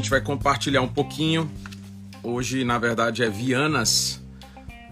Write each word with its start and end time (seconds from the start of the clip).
gente 0.00 0.08
vai 0.08 0.22
compartilhar 0.22 0.80
um 0.80 0.88
pouquinho. 0.88 1.50
Hoje, 2.22 2.64
na 2.64 2.78
verdade, 2.78 3.22
é 3.22 3.28
Vianas, 3.28 4.18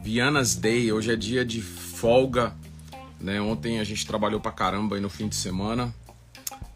Vianas 0.03 0.54
Day. 0.54 0.92
Hoje 0.92 1.11
é 1.11 1.17
dia 1.17 1.46
de 1.46 1.62
folga. 1.62 2.54
Né? 3.19 3.40
Ontem 3.40 3.81
a 3.81 3.85
gente 3.85 4.06
trabalhou 4.06 4.38
pra 4.38 4.53
caramba 4.53 4.97
aí 4.97 5.01
no 5.01 5.08
fim 5.08 5.26
de 5.26 5.35
semana. 5.35 5.94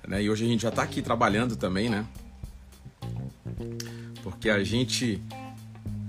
Né? 0.08 0.22
E 0.22 0.30
hoje 0.30 0.46
a 0.46 0.48
gente 0.48 0.62
já 0.62 0.70
tá 0.70 0.82
aqui 0.82 1.02
trabalhando 1.02 1.56
também, 1.56 1.90
né? 1.90 2.06
Porque 4.22 4.48
a 4.48 4.64
gente. 4.64 5.22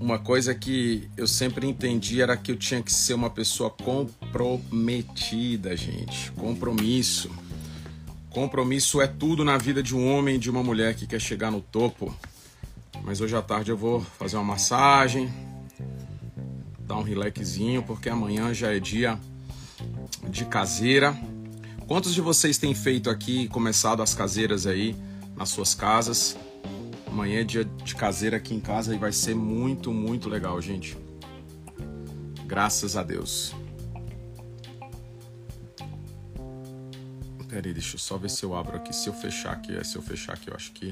Uma 0.00 0.18
coisa 0.18 0.54
que 0.54 1.08
eu 1.16 1.26
sempre 1.26 1.66
entendi 1.66 2.22
era 2.22 2.36
que 2.36 2.52
eu 2.52 2.56
tinha 2.56 2.82
que 2.82 2.92
ser 2.92 3.14
uma 3.14 3.30
pessoa 3.30 3.70
comprometida, 3.70 5.76
gente. 5.76 6.30
Compromisso. 6.32 7.30
Compromisso 8.34 9.00
é 9.00 9.06
tudo 9.06 9.44
na 9.44 9.56
vida 9.56 9.80
de 9.80 9.94
um 9.94 10.12
homem 10.12 10.34
e 10.34 10.38
de 10.38 10.50
uma 10.50 10.60
mulher 10.60 10.96
que 10.96 11.06
quer 11.06 11.20
chegar 11.20 11.52
no 11.52 11.60
topo. 11.60 12.12
Mas 13.04 13.20
hoje 13.20 13.36
à 13.36 13.40
tarde 13.40 13.70
eu 13.70 13.76
vou 13.76 14.00
fazer 14.00 14.34
uma 14.36 14.42
massagem, 14.44 15.32
dar 16.80 16.96
um 16.96 17.02
relaxzinho, 17.02 17.84
porque 17.84 18.08
amanhã 18.08 18.52
já 18.52 18.74
é 18.74 18.80
dia 18.80 19.20
de 20.28 20.44
caseira. 20.46 21.16
Quantos 21.86 22.12
de 22.12 22.20
vocês 22.20 22.58
têm 22.58 22.74
feito 22.74 23.08
aqui, 23.08 23.46
começado 23.46 24.02
as 24.02 24.14
caseiras 24.14 24.66
aí 24.66 24.96
nas 25.36 25.50
suas 25.50 25.72
casas? 25.72 26.36
Amanhã 27.06 27.40
é 27.40 27.44
dia 27.44 27.64
de 27.64 27.94
caseira 27.94 28.38
aqui 28.38 28.52
em 28.52 28.60
casa 28.60 28.92
e 28.92 28.98
vai 28.98 29.12
ser 29.12 29.36
muito, 29.36 29.92
muito 29.92 30.28
legal, 30.28 30.60
gente. 30.60 30.98
Graças 32.46 32.96
a 32.96 33.04
Deus. 33.04 33.54
Pera 37.54 37.68
aí, 37.68 37.72
deixa 37.72 37.94
eu 37.94 38.00
só 38.00 38.18
ver 38.18 38.30
se 38.30 38.42
eu 38.42 38.52
abro 38.52 38.76
aqui. 38.76 38.92
Se 38.92 39.08
eu 39.08 39.14
fechar 39.14 39.52
aqui, 39.52 39.76
é, 39.76 39.84
se 39.84 39.94
eu 39.94 40.02
fechar 40.02 40.32
aqui, 40.32 40.50
eu 40.50 40.56
acho 40.56 40.72
que. 40.72 40.90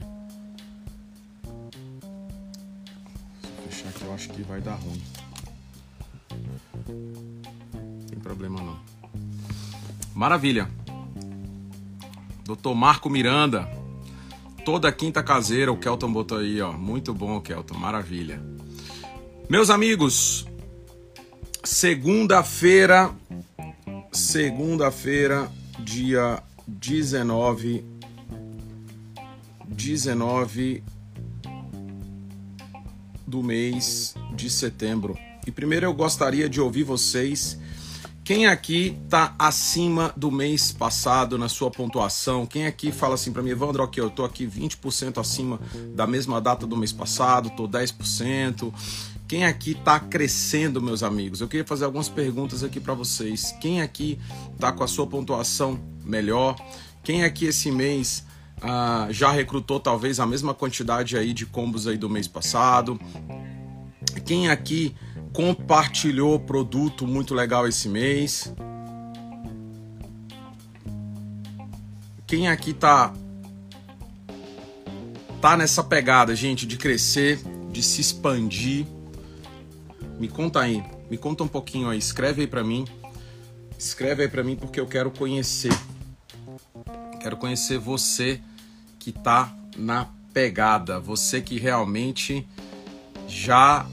Se 3.41 3.48
eu 3.48 3.69
fechar 3.69 3.89
aqui, 3.89 4.05
eu 4.05 4.14
acho 4.14 4.28
que 4.28 4.42
vai 4.42 4.61
dar 4.61 4.77
ruim. 4.77 5.03
Não 6.86 8.06
tem 8.06 8.17
problema 8.20 8.62
não. 8.62 8.78
Maravilha. 10.14 10.70
Doutor 12.45 12.77
Marco 12.77 13.11
Miranda. 13.11 13.69
Toda 14.64 14.92
quinta 14.92 15.20
caseira, 15.20 15.73
o 15.73 15.77
Kelton 15.77 16.12
botou 16.12 16.39
aí, 16.39 16.62
ó. 16.62 16.73
Muito 16.73 17.12
bom, 17.12 17.41
Kelton. 17.41 17.77
Maravilha. 17.77 18.41
Meus 19.51 19.69
amigos, 19.69 20.47
segunda-feira, 21.64 23.12
segunda-feira, 24.12 25.51
dia 25.81 26.41
19 26.73 27.84
19 29.69 30.83
do 33.27 33.42
mês 33.42 34.14
de 34.34 34.51
setembro. 34.51 35.17
E 35.47 35.51
primeiro 35.51 35.87
eu 35.87 35.95
gostaria 35.95 36.48
de 36.48 36.61
ouvir 36.61 36.84
vocês. 36.84 37.59
Quem 38.25 38.47
aqui 38.47 38.97
tá 39.09 39.34
acima 39.37 40.12
do 40.17 40.31
mês 40.31 40.70
passado 40.70 41.37
na 41.37 41.48
sua 41.48 41.70
pontuação? 41.70 42.47
Quem 42.47 42.67
aqui 42.67 42.92
fala 42.92 43.14
assim 43.14 43.33
para 43.33 43.42
mim, 43.42 43.51
Evandro, 43.51 43.83
ok, 43.83 44.03
eu 44.03 44.11
tô 44.11 44.25
aqui 44.25 44.47
20% 44.47 45.19
acima 45.19 45.59
da 45.95 46.07
mesma 46.07 46.41
data 46.41 46.64
do 46.64 46.77
mês 46.77 46.92
passado, 46.92 47.51
tô 47.57 47.67
10%. 47.67 48.73
Quem 49.27 49.45
aqui 49.45 49.75
tá 49.75 49.98
crescendo, 49.98 50.81
meus 50.81 51.03
amigos? 51.03 51.41
Eu 51.41 51.48
queria 51.48 51.67
fazer 51.67 51.84
algumas 51.84 52.09
perguntas 52.09 52.62
aqui 52.62 52.79
para 52.79 52.95
vocês. 52.95 53.53
Quem 53.61 53.81
aqui 53.81 54.20
tá 54.59 54.70
com 54.70 54.84
a 54.84 54.89
sua 54.89 55.07
pontuação 55.07 55.81
melhor. 56.05 56.56
Quem 57.03 57.25
aqui 57.25 57.47
esse 57.47 57.70
mês 57.70 58.25
ah, 58.61 59.08
já 59.11 59.33
recrutou 59.33 59.81
talvez 59.81 60.20
a 60.20 60.27
mesma 60.27 60.55
quantidade 60.55 61.17
aí 61.17 61.33
de 61.33 61.45
combos 61.47 61.86
aí 61.86 61.97
do 61.97 62.08
mês 62.08 62.28
passado? 62.28 62.98
Quem 64.24 64.48
aqui 64.48 64.95
compartilhou 65.33 66.39
produto 66.39 67.07
muito 67.07 67.35
legal 67.35 67.67
esse 67.67 67.89
mês? 67.89 68.52
Quem 72.27 72.48
aqui 72.48 72.73
tá 72.73 73.13
tá 75.40 75.57
nessa 75.57 75.83
pegada, 75.83 76.36
gente, 76.36 76.64
de 76.67 76.77
crescer, 76.77 77.40
de 77.70 77.83
se 77.83 78.01
expandir? 78.01 78.86
Me 80.20 80.29
conta 80.29 80.61
aí, 80.61 80.84
me 81.11 81.19
conta 81.19 81.42
um 81.42 81.48
pouquinho 81.48 81.89
aí, 81.89 81.98
escreve 81.98 82.42
aí 82.42 82.46
para 82.46 82.63
mim. 82.63 82.84
Escreve 83.77 84.23
aí 84.23 84.29
para 84.29 84.45
mim 84.45 84.55
porque 84.55 84.79
eu 84.79 84.86
quero 84.86 85.11
conhecer 85.11 85.73
Quero 87.22 87.36
conhecer 87.36 87.78
você 87.78 88.40
que 88.98 89.12
tá 89.12 89.56
na 89.77 90.08
pegada, 90.34 90.98
você 90.98 91.40
que 91.40 91.56
realmente 91.56 92.44
já 93.28 93.86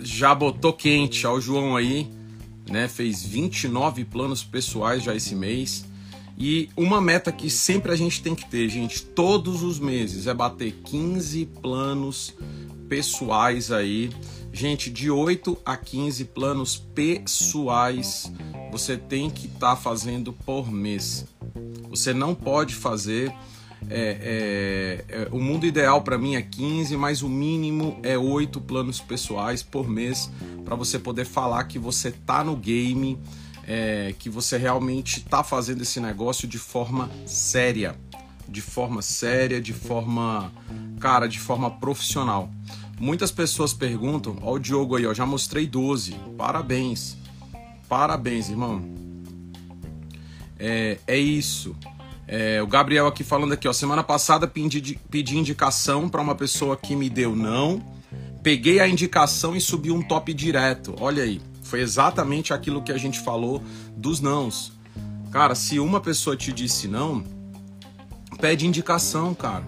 já 0.00 0.34
botou 0.34 0.72
quente 0.72 1.24
ao 1.24 1.40
João 1.40 1.76
aí, 1.76 2.10
né? 2.68 2.88
Fez 2.88 3.22
29 3.24 4.04
planos 4.04 4.42
pessoais 4.42 5.02
já 5.02 5.14
esse 5.14 5.34
mês. 5.36 5.84
E 6.36 6.68
uma 6.76 7.00
meta 7.00 7.30
que 7.30 7.48
sempre 7.48 7.92
a 7.92 7.96
gente 7.96 8.20
tem 8.20 8.34
que 8.34 8.48
ter, 8.48 8.68
gente, 8.68 9.02
todos 9.02 9.62
os 9.62 9.78
meses 9.78 10.26
é 10.26 10.34
bater 10.34 10.72
15 10.84 11.46
planos 11.60 12.34
pessoais 12.88 13.70
aí. 13.70 14.10
Gente, 14.52 14.90
de 14.90 15.08
8 15.08 15.56
a 15.64 15.76
15 15.76 16.24
planos 16.26 16.76
pessoais 16.76 18.32
você 18.72 18.96
tem 18.96 19.30
que 19.30 19.46
estar 19.46 19.74
tá 19.74 19.76
fazendo 19.76 20.32
por 20.32 20.70
mês. 20.70 21.26
Você 21.98 22.14
não 22.14 22.34
pode 22.34 22.74
fazer. 22.74 23.32
É, 23.90 25.04
é, 25.10 25.22
é, 25.22 25.28
o 25.30 25.38
mundo 25.38 25.66
ideal 25.66 26.02
para 26.02 26.16
mim 26.16 26.36
é 26.36 26.42
15, 26.42 26.96
mas 26.96 27.22
o 27.22 27.28
mínimo 27.28 27.98
é 28.02 28.16
8 28.16 28.60
planos 28.60 29.00
pessoais 29.00 29.62
por 29.62 29.88
mês 29.88 30.30
para 30.64 30.74
você 30.74 30.98
poder 30.98 31.24
falar 31.24 31.64
que 31.64 31.78
você 31.78 32.10
tá 32.10 32.42
no 32.42 32.56
game, 32.56 33.18
é, 33.66 34.14
que 34.18 34.28
você 34.30 34.56
realmente 34.56 35.20
tá 35.20 35.42
fazendo 35.42 35.82
esse 35.82 36.00
negócio 36.00 36.46
de 36.46 36.58
forma 36.58 37.10
séria, 37.26 37.96
de 38.48 38.60
forma 38.60 39.02
séria, 39.02 39.60
de 39.60 39.72
forma, 39.72 40.52
cara, 41.00 41.26
de 41.28 41.38
forma 41.38 41.70
profissional. 41.70 42.50
Muitas 43.00 43.30
pessoas 43.30 43.72
perguntam, 43.72 44.36
ó 44.42 44.54
o 44.54 44.58
Diogo 44.58 44.96
aí, 44.96 45.06
ó, 45.06 45.14
já 45.14 45.24
mostrei 45.24 45.66
12, 45.66 46.14
parabéns, 46.36 47.16
parabéns, 47.88 48.48
irmão. 48.48 49.07
É, 50.58 50.98
é 51.06 51.16
isso. 51.16 51.76
É, 52.26 52.62
o 52.62 52.66
Gabriel 52.66 53.06
aqui 53.06 53.24
falando 53.24 53.52
aqui, 53.52 53.66
ó. 53.66 53.72
Semana 53.72 54.04
passada 54.04 54.46
pedi, 54.46 55.00
pedi 55.10 55.38
indicação 55.38 56.08
para 56.10 56.20
uma 56.20 56.34
pessoa 56.34 56.76
que 56.76 56.94
me 56.94 57.08
deu 57.08 57.34
não. 57.34 57.82
Peguei 58.42 58.80
a 58.80 58.88
indicação 58.88 59.56
e 59.56 59.60
subi 59.60 59.90
um 59.90 60.02
top 60.02 60.32
direto. 60.34 60.94
Olha 61.00 61.22
aí. 61.22 61.40
Foi 61.62 61.80
exatamente 61.80 62.52
aquilo 62.52 62.82
que 62.82 62.92
a 62.92 62.98
gente 62.98 63.20
falou 63.20 63.62
dos 63.96 64.20
nãos. 64.20 64.72
Cara, 65.30 65.54
se 65.54 65.78
uma 65.78 66.00
pessoa 66.00 66.36
te 66.36 66.52
disse 66.52 66.88
não, 66.88 67.22
pede 68.40 68.66
indicação, 68.66 69.34
cara. 69.34 69.64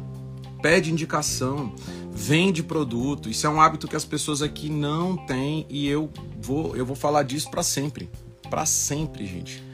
Pede 0.62 0.90
indicação. 0.90 1.74
Vende 2.12 2.62
produto. 2.62 3.30
Isso 3.30 3.46
é 3.46 3.50
um 3.50 3.60
hábito 3.60 3.88
que 3.88 3.96
as 3.96 4.04
pessoas 4.04 4.42
aqui 4.42 4.68
não 4.68 5.16
têm 5.16 5.66
e 5.70 5.88
eu 5.88 6.10
vou, 6.40 6.76
eu 6.76 6.84
vou 6.84 6.96
falar 6.96 7.22
disso 7.22 7.50
para 7.50 7.62
sempre. 7.62 8.10
Para 8.50 8.66
sempre, 8.66 9.26
gente 9.26 9.69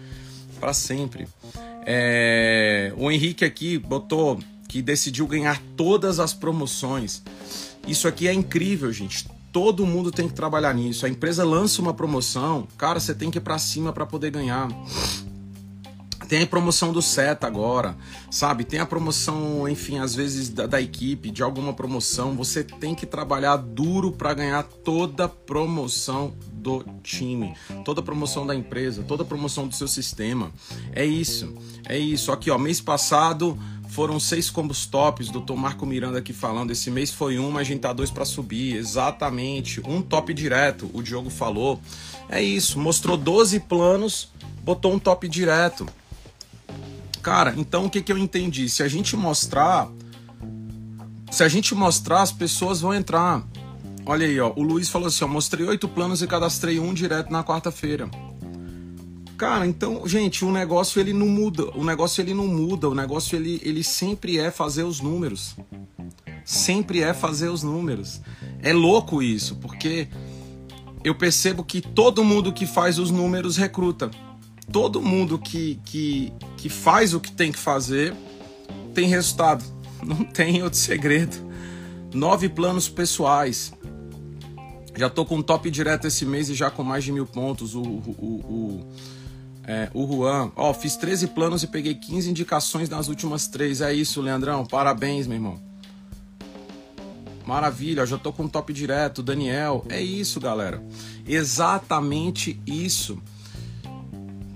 para 0.56 0.72
sempre. 0.72 1.28
É, 1.84 2.92
o 2.96 3.10
Henrique 3.10 3.44
aqui 3.44 3.78
botou 3.78 4.40
que 4.68 4.82
decidiu 4.82 5.26
ganhar 5.26 5.62
todas 5.76 6.18
as 6.18 6.34
promoções. 6.34 7.22
Isso 7.86 8.08
aqui 8.08 8.26
é 8.26 8.32
incrível, 8.32 8.92
gente. 8.92 9.28
Todo 9.52 9.86
mundo 9.86 10.10
tem 10.10 10.28
que 10.28 10.34
trabalhar 10.34 10.74
nisso. 10.74 11.06
A 11.06 11.08
empresa 11.08 11.44
lança 11.44 11.80
uma 11.80 11.94
promoção, 11.94 12.66
cara, 12.76 12.98
você 12.98 13.14
tem 13.14 13.30
que 13.30 13.38
ir 13.38 13.40
para 13.40 13.58
cima 13.58 13.92
para 13.92 14.04
poder 14.04 14.30
ganhar. 14.30 14.68
Tem 16.28 16.42
a 16.42 16.46
promoção 16.46 16.92
do 16.92 17.00
SETA 17.00 17.46
agora, 17.46 17.96
sabe? 18.30 18.64
Tem 18.64 18.80
a 18.80 18.86
promoção, 18.86 19.68
enfim, 19.68 19.98
às 19.98 20.12
vezes 20.12 20.48
da, 20.48 20.66
da 20.66 20.80
equipe, 20.82 21.30
de 21.30 21.42
alguma 21.42 21.72
promoção. 21.72 22.34
Você 22.34 22.64
tem 22.64 22.96
que 22.96 23.06
trabalhar 23.06 23.56
duro 23.56 24.10
para 24.10 24.34
ganhar 24.34 24.64
toda 24.64 25.28
promoção 25.28 26.34
do 26.66 26.84
time, 27.00 27.54
toda 27.84 28.02
promoção 28.02 28.44
da 28.44 28.52
empresa, 28.52 29.04
toda 29.04 29.24
promoção 29.24 29.68
do 29.68 29.74
seu 29.74 29.86
sistema. 29.86 30.50
É 30.92 31.04
isso, 31.04 31.54
é 31.88 31.96
isso. 31.96 32.32
Aqui, 32.32 32.50
ó, 32.50 32.58
mês 32.58 32.80
passado 32.80 33.56
foram 33.88 34.18
seis 34.18 34.50
combos 34.50 34.84
tops, 34.84 35.28
doutor 35.28 35.56
Marco 35.56 35.86
Miranda 35.86 36.18
aqui 36.18 36.32
falando. 36.32 36.72
Esse 36.72 36.90
mês 36.90 37.12
foi 37.12 37.38
um, 37.38 37.52
mas 37.52 37.60
a 37.60 37.64
gente 37.70 37.80
tá 37.80 37.92
dois 37.92 38.10
para 38.10 38.24
subir. 38.24 38.74
Exatamente, 38.74 39.80
um 39.88 40.02
top 40.02 40.34
direto, 40.34 40.90
o 40.92 41.04
Diogo 41.04 41.30
falou. 41.30 41.80
É 42.28 42.42
isso, 42.42 42.80
mostrou 42.80 43.16
12 43.16 43.60
planos, 43.60 44.28
botou 44.64 44.92
um 44.92 44.98
top 44.98 45.28
direto. 45.28 45.86
Cara, 47.22 47.54
então 47.56 47.84
o 47.84 47.90
que, 47.90 48.02
que 48.02 48.10
eu 48.10 48.18
entendi? 48.18 48.68
Se 48.68 48.82
a 48.82 48.88
gente 48.88 49.16
mostrar. 49.16 49.88
Se 51.30 51.44
a 51.44 51.48
gente 51.48 51.74
mostrar, 51.74 52.22
as 52.22 52.32
pessoas 52.32 52.80
vão 52.80 52.92
entrar. 52.92 53.44
Olha 54.08 54.24
aí, 54.24 54.38
ó. 54.38 54.52
O 54.54 54.62
Luiz 54.62 54.88
falou 54.88 55.08
assim: 55.08 55.24
ó, 55.24 55.28
mostrei 55.28 55.66
oito 55.66 55.88
planos 55.88 56.22
e 56.22 56.26
cadastrei 56.26 56.78
um 56.78 56.94
direto 56.94 57.30
na 57.30 57.42
quarta-feira. 57.42 58.08
Cara, 59.36 59.66
então, 59.66 60.06
gente, 60.06 60.44
o 60.44 60.52
negócio 60.52 60.98
ele 61.00 61.12
não 61.12 61.26
muda. 61.26 61.70
O 61.76 61.84
negócio 61.84 62.22
ele 62.22 62.32
não 62.32 62.46
muda. 62.46 62.88
O 62.88 62.94
negócio 62.94 63.36
ele, 63.36 63.60
ele 63.62 63.82
sempre 63.82 64.38
é 64.38 64.50
fazer 64.50 64.84
os 64.84 65.00
números. 65.00 65.56
sempre 66.44 67.02
é 67.02 67.12
fazer 67.12 67.48
os 67.48 67.62
números. 67.62 68.20
É 68.62 68.72
louco 68.72 69.20
isso, 69.20 69.56
porque 69.56 70.08
eu 71.04 71.14
percebo 71.14 71.64
que 71.64 71.80
todo 71.80 72.24
mundo 72.24 72.52
que 72.52 72.64
faz 72.64 72.98
os 72.98 73.10
números 73.10 73.56
recruta. 73.56 74.10
Todo 74.72 75.02
mundo 75.02 75.38
que, 75.38 75.80
que, 75.84 76.32
que 76.56 76.68
faz 76.68 77.12
o 77.12 77.20
que 77.20 77.32
tem 77.32 77.52
que 77.52 77.58
fazer 77.58 78.14
tem 78.94 79.08
resultado. 79.08 79.64
Não 80.02 80.24
tem 80.24 80.62
outro 80.62 80.78
segredo. 80.78 81.36
Nove 82.14 82.48
planos 82.48 82.88
pessoais. 82.88 83.72
Já 84.96 85.10
tô 85.10 85.24
com 85.24 85.42
top 85.42 85.70
direto 85.70 86.06
esse 86.06 86.24
mês 86.24 86.48
e 86.48 86.54
já 86.54 86.70
com 86.70 86.82
mais 86.82 87.04
de 87.04 87.12
mil 87.12 87.26
pontos. 87.26 87.74
O, 87.74 87.82
o, 87.82 88.14
o, 88.18 88.86
é, 89.64 89.90
o 89.92 90.06
Juan, 90.06 90.50
ó, 90.56 90.72
fiz 90.72 90.96
13 90.96 91.28
planos 91.28 91.62
e 91.62 91.66
peguei 91.66 91.94
15 91.94 92.30
indicações 92.30 92.88
nas 92.88 93.08
últimas 93.08 93.46
três. 93.46 93.80
É 93.80 93.92
isso, 93.92 94.22
Leandrão. 94.22 94.64
Parabéns, 94.64 95.26
meu 95.26 95.36
irmão. 95.36 95.60
Maravilha, 97.46 98.06
já 98.06 98.16
tô 98.16 98.32
com 98.32 98.48
top 98.48 98.72
direto. 98.72 99.22
Daniel, 99.22 99.84
é 99.88 100.00
isso, 100.00 100.40
galera. 100.40 100.82
Exatamente 101.26 102.60
isso. 102.66 103.18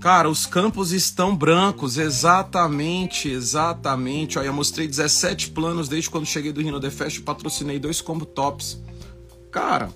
Cara, 0.01 0.27
os 0.27 0.47
campos 0.47 0.91
estão 0.91 1.35
brancos, 1.35 1.99
exatamente, 1.99 3.29
exatamente. 3.29 4.39
Olha, 4.39 4.47
eu 4.47 4.53
mostrei 4.53 4.87
17 4.87 5.51
planos 5.51 5.87
desde 5.87 6.09
quando 6.09 6.25
cheguei 6.25 6.51
do 6.51 6.59
Rino 6.59 6.79
The 6.79 6.89
Fest, 6.89 7.21
patrocinei 7.21 7.77
dois 7.77 8.01
combo 8.01 8.25
tops. 8.25 8.81
Cara, 9.51 9.91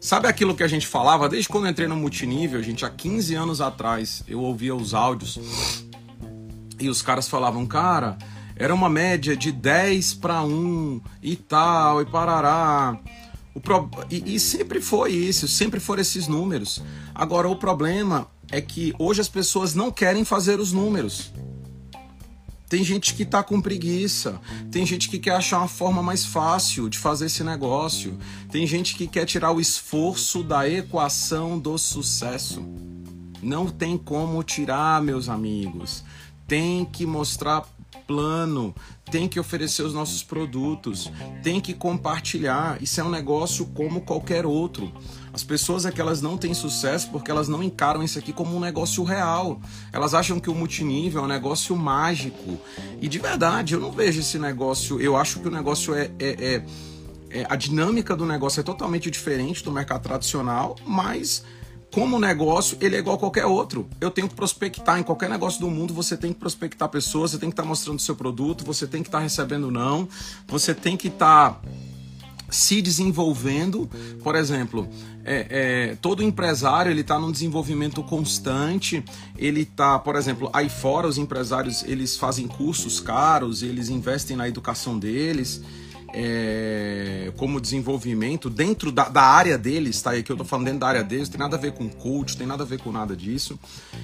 Sabe 0.00 0.26
aquilo 0.26 0.54
que 0.54 0.62
a 0.62 0.68
gente 0.68 0.86
falava 0.86 1.28
desde 1.28 1.46
quando 1.46 1.68
entrei 1.68 1.86
no 1.86 1.94
multinível, 1.94 2.62
gente, 2.62 2.86
há 2.86 2.90
15 2.90 3.34
anos 3.34 3.60
atrás, 3.60 4.24
eu 4.26 4.40
ouvia 4.40 4.74
os 4.74 4.94
áudios 4.94 5.38
e 6.80 6.88
os 6.88 7.02
caras 7.02 7.28
falavam, 7.28 7.66
cara, 7.66 8.16
era 8.56 8.74
uma 8.74 8.88
média 8.88 9.36
de 9.36 9.52
10 9.52 10.14
para 10.14 10.42
1 10.42 11.02
e 11.22 11.36
tal, 11.36 12.00
e 12.00 12.06
parará. 12.06 12.98
O 13.54 13.60
pro... 13.60 13.90
e, 14.10 14.36
e 14.36 14.40
sempre 14.40 14.80
foi 14.80 15.12
isso, 15.12 15.46
sempre 15.46 15.78
foram 15.78 16.00
esses 16.00 16.26
números. 16.26 16.82
Agora, 17.14 17.46
o 17.46 17.56
problema 17.56 18.26
é 18.50 18.60
que 18.62 18.94
hoje 18.98 19.20
as 19.20 19.28
pessoas 19.28 19.74
não 19.74 19.90
querem 19.90 20.24
fazer 20.24 20.58
os 20.58 20.72
números. 20.72 21.30
Tem 22.70 22.84
gente 22.84 23.14
que 23.14 23.24
tá 23.24 23.42
com 23.42 23.60
preguiça, 23.60 24.40
tem 24.70 24.86
gente 24.86 25.08
que 25.08 25.18
quer 25.18 25.32
achar 25.32 25.58
uma 25.58 25.66
forma 25.66 26.00
mais 26.04 26.24
fácil 26.24 26.88
de 26.88 26.98
fazer 26.98 27.26
esse 27.26 27.42
negócio, 27.42 28.16
tem 28.48 28.64
gente 28.64 28.94
que 28.94 29.08
quer 29.08 29.26
tirar 29.26 29.50
o 29.50 29.60
esforço 29.60 30.44
da 30.44 30.68
equação 30.68 31.58
do 31.58 31.76
sucesso. 31.76 32.64
Não 33.42 33.66
tem 33.66 33.98
como 33.98 34.40
tirar, 34.44 35.02
meus 35.02 35.28
amigos. 35.28 36.04
Tem 36.46 36.84
que 36.84 37.04
mostrar 37.04 37.66
plano, 38.06 38.72
tem 39.10 39.26
que 39.26 39.40
oferecer 39.40 39.82
os 39.82 39.92
nossos 39.92 40.22
produtos, 40.22 41.10
tem 41.42 41.60
que 41.60 41.74
compartilhar. 41.74 42.80
Isso 42.80 43.00
é 43.00 43.04
um 43.04 43.10
negócio 43.10 43.66
como 43.66 44.02
qualquer 44.02 44.46
outro. 44.46 44.92
As 45.32 45.44
pessoas 45.44 45.86
é 45.86 45.92
que 45.92 46.00
elas 46.00 46.20
não 46.20 46.36
têm 46.36 46.52
sucesso 46.52 47.08
porque 47.10 47.30
elas 47.30 47.48
não 47.48 47.62
encaram 47.62 48.02
isso 48.02 48.18
aqui 48.18 48.32
como 48.32 48.56
um 48.56 48.60
negócio 48.60 49.04
real. 49.04 49.60
Elas 49.92 50.12
acham 50.14 50.40
que 50.40 50.50
o 50.50 50.54
multinível 50.54 51.22
é 51.22 51.24
um 51.24 51.28
negócio 51.28 51.76
mágico. 51.76 52.58
E 53.00 53.08
de 53.08 53.18
verdade, 53.18 53.74
eu 53.74 53.80
não 53.80 53.92
vejo 53.92 54.20
esse 54.20 54.38
negócio. 54.38 55.00
Eu 55.00 55.16
acho 55.16 55.40
que 55.40 55.48
o 55.48 55.50
negócio 55.50 55.94
é, 55.94 56.10
é, 56.18 56.28
é, 56.28 56.64
é 57.30 57.46
a 57.48 57.56
dinâmica 57.56 58.16
do 58.16 58.26
negócio 58.26 58.60
é 58.60 58.62
totalmente 58.62 59.10
diferente 59.10 59.62
do 59.62 59.70
mercado 59.70 60.02
tradicional, 60.02 60.76
mas 60.84 61.44
como 61.92 62.20
negócio, 62.20 62.78
ele 62.80 62.94
é 62.94 62.98
igual 63.00 63.16
a 63.16 63.18
qualquer 63.18 63.46
outro. 63.46 63.88
Eu 64.00 64.10
tenho 64.10 64.28
que 64.28 64.34
prospectar 64.34 64.98
em 64.98 65.02
qualquer 65.02 65.28
negócio 65.28 65.60
do 65.60 65.68
mundo, 65.70 65.92
você 65.92 66.16
tem 66.16 66.32
que 66.32 66.38
prospectar 66.38 66.88
pessoas, 66.88 67.32
você 67.32 67.38
tem 67.38 67.48
que 67.48 67.54
estar 67.54 67.64
tá 67.64 67.68
mostrando 67.68 68.00
seu 68.00 68.14
produto, 68.14 68.64
você 68.64 68.86
tem 68.86 69.02
que 69.02 69.08
estar 69.08 69.18
tá 69.18 69.24
recebendo 69.24 69.70
não, 69.70 70.08
você 70.46 70.72
tem 70.72 70.96
que 70.96 71.08
estar 71.08 71.54
tá 71.54 71.60
se 72.50 72.82
desenvolvendo. 72.82 73.88
Por 74.22 74.34
exemplo, 74.34 74.88
é, 75.24 75.46
é, 75.90 75.96
todo 75.96 76.22
empresário 76.22 76.90
ele 76.90 77.02
está 77.02 77.18
num 77.18 77.30
desenvolvimento 77.30 78.02
constante. 78.02 79.04
Ele 79.36 79.62
está, 79.62 79.98
por 79.98 80.16
exemplo, 80.16 80.50
aí 80.52 80.68
fora 80.68 81.06
os 81.06 81.18
empresários 81.18 81.82
eles 81.84 82.16
fazem 82.16 82.46
cursos 82.46 83.00
caros, 83.00 83.62
eles 83.62 83.88
investem 83.88 84.36
na 84.36 84.48
educação 84.48 84.98
deles. 84.98 85.62
É, 86.12 87.32
como 87.36 87.60
desenvolvimento 87.60 88.50
dentro 88.50 88.90
da, 88.90 89.08
da, 89.08 89.22
área 89.22 89.56
deles, 89.56 90.02
tá? 90.02 90.16
E 90.16 90.20
aqui 90.20 90.32
eu 90.32 90.36
tô 90.36 90.44
falando 90.44 90.66
dentro 90.66 90.80
da 90.80 90.88
área 90.88 91.04
deles, 91.04 91.28
tem 91.28 91.38
nada 91.38 91.56
a 91.56 91.58
ver 91.58 91.72
com 91.72 91.88
coach, 91.88 92.36
tem 92.36 92.46
nada 92.46 92.64
a 92.64 92.66
ver 92.66 92.80
com 92.80 92.90
nada 92.90 93.16
disso. 93.16 93.58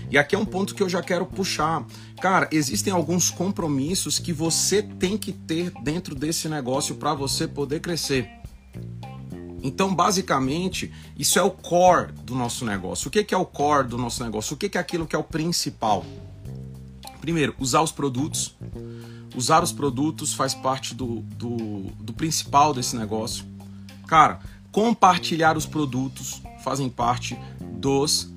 E 0.08 0.16
aqui 0.16 0.36
é 0.36 0.38
um 0.38 0.44
ponto 0.44 0.74
que 0.74 0.82
eu 0.82 0.88
já 0.88 1.02
quero 1.02 1.26
puxar. 1.26 1.84
Cara, 2.20 2.48
existem 2.52 2.92
alguns 2.92 3.28
compromissos 3.28 4.20
que 4.20 4.32
você 4.32 4.82
tem 4.82 5.18
que 5.18 5.32
ter 5.32 5.72
dentro 5.82 6.14
desse 6.14 6.48
negócio 6.48 6.94
para 6.94 7.12
você 7.12 7.48
poder 7.48 7.80
crescer. 7.80 8.30
Então, 9.62 9.92
basicamente, 9.92 10.92
isso 11.18 11.40
é 11.40 11.42
o 11.42 11.50
core 11.50 12.12
do 12.12 12.36
nosso 12.36 12.64
negócio. 12.64 13.08
O 13.08 13.10
que 13.10 13.34
é 13.34 13.36
o 13.36 13.44
core 13.44 13.88
do 13.88 13.98
nosso 13.98 14.22
negócio? 14.22 14.54
O 14.54 14.56
que 14.56 14.78
é 14.78 14.80
aquilo 14.80 15.06
que 15.06 15.16
é 15.16 15.18
o 15.18 15.24
principal? 15.24 16.04
Primeiro, 17.20 17.52
usar 17.58 17.82
os 17.82 17.90
produtos. 17.90 18.54
Usar 19.36 19.62
os 19.62 19.70
produtos 19.70 20.32
faz 20.32 20.54
parte 20.54 20.94
do, 20.94 21.20
do, 21.36 21.92
do 22.00 22.12
principal 22.12 22.72
desse 22.72 22.96
negócio. 22.96 23.44
Cara, 24.06 24.40
compartilhar 24.72 25.56
os 25.56 25.66
produtos 25.66 26.42
fazem 26.64 26.88
parte 26.88 27.38
dos 27.60 28.34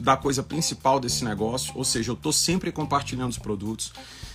da 0.00 0.16
coisa 0.16 0.42
principal 0.42 1.00
desse 1.00 1.24
negócio, 1.24 1.72
ou 1.74 1.82
seja, 1.82 2.10
eu 2.10 2.14
estou 2.14 2.32
sempre 2.32 2.70
compartilhando 2.70 3.30
os 3.30 3.38
produtos. 3.38 3.92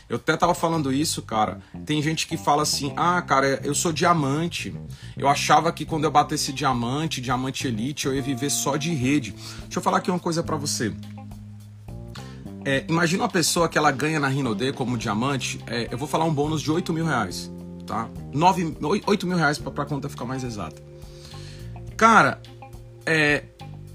Eu 0.09 0.17
até 0.17 0.35
tava 0.35 0.53
falando 0.53 0.91
isso, 0.91 1.21
cara. 1.21 1.61
Tem 1.85 2.01
gente 2.01 2.27
que 2.27 2.35
fala 2.35 2.63
assim: 2.63 2.93
ah, 2.97 3.21
cara, 3.21 3.61
eu 3.63 3.73
sou 3.73 3.93
diamante. 3.93 4.75
Eu 5.17 5.27
achava 5.29 5.71
que 5.71 5.85
quando 5.85 6.03
eu 6.03 6.11
batesse 6.11 6.51
diamante, 6.51 7.21
diamante 7.21 7.67
elite, 7.67 8.05
eu 8.05 8.13
ia 8.13 8.21
viver 8.21 8.49
só 8.49 8.75
de 8.75 8.93
rede. 8.93 9.31
Deixa 9.61 9.79
eu 9.79 9.81
falar 9.81 9.99
aqui 9.99 10.11
uma 10.11 10.19
coisa 10.19 10.43
para 10.43 10.57
você. 10.57 10.93
É, 12.65 12.85
imagina 12.87 13.23
uma 13.23 13.29
pessoa 13.29 13.67
que 13.67 13.77
ela 13.77 13.91
ganha 13.91 14.19
na 14.19 14.27
Rinode 14.27 14.71
como 14.73 14.97
diamante. 14.97 15.59
É, 15.67 15.87
eu 15.91 15.97
vou 15.97 16.07
falar 16.07 16.25
um 16.25 16.33
bônus 16.33 16.61
de 16.61 16.71
8 16.71 16.93
mil 16.93 17.05
reais, 17.05 17.51
tá? 17.85 18.09
9, 18.33 18.77
8 19.05 19.27
mil 19.27 19.37
reais 19.37 19.57
pra, 19.57 19.71
pra 19.71 19.85
conta 19.85 20.07
ficar 20.07 20.25
mais 20.25 20.43
exata. 20.43 20.81
Cara, 21.97 22.41
é, 23.05 23.43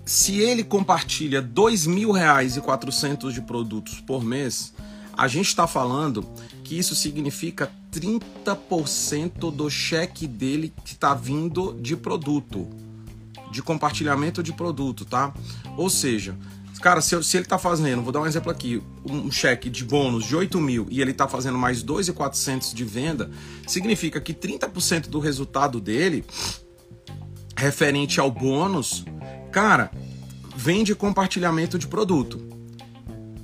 se 0.04 0.38
ele 0.38 0.62
compartilha 0.62 1.40
2 1.40 1.86
mil 1.86 2.12
reais 2.12 2.56
e 2.56 2.60
400 2.60 3.32
de 3.32 3.40
produtos 3.40 4.00
por 4.00 4.22
mês, 4.22 4.74
a 5.16 5.26
gente 5.26 5.48
está 5.48 5.66
falando 5.66 6.26
que 6.62 6.78
isso 6.78 6.94
significa 6.94 7.70
30% 7.92 9.50
do 9.50 9.70
cheque 9.70 10.26
dele 10.26 10.72
que 10.84 10.92
está 10.92 11.14
vindo 11.14 11.74
de 11.80 11.96
produto, 11.96 12.68
de 13.50 13.62
compartilhamento 13.62 14.42
de 14.42 14.52
produto, 14.52 15.04
tá? 15.04 15.32
Ou 15.76 15.88
seja, 15.88 16.36
cara, 16.78 17.00
se, 17.00 17.22
se 17.22 17.36
ele 17.36 17.44
está 17.44 17.58
fazendo, 17.58 18.02
vou 18.02 18.12
dar 18.12 18.20
um 18.20 18.26
exemplo 18.26 18.50
aqui, 18.50 18.82
um 19.04 19.30
cheque 19.30 19.68
de 19.68 19.84
bônus 19.84 20.24
de 20.24 20.36
8 20.36 20.60
mil 20.60 20.86
e 20.90 21.00
ele 21.00 21.10
está 21.10 21.26
fazendo 21.26 21.58
mais 21.58 21.82
2,400 21.82 22.72
de 22.72 22.84
venda, 22.84 23.30
significa 23.66 24.20
que 24.20 24.32
30% 24.32 25.08
do 25.08 25.18
resultado 25.18 25.80
dele, 25.80 26.24
referente 27.56 28.20
ao 28.20 28.30
bônus, 28.30 29.04
cara, 29.50 29.90
vem 30.56 30.84
de 30.84 30.94
compartilhamento 30.94 31.78
de 31.78 31.86
produto. 31.86 32.48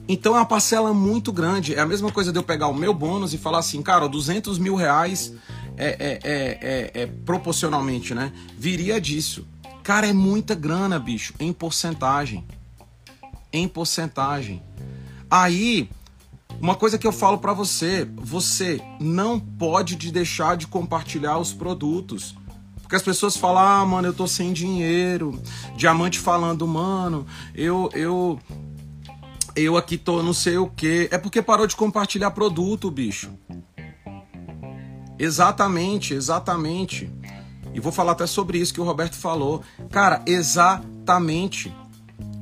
Então 0.06 0.34
é 0.34 0.38
uma 0.38 0.46
parcela 0.46 0.92
muito 0.92 1.32
grande. 1.32 1.74
É 1.74 1.80
a 1.80 1.86
mesma 1.86 2.12
coisa 2.12 2.30
de 2.30 2.38
eu 2.38 2.42
pegar 2.42 2.68
o 2.68 2.74
meu 2.74 2.92
bônus 2.92 3.32
e 3.32 3.38
falar 3.38 3.58
assim, 3.58 3.82
cara, 3.82 4.06
200 4.06 4.58
mil 4.58 4.74
reais 4.74 5.32
é, 5.76 5.86
é, 5.86 6.18
é, 6.22 6.58
é, 6.94 7.02
é 7.02 7.06
proporcionalmente, 7.06 8.14
né? 8.14 8.32
Viria 8.56 9.00
disso. 9.00 9.46
Cara, 9.82 10.06
é 10.06 10.12
muita 10.12 10.54
grana, 10.54 10.98
bicho, 10.98 11.34
em 11.38 11.52
porcentagem. 11.52 12.44
Em 13.54 13.68
porcentagem. 13.68 14.60
Aí, 15.30 15.88
uma 16.60 16.74
coisa 16.74 16.98
que 16.98 17.06
eu 17.06 17.12
falo 17.12 17.38
para 17.38 17.52
você, 17.52 18.04
você 18.16 18.80
não 18.98 19.38
pode 19.38 19.94
deixar 20.10 20.56
de 20.56 20.66
compartilhar 20.66 21.38
os 21.38 21.52
produtos. 21.52 22.34
Porque 22.82 22.96
as 22.96 23.02
pessoas 23.02 23.36
falam, 23.36 23.62
ah, 23.62 23.86
mano, 23.86 24.08
eu 24.08 24.12
tô 24.12 24.26
sem 24.26 24.52
dinheiro. 24.52 25.40
Diamante 25.76 26.18
falando, 26.18 26.66
mano, 26.66 27.24
eu, 27.54 27.88
eu, 27.94 28.40
eu 29.54 29.76
aqui 29.76 29.96
tô 29.96 30.20
não 30.20 30.34
sei 30.34 30.58
o 30.58 30.66
que. 30.66 31.08
É 31.12 31.16
porque 31.16 31.40
parou 31.40 31.68
de 31.68 31.76
compartilhar 31.76 32.32
produto, 32.32 32.90
bicho. 32.90 33.30
Exatamente, 35.16 36.12
exatamente. 36.12 37.08
E 37.72 37.78
vou 37.78 37.92
falar 37.92 38.12
até 38.12 38.26
sobre 38.26 38.58
isso 38.58 38.74
que 38.74 38.80
o 38.80 38.84
Roberto 38.84 39.14
falou. 39.14 39.62
Cara, 39.90 40.22
exatamente. 40.26 41.72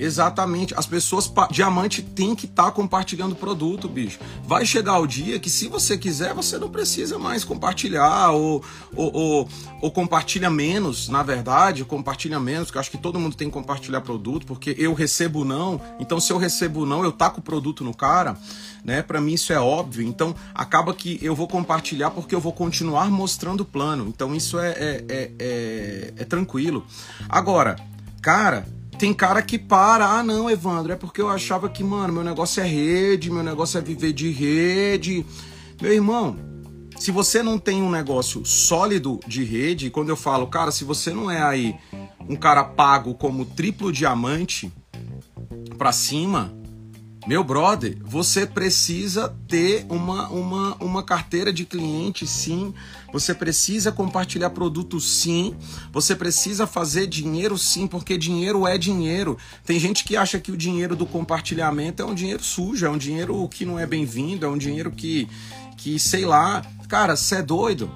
Exatamente. 0.03 0.75
As 0.77 0.85
pessoas. 0.85 1.33
Diamante 1.51 2.03
tem 2.03 2.35
que 2.35 2.47
estar 2.47 2.65
tá 2.65 2.71
compartilhando 2.73 3.37
produto, 3.37 3.89
bicho. 3.89 4.19
Vai 4.45 4.67
chegar 4.67 4.99
o 4.99 5.07
dia 5.07 5.39
que, 5.39 5.49
se 5.49 5.69
você 5.69 5.97
quiser, 5.97 6.35
você 6.35 6.59
não 6.59 6.69
precisa 6.69 7.19
mais 7.19 7.45
compartilhar, 7.45 8.31
ou, 8.31 8.65
ou, 8.97 9.15
ou, 9.15 9.49
ou 9.81 9.91
compartilha 9.93 10.51
menos, 10.51 11.09
na 11.09 11.23
verdade, 11.23 11.85
compartilha 11.85 12.41
menos, 12.41 12.71
que 12.71 12.77
eu 12.77 12.81
acho 12.81 12.91
que 12.91 12.99
todo 12.99 13.21
mundo 13.21 13.37
tem 13.37 13.47
que 13.47 13.55
compartilhar 13.55 14.01
produto, 14.01 14.45
porque 14.45 14.75
eu 14.77 14.93
recebo 14.93 15.45
não. 15.45 15.81
Então, 16.01 16.19
se 16.19 16.33
eu 16.33 16.39
recebo 16.39 16.85
não, 16.85 17.05
eu 17.05 17.13
taco 17.13 17.39
o 17.39 17.43
produto 17.43 17.85
no 17.85 17.95
cara, 17.95 18.37
né? 18.85 19.03
Para 19.03 19.21
mim 19.21 19.35
isso 19.35 19.53
é 19.53 19.61
óbvio. 19.61 20.05
Então, 20.05 20.35
acaba 20.53 20.93
que 20.93 21.21
eu 21.23 21.37
vou 21.37 21.47
compartilhar 21.47 22.11
porque 22.11 22.35
eu 22.35 22.41
vou 22.41 22.53
continuar 22.53 23.09
mostrando 23.09 23.61
o 23.61 23.65
plano. 23.65 24.09
Então, 24.09 24.35
isso 24.35 24.59
é, 24.59 24.71
é, 24.71 25.05
é, 25.09 25.31
é, 25.39 26.15
é 26.17 26.25
tranquilo. 26.25 26.85
Agora, 27.29 27.77
cara 28.21 28.67
tem 29.03 29.13
cara 29.13 29.43
que 29.43 29.59
para, 29.59 30.07
ah 30.07 30.23
não, 30.23 30.49
Evandro, 30.49 30.93
é 30.93 30.97
porque 30.97 31.21
eu 31.21 31.29
achava 31.29 31.69
que, 31.69 31.83
mano, 31.83 32.13
meu 32.13 32.23
negócio 32.23 32.63
é 32.63 32.67
rede, 32.69 33.33
meu 33.33 33.43
negócio 33.43 33.77
é 33.77 33.81
viver 33.81 34.13
de 34.13 34.31
rede. 34.31 35.27
Meu 35.81 35.93
irmão, 35.93 36.37
se 36.97 37.11
você 37.11 37.43
não 37.43 37.59
tem 37.59 37.83
um 37.83 37.91
negócio 37.91 38.45
sólido 38.45 39.19
de 39.27 39.43
rede, 39.43 39.91
quando 39.91 40.11
eu 40.11 40.17
falo, 40.17 40.47
cara, 40.47 40.71
se 40.71 40.85
você 40.85 41.11
não 41.11 41.29
é 41.29 41.43
aí 41.43 41.75
um 42.29 42.37
cara 42.37 42.63
pago 42.63 43.13
como 43.15 43.45
triplo 43.45 43.91
diamante 43.91 44.73
pra 45.77 45.91
cima, 45.91 46.55
meu 47.25 47.45
brother, 47.45 47.99
você 48.03 48.45
precisa 48.45 49.33
ter 49.47 49.87
uma, 49.89 50.29
uma, 50.29 50.75
uma 50.77 51.03
carteira 51.05 51.53
de 51.53 51.65
cliente, 51.65 52.27
sim. 52.27 52.75
Você 53.13 53.33
precisa 53.33 53.93
compartilhar 53.93 54.51
produto, 54.51 55.01
sim. 55.01 55.55
Você 55.93 56.17
precisa 56.17 56.67
fazer 56.67 57.07
dinheiro, 57.07 57.57
sim, 57.57 57.87
porque 57.87 58.19
dinheiro 58.19 58.67
é 58.67 58.77
dinheiro. 58.77 59.39
Tem 59.65 59.79
gente 59.79 60.03
que 60.03 60.17
acha 60.17 60.41
que 60.41 60.51
o 60.51 60.57
dinheiro 60.57 60.97
do 60.97 61.07
compartilhamento 61.07 62.03
é 62.03 62.05
um 62.05 62.15
dinheiro 62.15 62.43
sujo, 62.43 62.85
é 62.85 62.91
um 62.91 62.99
dinheiro 62.99 63.49
que 63.49 63.65
não 63.65 63.79
é 63.79 63.87
bem-vindo, 63.87 64.45
é 64.45 64.49
um 64.49 64.59
dinheiro 64.59 64.91
que, 64.91 65.29
que 65.77 66.01
sei 66.01 66.25
lá. 66.25 66.63
Cara, 66.89 67.15
você 67.15 67.37
é 67.37 67.43
doido. 67.43 67.89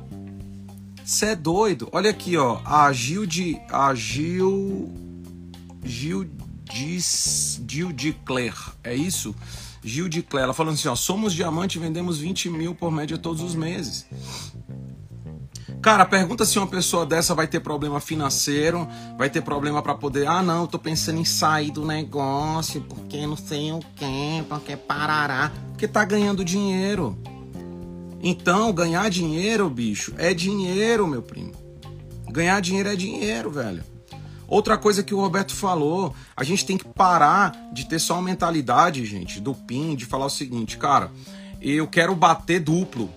Você 1.05 1.27
é 1.27 1.37
doido. 1.37 1.89
Olha 1.91 2.11
aqui, 2.11 2.37
ó. 2.37 2.61
A 2.65 2.93
Gil 2.93 3.27
de. 3.27 3.59
A 3.71 3.93
Gil. 3.93 4.93
Gil 5.85 6.36
Diz, 6.73 7.63
Gil 7.69 7.93
de 7.93 8.13
Claire, 8.13 8.57
é 8.83 8.95
isso? 8.95 9.35
Gil 9.83 10.09
de 10.09 10.23
Claire, 10.23 10.47
ela 10.47 10.55
falando 10.55 10.75
assim, 10.75 10.89
ó, 10.89 10.97
somos 10.97 11.33
diamante 11.33 11.79
e 11.79 11.81
vendemos 11.81 12.19
20 12.19 12.51
mil 12.51 12.75
por 12.75 12.91
média 12.91 13.17
todos 13.17 13.41
os 13.41 13.55
meses. 13.55 14.07
Cara, 15.81 16.05
pergunta 16.05 16.45
se 16.45 16.59
uma 16.59 16.67
pessoa 16.67 17.07
dessa 17.07 17.35
vai 17.35 17.47
ter 17.47 17.61
problema 17.61 18.01
financeiro, 18.01 18.89
vai 19.17 19.31
ter 19.31 19.43
problema 19.43 19.81
para 19.81 19.95
poder, 19.95 20.27
ah 20.27 20.43
não, 20.43 20.67
tô 20.67 20.79
pensando 20.79 21.21
em 21.21 21.25
sair 21.25 21.71
do 21.71 21.87
negócio, 21.87 22.81
porque 22.81 23.25
não 23.25 23.37
sei 23.37 23.71
o 23.71 23.79
que, 23.95 24.45
porque 24.49 24.77
parará, 24.77 25.53
porque 25.69 25.87
tá 25.87 26.05
ganhando 26.05 26.45
dinheiro. 26.45 27.17
Então, 28.21 28.73
ganhar 28.73 29.09
dinheiro, 29.09 29.71
bicho, 29.71 30.13
é 30.19 30.35
dinheiro, 30.35 31.07
meu 31.07 31.23
primo. 31.23 31.53
Ganhar 32.29 32.61
dinheiro 32.61 32.89
é 32.89 32.97
dinheiro, 32.97 33.51
velho. 33.53 33.85
Outra 34.49 34.79
coisa 34.79 35.03
que 35.03 35.15
o 35.15 35.21
Roberto 35.21 35.55
falou, 35.55 36.15
a 36.37 36.45
gente 36.45 36.65
tem 36.65 36.79
que 36.79 36.87
parar 36.87 37.53
de 37.73 37.87
ter 37.87 37.99
só 37.99 38.15
uma 38.15 38.23
mentalidade, 38.23 39.05
gente, 39.05 39.41
do 39.41 39.55
PIN, 39.55 39.97
de 39.97 40.05
falar 40.05 40.27
o 40.27 40.31
seguinte, 40.31 40.79
cara, 40.79 41.11
eu 41.61 41.87
quero 41.89 42.15
bater 42.15 42.61
duplo, 42.61 43.11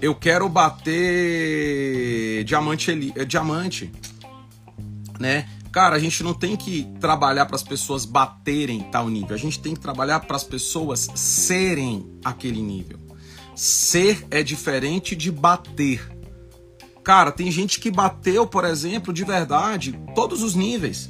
eu 0.00 0.14
quero 0.14 0.48
bater 0.48 2.44
diamante, 2.44 3.12
eh, 3.16 3.24
diamante, 3.24 3.90
né? 5.18 5.48
Cara, 5.72 5.96
a 5.96 5.98
gente 5.98 6.22
não 6.22 6.32
tem 6.32 6.56
que 6.56 6.86
trabalhar 7.00 7.46
para 7.46 7.56
as 7.56 7.62
pessoas 7.62 8.04
baterem 8.04 8.80
tal 8.90 9.08
nível, 9.08 9.34
a 9.34 9.38
gente 9.38 9.58
tem 9.58 9.74
que 9.74 9.80
trabalhar 9.80 10.20
para 10.20 10.36
as 10.36 10.44
pessoas 10.44 11.08
serem 11.14 12.18
aquele 12.24 12.62
nível. 12.62 12.98
Ser 13.54 14.26
é 14.30 14.42
diferente 14.42 15.16
de 15.16 15.32
bater. 15.32 16.15
Cara, 17.06 17.30
tem 17.30 17.48
gente 17.52 17.78
que 17.78 17.88
bateu, 17.88 18.48
por 18.48 18.64
exemplo, 18.64 19.14
de 19.14 19.22
verdade, 19.22 19.96
todos 20.12 20.42
os 20.42 20.56
níveis. 20.56 21.08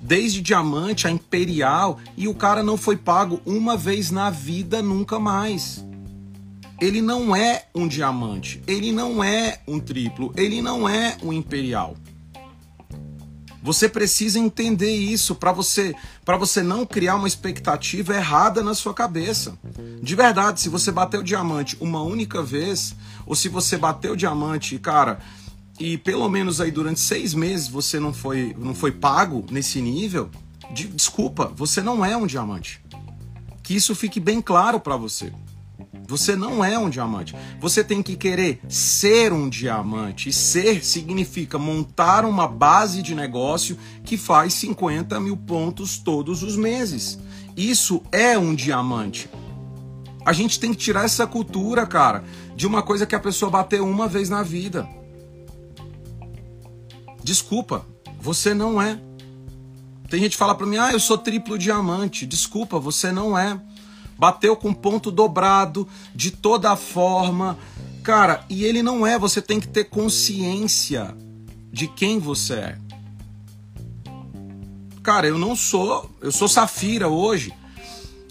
Desde 0.00 0.40
diamante 0.42 1.06
a 1.06 1.10
imperial, 1.12 2.00
e 2.16 2.26
o 2.26 2.34
cara 2.34 2.64
não 2.64 2.76
foi 2.76 2.96
pago 2.96 3.40
uma 3.46 3.76
vez 3.76 4.10
na 4.10 4.28
vida, 4.28 4.82
nunca 4.82 5.20
mais. 5.20 5.84
Ele 6.80 7.00
não 7.00 7.34
é 7.36 7.66
um 7.72 7.86
diamante, 7.86 8.60
ele 8.66 8.90
não 8.90 9.22
é 9.22 9.60
um 9.68 9.78
triplo, 9.78 10.32
ele 10.36 10.60
não 10.60 10.88
é 10.88 11.16
um 11.22 11.32
imperial. 11.32 11.94
Você 13.66 13.88
precisa 13.88 14.38
entender 14.38 14.94
isso 14.94 15.34
para 15.34 15.50
você, 15.50 15.92
para 16.24 16.36
você 16.36 16.62
não 16.62 16.86
criar 16.86 17.16
uma 17.16 17.26
expectativa 17.26 18.14
errada 18.14 18.62
na 18.62 18.74
sua 18.74 18.94
cabeça. 18.94 19.58
De 20.00 20.14
verdade, 20.14 20.60
se 20.60 20.68
você 20.68 20.92
bateu 20.92 21.20
diamante 21.20 21.76
uma 21.80 22.00
única 22.00 22.42
vez, 22.44 22.94
ou 23.26 23.34
se 23.34 23.48
você 23.48 23.76
bateu 23.76 24.14
diamante, 24.16 24.78
cara, 24.78 25.18
e 25.78 25.98
pelo 25.98 26.28
menos 26.28 26.60
aí 26.60 26.70
durante 26.70 27.00
seis 27.00 27.34
meses 27.34 27.68
você 27.68 28.00
não 28.00 28.14
foi, 28.14 28.54
não 28.58 28.74
foi 28.74 28.92
pago 28.92 29.44
nesse 29.50 29.80
nível, 29.80 30.30
de, 30.72 30.88
desculpa, 30.88 31.52
você 31.54 31.82
não 31.82 32.04
é 32.04 32.16
um 32.16 32.26
diamante. 32.26 32.80
Que 33.62 33.74
isso 33.74 33.94
fique 33.94 34.20
bem 34.20 34.40
claro 34.40 34.80
para 34.80 34.96
você. 34.96 35.32
Você 36.08 36.36
não 36.36 36.64
é 36.64 36.78
um 36.78 36.88
diamante. 36.88 37.34
Você 37.60 37.82
tem 37.82 38.00
que 38.00 38.16
querer 38.16 38.60
ser 38.68 39.32
um 39.32 39.48
diamante. 39.48 40.28
E 40.28 40.32
ser 40.32 40.84
significa 40.84 41.58
montar 41.58 42.24
uma 42.24 42.46
base 42.46 43.02
de 43.02 43.14
negócio 43.14 43.76
que 44.04 44.16
faz 44.16 44.54
50 44.54 45.18
mil 45.18 45.36
pontos 45.36 45.98
todos 45.98 46.42
os 46.44 46.56
meses. 46.56 47.18
Isso 47.56 48.02
é 48.12 48.38
um 48.38 48.54
diamante. 48.54 49.28
A 50.26 50.32
gente 50.32 50.58
tem 50.58 50.72
que 50.72 50.76
tirar 50.76 51.04
essa 51.04 51.24
cultura, 51.24 51.86
cara, 51.86 52.24
de 52.56 52.66
uma 52.66 52.82
coisa 52.82 53.06
que 53.06 53.14
a 53.14 53.20
pessoa 53.20 53.48
bateu 53.48 53.86
uma 53.86 54.08
vez 54.08 54.28
na 54.28 54.42
vida. 54.42 54.84
Desculpa, 57.22 57.86
você 58.20 58.52
não 58.52 58.82
é. 58.82 58.98
Tem 60.10 60.18
gente 60.20 60.32
que 60.32 60.36
fala 60.36 60.56
para 60.56 60.66
mim: 60.66 60.78
"Ah, 60.78 60.90
eu 60.90 60.98
sou 60.98 61.16
triplo 61.16 61.56
diamante". 61.56 62.26
Desculpa, 62.26 62.76
você 62.76 63.12
não 63.12 63.38
é. 63.38 63.60
Bateu 64.18 64.56
com 64.56 64.74
ponto 64.74 65.12
dobrado 65.12 65.86
de 66.12 66.32
toda 66.32 66.74
forma. 66.74 67.56
Cara, 68.02 68.44
e 68.50 68.64
ele 68.64 68.82
não 68.82 69.06
é, 69.06 69.16
você 69.16 69.40
tem 69.40 69.60
que 69.60 69.68
ter 69.68 69.84
consciência 69.84 71.16
de 71.70 71.86
quem 71.86 72.18
você 72.18 72.54
é. 72.54 72.78
Cara, 75.04 75.28
eu 75.28 75.38
não 75.38 75.54
sou, 75.54 76.10
eu 76.20 76.32
sou 76.32 76.48
safira 76.48 77.06
hoje. 77.06 77.52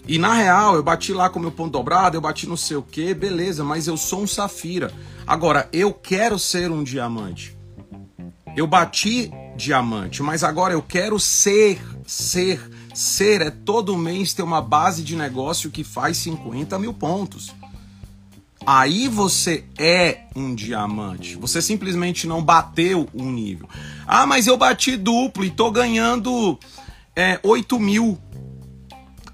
E 0.08 0.18
na 0.18 0.34
real, 0.34 0.76
eu 0.76 0.82
bati 0.82 1.12
lá 1.12 1.28
com 1.28 1.40
meu 1.40 1.50
ponto 1.50 1.72
dobrado, 1.72 2.16
eu 2.16 2.20
bati 2.20 2.46
não 2.46 2.56
sei 2.56 2.76
o 2.76 2.82
que, 2.82 3.12
beleza, 3.12 3.64
mas 3.64 3.88
eu 3.88 3.96
sou 3.96 4.22
um 4.22 4.26
safira. 4.26 4.92
Agora, 5.26 5.68
eu 5.72 5.92
quero 5.92 6.38
ser 6.38 6.70
um 6.70 6.84
diamante. 6.84 7.56
Eu 8.56 8.66
bati 8.66 9.30
diamante, 9.56 10.22
mas 10.22 10.44
agora 10.44 10.72
eu 10.72 10.82
quero 10.82 11.18
ser, 11.18 11.80
ser, 12.06 12.60
ser. 12.94 13.42
É 13.42 13.50
todo 13.50 13.98
mês 13.98 14.32
ter 14.32 14.42
uma 14.42 14.62
base 14.62 15.02
de 15.02 15.16
negócio 15.16 15.70
que 15.70 15.82
faz 15.82 16.18
50 16.18 16.78
mil 16.78 16.94
pontos. 16.94 17.52
Aí 18.64 19.08
você 19.08 19.64
é 19.78 20.22
um 20.34 20.54
diamante. 20.54 21.36
Você 21.36 21.60
simplesmente 21.60 22.26
não 22.26 22.42
bateu 22.42 23.08
um 23.14 23.30
nível. 23.30 23.68
Ah, 24.06 24.26
mas 24.26 24.46
eu 24.46 24.56
bati 24.56 24.96
duplo 24.96 25.44
e 25.44 25.50
tô 25.50 25.70
ganhando 25.70 26.58
é, 27.14 27.38
8 27.42 27.78
mil. 27.78 28.18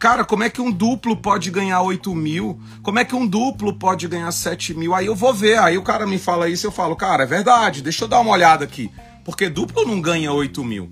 Cara, 0.03 0.25
como 0.25 0.43
é 0.43 0.51
que 0.51 0.61
um 0.61 0.73
duplo 0.73 1.17
pode 1.17 1.49
ganhar 1.49 1.81
8 1.81 2.13
mil? 2.13 2.61
Como 2.83 2.99
é 2.99 3.05
que 3.05 3.15
um 3.15 3.25
duplo 3.25 3.73
pode 3.73 4.09
ganhar 4.09 4.33
7 4.33 4.75
mil? 4.75 4.97
Aí 4.97 5.07
eu 5.07 5.15
vou 5.15 5.33
ver. 5.33 5.61
Aí 5.61 5.79
o 5.79 5.83
cara 5.85 6.09
me 6.09 6.19
fala 6.19 6.49
isso, 6.49 6.67
eu 6.67 6.73
falo, 6.73 6.97
cara, 6.97 7.23
é 7.23 7.27
verdade, 7.27 7.81
deixa 7.81 8.03
eu 8.03 8.09
dar 8.09 8.19
uma 8.19 8.33
olhada 8.33 8.65
aqui. 8.65 8.91
Porque 9.25 9.49
duplo 9.49 9.87
não 9.87 10.01
ganha 10.01 10.33
8 10.33 10.65
mil. 10.65 10.91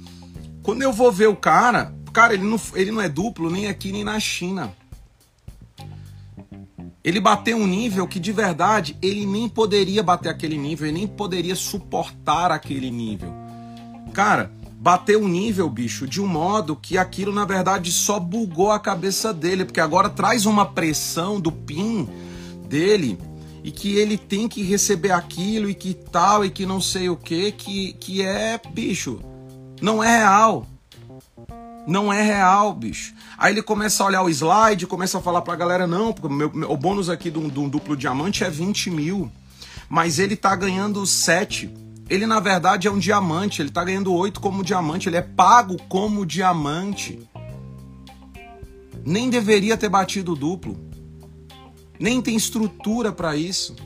Quando 0.62 0.82
eu 0.82 0.92
vou 0.92 1.10
ver 1.10 1.26
o 1.26 1.34
cara, 1.34 1.92
cara, 2.12 2.34
ele 2.34 2.44
não, 2.44 2.60
ele 2.72 2.92
não 2.92 3.00
é 3.00 3.08
duplo 3.08 3.50
nem 3.50 3.66
aqui 3.66 3.90
nem 3.90 4.04
na 4.04 4.20
China. 4.20 4.72
Ele 7.02 7.18
bateu 7.18 7.56
um 7.56 7.66
nível 7.66 8.06
que 8.06 8.20
de 8.20 8.30
verdade 8.30 8.96
ele 9.02 9.26
nem 9.26 9.48
poderia 9.48 10.04
bater 10.04 10.28
aquele 10.28 10.56
nível, 10.56 10.86
ele 10.86 10.98
nem 10.98 11.08
poderia 11.08 11.56
suportar 11.56 12.52
aquele 12.52 12.92
nível. 12.92 13.34
Cara, 14.12 14.52
bateu 14.80 15.20
um 15.20 15.28
nível, 15.28 15.68
bicho, 15.68 16.08
de 16.08 16.22
um 16.22 16.26
modo 16.26 16.74
que 16.74 16.96
aquilo 16.96 17.30
na 17.34 17.44
verdade 17.44 17.92
só 17.92 18.18
bugou 18.18 18.72
a 18.72 18.80
cabeça 18.80 19.30
dele, 19.30 19.66
porque 19.66 19.78
agora 19.78 20.08
traz 20.08 20.46
uma 20.46 20.64
pressão 20.64 21.38
do 21.38 21.52
PIN 21.52 22.08
dele 22.66 23.18
e 23.62 23.70
que 23.70 23.96
ele 23.96 24.16
tem 24.16 24.48
que 24.48 24.62
receber 24.62 25.10
aquilo 25.10 25.68
e 25.68 25.74
que 25.74 25.92
tal 25.92 26.46
e 26.46 26.50
que 26.50 26.64
não 26.64 26.80
sei 26.80 27.10
o 27.10 27.16
que, 27.16 27.52
que, 27.52 27.92
que 27.92 28.22
é, 28.22 28.58
bicho, 28.72 29.20
não 29.82 30.02
é 30.02 30.16
real. 30.16 30.66
Não 31.86 32.10
é 32.10 32.22
real, 32.22 32.72
bicho. 32.72 33.14
Aí 33.36 33.52
ele 33.52 33.62
começa 33.62 34.02
a 34.02 34.06
olhar 34.06 34.22
o 34.22 34.30
slide, 34.30 34.86
começa 34.86 35.18
a 35.18 35.20
falar 35.20 35.42
pra 35.42 35.56
galera, 35.56 35.86
não, 35.86 36.12
porque 36.12 36.26
o, 36.26 36.30
meu, 36.30 36.50
meu, 36.54 36.70
o 36.70 36.76
bônus 36.76 37.10
aqui 37.10 37.30
de 37.30 37.38
um 37.38 37.68
duplo 37.68 37.96
diamante 37.96 38.44
é 38.44 38.50
20 38.50 38.90
mil. 38.90 39.30
Mas 39.88 40.18
ele 40.18 40.36
tá 40.36 40.54
ganhando 40.54 41.04
7. 41.04 41.70
Ele, 42.10 42.26
na 42.26 42.40
verdade, 42.40 42.88
é 42.88 42.90
um 42.90 42.98
diamante. 42.98 43.62
Ele 43.62 43.70
tá 43.70 43.84
ganhando 43.84 44.12
8 44.12 44.40
como 44.40 44.64
diamante. 44.64 45.08
Ele 45.08 45.16
é 45.16 45.22
pago 45.22 45.76
como 45.88 46.26
diamante. 46.26 47.20
Nem 49.06 49.30
deveria 49.30 49.76
ter 49.76 49.88
batido 49.88 50.34
duplo. 50.34 50.76
Nem 52.00 52.20
tem 52.20 52.34
estrutura 52.34 53.12
para 53.12 53.36
isso. 53.36 53.76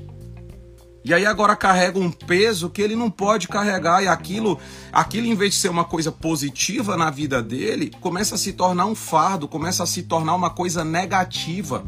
E 1.05 1.13
aí 1.13 1.27
agora 1.27 1.55
carrega 1.55 1.99
um 1.99 2.11
peso 2.11 2.71
que 2.71 2.81
ele 2.81 2.97
não 2.97 3.11
pode 3.11 3.47
carregar 3.47 4.03
e 4.03 4.09
aquilo, 4.09 4.59
aquilo 4.91 5.27
em 5.27 5.35
vez 5.35 5.53
de 5.53 5.61
ser 5.61 5.69
uma 5.69 5.85
coisa 5.85 6.11
positiva 6.11 6.97
na 6.97 7.11
vida 7.11 7.43
dele, 7.43 7.93
começa 8.01 8.37
a 8.37 8.39
se 8.39 8.55
tornar 8.55 8.87
um 8.87 8.95
fardo, 8.95 9.47
começa 9.47 9.83
a 9.83 9.87
se 9.87 10.05
tornar 10.05 10.35
uma 10.35 10.49
coisa 10.49 10.83
negativa 10.83 11.85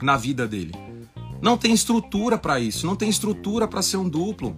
na 0.00 0.16
vida 0.16 0.46
dele. 0.46 0.72
Não 1.42 1.58
tem 1.58 1.74
estrutura 1.74 2.38
para 2.38 2.60
isso, 2.60 2.86
não 2.86 2.94
tem 2.94 3.08
estrutura 3.08 3.66
para 3.66 3.82
ser 3.82 3.96
um 3.96 4.08
duplo. 4.08 4.54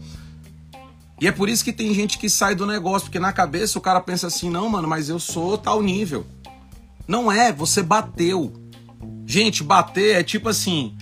E 1.20 1.26
é 1.26 1.32
por 1.32 1.48
isso 1.48 1.64
que 1.64 1.72
tem 1.72 1.94
gente 1.94 2.18
que 2.18 2.28
sai 2.28 2.54
do 2.54 2.66
negócio, 2.66 3.06
porque 3.06 3.18
na 3.18 3.32
cabeça 3.32 3.78
o 3.78 3.82
cara 3.82 4.00
pensa 4.00 4.26
assim: 4.26 4.50
"Não, 4.50 4.68
mano, 4.68 4.86
mas 4.86 5.08
eu 5.08 5.18
sou 5.18 5.56
tal 5.56 5.82
nível". 5.82 6.26
Não 7.08 7.30
é, 7.30 7.52
você 7.52 7.82
bateu. 7.82 8.52
Gente, 9.24 9.62
bater 9.62 10.16
é 10.16 10.22
tipo 10.22 10.48
assim, 10.48 10.96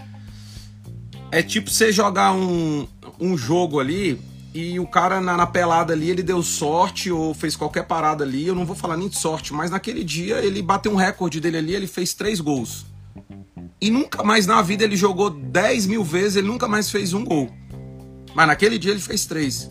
é 1.31 1.43
tipo 1.43 1.71
você 1.71 1.91
jogar 1.91 2.33
um, 2.33 2.87
um 3.19 3.37
jogo 3.37 3.81
ali 3.81 4.21
e 4.55 4.79
o 4.79 4.87
cara 4.87 5.21
na, 5.21 5.37
na, 5.37 5.47
pelada 5.47 5.93
ali 5.93 6.11
ele 6.11 6.23
deu 6.23 6.43
sorte 6.43 7.11
ou 7.11 7.35
fez 7.35 7.57
qualquer 7.57 7.85
parada 7.85 8.23
ali. 8.23 8.47
Eu 8.47 8.55
não 8.55 8.65
vou 8.65 8.77
falar 8.77 8.97
nem 8.97 9.09
de 9.09 9.19
sorte, 9.19 9.53
mas 9.53 9.71
naquele 9.71 10.05
dia 10.05 10.37
ele 10.37 10.63
bateu 10.63 10.93
um 10.93 10.97
recorde 10.97 11.41
dele 11.41 11.57
ali, 11.57 11.75
ele 11.75 11.87
fez 11.87 12.15
três 12.15 12.41
gols. 12.41 12.87
E 13.81 13.91
nunca 13.91 14.23
mais 14.23 14.47
na 14.47 14.63
vida 14.63 14.85
ele 14.85 14.97
jogou 14.97 15.29
10 15.29 15.87
mil 15.87 16.05
vezes, 16.05 16.37
ele 16.37 16.47
nunca 16.47 16.69
mais 16.69 16.91
fez 16.91 17.13
um 17.13 17.25
gol. 17.25 17.51
Mas 18.35 18.47
naquele 18.47 18.79
dia 18.79 18.91
ele 18.91 19.01
fez 19.01 19.25
três. 19.25 19.71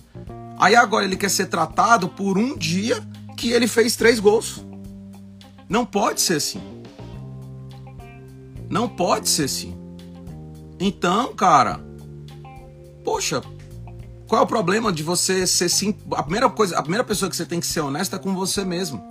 Aí 0.57 0.75
agora 0.75 1.05
ele 1.05 1.17
quer 1.17 1.29
ser 1.29 1.47
tratado 1.47 2.07
por 2.07 2.37
um 2.37 2.57
dia 2.57 3.03
que 3.35 3.51
ele 3.51 3.67
fez 3.67 3.95
três 3.95 4.19
gols. 4.19 4.65
Não 5.67 5.85
pode 5.85 6.21
ser 6.21 6.35
assim. 6.35 6.61
Não 8.69 8.87
pode 8.87 9.27
ser 9.27 9.43
assim. 9.45 9.75
Então, 10.79 11.33
cara, 11.33 11.79
poxa, 13.03 13.41
qual 14.27 14.41
é 14.41 14.43
o 14.45 14.47
problema 14.47 14.91
de 14.91 15.03
você 15.03 15.45
ser 15.45 15.69
sim? 15.69 15.95
A 16.11 16.23
primeira 16.23 16.49
coisa, 16.49 16.77
a 16.77 16.81
primeira 16.81 17.03
pessoa 17.03 17.29
que 17.29 17.35
você 17.35 17.45
tem 17.45 17.59
que 17.59 17.67
ser 17.67 17.81
honesta 17.81 18.15
é 18.15 18.19
com 18.19 18.33
você 18.33 18.63
mesmo. 18.63 19.03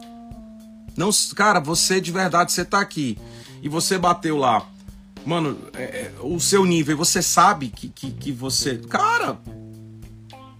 Não, 0.96 1.10
cara, 1.34 1.60
você 1.60 2.00
de 2.00 2.10
verdade, 2.10 2.52
você 2.52 2.64
tá 2.64 2.80
aqui 2.80 3.18
e 3.62 3.68
você 3.68 3.96
bateu 3.96 4.36
lá, 4.36 4.66
mano, 5.24 5.58
é, 5.74 5.82
é, 5.82 6.12
o 6.20 6.38
seu 6.40 6.64
nível, 6.64 6.96
você 6.96 7.22
sabe 7.22 7.68
que, 7.68 7.88
que, 7.88 8.10
que 8.10 8.32
você, 8.32 8.78
cara, 8.78 9.38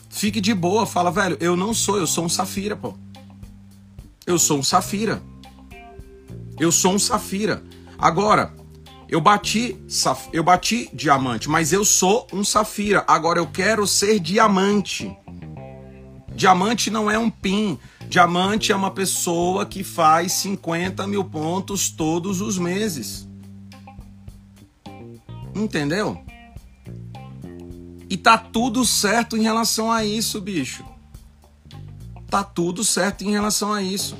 fique 0.09 0.41
de 0.41 0.55
boa, 0.55 0.87
fala, 0.87 1.11
velho, 1.11 1.37
eu 1.41 1.57
não 1.57 1.75
sou, 1.75 1.99
eu 1.99 2.07
sou 2.07 2.25
um 2.25 2.29
safira, 2.29 2.77
pô. 2.77 2.95
Eu 4.27 4.39
sou 4.39 4.59
um 4.59 4.63
safira. 4.63 5.23
Eu 6.59 6.71
sou 6.71 6.95
um 6.95 6.99
safira. 6.99 7.63
Agora, 7.99 8.55
eu 9.09 9.21
bati, 9.21 9.77
eu 10.33 10.43
bati 10.43 10.89
diamante, 10.93 11.49
mas 11.49 11.73
eu 11.73 11.85
sou 11.85 12.27
um 12.33 12.45
safira. 12.45 13.05
Agora 13.07 13.39
eu 13.39 13.47
quero 13.47 13.87
ser 13.87 14.21
diamante. 14.21 15.15
Diamante 16.35 16.91
não 16.91 17.11
é 17.11 17.19
um 17.19 17.29
pin. 17.29 17.79
Diamante 18.09 18.73
é 18.73 18.77
uma 18.77 18.91
pessoa 18.91 19.67
que 19.67 19.83
faz 19.83 20.33
50 20.33 21.07
mil 21.07 21.25
pontos 21.25 21.91
todos 21.91 22.41
os 22.41 22.59
meses. 22.59 23.29
Entendeu? 25.55 26.23
E 28.09 28.17
tá 28.17 28.37
tudo 28.37 28.85
certo 28.85 29.37
em 29.37 29.43
relação 29.43 29.91
a 29.91 30.05
isso, 30.05 30.41
bicho. 30.41 30.85
Tá 32.29 32.45
tudo 32.45 32.85
certo 32.85 33.25
em 33.25 33.31
relação 33.31 33.73
a 33.73 33.83
isso. 33.83 34.17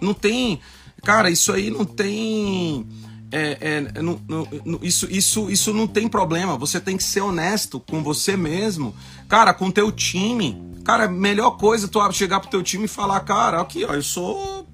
Não 0.00 0.14
tem. 0.14 0.60
Cara, 1.02 1.30
isso 1.30 1.52
aí 1.52 1.70
não 1.70 1.84
tem 1.84 2.86
é, 3.30 3.58
é, 3.60 4.02
não, 4.02 4.20
não, 4.28 4.78
isso, 4.82 5.06
isso, 5.10 5.50
isso 5.50 5.72
não 5.72 5.86
tem 5.86 6.08
problema. 6.08 6.56
Você 6.56 6.80
tem 6.80 6.96
que 6.96 7.04
ser 7.04 7.20
honesto 7.20 7.80
com 7.80 8.02
você 8.02 8.36
mesmo, 8.36 8.94
cara, 9.28 9.52
com 9.52 9.70
teu 9.70 9.90
time. 9.90 10.62
Cara, 10.84 11.08
melhor 11.08 11.52
coisa 11.52 11.88
tu 11.88 12.00
chegar 12.12 12.40
pro 12.40 12.50
teu 12.50 12.62
time 12.62 12.84
e 12.84 12.88
falar, 12.88 13.20
cara, 13.20 13.60
aqui, 13.60 13.84
ó, 13.84 13.94
eu 13.94 14.02
sou, 14.02 14.66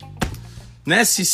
né? 0.85 1.05
Se 1.05 1.25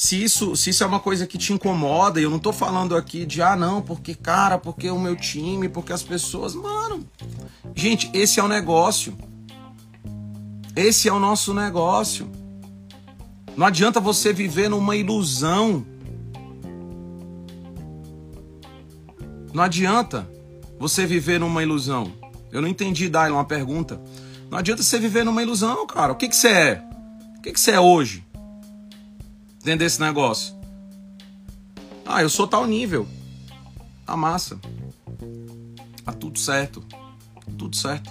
se 0.00 0.22
isso 0.22 0.54
se 0.54 0.70
isso 0.70 0.84
é 0.84 0.86
uma 0.86 1.00
coisa 1.00 1.26
que 1.26 1.36
te 1.36 1.52
incomoda, 1.52 2.20
eu 2.20 2.30
não 2.30 2.38
tô 2.38 2.52
falando 2.52 2.94
aqui 2.94 3.26
de 3.26 3.42
ah 3.42 3.56
não, 3.56 3.82
porque 3.82 4.14
cara, 4.14 4.56
porque 4.56 4.88
o 4.88 4.96
meu 4.96 5.16
time, 5.16 5.68
porque 5.68 5.92
as 5.92 6.04
pessoas, 6.04 6.54
mano. 6.54 7.04
Gente, 7.74 8.08
esse 8.14 8.38
é 8.38 8.44
o 8.44 8.46
negócio. 8.46 9.18
Esse 10.76 11.08
é 11.08 11.12
o 11.12 11.18
nosso 11.18 11.52
negócio. 11.52 12.30
Não 13.56 13.66
adianta 13.66 13.98
você 13.98 14.32
viver 14.32 14.70
numa 14.70 14.94
ilusão 14.94 15.84
Não 19.52 19.64
adianta 19.64 20.30
você 20.78 21.06
viver 21.06 21.40
numa 21.40 21.60
ilusão. 21.60 22.12
Eu 22.52 22.62
não 22.62 22.68
entendi, 22.68 23.08
Dailon, 23.08 23.38
uma 23.38 23.44
pergunta. 23.44 24.00
Não 24.48 24.58
adianta 24.58 24.80
você 24.80 24.96
viver 24.96 25.24
numa 25.24 25.42
ilusão, 25.42 25.84
cara. 25.88 26.12
O 26.12 26.14
que, 26.14 26.28
que 26.28 26.36
você 26.36 26.48
é? 26.48 26.84
O 27.36 27.42
que, 27.42 27.50
que 27.50 27.58
você 27.58 27.72
é 27.72 27.80
hoje? 27.80 28.27
Dentro 29.68 29.84
desse 29.84 30.00
negócio? 30.00 30.54
Ah, 32.06 32.22
eu 32.22 32.30
sou 32.30 32.48
tal 32.48 32.66
nível. 32.66 33.06
A 34.06 34.12
tá 34.12 34.16
massa. 34.16 34.58
Tá 36.02 36.10
tudo 36.10 36.38
certo. 36.38 36.82
Tudo 37.58 37.76
certo. 37.76 38.10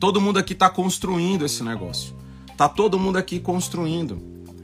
Todo 0.00 0.22
mundo 0.22 0.38
aqui 0.38 0.54
tá 0.54 0.70
construindo 0.70 1.44
esse 1.44 1.62
negócio. 1.62 2.16
Tá 2.56 2.66
todo 2.66 2.98
mundo 2.98 3.18
aqui 3.18 3.38
construindo. 3.38 4.22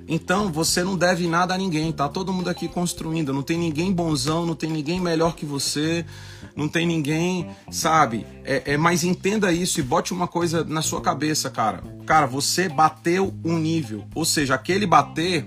Então 0.08 0.50
você 0.50 0.82
não 0.82 0.96
deve 0.96 1.28
nada 1.28 1.52
a 1.52 1.58
ninguém, 1.58 1.92
tá 1.92 2.08
todo 2.08 2.32
mundo 2.32 2.48
aqui 2.48 2.66
construindo, 2.66 3.30
não 3.30 3.42
tem 3.42 3.58
ninguém 3.58 3.92
bonzão, 3.92 4.46
não 4.46 4.54
tem 4.54 4.70
ninguém 4.70 4.98
melhor 4.98 5.36
que 5.36 5.44
você, 5.44 6.06
não 6.58 6.68
tem 6.68 6.86
ninguém, 6.86 7.48
sabe? 7.70 8.26
É, 8.44 8.72
é, 8.72 8.76
mas 8.76 9.04
entenda 9.04 9.52
isso 9.52 9.80
e 9.80 9.82
bote 9.82 10.12
uma 10.12 10.26
coisa 10.28 10.64
na 10.64 10.82
sua 10.82 11.00
cabeça, 11.00 11.48
cara. 11.48 11.82
Cara, 12.04 12.26
você 12.26 12.68
bateu 12.68 13.34
um 13.44 13.58
nível, 13.58 14.04
ou 14.14 14.24
seja, 14.24 14.54
aquele 14.54 14.86
bater 14.86 15.46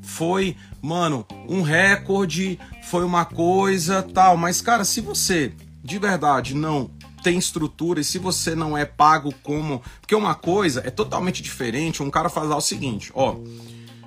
foi, 0.00 0.56
mano, 0.80 1.26
um 1.48 1.62
recorde, 1.62 2.58
foi 2.84 3.04
uma 3.04 3.24
coisa 3.24 4.02
tal, 4.02 4.36
mas 4.36 4.62
cara, 4.62 4.84
se 4.84 5.00
você 5.00 5.52
de 5.84 5.98
verdade 5.98 6.54
não 6.54 6.90
tem 7.22 7.36
estrutura 7.36 8.00
e 8.00 8.04
se 8.04 8.18
você 8.18 8.54
não 8.54 8.78
é 8.78 8.84
pago 8.84 9.34
como. 9.42 9.82
Porque 10.00 10.14
uma 10.14 10.34
coisa 10.34 10.82
é 10.84 10.90
totalmente 10.90 11.42
diferente. 11.42 12.02
Um 12.02 12.10
cara 12.10 12.28
falar 12.28 12.56
o 12.56 12.60
seguinte: 12.60 13.12
ó, 13.14 13.36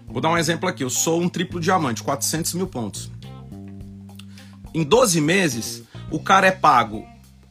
Vou 0.07 0.21
dar 0.21 0.29
um 0.29 0.37
exemplo 0.37 0.69
aqui. 0.69 0.83
Eu 0.83 0.89
sou 0.89 1.21
um 1.21 1.27
triplo 1.27 1.59
diamante, 1.59 2.01
400 2.01 2.53
mil 2.53 2.67
pontos. 2.67 3.11
Em 4.73 4.83
12 4.83 5.19
meses, 5.21 5.83
o 6.11 6.19
cara 6.19 6.47
é 6.47 6.51
pago 6.51 7.05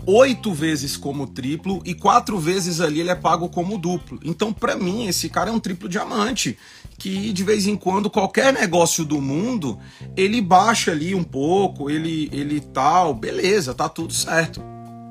oito 0.06 0.52
vezes 0.52 0.96
como 0.96 1.26
triplo 1.26 1.80
e 1.84 1.94
quatro 1.94 2.38
vezes 2.38 2.80
ali 2.80 3.00
ele 3.00 3.10
é 3.10 3.14
pago 3.14 3.48
como 3.48 3.78
duplo. 3.78 4.20
Então, 4.22 4.52
para 4.52 4.76
mim, 4.76 5.06
esse 5.06 5.28
cara 5.28 5.50
é 5.50 5.52
um 5.52 5.60
triplo 5.60 5.88
diamante 5.88 6.58
que 6.98 7.32
de 7.32 7.42
vez 7.42 7.66
em 7.66 7.76
quando 7.76 8.10
qualquer 8.10 8.52
negócio 8.52 9.04
do 9.04 9.20
mundo 9.20 9.78
ele 10.16 10.40
baixa 10.40 10.92
ali 10.92 11.14
um 11.14 11.24
pouco, 11.24 11.90
ele 11.90 12.28
ele 12.32 12.60
tal, 12.60 13.14
beleza, 13.14 13.74
tá 13.74 13.88
tudo 13.88 14.12
certo. 14.12 14.62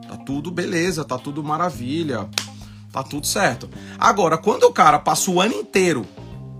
Tá 0.07 0.17
tudo 0.17 0.51
beleza, 0.51 1.03
tá 1.03 1.17
tudo 1.17 1.43
maravilha. 1.43 2.29
Tá 2.91 3.01
tudo 3.01 3.25
certo. 3.25 3.67
Agora, 3.97 4.37
quando 4.37 4.65
o 4.65 4.71
cara 4.71 4.99
passa 4.99 5.31
o 5.31 5.41
ano 5.41 5.55
inteiro 5.55 6.05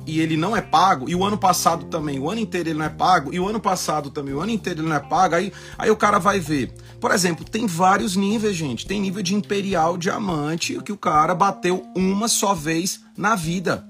e 0.05 0.19
ele 0.19 0.35
não 0.35 0.55
é 0.55 0.61
pago, 0.61 1.09
e 1.09 1.15
o 1.15 1.23
ano 1.23 1.37
passado 1.37 1.85
também, 1.85 2.19
o 2.19 2.29
ano 2.29 2.41
inteiro 2.41 2.69
ele 2.69 2.79
não 2.79 2.85
é 2.85 2.89
pago, 2.89 3.33
e 3.33 3.39
o 3.39 3.47
ano 3.47 3.59
passado 3.59 4.09
também, 4.09 4.33
o 4.33 4.41
ano 4.41 4.51
inteiro 4.51 4.81
ele 4.81 4.89
não 4.89 4.95
é 4.95 4.99
pago, 4.99 5.35
aí, 5.35 5.51
aí 5.77 5.89
o 5.89 5.95
cara 5.95 6.19
vai 6.19 6.39
ver. 6.39 6.73
Por 7.03 7.11
exemplo, 7.11 7.43
tem 7.43 7.67
vários 7.67 8.15
níveis, 8.15 8.55
gente. 8.55 8.85
Tem 8.85 9.01
nível 9.01 9.21
de 9.21 9.35
imperial 9.35 9.97
diamante 9.97 10.81
que 10.83 10.91
o 10.91 10.97
cara 10.97 11.35
bateu 11.35 11.85
uma 11.93 12.29
só 12.29 12.53
vez 12.53 13.01
na 13.17 13.35
vida. 13.35 13.85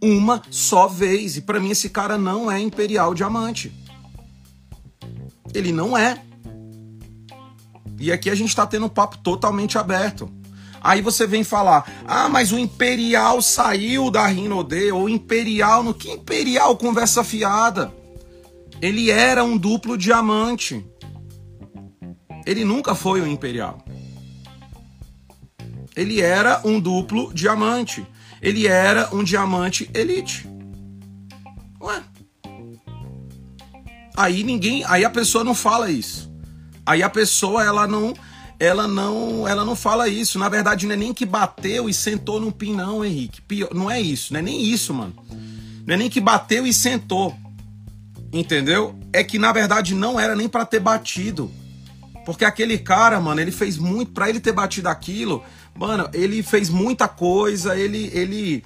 Uma 0.00 0.40
só 0.50 0.88
vez. 0.88 1.36
E 1.36 1.42
para 1.42 1.60
mim 1.60 1.70
esse 1.70 1.90
cara 1.90 2.16
não 2.16 2.50
é 2.50 2.58
imperial 2.58 3.12
diamante. 3.12 3.70
Ele 5.52 5.72
não 5.72 5.94
é. 5.94 6.22
E 7.98 8.10
aqui 8.10 8.30
a 8.30 8.34
gente 8.34 8.56
tá 8.56 8.66
tendo 8.66 8.86
um 8.86 8.88
papo 8.88 9.18
totalmente 9.18 9.76
aberto. 9.76 10.32
Aí 10.82 11.00
você 11.00 11.26
vem 11.26 11.44
falar: 11.44 12.02
ah, 12.06 12.28
mas 12.28 12.50
o 12.52 12.58
Imperial 12.58 13.40
saiu 13.40 14.10
da 14.10 14.26
Rinode, 14.26 14.90
ou 14.90 15.08
Imperial, 15.08 15.82
no 15.82 15.94
que 15.94 16.10
Imperial 16.10 16.76
conversa 16.76 17.22
fiada? 17.22 17.92
Ele 18.80 19.10
era 19.10 19.44
um 19.44 19.56
duplo 19.56 19.96
diamante. 19.96 20.84
Ele 22.44 22.64
nunca 22.64 22.96
foi 22.96 23.22
um 23.22 23.26
Imperial. 23.26 23.78
Ele 25.94 26.20
era 26.20 26.60
um 26.64 26.80
duplo 26.80 27.32
diamante. 27.32 28.04
Ele 28.40 28.66
era 28.66 29.08
um 29.14 29.22
diamante 29.22 29.88
elite. 29.94 30.48
Ué. 31.80 32.02
Aí 34.16 34.42
ninguém, 34.42 34.84
aí 34.86 35.04
a 35.04 35.10
pessoa 35.10 35.44
não 35.44 35.54
fala 35.54 35.90
isso. 35.90 36.32
Aí 36.84 37.02
a 37.02 37.08
pessoa 37.08 37.64
ela 37.64 37.86
não 37.86 38.14
ela 38.62 38.86
não, 38.86 39.48
ela 39.48 39.64
não 39.64 39.74
fala 39.74 40.08
isso. 40.08 40.38
Na 40.38 40.48
verdade, 40.48 40.86
não 40.86 40.94
é 40.94 40.96
nem 40.96 41.12
que 41.12 41.26
bateu 41.26 41.88
e 41.88 41.92
sentou 41.92 42.40
no 42.40 42.52
pin, 42.52 42.74
não, 42.74 43.04
Henrique. 43.04 43.42
Pior, 43.42 43.74
não 43.74 43.90
é 43.90 44.00
isso, 44.00 44.32
não 44.32 44.38
é 44.38 44.42
nem 44.42 44.62
isso, 44.62 44.94
mano. 44.94 45.12
Não 45.84 45.94
é 45.94 45.96
nem 45.98 46.08
que 46.08 46.20
bateu 46.20 46.64
e 46.64 46.72
sentou. 46.72 47.34
Entendeu? 48.32 48.94
É 49.12 49.24
que 49.24 49.36
na 49.36 49.50
verdade 49.52 49.96
não 49.96 50.18
era 50.18 50.36
nem 50.36 50.48
para 50.48 50.64
ter 50.64 50.78
batido. 50.78 51.50
Porque 52.24 52.44
aquele 52.44 52.78
cara, 52.78 53.20
mano, 53.20 53.40
ele 53.40 53.50
fez 53.50 53.76
muito 53.76 54.12
para 54.12 54.28
ele 54.28 54.38
ter 54.38 54.52
batido 54.52 54.88
aquilo. 54.88 55.42
Mano, 55.74 56.08
ele 56.12 56.40
fez 56.40 56.68
muita 56.68 57.08
coisa, 57.08 57.76
ele 57.76 58.12
ele 58.14 58.62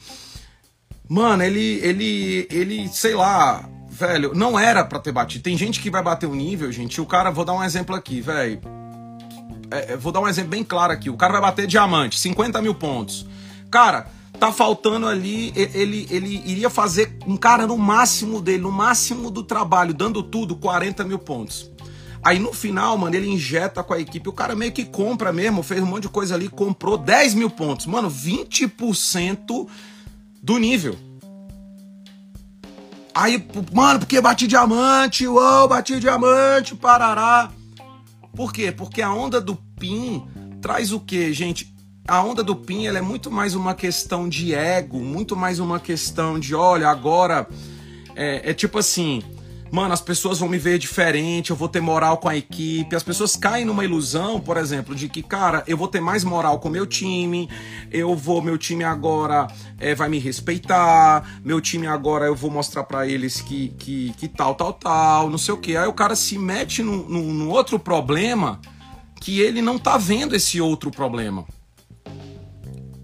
Mano, 1.09 1.43
ele 1.43 1.81
ele 1.83 2.47
ele, 2.51 2.89
sei 2.89 3.15
lá, 3.15 3.67
velho, 3.89 4.35
não 4.35 4.59
era 4.59 4.85
para 4.85 4.99
ter 4.99 5.11
batido. 5.11 5.43
Tem 5.43 5.57
gente 5.57 5.81
que 5.81 5.89
vai 5.91 6.03
bater 6.03 6.27
o 6.27 6.35
nível, 6.35 6.71
gente. 6.71 7.01
O 7.01 7.07
cara, 7.07 7.31
vou 7.31 7.47
dar 7.47 7.55
um 7.55 7.65
exemplo 7.65 7.97
aqui, 7.97 8.21
velho. 8.21 8.61
É, 9.71 9.93
é, 9.93 9.97
vou 9.97 10.13
dar 10.13 10.21
um 10.21 10.29
exemplo 10.29 10.51
bem 10.51 10.65
claro 10.65 10.93
aqui. 10.93 11.11
O 11.11 11.17
cara 11.17 11.33
vai 11.33 11.43
bater 11.43 11.67
diamante, 11.67 12.19
50 12.19 12.61
mil 12.63 12.75
pontos. 12.75 13.27
Cara, 13.71 14.07
tá 14.39 14.53
faltando 14.53 15.07
ali, 15.07 15.53
ele, 15.57 16.07
ele 16.11 16.43
iria 16.45 16.71
fazer 16.71 17.19
um 17.27 17.37
cara 17.37 17.67
no 17.67 17.77
máximo 17.77 18.41
dele, 18.41 18.63
no 18.63 18.71
máximo 18.71 19.31
do 19.31 19.43
trabalho, 19.43 19.95
dando 19.95 20.23
tudo, 20.23 20.57
40 20.57 21.05
mil 21.05 21.19
pontos. 21.19 21.71
Aí 22.23 22.39
no 22.39 22.53
final, 22.53 22.99
mano, 22.99 23.15
ele 23.15 23.29
injeta 23.29 23.83
com 23.83 23.95
a 23.95 24.01
equipe. 24.01 24.29
O 24.29 24.33
cara 24.33 24.57
meio 24.57 24.73
que 24.73 24.85
compra 24.85 25.33
mesmo, 25.33 25.63
fez 25.63 25.81
um 25.81 25.87
monte 25.87 26.03
de 26.03 26.09
coisa 26.09 26.35
ali, 26.35 26.49
comprou 26.49 26.99
10 26.99 27.35
mil 27.35 27.49
pontos. 27.49 27.87
Mano, 27.87 28.11
20% 28.11 29.69
do 30.43 30.59
nível. 30.59 30.97
Aí, 33.15 33.47
mano, 33.73 34.01
porque 34.01 34.21
bati 34.21 34.47
diamante, 34.47 35.27
uou, 35.27 35.69
bati 35.69 35.99
diamante, 35.99 36.75
parará. 36.75 37.51
Por 38.37 38.53
quê? 38.53 38.71
Porque 38.71 39.01
a 39.01 39.13
onda 39.13 39.41
do 39.41 39.57
PIN 39.57 40.29
traz 40.61 40.93
o 40.93 41.01
quê, 41.01 41.33
gente? 41.33 41.75
A 42.07 42.23
onda 42.23 42.45
do 42.45 42.55
PIN 42.55 42.87
ela 42.87 42.99
é 42.99 43.03
muito 43.03 43.31
mais 43.31 43.55
uma 43.55 43.75
questão 43.75 44.29
de 44.29 44.55
ego, 44.55 45.01
muito 45.01 45.35
mais 45.35 45.59
uma 45.59 45.81
questão 45.81 46.39
de, 46.39 46.55
olha, 46.55 46.89
agora 46.89 47.49
é, 48.15 48.51
é 48.51 48.55
tipo 48.55 48.79
assim, 48.79 49.23
mano, 49.71 49.93
as 49.93 50.01
pessoas 50.01 50.39
vão 50.39 50.49
me 50.49 50.59
ver 50.59 50.79
diferente, 50.79 51.51
eu 51.51 51.57
vou 51.57 51.69
ter 51.69 51.81
moral 51.81 52.19
com 52.19 52.29
a 52.29 52.37
equipe. 52.37 52.95
As 52.95 53.03
pessoas 53.03 53.37
caem 53.37 53.65
numa 53.65 53.85
ilusão, 53.85 54.41
por 54.41 54.57
exemplo, 54.57 54.95
de 54.95 55.09
que, 55.09 55.23
cara, 55.23 55.63
eu 55.67 55.77
vou 55.77 55.89
ter 55.89 56.01
mais 56.01 56.25
moral 56.25 56.59
com 56.59 56.69
meu 56.69 56.87
time, 56.87 57.49
eu 57.91 58.15
vou, 58.15 58.41
meu 58.41 58.57
time 58.57 58.85
agora 58.85 59.47
é, 59.79 59.95
vai 59.95 60.09
me 60.09 60.19
respeitar, 60.19 61.41
meu 61.45 61.61
time 61.61 61.87
agora 61.87 62.27
eu 62.27 62.35
vou 62.35 62.51
mostrar 62.51 62.85
para 62.85 63.07
eles 63.07 63.41
que, 63.41 63.69
que, 63.79 64.13
que 64.17 64.29
tal, 64.29 64.55
tal, 64.55 64.73
tal, 64.73 65.31
não 65.31 65.39
sei 65.39 65.55
o 65.55 65.59
que. 65.59 65.77
Aí 65.77 65.87
o 65.87 65.93
cara 65.93 66.17
se 66.17 66.39
mete 66.39 66.83
num, 66.83 67.09
num 67.09 67.51
outro 67.51 67.79
problema 67.79 68.61
que 69.21 69.41
ele 69.41 69.61
não 69.61 69.79
tá 69.79 69.97
vendo 69.97 70.37
esse 70.37 70.61
outro 70.61 70.91
problema 70.91 71.45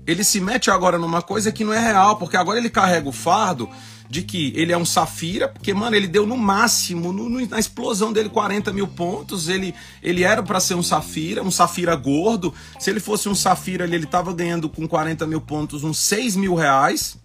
ele 0.07 0.25
se 0.25 0.41
mete 0.41 0.71
agora 0.71 0.99
numa 0.99 1.23
coisa 1.23 1.53
que 1.53 1.65
não 1.65 1.73
é 1.73 1.79
real, 1.79 2.17
porque 2.17 2.37
agora 2.37 2.59
ele 2.59 2.71
carrega 2.71 3.09
o 3.09 3.13
fardo 3.13 3.69
de 4.13 4.21
que 4.21 4.53
ele 4.55 4.73
é 4.73 4.77
um 4.77 4.85
Safira, 4.85 5.49
porque, 5.49 5.73
mano, 5.73 5.97
ele 5.97 6.07
deu 6.07 6.27
no 6.27 6.37
máximo, 6.37 7.15
no, 7.15 7.31
no, 7.31 7.47
na 7.47 7.59
explosão 7.59 8.13
dele, 8.13 8.29
40 8.29 8.71
mil 8.71 8.87
pontos. 8.87 9.49
Ele, 9.49 9.75
ele 10.03 10.23
era 10.23 10.43
para 10.43 10.61
ser 10.61 10.75
um 10.75 10.83
Safira, 10.83 11.43
um 11.43 11.51
Safira 11.51 11.97
gordo. 11.97 12.53
Se 12.79 12.91
ele 12.91 13.01
fosse 13.01 13.27
um 13.27 13.35
Safira, 13.35 13.85
ele, 13.85 13.95
ele 13.97 14.05
tava 14.05 14.35
ganhando 14.35 14.69
com 14.69 14.87
40 14.87 15.27
mil 15.27 15.41
pontos 15.41 15.83
uns 15.83 15.97
6 15.97 16.37
mil 16.37 16.55
reais. 16.55 17.17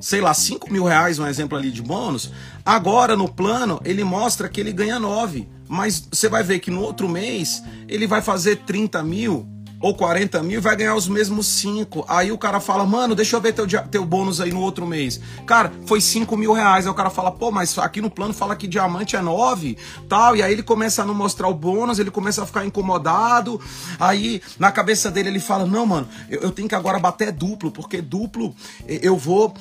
Sei 0.00 0.20
lá, 0.20 0.34
5 0.34 0.72
mil 0.72 0.82
reais, 0.82 1.20
um 1.20 1.26
exemplo 1.26 1.56
ali 1.56 1.70
de 1.70 1.82
bônus. 1.82 2.32
Agora, 2.66 3.16
no 3.16 3.28
plano, 3.28 3.80
ele 3.84 4.02
mostra 4.02 4.48
que 4.48 4.60
ele 4.60 4.72
ganha 4.72 4.98
9. 4.98 5.48
Mas 5.68 6.04
você 6.10 6.28
vai 6.28 6.42
ver 6.42 6.58
que 6.58 6.70
no 6.70 6.80
outro 6.80 7.08
mês 7.08 7.62
ele 7.86 8.08
vai 8.08 8.22
fazer 8.22 8.56
30 8.56 9.04
mil 9.04 9.46
ou 9.80 9.94
40 9.94 10.42
mil 10.42 10.60
vai 10.60 10.76
ganhar 10.76 10.94
os 10.94 11.08
mesmos 11.08 11.46
5. 11.46 12.04
Aí 12.08 12.32
o 12.32 12.38
cara 12.38 12.60
fala, 12.60 12.84
mano, 12.84 13.14
deixa 13.14 13.36
eu 13.36 13.40
ver 13.40 13.52
teu, 13.52 13.66
teu 13.90 14.04
bônus 14.04 14.40
aí 14.40 14.52
no 14.52 14.60
outro 14.60 14.86
mês. 14.86 15.20
Cara, 15.46 15.72
foi 15.86 16.00
5 16.00 16.36
mil 16.36 16.52
reais. 16.52 16.86
Aí 16.86 16.90
o 16.90 16.94
cara 16.94 17.10
fala, 17.10 17.30
pô, 17.30 17.50
mas 17.50 17.78
aqui 17.78 18.00
no 18.00 18.10
plano 18.10 18.34
fala 18.34 18.56
que 18.56 18.66
diamante 18.66 19.16
é 19.16 19.20
9, 19.20 19.76
tal. 20.08 20.36
E 20.36 20.42
aí 20.42 20.52
ele 20.52 20.62
começa 20.62 21.02
a 21.02 21.06
não 21.06 21.14
mostrar 21.14 21.48
o 21.48 21.54
bônus, 21.54 21.98
ele 21.98 22.10
começa 22.10 22.42
a 22.42 22.46
ficar 22.46 22.64
incomodado. 22.64 23.60
Aí 23.98 24.42
na 24.58 24.72
cabeça 24.72 25.10
dele 25.10 25.28
ele 25.28 25.40
fala, 25.40 25.64
não, 25.64 25.86
mano, 25.86 26.08
eu, 26.28 26.40
eu 26.40 26.50
tenho 26.50 26.68
que 26.68 26.74
agora 26.74 26.98
bater 26.98 27.30
duplo, 27.30 27.70
porque 27.70 28.02
duplo 28.02 28.54
eu 28.86 29.16
vou 29.16 29.54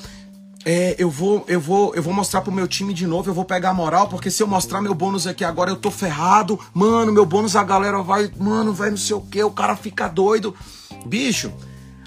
é, 0.66 0.96
eu 0.98 1.10
vou, 1.10 1.46
eu 1.48 1.60
vou, 1.60 1.96
eu 1.96 2.04
vou 2.04 2.14
mostrar 2.14 2.42
pro 2.42 2.52
meu 2.52 2.68
time 2.68 2.94
de 2.94 3.08
novo, 3.08 3.30
eu 3.30 3.34
vou 3.34 3.46
pegar 3.46 3.70
a 3.70 3.74
moral, 3.74 4.08
porque 4.10 4.30
se 4.30 4.44
eu 4.44 4.48
mostrar 4.48 4.82
meu 4.82 4.94
bônus 4.94 5.26
aqui 5.26 5.44
agora, 5.44 5.72
eu 5.72 5.76
tô 5.76 5.90
ferrado. 5.90 6.60
Mano, 6.74 7.12
meu 7.12 7.26
bônus 7.26 7.56
a 7.56 7.64
galera 7.64 8.02
vai, 8.02 8.32
mano, 8.38 8.74
vai 8.74 8.90
não 8.90 8.98
sei 8.98 9.16
o 9.16 9.22
que, 9.22 9.42
o 9.44 9.52
cara 9.52 9.76
fica 9.76 10.08
doido. 10.08 10.56
Bicho, 11.06 11.54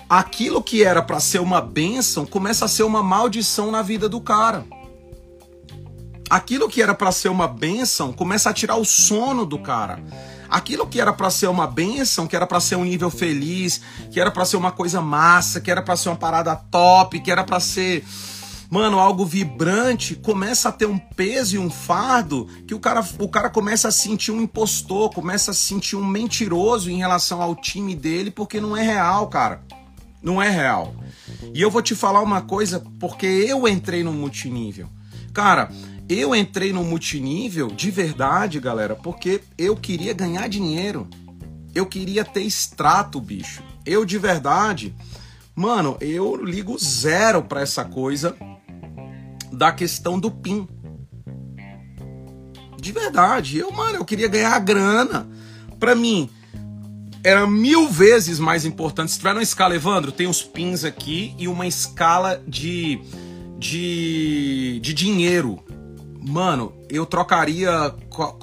aquilo 0.09 0.63
que 0.63 0.83
era 0.83 1.01
para 1.03 1.21
ser 1.21 1.41
uma 1.41 1.61
bênção 1.61 2.27
começa 2.27 2.65
a 2.65 2.69
ser 2.69 2.83
uma 2.83 3.03
maldição 3.03 3.71
na 3.71 3.83
vida 3.83 4.09
do 4.09 4.21
cara. 4.21 4.65
Aquilo 6.29 6.69
que 6.69 6.83
era 6.83 6.95
para 6.95 7.11
ser 7.11 7.29
uma 7.29 7.49
bênção 7.49 8.13
começa 8.13 8.51
a 8.51 8.53
tirar 8.53 8.77
o 8.77 8.85
sono 8.85 9.45
do 9.45 9.59
cara. 9.59 10.01
Aquilo 10.49 10.87
que 10.87 11.01
era 11.01 11.13
para 11.13 11.31
ser 11.31 11.49
uma 11.49 11.67
bênção, 11.67 12.27
que 12.27 12.37
era 12.37 12.47
para 12.47 12.61
ser 12.61 12.77
um 12.77 12.85
nível 12.85 13.09
feliz, 13.09 13.81
que 14.11 14.21
era 14.21 14.31
para 14.31 14.45
ser 14.45 14.57
uma 14.57 14.71
coisa 14.71 15.01
massa, 15.01 15.61
que 15.61 15.71
era 15.71 15.81
para 15.81 15.97
ser 15.97 16.09
uma 16.09 16.17
parada 16.17 16.55
top, 16.55 17.21
que 17.21 17.31
era 17.31 17.43
para 17.43 17.59
ser 17.59 18.05
mano, 18.71 19.01
algo 19.01 19.27
vibrante, 19.27 20.15
começa 20.15 20.69
a 20.69 20.73
ter 20.73 20.87
um 20.87 20.97
peso 20.97 21.57
e 21.57 21.59
um 21.59 21.69
fardo 21.69 22.47
que 22.69 22.73
o 22.73 22.79
cara, 22.79 23.05
o 23.19 23.29
cara 23.29 23.51
começa 23.51 23.89
a 23.89 23.93
sentir 23.93 24.31
um 24.31 24.41
impostor, 24.41 25.11
começa 25.11 25.51
a 25.51 25.55
sentir 25.55 25.97
um 25.97 26.07
mentiroso 26.07 26.89
em 26.89 26.99
relação 26.99 27.43
ao 27.43 27.57
time 27.57 27.97
dele, 27.97 28.31
porque 28.31 28.61
não 28.61 28.77
é 28.77 28.83
real, 28.83 29.27
cara. 29.27 29.63
Não 30.23 30.41
é 30.41 30.49
real. 30.49 30.95
E 31.53 31.61
eu 31.61 31.71
vou 31.71 31.83
te 31.83 31.97
falar 31.97 32.23
uma 32.23 32.43
coisa, 32.43 32.85
porque 33.01 33.27
eu 33.27 33.67
entrei 33.67 34.05
no 34.05 34.13
multinível. 34.13 34.89
Cara, 35.33 35.71
eu 36.09 36.35
entrei 36.35 36.73
no 36.73 36.85
multinível 36.85 37.69
de 37.69 37.91
verdade, 37.91 38.61
galera, 38.61 38.95
porque 38.95 39.41
eu 39.59 39.77
queria 39.77 40.13
ganhar 40.13 40.49
dinheiro. 40.49 41.09
Eu 41.75 41.87
queria 41.87 42.25
ter 42.25 42.43
extrato, 42.43 43.21
bicho. 43.21 43.63
Eu 43.87 44.05
de 44.05 44.19
verdade, 44.19 44.95
mano, 45.55 45.97
eu 46.01 46.37
ligo 46.37 46.79
zero 46.79 47.43
para 47.43 47.63
essa 47.63 47.85
coisa 47.85 48.37
da 49.53 49.73
questão 49.73 50.19
do 50.19 50.31
PIN. 50.31 50.69
De 52.81 52.93
verdade, 52.93 53.59
eu, 53.59 53.71
mano, 53.71 53.97
eu 53.97 54.05
queria 54.05 54.29
ganhar 54.29 54.59
grana. 54.61 55.29
Pra 55.79 55.95
mim, 55.95 56.31
era 57.23 57.47
mil 57.47 57.89
vezes 57.89 58.39
mais 58.39 58.65
importante. 58.65 59.13
Se 59.13 59.19
tiver 59.19 59.33
uma 59.33 59.43
escala, 59.43 59.75
Evandro, 59.75 60.13
tem 60.13 60.27
os 60.27 60.43
pins 60.43 60.85
aqui 60.85 61.35
e 61.39 61.47
uma 61.47 61.67
escala 61.67 62.43
de, 62.47 63.01
de, 63.59 64.81
de 64.83 64.95
dinheiro. 64.95 65.63
Mano, 66.19 66.73
eu 66.89 67.05
trocaria 67.05 67.95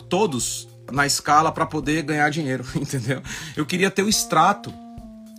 todos 0.10 0.68
na 0.92 1.06
escala 1.06 1.52
para 1.52 1.66
poder 1.66 2.04
ganhar 2.04 2.30
dinheiro, 2.30 2.64
entendeu? 2.76 3.22
Eu 3.56 3.66
queria 3.66 3.90
ter 3.90 4.04
o 4.04 4.10
extrato. 4.10 4.74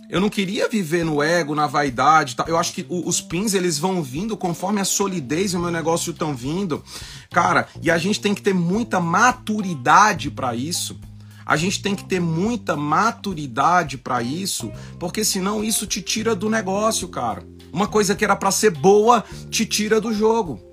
Eu 0.09 0.19
não 0.19 0.29
queria 0.29 0.67
viver 0.67 1.05
no 1.05 1.21
ego, 1.21 1.53
na 1.53 1.67
vaidade. 1.67 2.35
Tá? 2.35 2.45
Eu 2.47 2.57
acho 2.57 2.73
que 2.73 2.85
os 2.89 3.21
pins 3.21 3.53
eles 3.53 3.77
vão 3.77 4.01
vindo 4.01 4.35
conforme 4.35 4.81
a 4.81 4.85
solidez 4.85 5.53
e 5.53 5.57
o 5.57 5.59
meu 5.59 5.69
negócio 5.69 6.11
estão 6.11 6.35
vindo. 6.35 6.83
Cara, 7.29 7.67
e 7.79 7.91
a 7.91 7.97
gente 7.97 8.19
tem 8.19 8.33
que 8.33 8.41
ter 8.41 8.53
muita 8.53 8.99
maturidade 8.99 10.31
para 10.31 10.55
isso. 10.55 10.99
A 11.45 11.55
gente 11.55 11.81
tem 11.81 11.95
que 11.95 12.05
ter 12.05 12.19
muita 12.19 12.75
maturidade 12.75 13.97
para 13.97 14.21
isso, 14.21 14.71
porque 14.99 15.25
senão 15.25 15.63
isso 15.63 15.87
te 15.87 15.99
tira 15.99 16.35
do 16.35 16.49
negócio, 16.49 17.07
cara. 17.07 17.43
Uma 17.71 17.87
coisa 17.87 18.15
que 18.15 18.23
era 18.23 18.35
para 18.35 18.51
ser 18.51 18.71
boa 18.71 19.23
te 19.49 19.65
tira 19.65 19.99
do 19.99 20.13
jogo. 20.13 20.68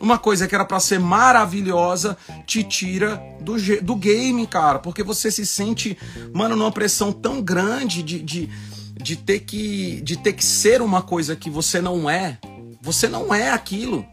Uma 0.00 0.18
coisa 0.18 0.46
que 0.46 0.54
era 0.54 0.64
para 0.64 0.78
ser 0.78 1.00
maravilhosa 1.00 2.16
te 2.46 2.62
tira 2.62 3.20
do, 3.40 3.56
do 3.82 3.96
game, 3.96 4.46
cara. 4.46 4.78
Porque 4.78 5.02
você 5.02 5.30
se 5.30 5.44
sente, 5.44 5.98
mano, 6.32 6.54
numa 6.54 6.70
pressão 6.70 7.12
tão 7.12 7.42
grande 7.42 8.02
de, 8.02 8.20
de, 8.20 8.48
de, 8.94 9.16
ter 9.16 9.40
que, 9.40 10.00
de 10.02 10.16
ter 10.16 10.34
que 10.34 10.44
ser 10.44 10.80
uma 10.80 11.02
coisa 11.02 11.34
que 11.34 11.50
você 11.50 11.80
não 11.80 12.08
é. 12.08 12.38
Você 12.80 13.08
não 13.08 13.34
é 13.34 13.50
aquilo. 13.50 14.06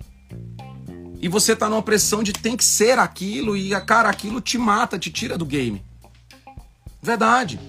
E 1.22 1.28
você 1.28 1.56
tá 1.56 1.70
numa 1.70 1.84
pressão 1.84 2.24
de 2.24 2.34
tem 2.34 2.58
que 2.58 2.64
ser 2.66 2.98
aquilo. 2.98 3.56
E, 3.56 3.70
cara, 3.82 4.10
aquilo 4.10 4.42
te 4.42 4.58
mata, 4.58 4.98
te 4.98 5.12
tira 5.12 5.38
do 5.38 5.46
game. 5.46 5.84
Verdade. 7.02 7.60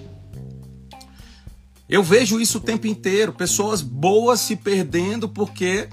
Eu 1.87 2.03
vejo 2.03 2.39
isso 2.39 2.57
o 2.57 2.61
tempo 2.61 2.87
inteiro. 2.87 3.31
Pessoas 3.31 3.81
boas 3.81 4.41
se 4.41 4.55
perdendo 4.55 5.29
porque 5.29 5.87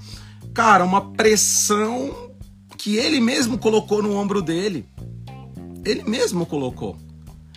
cara, 0.55 0.85
uma 0.85 1.11
pressão 1.11 2.31
que 2.77 2.95
ele 2.95 3.19
mesmo 3.19 3.57
colocou 3.57 4.01
no 4.01 4.15
ombro 4.15 4.41
dele. 4.41 4.87
Ele 5.83 6.03
mesmo 6.03 6.45
colocou. 6.45 6.97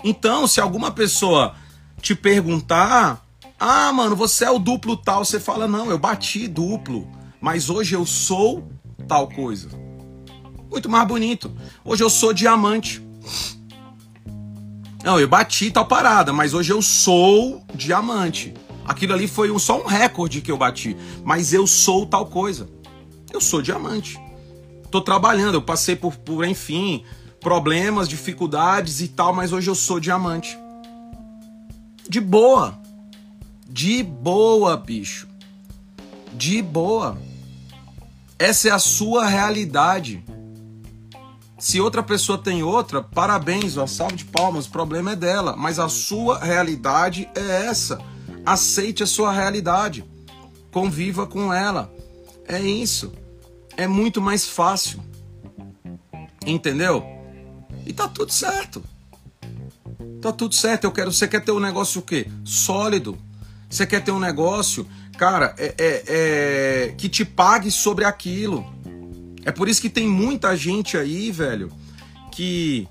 Então, 0.02 0.48
se 0.48 0.60
alguma 0.60 0.90
pessoa 0.90 1.54
te 2.02 2.14
perguntar, 2.14 3.24
ah, 3.58 3.92
mano, 3.92 4.16
você 4.16 4.44
é 4.44 4.50
o 4.50 4.58
duplo 4.58 4.96
tal, 4.96 5.24
você 5.24 5.38
fala, 5.38 5.68
não, 5.68 5.90
eu 5.90 5.98
bati 5.98 6.48
duplo, 6.48 7.08
mas 7.40 7.70
hoje 7.70 7.94
eu 7.94 8.04
sou 8.04 8.68
tal 9.06 9.28
coisa. 9.28 9.68
Muito 10.68 10.88
mais 10.88 11.06
bonito. 11.06 11.52
Hoje 11.84 12.02
eu 12.02 12.10
sou 12.10 12.32
diamante. 12.32 13.00
Não, 15.04 15.20
eu 15.20 15.28
bati 15.28 15.70
tal 15.70 15.86
parada, 15.86 16.32
mas 16.32 16.52
hoje 16.52 16.72
eu 16.72 16.82
sou 16.82 17.62
diamante. 17.72 18.52
Aquilo 18.84 19.12
ali 19.12 19.28
foi 19.28 19.56
só 19.58 19.80
um 19.80 19.86
recorde 19.86 20.40
que 20.40 20.50
eu 20.50 20.56
bati, 20.56 20.96
mas 21.22 21.52
eu 21.52 21.66
sou 21.66 22.04
tal 22.04 22.26
coisa. 22.26 22.68
Eu 23.32 23.40
sou 23.40 23.60
diamante. 23.60 24.18
Tô 24.90 25.00
trabalhando, 25.00 25.54
eu 25.54 25.62
passei 25.62 25.94
por, 25.94 26.16
por 26.16 26.46
enfim, 26.46 27.04
problemas, 27.40 28.08
dificuldades 28.08 29.00
e 29.00 29.08
tal, 29.08 29.34
mas 29.34 29.52
hoje 29.52 29.68
eu 29.68 29.74
sou 29.74 30.00
diamante. 30.00 30.58
De 32.08 32.20
boa. 32.20 32.78
De 33.68 34.02
boa, 34.02 34.76
bicho. 34.76 35.28
De 36.32 36.62
boa. 36.62 37.18
Essa 38.38 38.68
é 38.68 38.70
a 38.70 38.78
sua 38.78 39.26
realidade. 39.26 40.24
Se 41.58 41.80
outra 41.80 42.02
pessoa 42.02 42.38
tem 42.38 42.62
outra, 42.62 43.02
parabéns, 43.02 43.76
uma 43.76 43.86
salve 43.86 44.16
de 44.16 44.24
palmas, 44.24 44.66
o 44.66 44.70
problema 44.70 45.12
é 45.12 45.16
dela. 45.16 45.54
Mas 45.56 45.78
a 45.78 45.88
sua 45.88 46.38
realidade 46.38 47.28
é 47.34 47.66
essa. 47.66 48.00
Aceite 48.46 49.02
a 49.02 49.06
sua 49.06 49.32
realidade. 49.32 50.04
Conviva 50.70 51.26
com 51.26 51.52
ela. 51.52 51.92
É 52.48 52.60
isso. 52.60 53.12
É 53.76 53.86
muito 53.86 54.20
mais 54.20 54.46
fácil. 54.46 55.00
Entendeu? 56.46 57.04
E 57.86 57.92
tá 57.92 58.08
tudo 58.08 58.32
certo. 58.32 58.82
Tá 60.20 60.32
tudo 60.32 60.54
certo. 60.54 60.84
Eu 60.84 60.92
quero. 60.92 61.12
Você 61.12 61.28
quer 61.28 61.44
ter 61.44 61.52
um 61.52 61.60
negócio 61.60 62.00
o 62.00 62.02
quê? 62.02 62.26
Sólido. 62.44 63.18
Você 63.68 63.86
quer 63.86 64.02
ter 64.02 64.10
um 64.10 64.18
negócio, 64.18 64.86
cara, 65.18 65.54
é, 65.58 65.74
é, 65.78 66.04
é, 66.08 66.94
que 66.96 67.08
te 67.08 67.24
pague 67.24 67.70
sobre 67.70 68.04
aquilo. 68.04 68.64
É 69.44 69.52
por 69.52 69.68
isso 69.68 69.80
que 69.80 69.90
tem 69.90 70.08
muita 70.08 70.56
gente 70.56 70.96
aí, 70.96 71.30
velho, 71.30 71.70
que 72.32 72.88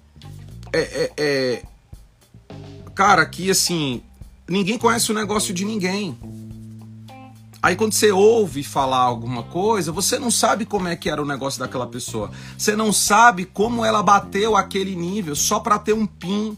é, 0.72 0.80
é, 0.80 1.12
é 1.17 1.63
cara, 2.93 3.26
que 3.26 3.50
assim, 3.50 4.02
ninguém 4.48 4.78
conhece 4.78 5.12
o 5.12 5.15
negócio 5.15 5.54
de 5.54 5.65
ninguém. 5.65 6.17
Aí 7.62 7.76
quando 7.76 7.93
você 7.93 8.12
ouve 8.12 8.63
falar 8.63 9.00
alguma 9.00 9.43
coisa, 9.43 9.91
você 9.91 10.20
não 10.20 10.30
sabe 10.30 10.65
como 10.65 10.88
é 10.88 10.96
que 10.96 11.10
era 11.10 11.22
o 11.22 11.26
negócio 11.26 11.60
daquela 11.60 11.88
pessoa. 11.88 12.32
Você 12.58 12.76
não 12.76 12.93
sabe 12.93 13.46
como 13.46 13.84
ela 13.84 14.04
bateu 14.04 14.56
aquele 14.56 14.96
nível 14.96 15.36
só 15.36 15.60
para 15.60 15.80
ter 15.80 15.93
um 15.93 16.06
pin. 16.06 16.58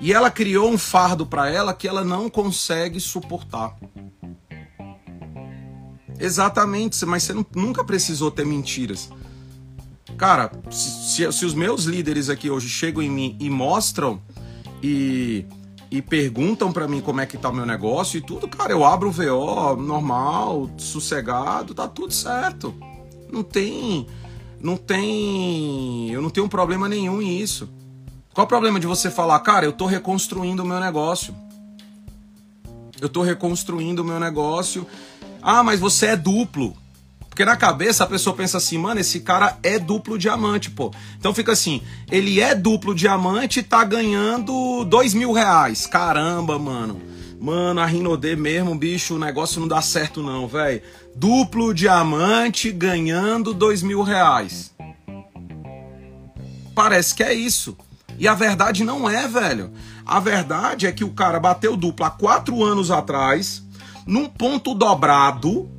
E 0.00 0.12
ela 0.12 0.30
criou 0.30 0.70
um 0.70 0.78
fardo 0.78 1.26
para 1.26 1.50
ela 1.50 1.74
que 1.74 1.86
ela 1.86 2.02
não 2.02 2.30
consegue 2.30 2.98
suportar. 2.98 3.76
Exatamente, 6.18 7.04
mas 7.04 7.22
você 7.22 7.34
nunca 7.54 7.84
precisou 7.84 8.30
ter 8.30 8.46
mentiras. 8.46 9.10
Cara, 10.16 10.50
se, 10.70 11.32
se, 11.32 11.44
os 11.46 11.54
meus 11.54 11.84
líderes 11.84 12.28
aqui 12.28 12.50
hoje 12.50 12.68
chegam 12.68 13.02
em 13.02 13.10
mim 13.10 13.36
e 13.40 13.48
mostram 13.48 14.20
e 14.82 15.46
e 15.90 16.00
perguntam 16.00 16.72
para 16.72 16.86
mim 16.86 17.00
como 17.00 17.20
é 17.20 17.26
que 17.26 17.36
tá 17.36 17.48
o 17.48 17.54
meu 17.54 17.66
negócio 17.66 18.18
e 18.18 18.20
tudo, 18.20 18.46
cara, 18.46 18.72
eu 18.72 18.84
abro 18.84 19.08
o 19.08 19.12
VO 19.12 19.76
normal, 19.76 20.70
sossegado, 20.78 21.74
tá 21.74 21.88
tudo 21.88 22.12
certo. 22.12 22.74
Não 23.30 23.42
tem 23.42 24.06
não 24.60 24.76
tem, 24.76 26.10
eu 26.10 26.20
não 26.20 26.28
tenho 26.28 26.48
problema 26.48 26.86
nenhum 26.88 27.22
em 27.22 27.38
isso. 27.38 27.68
Qual 28.34 28.44
o 28.44 28.48
problema 28.48 28.78
de 28.78 28.86
você 28.86 29.10
falar, 29.10 29.40
cara, 29.40 29.64
eu 29.64 29.72
tô 29.72 29.86
reconstruindo 29.86 30.62
o 30.62 30.66
meu 30.66 30.78
negócio? 30.78 31.34
Eu 33.00 33.08
tô 33.08 33.22
reconstruindo 33.22 34.02
o 34.02 34.04
meu 34.04 34.20
negócio. 34.20 34.86
Ah, 35.40 35.62
mas 35.62 35.80
você 35.80 36.08
é 36.08 36.16
duplo. 36.16 36.76
Porque 37.30 37.44
na 37.44 37.56
cabeça 37.56 38.04
a 38.04 38.06
pessoa 38.06 38.36
pensa 38.36 38.58
assim, 38.58 38.76
mano, 38.76 39.00
esse 39.00 39.20
cara 39.20 39.56
é 39.62 39.78
duplo 39.78 40.18
diamante, 40.18 40.68
pô. 40.68 40.92
Então 41.16 41.32
fica 41.32 41.52
assim, 41.52 41.80
ele 42.10 42.40
é 42.40 42.54
duplo 42.54 42.94
diamante 42.94 43.60
e 43.60 43.62
tá 43.62 43.82
ganhando 43.84 44.84
dois 44.84 45.14
mil 45.14 45.32
reais. 45.32 45.86
Caramba, 45.86 46.58
mano. 46.58 47.00
Mano, 47.40 47.80
a 47.80 47.86
Rinodê 47.86 48.36
mesmo, 48.36 48.74
bicho, 48.74 49.14
o 49.14 49.18
negócio 49.18 49.60
não 49.60 49.68
dá 49.68 49.80
certo 49.80 50.22
não, 50.22 50.46
velho. 50.46 50.82
Duplo 51.16 51.72
diamante 51.72 52.70
ganhando 52.70 53.54
dois 53.54 53.80
mil 53.80 54.02
reais. 54.02 54.74
Parece 56.74 57.14
que 57.14 57.22
é 57.22 57.32
isso. 57.32 57.76
E 58.18 58.28
a 58.28 58.34
verdade 58.34 58.84
não 58.84 59.08
é, 59.08 59.26
velho. 59.26 59.72
A 60.04 60.20
verdade 60.20 60.86
é 60.86 60.92
que 60.92 61.04
o 61.04 61.12
cara 61.12 61.40
bateu 61.40 61.76
duplo 61.76 62.04
há 62.04 62.10
quatro 62.10 62.62
anos 62.62 62.90
atrás, 62.90 63.62
num 64.04 64.26
ponto 64.26 64.74
dobrado, 64.74 65.70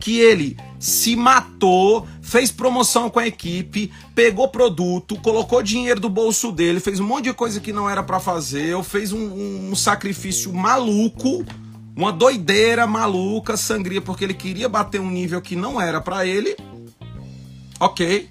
que 0.00 0.20
ele 0.20 0.56
se 0.78 1.16
matou, 1.16 2.06
fez 2.20 2.50
promoção 2.52 3.08
com 3.08 3.18
a 3.18 3.26
equipe, 3.26 3.92
pegou 4.14 4.48
produto, 4.48 5.18
colocou 5.20 5.62
dinheiro 5.62 6.00
do 6.00 6.08
bolso 6.08 6.52
dele, 6.52 6.80
fez 6.80 7.00
um 7.00 7.06
monte 7.06 7.24
de 7.24 7.32
coisa 7.32 7.60
que 7.60 7.72
não 7.72 7.88
era 7.88 8.02
para 8.02 8.20
fazer, 8.20 8.80
fez 8.84 9.12
um, 9.12 9.70
um, 9.70 9.74
sacrifício 9.74 10.52
maluco, 10.52 11.44
uma 11.96 12.12
doideira 12.12 12.86
maluca, 12.86 13.56
sangria, 13.56 14.00
porque 14.00 14.24
ele 14.24 14.34
queria 14.34 14.68
bater 14.68 15.00
um 15.00 15.10
nível 15.10 15.40
que 15.40 15.56
não 15.56 15.80
era 15.80 16.00
para 16.00 16.26
ele. 16.26 16.56
Ok. 17.80 18.28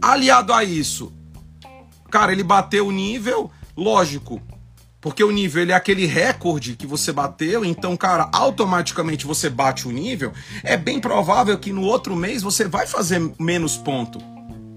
Aliado 0.00 0.52
a 0.52 0.62
isso, 0.62 1.12
cara, 2.10 2.30
ele 2.30 2.42
bateu 2.42 2.86
o 2.86 2.92
nível, 2.92 3.50
lógico, 3.74 4.40
porque 5.04 5.22
o 5.22 5.30
nível 5.30 5.60
ele 5.60 5.72
é 5.72 5.74
aquele 5.74 6.06
recorde 6.06 6.76
que 6.76 6.86
você 6.86 7.12
bateu, 7.12 7.62
então, 7.62 7.94
cara, 7.94 8.30
automaticamente 8.32 9.26
você 9.26 9.50
bate 9.50 9.86
o 9.86 9.90
nível. 9.90 10.32
É 10.62 10.78
bem 10.78 10.98
provável 10.98 11.58
que 11.58 11.74
no 11.74 11.82
outro 11.82 12.16
mês 12.16 12.40
você 12.40 12.66
vai 12.66 12.86
fazer 12.86 13.20
menos 13.38 13.76
ponto. 13.76 14.18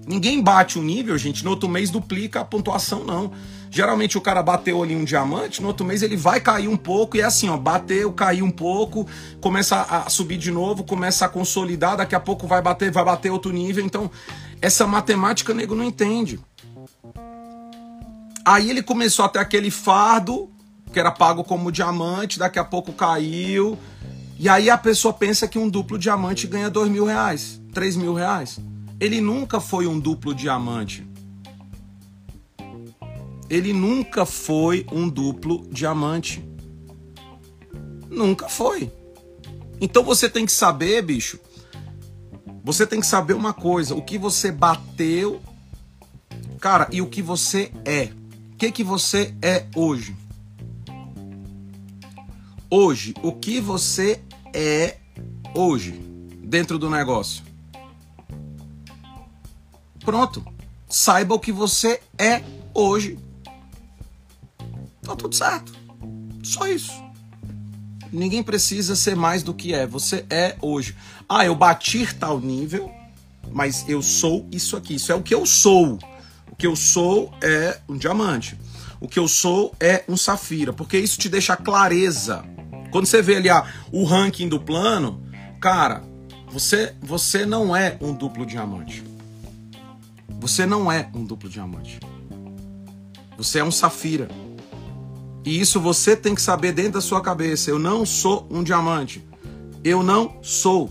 Ninguém 0.06 0.42
bate 0.42 0.78
o 0.78 0.82
nível, 0.82 1.16
gente, 1.16 1.42
no 1.42 1.48
outro 1.48 1.66
mês 1.66 1.88
duplica 1.88 2.40
a 2.40 2.44
pontuação, 2.44 3.04
não. 3.04 3.32
Geralmente 3.70 4.18
o 4.18 4.20
cara 4.20 4.42
bateu 4.42 4.82
ali 4.82 4.94
um 4.94 5.02
diamante, 5.02 5.62
no 5.62 5.68
outro 5.68 5.86
mês 5.86 6.02
ele 6.02 6.14
vai 6.16 6.42
cair 6.42 6.68
um 6.68 6.76
pouco 6.76 7.16
e 7.16 7.22
é 7.22 7.24
assim, 7.24 7.48
ó, 7.48 7.56
bateu, 7.56 8.12
caiu 8.12 8.44
um 8.44 8.50
pouco, 8.50 9.06
começa 9.40 9.80
a 9.80 10.10
subir 10.10 10.36
de 10.36 10.50
novo, 10.50 10.84
começa 10.84 11.24
a 11.24 11.28
consolidar, 11.30 11.96
daqui 11.96 12.14
a 12.14 12.20
pouco 12.20 12.46
vai 12.46 12.60
bater, 12.60 12.90
vai 12.90 13.02
bater 13.02 13.30
outro 13.30 13.50
nível. 13.50 13.82
Então, 13.82 14.10
essa 14.60 14.86
matemática 14.86 15.54
nego 15.54 15.74
não 15.74 15.84
entende. 15.84 16.38
Aí 18.48 18.70
ele 18.70 18.82
começou 18.82 19.26
a 19.26 19.28
ter 19.28 19.40
aquele 19.40 19.70
fardo, 19.70 20.50
que 20.90 20.98
era 20.98 21.10
pago 21.10 21.44
como 21.44 21.70
diamante, 21.70 22.38
daqui 22.38 22.58
a 22.58 22.64
pouco 22.64 22.94
caiu. 22.94 23.78
E 24.38 24.48
aí 24.48 24.70
a 24.70 24.78
pessoa 24.78 25.12
pensa 25.12 25.46
que 25.46 25.58
um 25.58 25.68
duplo 25.68 25.98
diamante 25.98 26.46
ganha 26.46 26.70
dois 26.70 26.90
mil 26.90 27.04
reais, 27.04 27.60
três 27.74 27.94
mil 27.94 28.14
reais. 28.14 28.58
Ele 28.98 29.20
nunca 29.20 29.60
foi 29.60 29.86
um 29.86 30.00
duplo 30.00 30.34
diamante. 30.34 31.06
Ele 33.50 33.74
nunca 33.74 34.24
foi 34.24 34.86
um 34.90 35.10
duplo 35.10 35.68
diamante. 35.70 36.42
Nunca 38.08 38.48
foi. 38.48 38.90
Então 39.78 40.02
você 40.02 40.26
tem 40.26 40.46
que 40.46 40.52
saber, 40.52 41.02
bicho. 41.02 41.38
Você 42.64 42.86
tem 42.86 42.98
que 42.98 43.06
saber 43.06 43.34
uma 43.34 43.52
coisa: 43.52 43.94
o 43.94 44.00
que 44.00 44.16
você 44.16 44.50
bateu, 44.50 45.38
cara, 46.58 46.88
e 46.90 47.02
o 47.02 47.06
que 47.08 47.20
você 47.20 47.70
é 47.84 48.08
que, 48.58 48.72
que 48.72 48.82
você 48.82 49.32
é 49.40 49.66
hoje? 49.76 50.16
Hoje, 52.68 53.14
o 53.22 53.32
que 53.32 53.60
você 53.60 54.20
é 54.52 54.96
hoje 55.54 55.92
dentro 56.42 56.76
do 56.76 56.90
negócio? 56.90 57.44
Pronto. 60.00 60.44
Saiba 60.88 61.36
o 61.36 61.38
que 61.38 61.52
você 61.52 62.00
é 62.18 62.42
hoje. 62.74 63.16
Tá 65.02 65.14
tudo 65.14 65.36
certo. 65.36 65.72
Só 66.42 66.66
isso. 66.66 66.92
Ninguém 68.12 68.42
precisa 68.42 68.96
ser 68.96 69.14
mais 69.14 69.44
do 69.44 69.54
que 69.54 69.72
é. 69.72 69.86
Você 69.86 70.26
é 70.28 70.56
hoje. 70.60 70.96
Ah, 71.28 71.46
eu 71.46 71.54
bati 71.54 72.12
tal 72.12 72.40
nível, 72.40 72.90
mas 73.52 73.88
eu 73.88 74.02
sou 74.02 74.48
isso 74.50 74.76
aqui. 74.76 74.96
Isso 74.96 75.12
é 75.12 75.14
o 75.14 75.22
que 75.22 75.34
eu 75.34 75.46
sou 75.46 75.98
que 76.58 76.66
eu 76.66 76.74
sou 76.74 77.32
é 77.40 77.78
um 77.88 77.96
diamante. 77.96 78.58
O 79.00 79.06
que 79.06 79.18
eu 79.18 79.28
sou 79.28 79.72
é 79.78 80.04
um 80.08 80.16
safira, 80.16 80.72
porque 80.72 80.98
isso 80.98 81.16
te 81.16 81.28
deixa 81.28 81.56
clareza. 81.56 82.44
Quando 82.90 83.06
você 83.06 83.22
vê 83.22 83.36
ali 83.36 83.48
ah, 83.48 83.64
o 83.92 84.04
ranking 84.04 84.48
do 84.48 84.58
plano, 84.58 85.22
cara, 85.60 86.02
você 86.50 86.94
você 87.00 87.46
não 87.46 87.76
é 87.76 87.96
um 88.00 88.12
duplo 88.12 88.44
diamante. 88.44 89.04
Você 90.40 90.66
não 90.66 90.90
é 90.90 91.08
um 91.14 91.24
duplo 91.24 91.48
diamante. 91.48 92.00
Você 93.36 93.60
é 93.60 93.64
um 93.64 93.70
safira. 93.70 94.28
E 95.44 95.60
isso 95.60 95.80
você 95.80 96.16
tem 96.16 96.34
que 96.34 96.42
saber 96.42 96.72
dentro 96.72 96.94
da 96.94 97.00
sua 97.00 97.20
cabeça. 97.20 97.70
Eu 97.70 97.78
não 97.78 98.04
sou 98.04 98.48
um 98.50 98.64
diamante. 98.64 99.24
Eu 99.84 100.02
não 100.02 100.38
sou. 100.42 100.90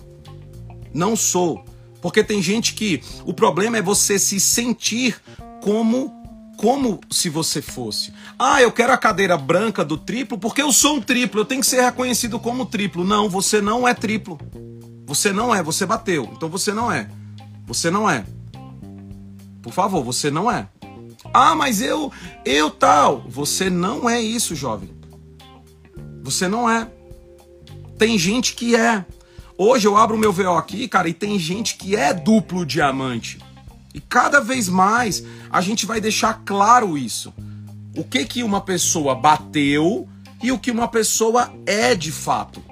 Não 0.93 1.15
sou. 1.15 1.65
Porque 2.01 2.23
tem 2.23 2.41
gente 2.41 2.73
que 2.73 3.01
o 3.25 3.34
problema 3.34 3.77
é 3.77 3.82
você 3.82 4.17
se 4.17 4.39
sentir 4.39 5.19
como 5.67 6.15
como 6.56 7.01
se 7.12 7.30
você 7.30 7.62
fosse. 7.62 8.13
Ah, 8.39 8.62
eu 8.62 8.71
quero 8.71 8.93
a 8.93 8.97
cadeira 8.97 9.38
branca 9.38 9.84
do 9.84 9.97
triplo 9.97 10.38
porque 10.38 10.62
eu 10.62 10.71
sou 10.71 10.95
um 10.95 11.01
triplo, 11.01 11.41
eu 11.41 11.45
tenho 11.45 11.60
que 11.60 11.67
ser 11.67 11.82
reconhecido 11.82 12.39
como 12.39 12.65
triplo. 12.65 13.03
Não, 13.03 13.27
você 13.30 13.62
não 13.62 13.86
é 13.86 13.93
triplo. 13.93 14.39
Você 15.06 15.34
não 15.34 15.53
é, 15.53 15.62
você 15.62 15.86
bateu. 15.86 16.32
Então 16.32 16.47
você 16.47 16.73
não 16.73 16.89
é. 16.89 17.10
Você 17.65 17.91
não 17.91 18.10
é. 18.10 18.25
Por 19.62 19.73
favor, 19.73 20.01
você 20.03 20.32
não 20.32 20.49
é. 20.49 20.69
Ah, 21.34 21.53
mas 21.53 21.82
eu, 21.82 22.13
eu 22.45 22.71
tal. 22.71 23.25
Você 23.27 23.69
não 23.69 24.10
é 24.10 24.21
isso, 24.21 24.56
jovem. 24.56 24.89
Você 26.23 26.47
não 26.47 26.69
é. 26.69 26.89
Tem 27.99 28.17
gente 28.17 28.56
que 28.56 28.73
é. 28.73 29.06
Hoje 29.58 29.86
eu 29.86 29.97
abro 29.97 30.17
meu 30.17 30.32
VO 30.32 30.51
aqui, 30.51 30.88
cara, 30.88 31.10
e 31.10 31.13
tem 31.13 31.38
gente 31.38 31.75
que 31.75 31.93
é 31.93 32.13
duplo 32.13 32.65
diamante. 32.65 33.38
E 33.97 33.99
cada 33.99 34.39
vez 34.39 34.69
mais 34.69 35.23
a 35.49 35.60
gente 35.60 35.88
vai 35.88 35.99
deixar 35.99 36.43
claro 36.45 36.95
isso. 36.95 37.33
O 37.95 38.03
que 38.03 38.25
que 38.25 38.43
uma 38.43 38.62
pessoa 38.62 39.15
bateu 39.15 40.07
e 40.43 40.51
o 40.51 40.60
que 40.60 40.69
uma 40.69 40.88
pessoa 40.88 41.51
é 41.65 41.95
de 41.95 42.12
fato. 42.12 42.63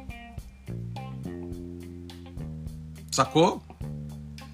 Sacou? 3.12 3.60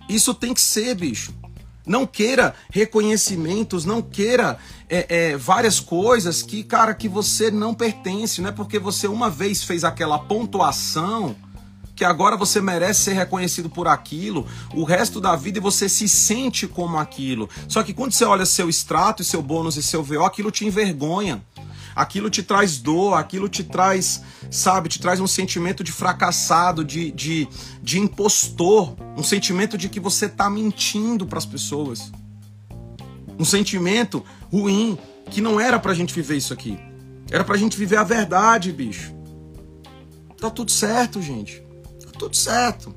Isso 0.08 0.34
tem 0.34 0.54
que 0.54 0.62
ser, 0.62 0.96
bicho. 0.96 1.34
Não 1.86 2.08
queira 2.08 2.56
reconhecimentos, 2.70 3.84
não 3.84 4.02
queira 4.02 4.58
é, 4.88 5.32
é, 5.32 5.36
várias 5.36 5.78
coisas 5.78 6.42
que, 6.42 6.64
cara, 6.64 6.94
que 6.94 7.10
você 7.10 7.52
não 7.52 7.74
pertence. 7.74 8.40
Não 8.40 8.48
é 8.48 8.54
porque 8.54 8.80
você 8.80 9.10
uma 9.10 9.30
vez 9.30 9.62
fez 9.62 9.84
aquela 9.84 10.18
pontuação 10.18 11.36
que 11.96 12.06
agora 12.06 12.36
você 12.36 12.62
merece 12.62 13.02
ser 13.02 13.14
reconhecido 13.14 13.70
por 13.70 13.88
aquilo 13.88 14.48
o 14.74 14.84
resto 14.84 15.20
da 15.20 15.36
vida 15.36 15.58
e 15.58 15.62
você 15.62 15.88
se 15.88 16.08
sente 16.08 16.68
como 16.68 16.98
aquilo. 16.98 17.50
Só 17.68 17.84
que 17.84 17.94
quando 17.94 18.12
você 18.12 18.26
olha 18.26 18.46
seu 18.46 18.70
extrato 18.70 19.22
e 19.22 19.26
seu 19.26 19.42
bônus 19.42 19.78
e 19.78 19.84
seu 19.84 20.04
VO, 20.04 20.24
aquilo 20.24 20.52
te 20.52 20.66
envergonha. 20.66 21.44
Aquilo 21.94 22.30
te 22.30 22.42
traz 22.42 22.78
dor, 22.78 23.16
aquilo 23.16 23.50
te 23.50 23.66
traz, 23.66 24.24
sabe, 24.50 24.88
te 24.88 25.00
traz 25.00 25.20
um 25.20 25.28
sentimento 25.28 25.84
de 25.84 25.92
fracassado, 25.92 26.86
de, 26.86 27.12
de, 27.12 27.50
de 27.84 28.00
impostor, 28.00 28.96
um 29.18 29.24
sentimento 29.24 29.78
de 29.78 29.90
que 29.90 30.00
você 30.00 30.30
tá 30.30 30.50
mentindo 30.50 31.26
para 31.26 31.38
as 31.38 31.46
pessoas. 31.46 32.10
Um 33.38 33.44
sentimento 33.44 34.24
ruim 34.50 34.98
que 35.30 35.42
não 35.42 35.60
era 35.60 35.78
pra 35.78 35.94
gente 35.94 36.14
viver 36.14 36.38
isso 36.38 36.54
aqui. 36.54 36.80
Era 37.30 37.44
pra 37.44 37.58
gente 37.58 37.78
viver 37.78 37.98
a 37.98 38.04
verdade, 38.04 38.72
bicho. 38.72 39.14
Tá 40.40 40.50
tudo 40.50 40.72
certo, 40.72 41.22
gente 41.22 41.62
tudo 42.22 42.36
certo. 42.36 42.96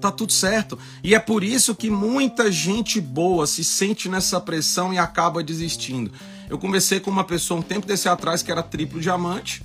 Tá 0.00 0.10
tudo 0.10 0.32
certo. 0.32 0.78
E 1.02 1.14
é 1.14 1.18
por 1.18 1.42
isso 1.42 1.74
que 1.74 1.88
muita 1.88 2.52
gente 2.52 3.00
boa 3.00 3.46
se 3.46 3.64
sente 3.64 4.06
nessa 4.06 4.38
pressão 4.38 4.92
e 4.92 4.98
acaba 4.98 5.42
desistindo. 5.42 6.12
Eu 6.48 6.58
conversei 6.58 7.00
com 7.00 7.10
uma 7.10 7.24
pessoa 7.24 7.60
um 7.60 7.62
tempo 7.62 7.86
desse 7.86 8.06
atrás 8.06 8.42
que 8.42 8.52
era 8.52 8.62
triplo 8.62 9.00
diamante, 9.00 9.64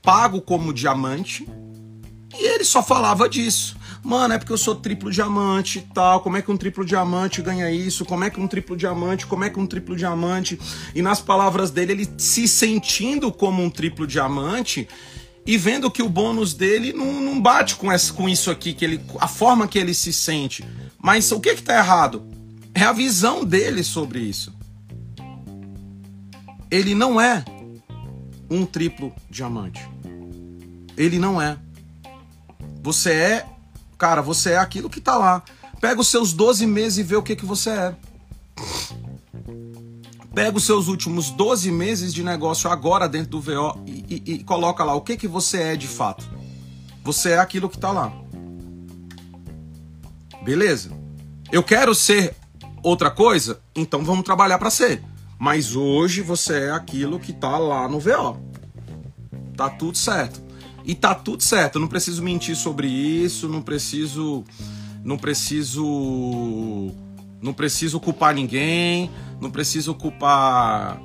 pago 0.00 0.40
como 0.40 0.72
diamante, 0.72 1.46
e 2.32 2.42
ele 2.54 2.64
só 2.64 2.82
falava 2.82 3.28
disso. 3.28 3.76
Mano, 4.02 4.32
é 4.32 4.38
porque 4.38 4.52
eu 4.52 4.56
sou 4.56 4.74
triplo 4.74 5.10
diamante 5.10 5.80
e 5.80 5.82
tal. 5.92 6.22
Como 6.22 6.38
é 6.38 6.40
que 6.40 6.50
um 6.50 6.56
triplo 6.56 6.86
diamante 6.86 7.42
ganha 7.42 7.70
isso? 7.70 8.06
Como 8.06 8.24
é 8.24 8.30
que 8.30 8.40
um 8.40 8.48
triplo 8.48 8.74
diamante? 8.74 9.26
Como 9.26 9.44
é 9.44 9.50
que 9.50 9.60
um 9.60 9.66
triplo 9.66 9.94
diamante? 9.94 10.58
E 10.94 11.02
nas 11.02 11.20
palavras 11.20 11.70
dele, 11.70 11.92
ele 11.92 12.08
se 12.16 12.48
sentindo 12.48 13.30
como 13.30 13.62
um 13.62 13.68
triplo 13.68 14.06
diamante, 14.06 14.88
e 15.46 15.56
vendo 15.56 15.90
que 15.90 16.02
o 16.02 16.08
bônus 16.08 16.54
dele 16.54 16.92
não, 16.92 17.20
não 17.20 17.40
bate 17.40 17.76
com, 17.76 17.90
essa, 17.90 18.12
com 18.12 18.28
isso 18.28 18.50
aqui, 18.50 18.72
que 18.72 18.84
ele, 18.84 19.00
a 19.18 19.26
forma 19.26 19.66
que 19.66 19.78
ele 19.78 19.94
se 19.94 20.12
sente. 20.12 20.64
Mas 20.98 21.32
o 21.32 21.40
que 21.40 21.50
está 21.50 21.78
errado? 21.78 22.22
É 22.74 22.82
a 22.82 22.92
visão 22.92 23.44
dele 23.44 23.82
sobre 23.82 24.20
isso. 24.20 24.54
Ele 26.70 26.94
não 26.94 27.20
é 27.20 27.44
um 28.48 28.64
triplo 28.64 29.12
diamante. 29.28 29.88
Ele 30.96 31.18
não 31.18 31.40
é. 31.40 31.56
Você 32.82 33.12
é, 33.12 33.46
cara, 33.98 34.20
você 34.20 34.52
é 34.52 34.58
aquilo 34.58 34.90
que 34.90 34.98
está 34.98 35.16
lá. 35.16 35.42
Pega 35.80 36.00
os 36.00 36.08
seus 36.08 36.32
12 36.32 36.66
meses 36.66 36.98
e 36.98 37.02
vê 37.02 37.16
o 37.16 37.22
que, 37.22 37.34
que 37.34 37.46
você 37.46 37.70
é. 37.70 37.96
Pega 40.34 40.56
os 40.56 40.64
seus 40.64 40.86
últimos 40.86 41.30
12 41.30 41.70
meses 41.72 42.14
de 42.14 42.22
negócio 42.22 42.70
agora 42.70 43.08
dentro 43.08 43.30
do 43.30 43.40
VO 43.40 43.82
e, 43.86 44.22
e, 44.26 44.32
e 44.34 44.44
coloca 44.44 44.84
lá 44.84 44.94
o 44.94 45.00
que, 45.00 45.16
que 45.16 45.26
você 45.26 45.62
é 45.62 45.76
de 45.76 45.88
fato. 45.88 46.28
Você 47.02 47.30
é 47.30 47.38
aquilo 47.38 47.68
que 47.68 47.76
está 47.76 47.90
lá. 47.90 48.12
Beleza? 50.42 50.90
Eu 51.50 51.62
quero 51.62 51.94
ser 51.94 52.34
outra 52.82 53.10
coisa? 53.10 53.60
Então 53.74 54.04
vamos 54.04 54.24
trabalhar 54.24 54.58
para 54.58 54.70
ser. 54.70 55.02
Mas 55.38 55.74
hoje 55.74 56.20
você 56.20 56.64
é 56.64 56.70
aquilo 56.70 57.18
que 57.18 57.32
está 57.32 57.58
lá 57.58 57.88
no 57.88 57.98
VO. 57.98 58.38
Tá 59.56 59.68
tudo 59.68 59.98
certo. 59.98 60.40
E 60.84 60.94
tá 60.94 61.14
tudo 61.14 61.42
certo. 61.42 61.78
Não 61.78 61.88
preciso 61.88 62.22
mentir 62.22 62.54
sobre 62.54 62.86
isso, 62.86 63.48
não 63.48 63.62
preciso 63.62 64.44
não 65.02 65.16
preciso 65.16 66.92
não 67.40 67.54
preciso 67.54 67.98
culpar 67.98 68.34
ninguém, 68.34 69.10
não 69.40 69.50
preciso 69.50 69.94
culpar 69.94 71.00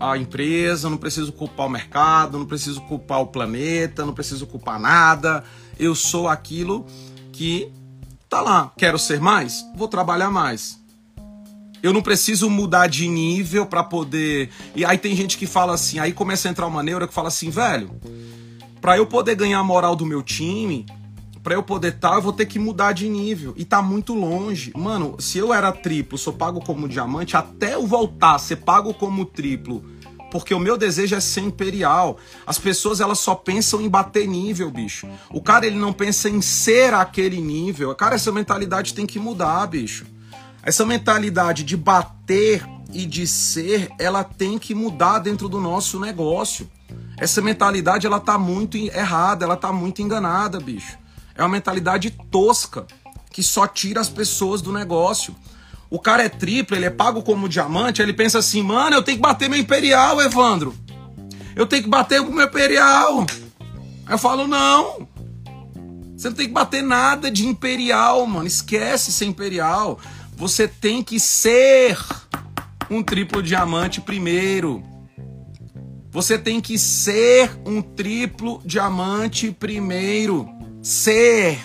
a 0.00 0.16
empresa, 0.16 0.88
não 0.88 0.96
preciso 0.96 1.32
culpar 1.32 1.66
o 1.66 1.70
mercado, 1.70 2.38
não 2.38 2.46
preciso 2.46 2.80
culpar 2.82 3.20
o 3.20 3.26
planeta, 3.26 4.06
não 4.06 4.12
preciso 4.12 4.46
culpar 4.46 4.78
nada. 4.78 5.44
Eu 5.78 5.94
sou 5.94 6.28
aquilo 6.28 6.86
que 7.32 7.70
tá 8.28 8.40
lá. 8.40 8.72
Quero 8.76 8.98
ser 8.98 9.20
mais? 9.20 9.64
Vou 9.76 9.88
trabalhar 9.88 10.30
mais. 10.30 10.78
Eu 11.82 11.92
não 11.92 12.02
preciso 12.02 12.50
mudar 12.50 12.88
de 12.88 13.06
nível 13.06 13.64
para 13.66 13.84
poder. 13.84 14.50
E 14.74 14.84
aí 14.84 14.98
tem 14.98 15.14
gente 15.14 15.38
que 15.38 15.46
fala 15.46 15.74
assim, 15.74 15.98
aí 15.98 16.12
começa 16.12 16.48
a 16.48 16.50
entrar 16.50 16.66
uma 16.66 16.82
neura 16.82 17.06
que 17.06 17.14
fala 17.14 17.28
assim, 17.28 17.50
velho, 17.50 17.90
para 18.80 18.96
eu 18.96 19.06
poder 19.06 19.36
ganhar 19.36 19.58
a 19.58 19.64
moral 19.64 19.94
do 19.94 20.04
meu 20.04 20.22
time, 20.22 20.86
para 21.42 21.54
eu 21.54 21.62
poder 21.62 21.94
estar, 21.94 22.10
tá, 22.10 22.14
eu 22.16 22.22
vou 22.22 22.32
ter 22.32 22.46
que 22.46 22.58
mudar 22.58 22.92
de 22.92 23.08
nível. 23.08 23.54
E 23.56 23.64
tá 23.64 23.80
muito 23.80 24.14
longe. 24.14 24.72
Mano, 24.76 25.16
se 25.18 25.38
eu 25.38 25.52
era 25.52 25.72
triplo, 25.72 26.18
sou 26.18 26.32
pago 26.32 26.60
como 26.60 26.88
diamante, 26.88 27.36
até 27.36 27.74
eu 27.74 27.86
voltar 27.86 28.34
a 28.34 28.38
ser 28.38 28.56
pago 28.56 28.92
como 28.94 29.24
triplo, 29.24 29.84
porque 30.30 30.52
o 30.52 30.58
meu 30.58 30.76
desejo 30.76 31.14
é 31.14 31.20
ser 31.20 31.40
imperial. 31.40 32.18
As 32.46 32.58
pessoas 32.58 33.00
elas 33.00 33.18
só 33.18 33.34
pensam 33.34 33.80
em 33.80 33.88
bater 33.88 34.26
nível, 34.26 34.70
bicho. 34.70 35.08
O 35.30 35.40
cara 35.40 35.66
ele 35.66 35.78
não 35.78 35.92
pensa 35.92 36.28
em 36.28 36.40
ser 36.42 36.92
aquele 36.92 37.40
nível. 37.40 37.94
Cara, 37.94 38.14
essa 38.14 38.32
mentalidade 38.32 38.94
tem 38.94 39.06
que 39.06 39.18
mudar, 39.18 39.66
bicho. 39.66 40.06
Essa 40.62 40.84
mentalidade 40.84 41.64
de 41.64 41.76
bater 41.76 42.62
e 42.92 43.06
de 43.06 43.26
ser, 43.26 43.90
ela 43.98 44.24
tem 44.24 44.58
que 44.58 44.74
mudar 44.74 45.18
dentro 45.18 45.48
do 45.48 45.60
nosso 45.60 46.00
negócio. 46.00 46.68
Essa 47.16 47.42
mentalidade 47.42 48.06
ela 48.06 48.20
tá 48.20 48.38
muito 48.38 48.76
errada, 48.76 49.44
ela 49.44 49.56
tá 49.56 49.72
muito 49.72 50.00
enganada, 50.00 50.60
bicho. 50.60 50.98
É 51.38 51.42
uma 51.42 51.48
mentalidade 51.48 52.10
tosca 52.32 52.84
que 53.30 53.44
só 53.44 53.64
tira 53.68 54.00
as 54.00 54.08
pessoas 54.08 54.60
do 54.60 54.72
negócio. 54.72 55.34
O 55.88 56.00
cara 56.00 56.24
é 56.24 56.28
triplo, 56.28 56.76
ele 56.76 56.86
é 56.86 56.90
pago 56.90 57.22
como 57.22 57.48
diamante, 57.48 58.02
ele 58.02 58.12
pensa 58.12 58.40
assim, 58.40 58.60
mano, 58.60 58.96
eu 58.96 59.02
tenho 59.02 59.18
que 59.18 59.22
bater 59.22 59.48
meu 59.48 59.58
imperial, 59.58 60.20
Evandro. 60.20 60.74
Eu 61.54 61.64
tenho 61.64 61.84
que 61.84 61.88
bater 61.88 62.20
o 62.20 62.32
meu 62.32 62.44
imperial. 62.44 63.24
Aí 64.04 64.14
eu 64.14 64.18
falo, 64.18 64.48
não. 64.48 65.08
Você 66.16 66.28
não 66.28 66.36
tem 66.36 66.48
que 66.48 66.52
bater 66.52 66.82
nada 66.82 67.30
de 67.30 67.46
imperial, 67.46 68.26
mano. 68.26 68.46
Esquece 68.46 69.12
ser 69.12 69.26
imperial. 69.26 70.00
Você 70.36 70.66
tem 70.66 71.04
que 71.04 71.20
ser 71.20 71.96
um 72.90 73.00
triplo 73.00 73.40
diamante 73.40 74.00
primeiro. 74.00 74.82
Você 76.10 76.36
tem 76.36 76.60
que 76.60 76.76
ser 76.76 77.56
um 77.64 77.80
triplo 77.80 78.60
diamante 78.64 79.52
primeiro. 79.52 80.57
Ser, 80.82 81.58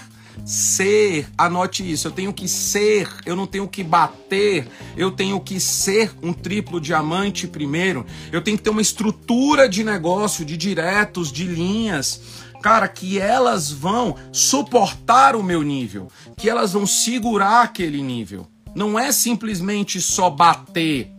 ser, 0.45 1.27
anote 1.37 1.89
isso. 1.89 2.07
Eu 2.07 2.11
tenho 2.11 2.33
que 2.33 2.47
ser, 2.47 3.07
eu 3.25 3.35
não 3.35 3.45
tenho 3.47 3.67
que 3.67 3.83
bater, 3.83 4.67
eu 4.97 5.11
tenho 5.11 5.39
que 5.39 5.59
ser 5.59 6.11
um 6.21 6.33
triplo 6.33 6.81
diamante 6.81 7.47
primeiro. 7.47 8.05
Eu 8.31 8.41
tenho 8.41 8.57
que 8.57 8.63
ter 8.63 8.69
uma 8.69 8.81
estrutura 8.81 9.69
de 9.69 9.83
negócio, 9.83 10.43
de 10.43 10.57
diretos, 10.57 11.31
de 11.31 11.45
linhas, 11.45 12.21
cara, 12.61 12.87
que 12.87 13.19
elas 13.19 13.71
vão 13.71 14.15
suportar 14.31 15.35
o 15.35 15.43
meu 15.43 15.61
nível, 15.61 16.09
que 16.37 16.49
elas 16.49 16.73
vão 16.73 16.87
segurar 16.87 17.61
aquele 17.61 18.01
nível. 18.01 18.47
Não 18.75 18.97
é 18.97 19.11
simplesmente 19.11 20.01
só 20.01 20.29
bater. 20.29 21.11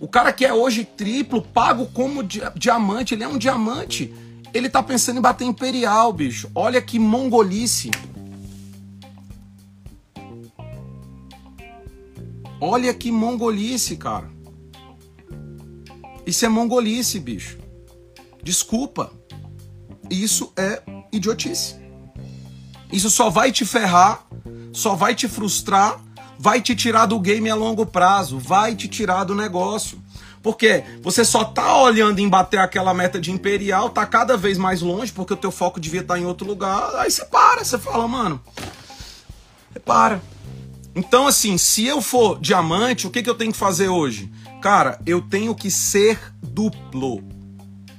O 0.00 0.06
cara 0.06 0.32
que 0.32 0.44
é 0.44 0.52
hoje 0.52 0.84
triplo, 0.84 1.42
pago 1.42 1.86
como 1.86 2.22
di 2.22 2.40
diamante, 2.54 3.14
ele 3.14 3.24
é 3.24 3.28
um 3.28 3.38
diamante. 3.38 4.14
Ele 4.52 4.68
tá 4.68 4.82
pensando 4.82 5.18
em 5.18 5.22
bater 5.22 5.44
imperial, 5.44 6.12
bicho. 6.12 6.50
Olha 6.54 6.80
que 6.80 6.98
mongolice. 6.98 7.90
Olha 12.60 12.92
que 12.92 13.12
mongolice, 13.12 13.96
cara. 13.96 14.30
Isso 16.26 16.44
é 16.44 16.48
mongolice, 16.48 17.20
bicho. 17.20 17.58
Desculpa. 18.42 19.12
Isso 20.10 20.52
é 20.56 20.82
idiotice. 21.12 21.76
Isso 22.90 23.10
só 23.10 23.28
vai 23.28 23.52
te 23.52 23.64
ferrar, 23.64 24.26
só 24.72 24.94
vai 24.94 25.14
te 25.14 25.28
frustrar, 25.28 26.00
vai 26.38 26.60
te 26.62 26.74
tirar 26.74 27.06
do 27.06 27.18
game 27.20 27.48
a 27.50 27.54
longo 27.54 27.84
prazo, 27.84 28.38
vai 28.38 28.74
te 28.74 28.88
tirar 28.88 29.24
do 29.24 29.34
negócio. 29.34 29.98
Porque 30.42 30.84
você 31.02 31.24
só 31.24 31.44
tá 31.44 31.80
olhando 31.82 32.20
em 32.20 32.28
bater 32.28 32.60
aquela 32.60 32.94
meta 32.94 33.20
de 33.20 33.30
imperial, 33.30 33.90
tá 33.90 34.06
cada 34.06 34.36
vez 34.36 34.56
mais 34.56 34.80
longe, 34.80 35.12
porque 35.12 35.34
o 35.34 35.36
teu 35.36 35.50
foco 35.50 35.80
devia 35.80 36.00
estar 36.00 36.14
tá 36.14 36.20
em 36.20 36.26
outro 36.26 36.46
lugar. 36.46 36.94
Aí 36.96 37.10
você 37.10 37.24
para, 37.24 37.64
você 37.64 37.78
fala, 37.78 38.06
mano, 38.06 38.40
você 39.72 39.80
para. 39.80 40.20
Então, 40.94 41.26
assim, 41.26 41.56
se 41.56 41.86
eu 41.86 42.00
for 42.00 42.40
diamante, 42.40 43.06
o 43.06 43.10
que, 43.10 43.22
que 43.22 43.30
eu 43.30 43.34
tenho 43.34 43.52
que 43.52 43.58
fazer 43.58 43.88
hoje? 43.88 44.30
Cara, 44.60 45.00
eu 45.06 45.20
tenho 45.20 45.54
que 45.54 45.70
ser 45.70 46.18
duplo. 46.42 47.22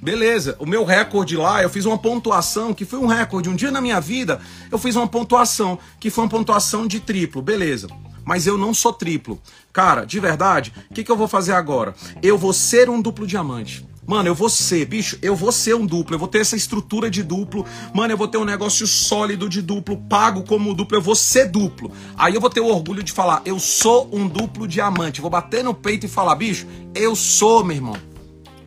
Beleza, 0.02 0.56
o 0.60 0.66
meu 0.66 0.86
recorde 0.86 1.36
lá, 1.36 1.62
eu 1.62 1.70
fiz 1.70 1.86
uma 1.86 1.98
pontuação 1.98 2.74
que 2.74 2.86
foi 2.86 3.00
um 3.00 3.06
recorde. 3.06 3.50
Um 3.50 3.56
dia 3.56 3.70
na 3.72 3.82
minha 3.82 4.00
vida, 4.00 4.40
eu 4.72 4.78
fiz 4.78 4.96
uma 4.96 5.08
pontuação 5.08 5.78
que 6.00 6.10
foi 6.10 6.24
uma 6.24 6.30
pontuação 6.30 6.88
de 6.88 7.00
triplo. 7.00 7.42
Beleza. 7.42 7.88
Mas 8.30 8.46
eu 8.46 8.60
não 8.60 8.76
sou 8.76 8.94
triplo. 8.94 9.42
Cara, 9.74 10.06
de 10.06 10.20
verdade, 10.20 10.72
o 10.92 10.94
que, 10.94 11.04
que 11.04 11.12
eu 11.12 11.18
vou 11.18 11.28
fazer 11.28 11.54
agora? 11.54 11.96
Eu 12.22 12.38
vou 12.38 12.54
ser 12.54 12.88
um 12.88 13.02
duplo 13.02 13.26
diamante. 13.26 13.84
Mano, 14.06 14.30
eu 14.30 14.36
vou 14.36 14.48
ser, 14.48 14.86
bicho, 14.86 15.18
eu 15.20 15.36
vou 15.36 15.52
ser 15.52 15.74
um 15.74 15.84
duplo, 15.84 16.14
eu 16.14 16.20
vou 16.20 16.28
ter 16.28 16.42
essa 16.42 16.56
estrutura 16.56 17.10
de 17.10 17.24
duplo, 17.24 17.66
mano, 17.92 18.14
eu 18.14 18.18
vou 18.18 18.28
ter 18.28 18.38
um 18.38 18.46
negócio 18.46 18.86
sólido 18.86 19.50
de 19.50 19.64
duplo, 19.64 19.98
pago 19.98 20.44
como 20.44 20.76
duplo, 20.76 20.96
eu 20.96 21.02
vou 21.02 21.16
ser 21.16 21.48
duplo. 21.48 21.92
Aí 22.16 22.36
eu 22.36 22.42
vou 22.42 22.52
ter 22.52 22.60
o 22.60 22.68
orgulho 22.68 23.02
de 23.02 23.12
falar, 23.12 23.42
eu 23.46 23.60
sou 23.60 24.08
um 24.14 24.28
duplo 24.28 24.68
diamante. 24.68 25.22
Vou 25.22 25.32
bater 25.32 25.64
no 25.64 25.74
peito 25.74 26.06
e 26.06 26.10
falar, 26.10 26.36
bicho, 26.36 26.68
eu 26.94 27.16
sou, 27.16 27.64
meu 27.64 27.78
irmão. 27.78 27.98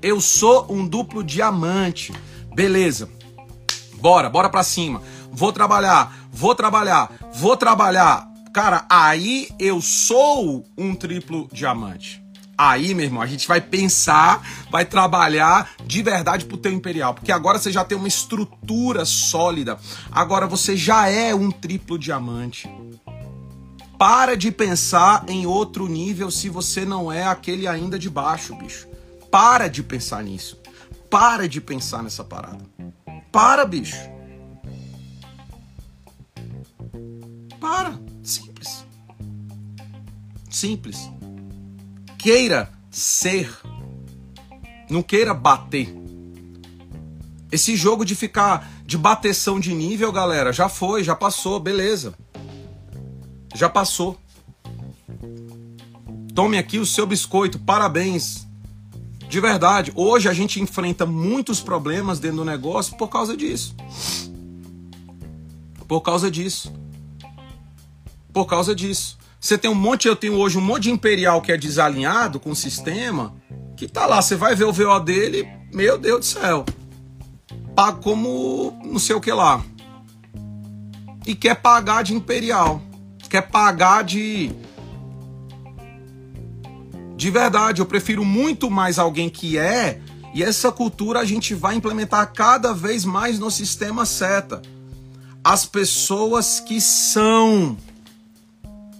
Eu 0.02 0.20
sou 0.20 0.66
um 0.68 0.84
duplo 0.84 1.22
diamante. 1.22 2.12
Beleza. 2.52 3.08
Bora, 4.00 4.28
bora 4.28 4.48
pra 4.48 4.64
cima. 4.64 5.00
Vou 5.30 5.52
trabalhar, 5.52 6.28
vou 6.32 6.52
trabalhar, 6.52 7.12
vou 7.32 7.56
trabalhar. 7.56 8.31
Cara, 8.52 8.84
aí 8.90 9.48
eu 9.58 9.80
sou 9.80 10.62
um 10.76 10.94
triplo 10.94 11.48
diamante. 11.50 12.22
Aí, 12.56 12.94
meu 12.94 13.06
irmão, 13.06 13.22
a 13.22 13.26
gente 13.26 13.48
vai 13.48 13.62
pensar, 13.62 14.46
vai 14.70 14.84
trabalhar 14.84 15.70
de 15.86 16.02
verdade 16.02 16.44
pro 16.44 16.58
teu 16.58 16.70
imperial, 16.70 17.14
porque 17.14 17.32
agora 17.32 17.58
você 17.58 17.72
já 17.72 17.82
tem 17.82 17.96
uma 17.96 18.06
estrutura 18.06 19.06
sólida. 19.06 19.78
Agora 20.10 20.46
você 20.46 20.76
já 20.76 21.08
é 21.08 21.34
um 21.34 21.50
triplo 21.50 21.98
diamante. 21.98 22.70
Para 23.98 24.36
de 24.36 24.52
pensar 24.52 25.24
em 25.28 25.46
outro 25.46 25.88
nível 25.88 26.30
se 26.30 26.50
você 26.50 26.84
não 26.84 27.10
é 27.10 27.24
aquele 27.24 27.66
ainda 27.66 27.98
de 27.98 28.10
baixo, 28.10 28.54
bicho. 28.56 28.86
Para 29.30 29.66
de 29.68 29.82
pensar 29.82 30.22
nisso. 30.22 30.58
Para 31.08 31.48
de 31.48 31.60
pensar 31.60 32.02
nessa 32.02 32.22
parada. 32.22 32.64
Para, 33.30 33.64
bicho. 33.64 33.96
Para. 37.58 38.01
Simples. 40.52 41.10
Queira 42.18 42.70
ser, 42.90 43.50
não 44.88 45.02
queira 45.02 45.32
bater. 45.34 45.92
Esse 47.50 47.74
jogo 47.74 48.04
de 48.04 48.14
ficar 48.14 48.70
de 48.84 48.96
bateção 48.96 49.58
de 49.58 49.74
nível, 49.74 50.12
galera, 50.12 50.52
já 50.52 50.68
foi, 50.68 51.02
já 51.02 51.16
passou, 51.16 51.58
beleza. 51.58 52.14
Já 53.54 53.68
passou. 53.68 54.18
Tome 56.34 56.58
aqui 56.58 56.78
o 56.78 56.86
seu 56.86 57.06
biscoito, 57.06 57.58
parabéns. 57.58 58.46
De 59.28 59.40
verdade, 59.40 59.90
hoje 59.94 60.28
a 60.28 60.32
gente 60.34 60.60
enfrenta 60.60 61.06
muitos 61.06 61.60
problemas 61.60 62.18
dentro 62.18 62.38
do 62.38 62.44
negócio 62.44 62.96
por 62.96 63.08
causa 63.08 63.34
disso. 63.36 63.74
Por 65.88 66.02
causa 66.02 66.30
disso. 66.30 66.72
Por 68.32 68.44
causa 68.46 68.74
disso. 68.74 69.18
Você 69.42 69.58
tem 69.58 69.68
um 69.68 69.74
monte, 69.74 70.06
eu 70.06 70.14
tenho 70.14 70.34
hoje 70.34 70.56
um 70.56 70.60
monte 70.60 70.84
de 70.84 70.92
imperial 70.92 71.42
que 71.42 71.50
é 71.50 71.56
desalinhado 71.56 72.38
com 72.38 72.52
o 72.52 72.56
sistema, 72.56 73.34
que 73.76 73.88
tá 73.88 74.06
lá, 74.06 74.22
você 74.22 74.36
vai 74.36 74.54
ver 74.54 74.66
o 74.66 74.72
VO 74.72 75.00
dele, 75.00 75.48
meu 75.74 75.98
Deus 75.98 76.20
do 76.20 76.24
céu. 76.24 76.64
Paga 77.74 77.98
como 77.98 78.78
não 78.84 79.00
sei 79.00 79.16
o 79.16 79.20
que 79.20 79.32
lá. 79.32 79.60
E 81.26 81.34
quer 81.34 81.56
pagar 81.56 82.04
de 82.04 82.14
imperial. 82.14 82.80
Quer 83.28 83.42
pagar 83.42 84.04
de 84.04 84.52
de 87.16 87.28
verdade, 87.28 87.80
eu 87.80 87.86
prefiro 87.86 88.24
muito 88.24 88.70
mais 88.70 88.96
alguém 88.96 89.28
que 89.28 89.58
é, 89.58 90.00
e 90.32 90.42
essa 90.44 90.70
cultura 90.70 91.18
a 91.18 91.24
gente 91.24 91.52
vai 91.52 91.74
implementar 91.74 92.32
cada 92.32 92.72
vez 92.72 93.04
mais 93.04 93.40
no 93.40 93.50
sistema 93.50 94.06
seta. 94.06 94.62
As 95.42 95.66
pessoas 95.66 96.60
que 96.60 96.80
são 96.80 97.76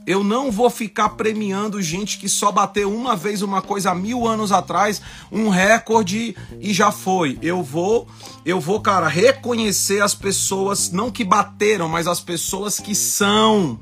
eu 0.06 0.24
não 0.24 0.50
vou 0.50 0.68
ficar 0.68 1.10
premiando 1.10 1.80
gente 1.80 2.18
que 2.18 2.28
só 2.28 2.50
bateu 2.50 2.92
uma 2.92 3.14
vez 3.14 3.42
uma 3.42 3.62
coisa 3.62 3.90
há 3.90 3.94
mil 3.94 4.26
anos 4.26 4.52
atrás, 4.52 5.00
um 5.30 5.48
recorde 5.48 6.36
e 6.60 6.72
já 6.72 6.90
foi. 6.90 7.38
Eu 7.42 7.62
vou, 7.62 8.08
eu 8.44 8.60
vou, 8.60 8.80
cara, 8.80 9.08
reconhecer 9.08 10.02
as 10.02 10.14
pessoas, 10.14 10.90
não 10.90 11.10
que 11.10 11.24
bateram, 11.24 11.88
mas 11.88 12.06
as 12.06 12.20
pessoas 12.20 12.78
que 12.78 12.94
são. 12.94 13.78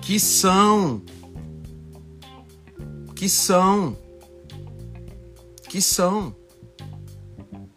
Que 0.00 0.18
são. 0.18 1.02
Que 3.14 3.28
são. 3.28 3.96
Que 5.68 5.82
são. 5.82 6.34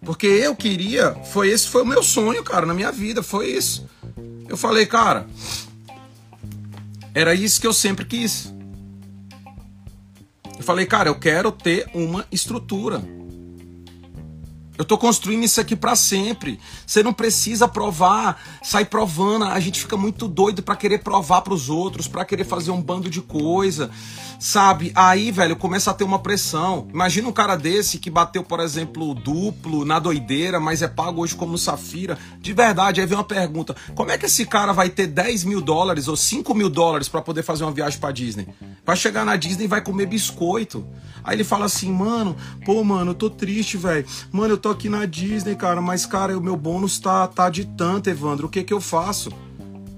Porque 0.03 0.25
eu 0.25 0.55
queria, 0.55 1.13
foi 1.31 1.49
esse 1.49 1.67
foi 1.67 1.83
o 1.83 1.85
meu 1.85 2.01
sonho, 2.01 2.43
cara, 2.43 2.65
na 2.65 2.73
minha 2.73 2.91
vida, 2.91 3.21
foi 3.21 3.51
isso. 3.51 3.87
Eu 4.49 4.57
falei, 4.57 4.85
cara, 4.85 5.27
era 7.13 7.33
isso 7.33 7.59
que 7.59 7.67
eu 7.67 7.73
sempre 7.73 8.05
quis. 8.05 8.53
Eu 10.57 10.63
falei, 10.63 10.85
cara, 10.85 11.09
eu 11.09 11.15
quero 11.15 11.51
ter 11.51 11.89
uma 11.93 12.25
estrutura. 12.31 13.01
Eu 14.81 14.85
tô 14.85 14.97
construindo 14.97 15.43
isso 15.43 15.61
aqui 15.61 15.75
para 15.75 15.95
sempre. 15.95 16.59
Você 16.87 17.03
não 17.03 17.13
precisa 17.13 17.67
provar, 17.67 18.41
sai 18.63 18.83
provando. 18.83 19.45
A 19.45 19.59
gente 19.59 19.79
fica 19.79 19.95
muito 19.95 20.27
doido 20.27 20.63
para 20.63 20.75
querer 20.75 21.03
provar 21.03 21.41
para 21.43 21.53
os 21.53 21.69
outros, 21.69 22.07
para 22.07 22.25
querer 22.25 22.45
fazer 22.45 22.71
um 22.71 22.81
bando 22.81 23.07
de 23.07 23.21
coisa, 23.21 23.91
sabe? 24.39 24.91
Aí, 24.95 25.31
velho, 25.31 25.55
começa 25.55 25.91
a 25.91 25.93
ter 25.93 26.03
uma 26.03 26.17
pressão. 26.17 26.87
Imagina 26.91 27.29
um 27.29 27.31
cara 27.31 27.55
desse 27.55 27.99
que 27.99 28.09
bateu, 28.09 28.43
por 28.43 28.59
exemplo, 28.59 29.13
duplo 29.13 29.85
na 29.85 29.99
doideira, 29.99 30.59
mas 30.59 30.81
é 30.81 30.87
pago 30.87 31.21
hoje 31.21 31.35
como 31.35 31.59
Safira. 31.59 32.17
De 32.39 32.51
verdade, 32.51 33.01
aí 33.01 33.05
vem 33.05 33.19
uma 33.19 33.23
pergunta: 33.23 33.75
como 33.93 34.09
é 34.09 34.17
que 34.17 34.25
esse 34.25 34.47
cara 34.47 34.73
vai 34.73 34.89
ter 34.89 35.05
10 35.05 35.43
mil 35.43 35.61
dólares 35.61 36.07
ou 36.07 36.15
5 36.15 36.55
mil 36.55 36.71
dólares 36.71 37.07
para 37.07 37.21
poder 37.21 37.43
fazer 37.43 37.65
uma 37.65 37.71
viagem 37.71 37.99
para 37.99 38.11
Disney? 38.11 38.47
Vai 38.83 38.97
chegar 38.97 39.23
na 39.25 39.35
Disney 39.35 39.65
e 39.65 39.67
vai 39.67 39.81
comer 39.81 40.07
biscoito. 40.07 40.83
Aí 41.23 41.35
ele 41.35 41.43
fala 41.43 41.65
assim, 41.65 41.91
mano, 41.91 42.35
pô, 42.65 42.83
mano, 42.83 43.11
eu 43.11 43.15
tô 43.15 43.29
triste, 43.29 43.77
velho. 43.77 44.05
Mano, 44.31 44.55
eu 44.55 44.57
tô 44.57 44.70
aqui 44.71 44.89
na 44.89 45.05
Disney, 45.05 45.55
cara, 45.55 45.81
mas, 45.81 46.05
cara, 46.05 46.37
o 46.37 46.41
meu 46.41 46.55
bônus 46.55 46.99
tá, 46.99 47.27
tá 47.27 47.49
de 47.49 47.65
tanto, 47.65 48.09
Evandro. 48.09 48.47
O 48.47 48.49
que 48.49 48.63
que 48.63 48.73
eu 48.73 48.81
faço? 48.81 49.31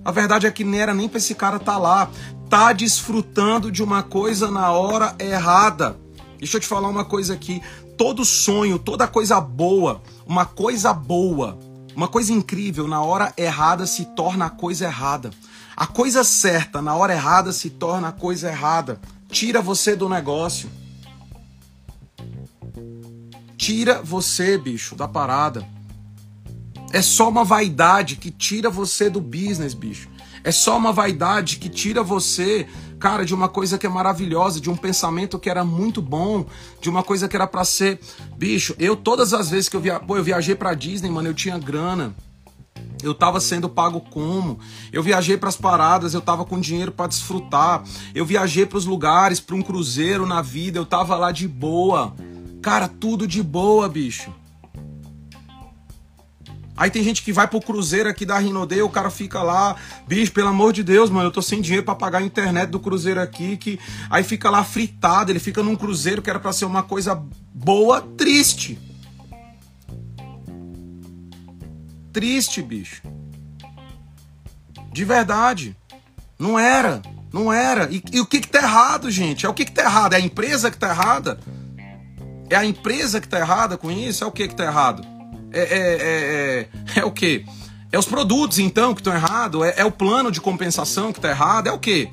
A 0.04 0.12
verdade 0.12 0.46
é 0.46 0.52
que 0.52 0.64
não 0.64 0.78
era 0.78 0.94
nem 0.94 1.08
pra 1.08 1.18
esse 1.18 1.34
cara 1.34 1.60
tá 1.60 1.78
lá. 1.78 2.10
Tá 2.50 2.74
desfrutando 2.74 3.72
de 3.72 3.82
uma 3.82 4.04
coisa 4.04 4.52
na 4.52 4.72
hora 4.72 5.16
errada. 5.20 5.98
Deixa 6.38 6.58
eu 6.58 6.62
te 6.62 6.68
falar 6.68 6.90
uma 6.90 7.06
coisa 7.06 7.34
aqui. 7.34 7.62
Todo 7.98 8.26
sonho, 8.26 8.78
toda 8.78 9.08
coisa 9.08 9.40
boa, 9.40 10.02
uma 10.26 10.46
coisa 10.46 10.94
boa, 10.94 11.58
uma 11.96 12.08
coisa 12.08 12.34
incrível, 12.34 12.88
na 12.88 13.02
hora 13.02 13.32
errada 13.38 13.86
se 13.86 14.06
torna 14.16 14.46
a 14.46 14.50
coisa 14.50 14.86
errada. 14.86 15.32
A 15.76 15.88
coisa 15.88 16.24
certa, 16.24 16.82
na 16.82 16.96
hora 16.96 17.14
errada, 17.14 17.52
se 17.52 17.70
torna 17.70 18.10
a 18.10 18.12
coisa 18.12 18.50
errada. 18.50 19.00
Tira 19.30 19.62
você 19.62 19.96
do 19.96 20.10
negócio. 20.10 20.70
Tira 23.64 24.02
você, 24.02 24.58
bicho, 24.58 24.94
da 24.94 25.08
parada. 25.08 25.66
É 26.92 27.02
só 27.02 27.30
uma 27.30 27.46
vaidade 27.46 28.18
que 28.18 28.30
tira 28.30 28.70
você 28.70 29.10
do 29.10 29.22
business, 29.22 29.74
bicho. 29.74 30.10
É 30.44 30.52
só 30.52 30.78
uma 30.78 30.92
vaidade 30.92 31.56
que 31.56 31.70
tira 31.70 32.04
você, 32.04 32.68
cara, 33.00 33.24
de 33.24 33.34
uma 33.34 33.48
coisa 33.48 33.78
que 33.78 33.86
é 33.86 33.90
maravilhosa, 33.90 34.60
de 34.60 34.70
um 34.70 34.76
pensamento 34.76 35.40
que 35.40 35.50
era 35.50 35.64
muito 35.64 36.02
bom, 36.02 36.46
de 36.82 36.90
uma 36.90 37.04
coisa 37.04 37.30
que 37.30 37.38
era 37.38 37.48
para 37.48 37.64
ser, 37.64 38.02
bicho. 38.38 38.76
Eu 38.78 38.98
todas 38.98 39.34
as 39.34 39.50
vezes 39.50 39.70
que 39.70 39.78
eu 39.78 39.80
via, 39.80 39.98
pô, 39.98 40.18
eu 40.18 40.24
viajei 40.26 40.56
para 40.56 40.74
Disney, 40.74 41.10
mano, 41.10 41.30
eu 41.30 41.34
tinha 41.34 41.58
grana. 41.58 42.14
Eu 43.02 43.14
tava 43.14 43.40
sendo 43.40 43.70
pago 43.70 44.02
como? 44.02 44.60
Eu 44.92 45.02
viajei 45.02 45.38
para 45.38 45.48
as 45.48 45.56
paradas, 45.56 46.14
eu 46.14 46.20
tava 46.20 46.44
com 46.44 46.60
dinheiro 46.60 46.92
para 46.92 47.08
desfrutar. 47.08 47.82
Eu 48.14 48.26
viajei 48.26 48.66
para 48.66 48.78
os 48.78 48.86
lugares, 48.86 49.40
para 49.40 49.56
um 49.56 49.62
cruzeiro 49.62 50.26
na 50.26 50.42
vida, 50.42 50.78
eu 50.78 50.86
tava 50.86 51.16
lá 51.16 51.32
de 51.32 51.48
boa. 51.48 52.14
Cara, 52.64 52.88
tudo 52.88 53.28
de 53.28 53.44
boa, 53.44 53.90
bicho. 53.90 54.34
Aí 56.78 56.90
tem 56.90 57.04
gente 57.04 57.22
que 57.22 57.34
vai 57.34 57.46
pro 57.46 57.60
cruzeiro 57.60 58.08
aqui 58.08 58.26
da 58.26 58.40
Rinode, 58.40 58.82
o 58.82 58.90
cara 58.90 59.10
fica 59.10 59.44
lá, 59.44 59.76
bicho, 60.08 60.32
pelo 60.32 60.48
amor 60.48 60.72
de 60.72 60.82
Deus, 60.82 61.10
mano, 61.10 61.28
eu 61.28 61.32
tô 61.32 61.42
sem 61.42 61.62
dinheiro 61.62 61.86
para 61.86 61.94
pagar 61.94 62.20
a 62.20 62.24
internet 62.24 62.70
do 62.70 62.80
cruzeiro 62.80 63.22
aqui, 63.22 63.58
que 63.58 63.78
aí 64.10 64.24
fica 64.24 64.50
lá 64.50 64.64
fritado, 64.64 65.30
ele 65.30 65.40
fica 65.40 65.62
num 65.62 65.76
cruzeiro 65.76 66.22
que 66.22 66.30
era 66.30 66.40
para 66.40 66.54
ser 66.54 66.64
uma 66.64 66.82
coisa 66.82 67.22
boa, 67.54 68.02
triste. 68.02 68.80
Triste, 72.14 72.62
bicho. 72.62 73.02
De 74.92 75.04
verdade. 75.04 75.76
Não 76.40 76.58
era, 76.58 77.02
não 77.32 77.52
era. 77.52 77.92
E, 77.92 78.02
e 78.14 78.20
o 78.22 78.26
que 78.26 78.40
que 78.40 78.48
tá 78.48 78.60
errado, 78.60 79.12
gente? 79.12 79.46
É 79.46 79.50
o 79.50 79.54
que 79.54 79.66
que 79.66 79.72
tá 79.72 79.84
errado? 79.84 80.14
É 80.14 80.18
a 80.18 80.22
empresa 80.22 80.72
que 80.72 80.78
tá 80.78 80.90
errada? 80.90 81.40
É 82.50 82.56
a 82.56 82.66
empresa 82.66 83.20
que 83.20 83.28
está 83.28 83.40
errada 83.40 83.78
com 83.78 83.92
isso? 83.92 84.24
É 84.24 84.28
o 84.28 84.32
que 84.32 84.48
que 84.48 84.54
está 84.54 84.66
errado? 84.66 85.06
É, 85.52 85.60
é, 85.60 85.80
é, 85.80 86.70
é, 86.98 87.00
é 87.02 87.06
o 87.06 87.12
que? 87.12 87.46
É 87.92 87.98
os 87.98 88.06
produtos, 88.06 88.60
então, 88.60 88.94
que 88.94 89.02
estão 89.02 89.14
errados? 89.14 89.64
É, 89.64 89.82
é 89.82 89.86
o 89.86 89.92
plano 89.92 90.32
de 90.32 90.42
compensação 90.42 91.12
que 91.12 91.20
está 91.20 91.30
errado? 91.30 91.68
É 91.68 91.72
o 91.72 91.80
que? 91.80 92.10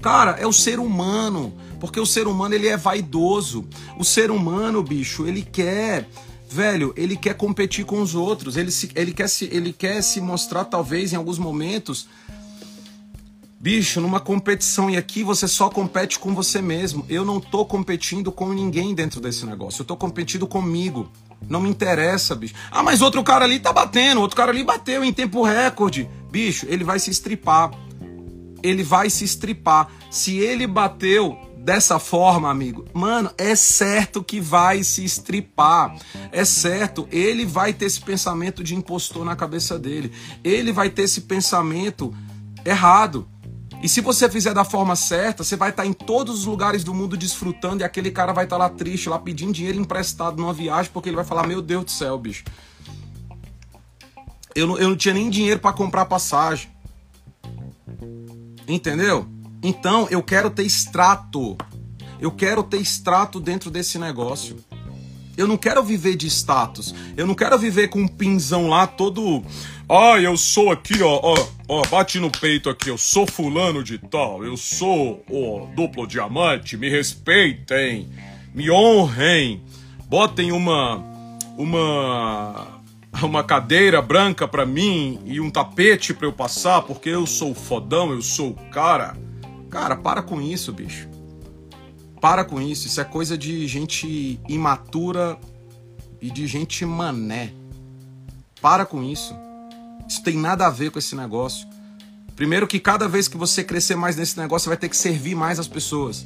Cara, 0.00 0.32
é 0.38 0.46
o 0.46 0.52
ser 0.52 0.78
humano. 0.78 1.52
Porque 1.80 2.00
o 2.00 2.06
ser 2.06 2.26
humano, 2.26 2.54
ele 2.54 2.68
é 2.68 2.76
vaidoso. 2.76 3.66
O 3.98 4.04
ser 4.04 4.30
humano, 4.30 4.82
bicho, 4.82 5.26
ele 5.26 5.42
quer 5.42 6.08
velho, 6.50 6.94
ele 6.96 7.16
quer 7.16 7.34
competir 7.34 7.84
com 7.84 8.00
os 8.00 8.14
outros, 8.14 8.56
ele, 8.56 8.70
se, 8.70 8.90
ele, 8.94 9.12
quer 9.12 9.28
se, 9.28 9.44
ele 9.52 9.72
quer 9.72 10.02
se 10.02 10.20
mostrar, 10.20 10.64
talvez, 10.64 11.12
em 11.12 11.16
alguns 11.16 11.38
momentos, 11.38 12.08
bicho, 13.60 14.00
numa 14.00 14.20
competição, 14.20 14.88
e 14.88 14.96
aqui 14.96 15.22
você 15.22 15.48
só 15.48 15.68
compete 15.68 16.18
com 16.18 16.34
você 16.34 16.62
mesmo. 16.62 17.04
Eu 17.08 17.24
não 17.24 17.40
tô 17.40 17.64
competindo 17.64 18.30
com 18.30 18.52
ninguém 18.52 18.94
dentro 18.94 19.20
desse 19.20 19.44
negócio, 19.44 19.82
eu 19.82 19.86
tô 19.86 19.96
competindo 19.96 20.46
comigo. 20.46 21.10
Não 21.48 21.60
me 21.60 21.68
interessa, 21.68 22.34
bicho. 22.34 22.54
Ah, 22.70 22.82
mas 22.82 23.00
outro 23.00 23.22
cara 23.22 23.44
ali 23.44 23.60
tá 23.60 23.72
batendo, 23.72 24.20
outro 24.20 24.36
cara 24.36 24.50
ali 24.50 24.64
bateu 24.64 25.04
em 25.04 25.12
tempo 25.12 25.42
recorde. 25.42 26.08
Bicho, 26.30 26.66
ele 26.68 26.84
vai 26.84 26.98
se 26.98 27.10
estripar. 27.10 27.70
Ele 28.62 28.82
vai 28.82 29.08
se 29.08 29.24
estripar. 29.24 29.88
Se 30.10 30.36
ele 30.38 30.66
bateu 30.66 31.38
dessa 31.56 31.98
forma, 31.98 32.50
amigo, 32.50 32.86
mano, 32.92 33.30
é 33.38 33.54
certo 33.54 34.22
que 34.22 34.40
vai 34.40 34.82
se 34.82 35.04
estripar. 35.04 35.96
É 36.32 36.44
certo, 36.44 37.06
ele 37.10 37.44
vai 37.44 37.72
ter 37.72 37.84
esse 37.84 38.00
pensamento 38.00 38.64
de 38.64 38.74
impostor 38.74 39.24
na 39.24 39.36
cabeça 39.36 39.78
dele. 39.78 40.12
Ele 40.42 40.72
vai 40.72 40.90
ter 40.90 41.02
esse 41.02 41.22
pensamento 41.22 42.12
errado. 42.64 43.28
E 43.82 43.88
se 43.88 44.00
você 44.00 44.28
fizer 44.28 44.52
da 44.52 44.64
forma 44.64 44.96
certa, 44.96 45.44
você 45.44 45.54
vai 45.56 45.70
estar 45.70 45.86
em 45.86 45.92
todos 45.92 46.40
os 46.40 46.44
lugares 46.46 46.82
do 46.82 46.92
mundo 46.92 47.16
desfrutando 47.16 47.82
e 47.82 47.84
aquele 47.84 48.10
cara 48.10 48.32
vai 48.32 48.44
estar 48.44 48.56
lá 48.56 48.68
triste, 48.68 49.08
lá 49.08 49.18
pedindo 49.18 49.52
dinheiro 49.52 49.78
emprestado 49.78 50.36
numa 50.36 50.52
viagem, 50.52 50.90
porque 50.92 51.08
ele 51.08 51.16
vai 51.16 51.24
falar: 51.24 51.46
Meu 51.46 51.62
Deus 51.62 51.84
do 51.84 51.90
céu, 51.90 52.18
bicho. 52.18 52.44
Eu 54.54 54.66
não, 54.66 54.78
eu 54.78 54.88
não 54.88 54.96
tinha 54.96 55.14
nem 55.14 55.30
dinheiro 55.30 55.60
para 55.60 55.72
comprar 55.72 56.06
passagem. 56.06 56.68
Entendeu? 58.66 59.28
Então 59.62 60.08
eu 60.10 60.22
quero 60.22 60.50
ter 60.50 60.64
extrato. 60.64 61.56
Eu 62.20 62.32
quero 62.32 62.64
ter 62.64 62.78
extrato 62.78 63.38
dentro 63.38 63.70
desse 63.70 63.98
negócio. 63.98 64.56
Eu 65.36 65.46
não 65.46 65.56
quero 65.56 65.84
viver 65.84 66.16
de 66.16 66.26
status. 66.26 66.92
Eu 67.16 67.24
não 67.24 67.34
quero 67.34 67.56
viver 67.56 67.88
com 67.88 68.00
um 68.00 68.08
pinzão 68.08 68.68
lá 68.68 68.88
todo. 68.88 69.44
Ah, 69.90 70.20
eu 70.20 70.36
sou 70.36 70.70
aqui, 70.70 71.02
ó, 71.02 71.18
ó, 71.22 71.48
ó, 71.66 71.82
bate 71.86 72.20
no 72.20 72.30
peito 72.30 72.68
aqui, 72.68 72.90
eu 72.90 72.98
sou 72.98 73.26
fulano 73.26 73.82
de 73.82 73.96
tal, 73.96 74.44
eu 74.44 74.54
sou 74.54 75.24
o 75.30 75.66
duplo 75.74 76.06
diamante, 76.06 76.76
me 76.76 76.90
respeitem, 76.90 78.06
me 78.54 78.70
honrem, 78.70 79.62
botem 80.04 80.52
uma 80.52 81.02
uma 81.56 82.82
uma 83.22 83.42
cadeira 83.42 84.02
branca 84.02 84.46
para 84.46 84.66
mim 84.66 85.20
e 85.24 85.40
um 85.40 85.50
tapete 85.50 86.12
para 86.12 86.26
eu 86.26 86.34
passar 86.34 86.82
porque 86.82 87.08
eu 87.08 87.26
sou 87.26 87.54
fodão, 87.54 88.12
eu 88.12 88.20
sou 88.20 88.50
o 88.50 88.70
cara. 88.70 89.16
Cara, 89.70 89.96
para 89.96 90.20
com 90.22 90.38
isso, 90.38 90.70
bicho. 90.70 91.08
Para 92.20 92.44
com 92.44 92.60
isso, 92.60 92.86
isso 92.86 93.00
é 93.00 93.04
coisa 93.04 93.38
de 93.38 93.66
gente 93.66 94.38
imatura 94.46 95.38
e 96.20 96.30
de 96.30 96.46
gente 96.46 96.84
mané. 96.84 97.54
Para 98.60 98.84
com 98.84 99.02
isso. 99.02 99.34
Isso 100.08 100.22
tem 100.22 100.36
nada 100.36 100.66
a 100.66 100.70
ver 100.70 100.90
com 100.90 100.98
esse 100.98 101.14
negócio. 101.14 101.68
Primeiro 102.34 102.66
que 102.66 102.80
cada 102.80 103.06
vez 103.06 103.28
que 103.28 103.36
você 103.36 103.62
crescer 103.62 103.96
mais 103.96 104.16
nesse 104.16 104.38
negócio, 104.38 104.64
você 104.64 104.70
vai 104.70 104.76
ter 104.76 104.88
que 104.88 104.96
servir 104.96 105.34
mais 105.34 105.58
as 105.58 105.68
pessoas. 105.68 106.24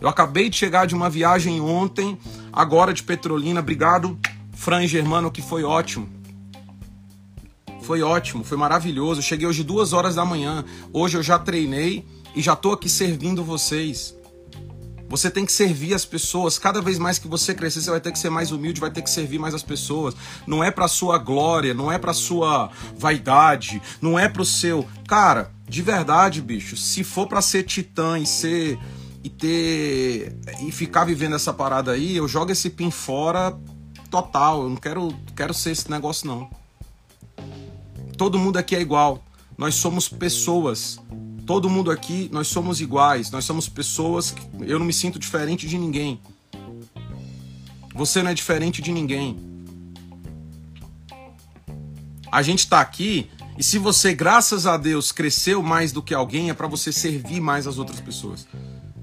Eu 0.00 0.08
acabei 0.08 0.48
de 0.48 0.56
chegar 0.56 0.86
de 0.86 0.94
uma 0.94 1.10
viagem 1.10 1.60
ontem, 1.60 2.16
agora 2.52 2.92
de 2.92 3.02
Petrolina. 3.02 3.60
Obrigado, 3.60 4.16
Fran 4.52 4.86
Germano, 4.86 5.30
que 5.30 5.42
foi 5.42 5.64
ótimo. 5.64 6.08
Foi 7.82 8.02
ótimo, 8.02 8.44
foi 8.44 8.58
maravilhoso. 8.58 9.22
Cheguei 9.22 9.46
hoje 9.46 9.64
duas 9.64 9.92
horas 9.92 10.14
da 10.14 10.24
manhã. 10.24 10.64
Hoje 10.92 11.16
eu 11.16 11.22
já 11.22 11.38
treinei 11.38 12.04
e 12.36 12.42
já 12.42 12.52
estou 12.52 12.74
aqui 12.74 12.88
servindo 12.88 13.42
vocês. 13.42 14.14
Você 15.08 15.30
tem 15.30 15.46
que 15.46 15.52
servir 15.52 15.94
as 15.94 16.04
pessoas. 16.04 16.58
Cada 16.58 16.82
vez 16.82 16.98
mais 16.98 17.18
que 17.18 17.26
você 17.26 17.54
crescer, 17.54 17.80
você 17.80 17.90
vai 17.90 18.00
ter 18.00 18.12
que 18.12 18.18
ser 18.18 18.30
mais 18.30 18.52
humilde, 18.52 18.80
vai 18.80 18.90
ter 18.90 19.02
que 19.02 19.10
servir 19.10 19.38
mais 19.38 19.54
as 19.54 19.62
pessoas. 19.62 20.14
Não 20.46 20.62
é 20.62 20.70
para 20.70 20.86
sua 20.86 21.18
glória, 21.18 21.72
não 21.72 21.90
é 21.90 21.98
para 21.98 22.12
sua 22.12 22.70
vaidade, 22.96 23.80
não 24.02 24.18
é 24.18 24.28
para 24.28 24.42
o 24.42 24.46
seu. 24.46 24.86
Cara, 25.06 25.50
de 25.66 25.82
verdade, 25.82 26.42
bicho, 26.42 26.76
se 26.76 27.02
for 27.02 27.26
para 27.26 27.40
ser 27.40 27.62
titã 27.62 28.18
e 28.18 28.26
ser 28.26 28.78
e 29.24 29.30
ter 29.30 30.36
e 30.60 30.70
ficar 30.70 31.04
vivendo 31.04 31.34
essa 31.34 31.52
parada 31.52 31.92
aí, 31.92 32.16
eu 32.16 32.28
jogo 32.28 32.52
esse 32.52 32.70
pin 32.70 32.90
fora 32.90 33.58
total. 34.10 34.62
Eu 34.62 34.68
não 34.70 34.76
quero 34.76 35.14
quero 35.34 35.54
ser 35.54 35.70
esse 35.70 35.90
negócio 35.90 36.26
não. 36.26 36.50
Todo 38.16 38.38
mundo 38.38 38.58
aqui 38.58 38.76
é 38.76 38.80
igual. 38.80 39.22
Nós 39.56 39.74
somos 39.74 40.08
pessoas. 40.08 41.00
Todo 41.48 41.70
mundo 41.70 41.90
aqui, 41.90 42.28
nós 42.30 42.46
somos 42.48 42.78
iguais, 42.78 43.30
nós 43.30 43.42
somos 43.46 43.70
pessoas. 43.70 44.34
Eu 44.60 44.78
não 44.78 44.84
me 44.84 44.92
sinto 44.92 45.18
diferente 45.18 45.66
de 45.66 45.78
ninguém. 45.78 46.20
Você 47.94 48.22
não 48.22 48.30
é 48.30 48.34
diferente 48.34 48.82
de 48.82 48.92
ninguém. 48.92 49.34
A 52.30 52.42
gente 52.42 52.58
está 52.58 52.82
aqui 52.82 53.30
e 53.56 53.62
se 53.62 53.78
você, 53.78 54.12
graças 54.12 54.66
a 54.66 54.76
Deus, 54.76 55.10
cresceu 55.10 55.62
mais 55.62 55.90
do 55.90 56.02
que 56.02 56.12
alguém, 56.12 56.50
é 56.50 56.54
para 56.54 56.66
você 56.66 56.92
servir 56.92 57.40
mais 57.40 57.66
as 57.66 57.78
outras 57.78 57.98
pessoas. 57.98 58.46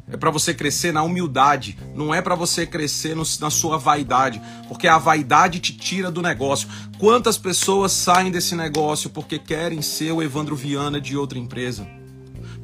É 0.07 0.15
para 0.15 0.29
você 0.29 0.53
crescer 0.53 0.93
na 0.93 1.01
humildade, 1.01 1.75
não 1.95 2.13
é 2.13 2.21
para 2.21 2.35
você 2.35 2.63
crescer 2.63 3.15
no, 3.15 3.23
na 3.39 3.49
sua 3.49 3.79
vaidade, 3.79 4.39
porque 4.67 4.87
a 4.87 4.99
vaidade 4.99 5.59
te 5.59 5.75
tira 5.75 6.11
do 6.11 6.21
negócio. 6.21 6.69
Quantas 6.99 7.39
pessoas 7.39 7.91
saem 7.91 8.29
desse 8.29 8.53
negócio 8.53 9.09
porque 9.09 9.39
querem 9.39 9.81
ser 9.81 10.11
o 10.11 10.21
Evandro 10.21 10.55
Viana 10.55 11.01
de 11.01 11.17
outra 11.17 11.39
empresa? 11.39 12.04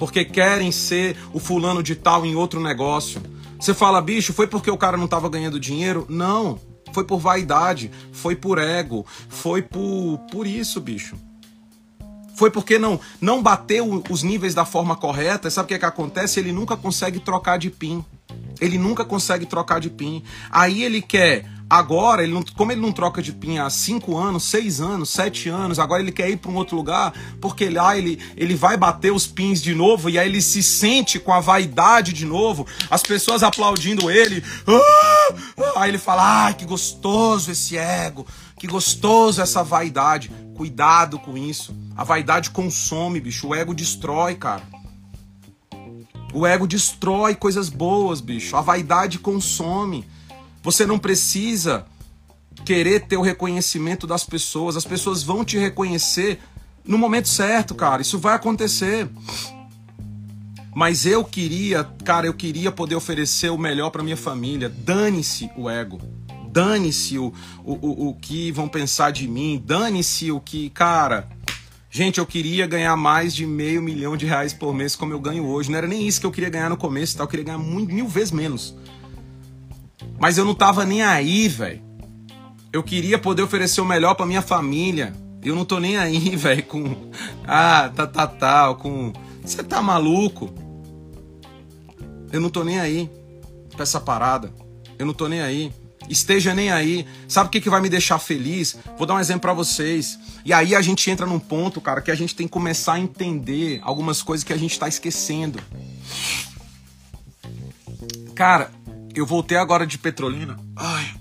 Porque 0.02 0.26
querem 0.26 0.72
ser 0.72 1.16
o 1.32 1.40
fulano 1.40 1.84
de 1.84 1.96
tal 1.96 2.26
em 2.26 2.34
outro 2.36 2.60
negócio. 2.60 3.22
Você 3.60 3.72
fala, 3.72 4.02
bicho, 4.02 4.34
foi 4.34 4.48
porque 4.48 4.72
o 4.72 4.76
cara 4.76 4.98
não 4.98 5.06
estava 5.06 5.30
ganhando 5.30 5.60
dinheiro? 5.60 6.08
Não, 6.10 6.60
foi 6.92 7.04
por 7.04 7.20
vaidade, 7.20 7.92
foi 8.12 8.36
por 8.36 8.58
ego, 8.58 9.06
foi 9.30 9.62
por, 9.62 10.18
por 10.32 10.48
isso, 10.48 10.82
bicho. 10.82 11.16
Foi 12.34 12.50
porque 12.50 12.80
não 12.80 13.00
não 13.22 13.44
bateu 13.44 14.04
os 14.10 14.24
níveis 14.24 14.56
da 14.56 14.66
forma 14.66 14.96
correta. 14.96 15.52
Sabe 15.52 15.66
o 15.66 15.68
que, 15.68 15.76
é 15.76 15.78
que 15.78 15.86
acontece? 15.86 16.40
Ele 16.40 16.52
nunca 16.52 16.76
consegue 16.76 17.20
trocar 17.20 17.60
de 17.60 17.70
pin. 17.70 18.04
Ele 18.60 18.80
nunca 18.80 19.06
consegue 19.06 19.46
trocar 19.46 19.80
de 19.80 19.92
pin. 19.92 20.24
Aí 20.50 20.82
ele 20.82 21.00
quer 21.00 21.46
Agora, 21.72 22.22
ele 22.22 22.34
não, 22.34 22.44
como 22.58 22.74
ele 22.74 22.82
não 22.82 22.92
troca 22.92 23.22
de 23.22 23.32
PIN 23.32 23.60
há 23.60 23.70
5 23.70 24.18
anos, 24.18 24.44
6 24.44 24.82
anos, 24.82 25.10
7 25.10 25.48
anos, 25.48 25.80
agora 25.80 26.02
ele 26.02 26.12
quer 26.12 26.30
ir 26.30 26.36
para 26.36 26.52
um 26.52 26.58
outro 26.58 26.76
lugar, 26.76 27.14
porque 27.40 27.70
lá 27.70 27.98
ele, 27.98 28.20
ele 28.36 28.56
vai 28.56 28.76
bater 28.76 29.10
os 29.14 29.26
pins 29.26 29.62
de 29.62 29.74
novo 29.74 30.10
e 30.10 30.20
aí 30.20 30.28
ele 30.28 30.42
se 30.42 30.62
sente 30.62 31.18
com 31.18 31.32
a 31.32 31.40
vaidade 31.40 32.12
de 32.12 32.26
novo, 32.26 32.68
as 32.90 33.02
pessoas 33.02 33.42
aplaudindo 33.42 34.12
ele. 34.12 34.44
Ah! 34.68 35.80
Aí 35.80 35.92
ele 35.92 35.98
fala: 35.98 36.48
ai, 36.48 36.56
que 36.56 36.66
gostoso 36.66 37.52
esse 37.52 37.78
ego, 37.78 38.28
que 38.60 38.68
gostoso 38.68 39.42
essa 39.42 39.64
vaidade. 39.64 40.30
Cuidado 40.58 41.20
com 41.20 41.38
isso. 41.38 41.74
A 41.96 42.04
vaidade 42.04 42.50
consome, 42.50 43.22
bicho. 43.22 43.48
O 43.48 43.56
ego 43.56 43.74
destrói, 43.74 44.36
cara. 44.36 44.64
O 46.34 46.46
ego 46.46 46.68
destrói 46.68 47.34
coisas 47.34 47.70
boas, 47.70 48.20
bicho. 48.20 48.58
A 48.58 48.62
vaidade 48.62 49.20
consome. 49.20 50.06
Você 50.62 50.86
não 50.86 51.00
precisa 51.00 51.86
querer 52.66 53.02
ter 53.02 53.18
o 53.18 53.22
reconhecimento 53.22 54.06
das 54.06 54.24
pessoas. 54.24 54.76
As 54.76 54.86
pessoas 54.86 55.24
vão 55.24 55.44
te 55.44 55.58
reconhecer 55.58 56.40
no 56.86 56.98
momento 56.98 57.30
certo, 57.30 57.74
cara. 57.74 58.02
Isso 58.02 58.20
vai 58.20 58.36
acontecer. 58.36 59.10
Mas 60.74 61.06
eu 61.06 61.24
queria, 61.24 61.84
cara, 62.06 62.28
eu 62.28 62.34
queria 62.34 62.72
poder 62.72 62.96
oferecer 62.96 63.50
o 63.50 63.58
melhor 63.58 63.90
para 63.90 64.04
minha 64.04 64.18
família. 64.18 64.70
Dane-se 64.70 65.50
o 65.58 65.70
ego. 65.70 66.00
Dane-se 66.50 67.18
o, 67.18 67.34
o, 67.64 67.74
o, 67.74 68.10
o 68.10 68.14
que 68.16 68.52
vão 68.52 68.68
pensar 68.68 69.12
de 69.12 69.28
mim. 69.28 69.62
Dane-se 69.64 70.32
o 70.32 70.40
que, 70.40 70.70
cara. 70.70 71.28
Gente, 71.90 72.20
eu 72.20 72.26
queria 72.26 72.66
ganhar 72.68 72.96
mais 72.96 73.34
de 73.34 73.46
meio 73.46 73.82
milhão 73.82 74.16
de 74.16 74.26
reais 74.26 74.54
por 74.54 74.74
mês 74.74 74.96
como 74.96 75.12
eu 75.12 75.20
ganho 75.20 75.46
hoje. 75.46 75.70
Não 75.70 75.78
era 75.78 75.88
nem 75.88 76.08
isso 76.08 76.22
que 76.22 76.26
eu 76.26 76.32
queria 76.32 76.50
ganhar 76.50 76.70
no 76.70 76.78
começo, 76.78 77.18
tá? 77.18 77.24
Eu 77.24 77.28
queria 77.28 77.46
ganhar 77.46 77.58
mil 77.58 78.08
vezes 78.08 78.32
menos. 78.32 78.74
Mas 80.20 80.38
eu 80.38 80.46
não 80.46 80.54
tava 80.54 80.86
nem 80.86 81.02
aí, 81.02 81.48
velho. 81.48 81.82
Eu 82.72 82.84
queria 82.84 83.18
poder 83.18 83.42
oferecer 83.42 83.82
o 83.82 83.86
melhor 83.86 84.16
para 84.16 84.26
minha 84.26 84.42
família. 84.42 85.14
Eu 85.44 85.56
não 85.56 85.66
tô 85.66 85.80
nem 85.80 85.98
aí, 85.98 86.34
velho, 86.38 86.64
com. 86.64 87.12
Ah, 87.46 87.92
tá, 87.94 88.08
tá, 88.08 88.28
tá, 88.28 88.74
com. 88.76 89.12
Você 89.44 89.64
tá 89.64 89.82
maluco? 89.82 90.54
Eu 92.32 92.40
não 92.40 92.50
tô 92.50 92.64
nem 92.64 92.80
aí 92.80 93.10
pra 93.72 93.84
essa 93.84 94.00
parada. 94.00 94.54
Eu 94.98 95.06
não 95.06 95.14
tô 95.14 95.28
nem 95.28 95.42
aí. 95.42 95.74
Esteja 96.08 96.54
nem 96.54 96.72
aí. 96.72 97.06
Sabe 97.28 97.48
o 97.48 97.52
que, 97.52 97.62
que 97.62 97.70
vai 97.70 97.82
me 97.82 97.90
deixar 97.90 98.20
feliz? 98.20 98.78
Vou 98.98 99.08
dar 99.08 99.16
um 99.16 99.20
exemplo 99.20 99.42
para 99.42 99.54
vocês. 99.54 100.18
E 100.46 100.54
aí 100.54 100.76
a 100.76 100.82
gente 100.82 101.10
entra 101.10 101.26
num 101.26 101.40
ponto, 101.40 101.82
cara, 101.82 102.02
que 102.02 102.12
a 102.12 102.16
gente 102.16 102.36
tem 102.36 102.48
que 102.48 102.54
começar 102.54 102.94
a 102.94 103.00
entender 103.00 103.80
algumas 103.84 104.22
coisas 104.22 104.44
que 104.44 104.54
a 104.54 104.58
gente 104.58 104.78
tá 104.80 104.88
esquecendo. 104.88 105.60
Cara, 108.36 108.72
eu 109.20 109.26
voltei 109.26 109.58
agora 109.58 109.86
de 109.86 109.98
Petrolina. 109.98 110.58
Ai. 110.76 111.14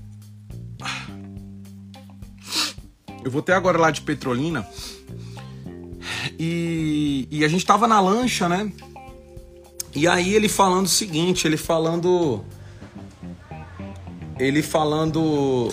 Eu 3.25 3.31
voltei 3.31 3.55
agora 3.55 3.79
lá 3.79 3.91
de 3.91 4.01
Petrolina. 4.01 4.67
E, 6.39 7.29
e 7.31 7.45
a 7.45 7.49
gente 7.49 7.67
tava 7.67 7.87
na 7.87 8.01
lancha, 8.01 8.49
né? 8.49 8.73
E 9.95 10.07
aí 10.07 10.35
ele 10.35 10.49
falando 10.49 10.87
o 10.87 10.89
seguinte, 10.89 11.47
ele 11.47 11.57
falando. 11.57 12.45
Ele 14.39 14.63
falando. 14.63 15.71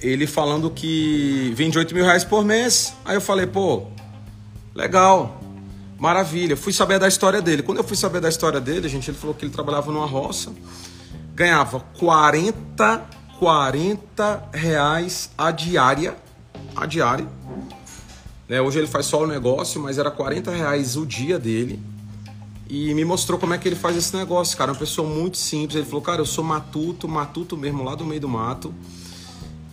ele 0.00 0.26
falando 0.26 0.70
que 0.70 1.52
vende 1.54 1.76
8 1.76 1.94
mil 1.94 2.04
reais 2.04 2.24
por 2.24 2.44
mês. 2.44 2.94
Aí 3.04 3.16
eu 3.16 3.20
falei, 3.20 3.46
pô, 3.46 3.88
legal, 4.74 5.40
maravilha. 5.98 6.56
Fui 6.56 6.72
saber 6.72 6.98
da 6.98 7.08
história 7.08 7.42
dele. 7.42 7.62
Quando 7.62 7.78
eu 7.78 7.84
fui 7.84 7.96
saber 7.96 8.20
da 8.20 8.28
história 8.28 8.60
dele, 8.60 8.88
gente, 8.88 9.10
ele 9.10 9.18
falou 9.18 9.34
que 9.34 9.44
ele 9.44 9.52
trabalhava 9.52 9.92
numa 9.92 10.06
roça, 10.06 10.52
ganhava 11.36 11.78
40, 12.00 13.06
40 13.38 14.48
reais 14.52 15.30
a 15.38 15.52
diária, 15.52 16.16
a 16.74 16.84
diária. 16.86 17.28
Né? 18.48 18.60
Hoje 18.60 18.80
ele 18.80 18.88
faz 18.88 19.06
só 19.06 19.22
o 19.22 19.26
negócio, 19.28 19.80
mas 19.80 19.98
era 19.98 20.10
40 20.10 20.50
reais 20.50 20.96
o 20.96 21.06
dia 21.06 21.38
dele. 21.38 21.80
E 22.68 22.92
me 22.94 23.04
mostrou 23.04 23.38
como 23.38 23.54
é 23.54 23.58
que 23.58 23.68
ele 23.68 23.76
faz 23.76 23.96
esse 23.96 24.16
negócio, 24.16 24.58
cara. 24.58 24.72
Uma 24.72 24.78
pessoa 24.78 25.08
muito 25.08 25.36
simples. 25.36 25.76
Ele 25.76 25.86
falou, 25.86 26.02
cara, 26.02 26.20
eu 26.20 26.26
sou 26.26 26.42
matuto, 26.42 27.06
matuto 27.06 27.56
mesmo, 27.56 27.84
lá 27.84 27.94
do 27.94 28.04
meio 28.04 28.20
do 28.20 28.28
mato 28.28 28.74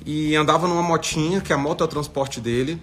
e 0.06 0.36
andava 0.36 0.68
numa 0.68 0.84
motinha, 0.84 1.40
que 1.40 1.54
a 1.54 1.58
moto 1.58 1.82
é 1.82 1.86
o 1.86 1.88
transporte 1.88 2.42
dele, 2.42 2.80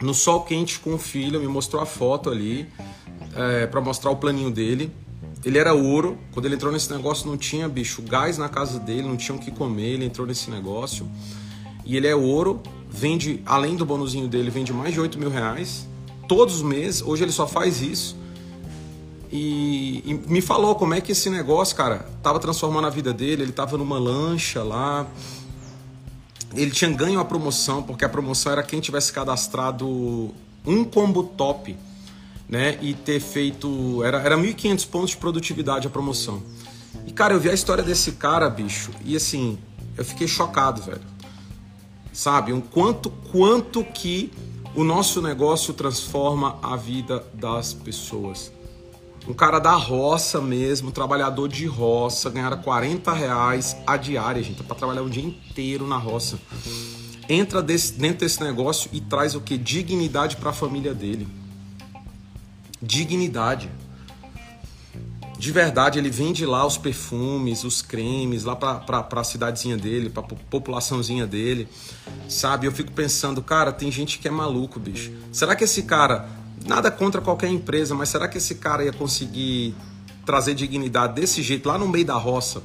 no 0.00 0.14
sol 0.14 0.42
quente 0.42 0.78
com 0.78 0.94
o 0.94 0.98
filho, 0.98 1.40
me 1.40 1.48
mostrou 1.48 1.82
a 1.82 1.86
foto 1.86 2.30
ali 2.30 2.68
é, 3.34 3.66
para 3.66 3.80
mostrar 3.80 4.10
o 4.10 4.16
planinho 4.16 4.50
dele. 4.50 4.92
Ele 5.44 5.58
era 5.58 5.74
ouro, 5.74 6.18
quando 6.32 6.46
ele 6.46 6.54
entrou 6.54 6.72
nesse 6.72 6.90
negócio 6.90 7.28
não 7.28 7.36
tinha, 7.36 7.68
bicho, 7.68 8.00
gás 8.02 8.38
na 8.38 8.48
casa 8.48 8.78
dele, 8.78 9.02
não 9.02 9.16
tinha 9.16 9.36
o 9.36 9.38
que 9.38 9.50
comer, 9.50 9.94
ele 9.94 10.04
entrou 10.04 10.26
nesse 10.26 10.50
negócio. 10.50 11.06
E 11.84 11.96
ele 11.96 12.06
é 12.06 12.14
ouro, 12.16 12.62
vende, 12.88 13.42
além 13.44 13.76
do 13.76 13.84
bonuzinho 13.84 14.26
dele, 14.26 14.50
vende 14.50 14.72
mais 14.72 14.94
de 14.94 15.00
8 15.00 15.18
mil 15.18 15.28
reais, 15.28 15.86
todos 16.26 16.56
os 16.56 16.62
meses, 16.62 17.02
hoje 17.02 17.24
ele 17.24 17.32
só 17.32 17.46
faz 17.46 17.82
isso. 17.82 18.16
E, 19.30 20.02
e, 20.06 20.14
me 20.30 20.40
falou 20.40 20.76
como 20.76 20.94
é 20.94 21.00
que 21.00 21.10
esse 21.10 21.28
negócio, 21.28 21.74
cara, 21.74 22.06
tava 22.22 22.38
transformando 22.38 22.86
a 22.86 22.90
vida 22.90 23.12
dele. 23.12 23.42
Ele 23.42 23.50
tava 23.50 23.76
numa 23.76 23.98
lancha 23.98 24.62
lá, 24.62 25.08
ele 26.54 26.70
tinha 26.70 26.88
ganho 26.90 27.18
a 27.18 27.24
promoção, 27.24 27.82
porque 27.82 28.04
a 28.04 28.08
promoção 28.08 28.52
era 28.52 28.62
quem 28.62 28.80
tivesse 28.80 29.12
cadastrado 29.12 30.32
um 30.64 30.84
combo 30.84 31.24
top, 31.24 31.76
né? 32.48 32.78
E 32.80 32.94
ter 32.94 33.20
feito. 33.20 34.02
Era, 34.02 34.18
era 34.18 34.36
1.500 34.36 34.88
pontos 34.88 35.10
de 35.10 35.16
produtividade 35.16 35.86
a 35.86 35.90
promoção. 35.90 36.42
E, 37.06 37.12
cara, 37.12 37.34
eu 37.34 37.40
vi 37.40 37.50
a 37.50 37.54
história 37.54 37.82
desse 37.82 38.12
cara, 38.12 38.48
bicho, 38.48 38.90
e 39.04 39.16
assim, 39.16 39.58
eu 39.96 40.04
fiquei 40.04 40.26
chocado, 40.26 40.82
velho. 40.82 41.00
Sabe? 42.12 42.52
Um 42.52 42.60
quanto, 42.60 43.10
quanto 43.10 43.84
que 43.84 44.32
o 44.74 44.84
nosso 44.84 45.20
negócio 45.20 45.74
transforma 45.74 46.58
a 46.62 46.76
vida 46.76 47.24
das 47.34 47.74
pessoas 47.74 48.52
um 49.26 49.32
cara 49.32 49.58
da 49.58 49.72
roça 49.72 50.40
mesmo, 50.40 50.92
trabalhador 50.92 51.48
de 51.48 51.66
roça, 51.66 52.28
ganhara 52.28 52.56
40 52.56 53.12
reais 53.12 53.76
a 53.86 53.96
diária, 53.96 54.42
gente, 54.42 54.62
para 54.62 54.76
trabalhar 54.76 55.02
o 55.02 55.08
dia 55.08 55.24
inteiro 55.24 55.86
na 55.86 55.96
roça. 55.96 56.38
Entra 57.28 57.62
desse, 57.62 57.94
dentro 57.94 58.18
desse 58.18 58.42
negócio 58.42 58.90
e 58.92 59.00
traz 59.00 59.34
o 59.34 59.40
que? 59.40 59.56
Dignidade 59.56 60.36
para 60.36 60.50
a 60.50 60.52
família 60.52 60.92
dele. 60.92 61.26
Dignidade. 62.84 63.70
De 65.38 65.50
verdade, 65.52 65.98
ele 65.98 66.10
vende 66.10 66.46
lá 66.46 66.64
os 66.64 66.78
perfumes, 66.78 67.64
os 67.64 67.82
cremes, 67.82 68.44
lá 68.44 68.54
para 68.54 69.06
a 69.10 69.24
cidadezinha 69.24 69.76
dele, 69.76 70.08
para 70.08 70.22
populaçãozinha 70.22 71.26
dele, 71.26 71.68
sabe? 72.28 72.66
Eu 72.66 72.72
fico 72.72 72.92
pensando, 72.92 73.42
cara, 73.42 73.72
tem 73.72 73.90
gente 73.90 74.18
que 74.18 74.28
é 74.28 74.30
maluco, 74.30 74.78
bicho. 74.80 75.12
Será 75.32 75.54
que 75.54 75.64
esse 75.64 75.82
cara 75.82 76.28
Nada 76.66 76.90
contra 76.90 77.20
qualquer 77.20 77.48
empresa, 77.48 77.94
mas 77.94 78.08
será 78.08 78.26
que 78.26 78.38
esse 78.38 78.54
cara 78.54 78.82
ia 78.84 78.92
conseguir 78.92 79.74
trazer 80.24 80.54
dignidade 80.54 81.14
desse 81.14 81.42
jeito 81.42 81.68
lá 81.68 81.76
no 81.76 81.86
meio 81.86 82.06
da 82.06 82.14
roça, 82.14 82.62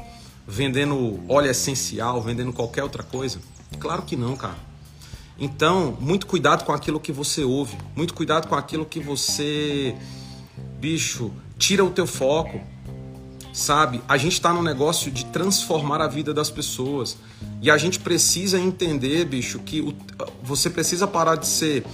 vendendo 0.48 1.20
óleo 1.28 1.52
essencial, 1.52 2.22
vendendo 2.22 2.54
qualquer 2.54 2.82
outra 2.82 3.04
coisa? 3.04 3.40
Claro 3.78 4.04
que 4.04 4.16
não, 4.16 4.38
cara. 4.38 4.69
Então, 5.40 5.98
muito 6.02 6.28
cuidado 6.28 6.66
com 6.66 6.74
aquilo 6.74 7.00
que 7.00 7.12
você 7.12 7.44
ouve, 7.44 7.78
muito 7.96 8.14
cuidado 8.14 8.48
com 8.48 8.56
aquilo 8.56 8.86
que 8.86 9.00
você, 9.00 9.96
bicho, 10.80 11.32
tira 11.58 11.84
o 11.84 11.90
teu 11.90 12.06
foco. 12.06 12.60
Sabe? 13.54 14.02
A 14.08 14.16
gente 14.16 14.34
está 14.34 14.54
no 14.54 14.62
negócio 14.62 15.12
de 15.12 15.26
transformar 15.26 16.02
a 16.02 16.08
vida 16.08 16.34
das 16.34 16.50
pessoas. 16.52 17.18
E 17.62 17.72
a 17.72 17.78
gente 17.78 18.00
precisa 18.00 18.60
entender, 18.60 19.26
bicho, 19.26 19.60
que 19.60 19.82
o, 19.82 19.94
você 20.44 20.70
precisa 20.70 21.08
parar 21.08 21.36
de 21.36 21.48
ser 21.48 21.86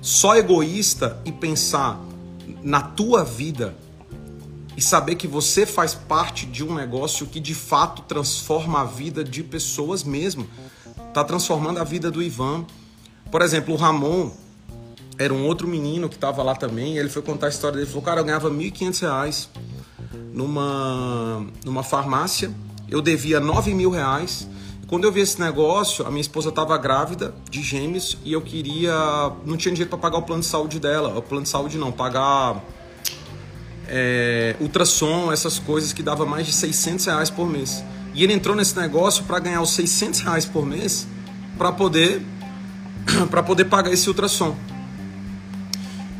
só 0.00 0.34
egoísta 0.34 1.20
e 1.24 1.30
pensar 1.30 2.00
na 2.62 2.80
tua 2.80 3.22
vida 3.22 3.76
e 4.76 4.82
saber 4.82 5.14
que 5.14 5.26
você 5.26 5.66
faz 5.66 5.94
parte 5.94 6.46
de 6.46 6.64
um 6.64 6.74
negócio 6.74 7.26
que 7.26 7.38
de 7.38 7.54
fato 7.54 8.02
transforma 8.02 8.80
a 8.80 8.84
vida 8.84 9.22
de 9.22 9.42
pessoas 9.42 10.02
mesmo. 10.02 10.48
Tá 11.12 11.22
transformando 11.22 11.78
a 11.78 11.84
vida 11.84 12.10
do 12.10 12.22
Ivan. 12.22 12.64
Por 13.34 13.42
exemplo, 13.42 13.74
o 13.74 13.76
Ramon 13.76 14.30
era 15.18 15.34
um 15.34 15.44
outro 15.44 15.66
menino 15.66 16.08
que 16.08 16.14
estava 16.14 16.40
lá 16.40 16.54
também. 16.54 16.98
ele 16.98 17.08
foi 17.08 17.20
contar 17.20 17.46
a 17.46 17.48
história 17.48 17.72
dele. 17.72 17.86
Ele 17.86 17.90
falou: 17.90 18.04
Cara, 18.04 18.20
eu 18.20 18.24
ganhava 18.24 18.48
R$ 18.48 18.54
1.500 18.54 19.48
numa, 20.32 21.44
numa 21.64 21.82
farmácia. 21.82 22.54
Eu 22.88 23.02
devia 23.02 23.40
R$ 23.40 23.74
mil 23.74 23.90
reais 23.90 24.46
quando 24.86 25.02
eu 25.02 25.10
vi 25.10 25.20
esse 25.20 25.40
negócio, 25.40 26.06
a 26.06 26.10
minha 26.10 26.20
esposa 26.20 26.50
estava 26.50 26.78
grávida 26.78 27.34
de 27.50 27.60
gêmeos 27.60 28.16
e 28.24 28.32
eu 28.32 28.40
queria. 28.40 28.94
Não 29.44 29.56
tinha 29.56 29.74
dinheiro 29.74 29.90
para 29.90 29.98
pagar 29.98 30.18
o 30.18 30.22
plano 30.22 30.42
de 30.42 30.46
saúde 30.46 30.78
dela. 30.78 31.18
O 31.18 31.20
plano 31.20 31.42
de 31.42 31.48
saúde 31.48 31.76
não, 31.76 31.90
pagar 31.90 32.62
é, 33.88 34.54
ultrassom, 34.60 35.32
essas 35.32 35.58
coisas 35.58 35.92
que 35.92 36.04
dava 36.04 36.24
mais 36.24 36.46
de 36.46 36.52
600 36.52 37.06
reais 37.06 37.30
por 37.30 37.50
mês. 37.50 37.82
E 38.14 38.22
ele 38.22 38.32
entrou 38.32 38.54
nesse 38.54 38.78
negócio 38.78 39.24
para 39.24 39.40
ganhar 39.40 39.60
os 39.60 39.70
600 39.70 40.20
reais 40.20 40.46
por 40.46 40.64
mês 40.64 41.08
para 41.58 41.72
poder, 41.72 42.22
para 43.30 43.42
poder 43.42 43.66
pagar 43.66 43.92
esse 43.92 44.08
ultrassom. 44.08 44.56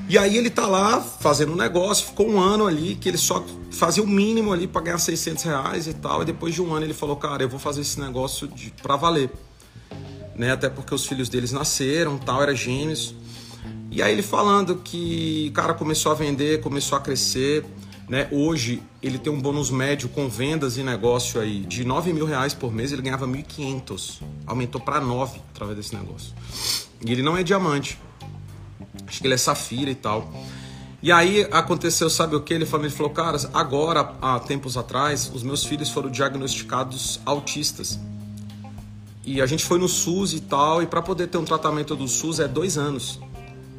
E 0.08 0.18
aí 0.18 0.36
ele 0.36 0.50
tá 0.50 0.66
lá 0.66 1.00
fazendo 1.00 1.52
um 1.52 1.56
negócio, 1.56 2.06
ficou 2.06 2.28
um 2.28 2.38
ano 2.38 2.66
ali 2.66 2.94
que 2.94 3.08
ele 3.08 3.16
só 3.16 3.44
fazia 3.70 4.02
o 4.02 4.06
mínimo 4.06 4.52
ali 4.52 4.66
para 4.66 4.82
ganhar 4.82 4.98
600 4.98 5.44
reais 5.44 5.86
e 5.86 5.94
tal. 5.94 6.22
E 6.22 6.26
depois 6.26 6.54
de 6.54 6.60
um 6.60 6.74
ano 6.74 6.84
ele 6.84 6.94
falou, 6.94 7.16
cara, 7.16 7.42
eu 7.42 7.48
vou 7.48 7.58
fazer 7.58 7.80
esse 7.80 7.98
negócio 7.98 8.46
de, 8.46 8.70
pra 8.82 8.96
valer. 8.96 9.30
Né? 10.36 10.52
Até 10.52 10.68
porque 10.68 10.94
os 10.94 11.06
filhos 11.06 11.28
deles 11.28 11.52
nasceram, 11.52 12.18
tal, 12.18 12.42
era 12.42 12.54
gêmeos. 12.54 13.14
E 13.90 14.02
aí 14.02 14.12
ele 14.12 14.22
falando 14.22 14.76
que 14.76 15.48
o 15.50 15.52
cara 15.52 15.72
começou 15.72 16.12
a 16.12 16.14
vender, 16.14 16.60
começou 16.60 16.98
a 16.98 17.00
crescer. 17.00 17.64
Né? 18.08 18.28
Hoje 18.30 18.82
ele 19.02 19.18
tem 19.18 19.32
um 19.32 19.40
bônus 19.40 19.70
médio 19.70 20.08
com 20.08 20.28
vendas 20.28 20.76
e 20.76 20.82
negócio 20.82 21.40
aí 21.40 21.60
de 21.60 21.84
9 21.84 22.12
mil 22.12 22.26
reais 22.26 22.52
por 22.52 22.72
mês, 22.72 22.92
ele 22.92 23.02
ganhava 23.02 23.26
1.500. 23.26 24.20
Aumentou 24.46 24.80
para 24.80 25.00
9 25.00 25.40
através 25.54 25.76
desse 25.76 25.94
negócio. 25.94 26.34
E 27.04 27.10
ele 27.10 27.22
não 27.22 27.36
é 27.36 27.42
diamante. 27.42 27.98
Acho 29.06 29.20
que 29.20 29.26
ele 29.26 29.34
é 29.34 29.38
safira 29.38 29.90
e 29.90 29.94
tal. 29.94 30.32
E 31.02 31.12
aí 31.12 31.46
aconteceu, 31.50 32.08
sabe 32.08 32.34
o 32.34 32.40
que? 32.40 32.54
Ele 32.54 32.64
falou, 32.64 32.86
ele 32.86 32.94
falou, 32.94 33.12
cara, 33.12 33.38
agora, 33.52 34.14
há 34.22 34.40
tempos 34.40 34.76
atrás, 34.76 35.30
os 35.34 35.42
meus 35.42 35.62
filhos 35.64 35.90
foram 35.90 36.10
diagnosticados 36.10 37.20
autistas. 37.26 38.00
E 39.22 39.40
a 39.40 39.46
gente 39.46 39.64
foi 39.64 39.78
no 39.78 39.86
SUS 39.86 40.32
e 40.32 40.40
tal, 40.40 40.82
e 40.82 40.86
para 40.86 41.02
poder 41.02 41.26
ter 41.26 41.36
um 41.36 41.44
tratamento 41.44 41.94
do 41.94 42.08
SUS 42.08 42.40
é 42.40 42.48
dois 42.48 42.78
anos. 42.78 43.20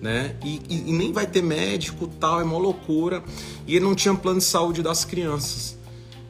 Né? 0.06 0.36
E, 0.44 0.62
e, 0.70 0.90
e 0.90 0.94
nem 0.94 1.12
vai 1.12 1.26
ter 1.26 1.42
médico 1.42 2.08
tal, 2.20 2.40
é 2.40 2.44
uma 2.44 2.60
loucura. 2.60 3.24
E 3.66 3.76
ele 3.76 3.84
não 3.84 3.96
tinha 3.96 4.14
plano 4.14 4.38
de 4.38 4.46
saúde 4.46 4.84
das 4.84 5.04
crianças. 5.04 5.80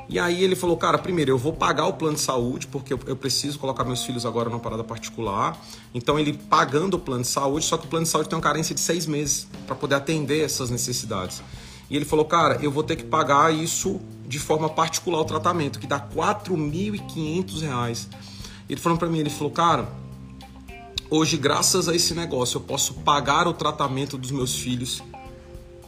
E 0.08 0.18
aí 0.18 0.42
ele 0.42 0.56
falou, 0.56 0.78
cara, 0.78 0.98
primeiro 0.98 1.32
eu 1.32 1.38
vou 1.38 1.52
pagar 1.52 1.86
o 1.86 1.92
plano 1.92 2.16
de 2.16 2.22
saúde, 2.22 2.68
porque 2.68 2.94
eu, 2.94 3.00
eu 3.06 3.18
preciso 3.18 3.60
colocar 3.60 3.84
meus 3.84 4.02
filhos 4.06 4.26
agora 4.26 4.50
numa 4.50 4.62
parada 4.62 4.82
particular. 4.82 5.60
Então 5.94 6.18
ele 6.18 6.32
pagando 6.50 6.94
o 6.94 7.00
plano 7.00 7.24
de 7.24 7.28
saúde, 7.28 7.66
só 7.66 7.76
que 7.76 7.86
o 7.86 7.90
plano 7.90 8.06
de 8.06 8.10
saúde 8.10 8.30
tem 8.30 8.38
uma 8.38 8.42
carência 8.42 8.74
de 8.74 8.80
seis 8.80 9.06
meses 9.06 9.46
para 9.68 9.76
poder 9.76 9.96
atender 9.96 10.46
essas 10.46 10.70
necessidades. 10.70 11.44
E 11.90 11.98
ele 11.98 12.06
falou, 12.06 12.24
cara, 12.24 12.58
eu 12.62 12.72
vou 12.72 12.82
ter 12.82 12.96
que 12.96 13.04
pagar 13.04 13.54
isso 13.54 14.00
de 14.26 14.40
forma 14.40 14.70
particular 14.70 15.20
o 15.20 15.26
tratamento, 15.26 15.80
que 15.80 15.86
dá 15.88 15.98
R$ 15.98 16.16
4.500. 16.16 18.08
Ele 18.70 18.80
falou 18.80 18.98
para 18.98 19.10
mim, 19.10 19.20
ele 19.20 19.30
falou, 19.30 19.52
cara, 19.52 19.86
hoje 21.16 21.38
graças 21.38 21.88
a 21.88 21.96
esse 21.96 22.14
negócio 22.14 22.58
eu 22.58 22.62
posso 22.62 22.96
pagar 22.96 23.48
o 23.48 23.54
tratamento 23.54 24.18
dos 24.18 24.32
meus 24.32 24.56
filhos. 24.56 25.02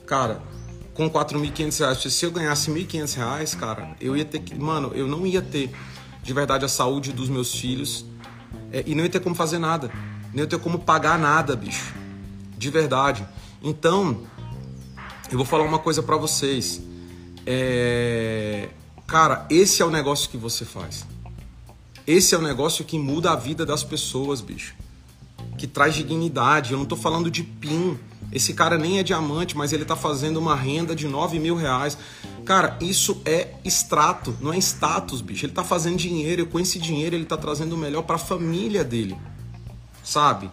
Cara, 0.05 0.41
com 0.93 1.09
4.500 1.09 1.79
reais. 1.79 2.13
Se 2.13 2.25
eu 2.25 2.31
ganhasse 2.31 2.71
1.500 2.71 3.15
reais, 3.15 3.55
cara, 3.55 3.95
eu 3.99 4.15
ia 4.15 4.25
ter 4.25 4.39
que. 4.39 4.55
Mano, 4.55 4.91
eu 4.95 5.07
não 5.07 5.25
ia 5.27 5.41
ter 5.41 5.71
de 6.23 6.33
verdade 6.33 6.65
a 6.65 6.67
saúde 6.67 7.11
dos 7.11 7.29
meus 7.29 7.53
filhos 7.53 8.05
é, 8.71 8.83
e 8.85 8.95
não 8.95 9.03
ia 9.03 9.09
ter 9.09 9.19
como 9.19 9.35
fazer 9.35 9.59
nada. 9.59 9.91
Não 10.33 10.43
ia 10.43 10.47
ter 10.47 10.59
como 10.59 10.79
pagar 10.79 11.19
nada, 11.19 11.55
bicho. 11.55 11.93
De 12.57 12.69
verdade. 12.69 13.27
Então, 13.61 14.23
eu 15.29 15.37
vou 15.37 15.45
falar 15.45 15.63
uma 15.63 15.79
coisa 15.79 16.01
para 16.01 16.17
vocês. 16.17 16.81
É... 17.45 18.69
Cara, 19.05 19.45
esse 19.49 19.81
é 19.81 19.85
o 19.85 19.89
negócio 19.91 20.29
que 20.29 20.37
você 20.37 20.65
faz. 20.65 21.05
Esse 22.05 22.33
é 22.33 22.37
o 22.37 22.41
negócio 22.41 22.83
que 22.83 22.97
muda 22.97 23.31
a 23.31 23.35
vida 23.35 23.65
das 23.65 23.83
pessoas, 23.83 24.41
bicho. 24.41 24.73
Que 25.57 25.67
traz 25.67 25.95
dignidade. 25.95 26.71
Eu 26.71 26.79
não 26.79 26.85
tô 26.85 26.95
falando 26.95 27.31
de 27.31 27.43
PIN. 27.43 27.97
Esse 28.31 28.53
cara 28.53 28.77
nem 28.77 28.99
é 28.99 29.03
diamante, 29.03 29.55
mas 29.55 29.71
ele 29.73 29.83
está 29.83 29.95
fazendo 29.95 30.37
uma 30.37 30.55
renda 30.55 30.95
de 30.95 31.07
9 31.07 31.39
mil 31.39 31.55
reais. 31.55 31.97
Cara, 32.45 32.77
isso 32.79 33.21
é 33.25 33.55
extrato, 33.63 34.35
não 34.39 34.53
é 34.53 34.57
status, 34.57 35.21
bicho. 35.21 35.45
Ele 35.45 35.53
tá 35.53 35.63
fazendo 35.63 35.97
dinheiro 35.97 36.43
e 36.43 36.45
com 36.45 36.59
esse 36.59 36.79
dinheiro 36.79 37.15
ele 37.15 37.25
tá 37.25 37.37
trazendo 37.37 37.73
o 37.73 37.77
melhor 37.77 38.03
para 38.03 38.15
a 38.15 38.19
família 38.19 38.83
dele. 38.83 39.17
Sabe? 40.03 40.49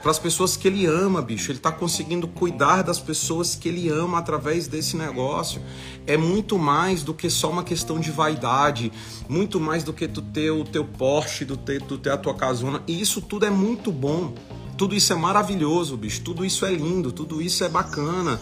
Para 0.00 0.10
as 0.10 0.18
pessoas 0.18 0.56
que 0.56 0.68
ele 0.68 0.86
ama, 0.86 1.20
bicho. 1.22 1.50
Ele 1.50 1.58
tá 1.58 1.72
conseguindo 1.72 2.28
cuidar 2.28 2.82
das 2.82 2.98
pessoas 3.00 3.54
que 3.54 3.68
ele 3.68 3.88
ama 3.88 4.18
através 4.18 4.68
desse 4.68 4.96
negócio. 4.96 5.60
É 6.06 6.16
muito 6.16 6.58
mais 6.58 7.02
do 7.02 7.14
que 7.14 7.28
só 7.28 7.50
uma 7.50 7.64
questão 7.64 7.98
de 7.98 8.10
vaidade, 8.10 8.92
muito 9.28 9.58
mais 9.58 9.82
do 9.82 9.92
que 9.92 10.06
tu 10.06 10.22
ter 10.22 10.50
o 10.50 10.64
teu 10.64 10.84
Porsche, 10.84 11.44
do 11.44 11.56
ter, 11.56 11.82
tu 11.82 11.98
ter 11.98 12.10
a 12.10 12.16
tua 12.16 12.34
casona. 12.34 12.82
E 12.86 13.00
isso 13.00 13.20
tudo 13.20 13.46
é 13.46 13.50
muito 13.50 13.90
bom. 13.90 14.32
Tudo 14.76 14.94
isso 14.94 15.12
é 15.12 15.16
maravilhoso, 15.16 15.96
bicho. 15.96 16.20
Tudo 16.20 16.44
isso 16.44 16.66
é 16.66 16.72
lindo, 16.72 17.10
tudo 17.10 17.40
isso 17.40 17.64
é 17.64 17.68
bacana. 17.68 18.40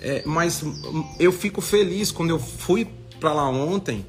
É, 0.00 0.22
mas 0.26 0.62
eu 1.18 1.32
fico 1.32 1.60
feliz 1.60 2.10
quando 2.10 2.30
eu 2.30 2.38
fui 2.38 2.86
para 3.18 3.32
lá 3.32 3.48
ontem. 3.48 4.04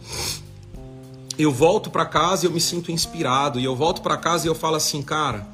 Eu 1.37 1.51
volto 1.51 1.89
para 1.89 2.05
casa 2.05 2.45
e 2.45 2.47
eu 2.47 2.51
me 2.51 2.59
sinto 2.59 2.91
inspirado. 2.91 3.59
E 3.59 3.63
eu 3.63 3.75
volto 3.75 4.01
para 4.01 4.17
casa 4.17 4.45
e 4.45 4.49
eu 4.49 4.55
falo 4.55 4.75
assim, 4.75 5.01
cara, 5.01 5.47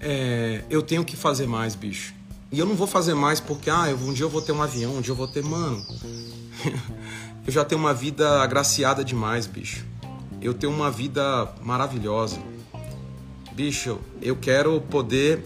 é, 0.00 0.62
eu 0.68 0.82
tenho 0.82 1.04
que 1.04 1.16
fazer 1.16 1.46
mais, 1.46 1.74
bicho. 1.74 2.14
E 2.52 2.58
eu 2.58 2.66
não 2.66 2.74
vou 2.74 2.86
fazer 2.86 3.14
mais 3.14 3.40
porque, 3.40 3.68
ah, 3.68 3.86
um 4.02 4.12
dia 4.12 4.24
eu 4.24 4.30
vou 4.30 4.40
ter 4.40 4.52
um 4.52 4.62
avião, 4.62 4.96
um 4.96 5.00
dia 5.00 5.12
eu 5.12 5.16
vou 5.16 5.26
ter. 5.26 5.42
Mano, 5.42 5.84
eu 7.46 7.52
já 7.52 7.64
tenho 7.64 7.80
uma 7.80 7.94
vida 7.94 8.42
agraciada 8.42 9.04
demais, 9.04 9.46
bicho. 9.46 9.84
Eu 10.40 10.54
tenho 10.54 10.72
uma 10.72 10.90
vida 10.90 11.52
maravilhosa. 11.62 12.38
Bicho, 13.52 13.98
eu 14.20 14.36
quero 14.36 14.80
poder 14.82 15.44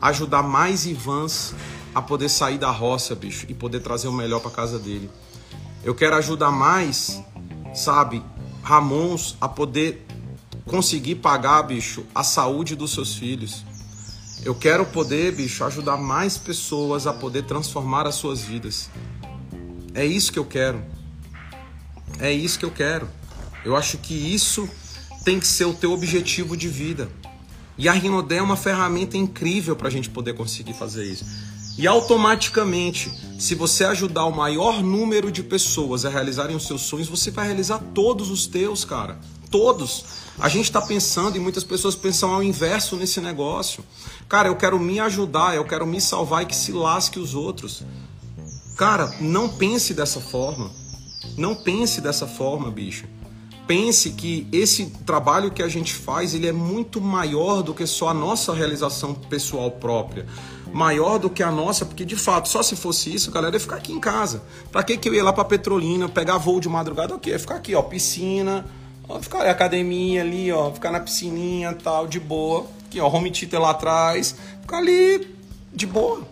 ajudar 0.00 0.42
mais 0.42 0.84
Ivans 0.84 1.54
a 1.94 2.02
poder 2.02 2.28
sair 2.28 2.58
da 2.58 2.70
roça, 2.70 3.14
bicho, 3.14 3.46
e 3.48 3.54
poder 3.54 3.80
trazer 3.80 4.08
o 4.08 4.12
melhor 4.12 4.40
para 4.40 4.50
casa 4.50 4.78
dele. 4.78 5.10
Eu 5.84 5.94
quero 5.94 6.16
ajudar 6.16 6.50
mais, 6.50 7.22
sabe, 7.74 8.22
Ramons 8.62 9.36
a 9.40 9.48
poder 9.48 10.06
conseguir 10.66 11.16
pagar, 11.16 11.62
bicho, 11.62 12.04
a 12.14 12.22
saúde 12.22 12.74
dos 12.76 12.92
seus 12.92 13.14
filhos. 13.14 13.64
Eu 14.44 14.54
quero 14.54 14.84
poder, 14.84 15.32
bicho, 15.32 15.64
ajudar 15.64 15.96
mais 15.96 16.36
pessoas 16.36 17.06
a 17.06 17.12
poder 17.12 17.44
transformar 17.44 18.06
as 18.06 18.16
suas 18.16 18.42
vidas. 18.42 18.90
É 19.94 20.04
isso 20.04 20.32
que 20.32 20.38
eu 20.38 20.44
quero. 20.44 20.82
É 22.18 22.32
isso 22.32 22.58
que 22.58 22.64
eu 22.64 22.70
quero. 22.70 23.08
Eu 23.64 23.76
acho 23.76 23.98
que 23.98 24.14
isso 24.14 24.68
tem 25.24 25.38
que 25.38 25.46
ser 25.46 25.64
o 25.64 25.74
teu 25.74 25.92
objetivo 25.92 26.56
de 26.56 26.68
vida. 26.68 27.08
E 27.78 27.88
a 27.88 27.92
Rinodé 27.92 28.36
é 28.36 28.42
uma 28.42 28.56
ferramenta 28.56 29.16
incrível 29.16 29.76
para 29.76 29.88
a 29.88 29.90
gente 29.90 30.10
poder 30.10 30.34
conseguir 30.34 30.74
fazer 30.74 31.04
isso. 31.04 31.24
E 31.78 31.86
automaticamente, 31.86 33.10
se 33.38 33.54
você 33.54 33.84
ajudar 33.84 34.26
o 34.26 34.36
maior 34.36 34.82
número 34.82 35.32
de 35.32 35.42
pessoas 35.42 36.04
a 36.04 36.10
realizarem 36.10 36.54
os 36.54 36.66
seus 36.66 36.82
sonhos, 36.82 37.08
você 37.08 37.30
vai 37.30 37.46
realizar 37.46 37.78
todos 37.94 38.30
os 38.30 38.46
teus, 38.46 38.84
cara. 38.84 39.18
Todos. 39.50 40.04
A 40.38 40.48
gente 40.48 40.64
está 40.64 40.80
pensando 40.80 41.36
e 41.36 41.40
muitas 41.40 41.62
pessoas 41.62 41.94
pensam 41.94 42.32
ao 42.32 42.42
inverso 42.42 42.96
nesse 42.96 43.20
negócio. 43.20 43.84
Cara, 44.28 44.48
eu 44.48 44.56
quero 44.56 44.78
me 44.78 44.98
ajudar, 44.98 45.54
eu 45.54 45.64
quero 45.64 45.86
me 45.86 46.00
salvar 46.00 46.42
e 46.42 46.46
que 46.46 46.56
se 46.56 46.72
lasque 46.72 47.18
os 47.18 47.34
outros. 47.34 47.84
Cara, 48.76 49.14
não 49.20 49.48
pense 49.48 49.92
dessa 49.94 50.20
forma. 50.20 50.70
Não 51.36 51.54
pense 51.54 52.00
dessa 52.00 52.26
forma, 52.26 52.70
bicho. 52.70 53.04
Pense 53.66 54.10
que 54.10 54.48
esse 54.50 54.86
trabalho 55.06 55.50
que 55.50 55.62
a 55.62 55.68
gente 55.68 55.94
faz, 55.94 56.34
ele 56.34 56.48
é 56.48 56.52
muito 56.52 57.00
maior 57.00 57.62
do 57.62 57.72
que 57.72 57.86
só 57.86 58.08
a 58.08 58.14
nossa 58.14 58.52
realização 58.52 59.14
pessoal 59.14 59.70
própria 59.70 60.26
maior 60.72 61.18
do 61.18 61.28
que 61.28 61.42
a 61.42 61.50
nossa, 61.50 61.84
porque 61.84 62.04
de 62.04 62.16
fato, 62.16 62.48
só 62.48 62.62
se 62.62 62.74
fosse 62.74 63.14
isso, 63.14 63.30
galera, 63.30 63.54
ia 63.56 63.60
ficar 63.60 63.76
aqui 63.76 63.92
em 63.92 64.00
casa. 64.00 64.42
Pra 64.70 64.82
que, 64.82 64.96
que 64.96 65.08
eu 65.08 65.14
ia 65.14 65.22
lá 65.22 65.32
pra 65.32 65.44
Petrolina, 65.44 66.08
pegar 66.08 66.38
voo 66.38 66.58
de 66.58 66.68
madrugada? 66.68 67.14
O 67.14 67.18
quê? 67.18 67.30
Ia 67.30 67.38
ficar 67.38 67.56
aqui, 67.56 67.74
ó, 67.74 67.82
piscina, 67.82 68.64
ó, 69.16 69.20
ficar 69.20 69.46
academia 69.48 70.22
ali, 70.22 70.50
ó, 70.50 70.72
ficar 70.72 70.90
na 70.90 71.00
piscininha 71.00 71.72
tal, 71.72 72.06
de 72.06 72.18
boa. 72.18 72.66
Aqui, 72.86 73.00
ó, 73.00 73.08
home 73.08 73.30
theater 73.30 73.60
lá 73.60 73.70
atrás, 73.70 74.36
ficar 74.60 74.78
ali 74.78 75.28
de 75.72 75.86
boa. 75.86 76.22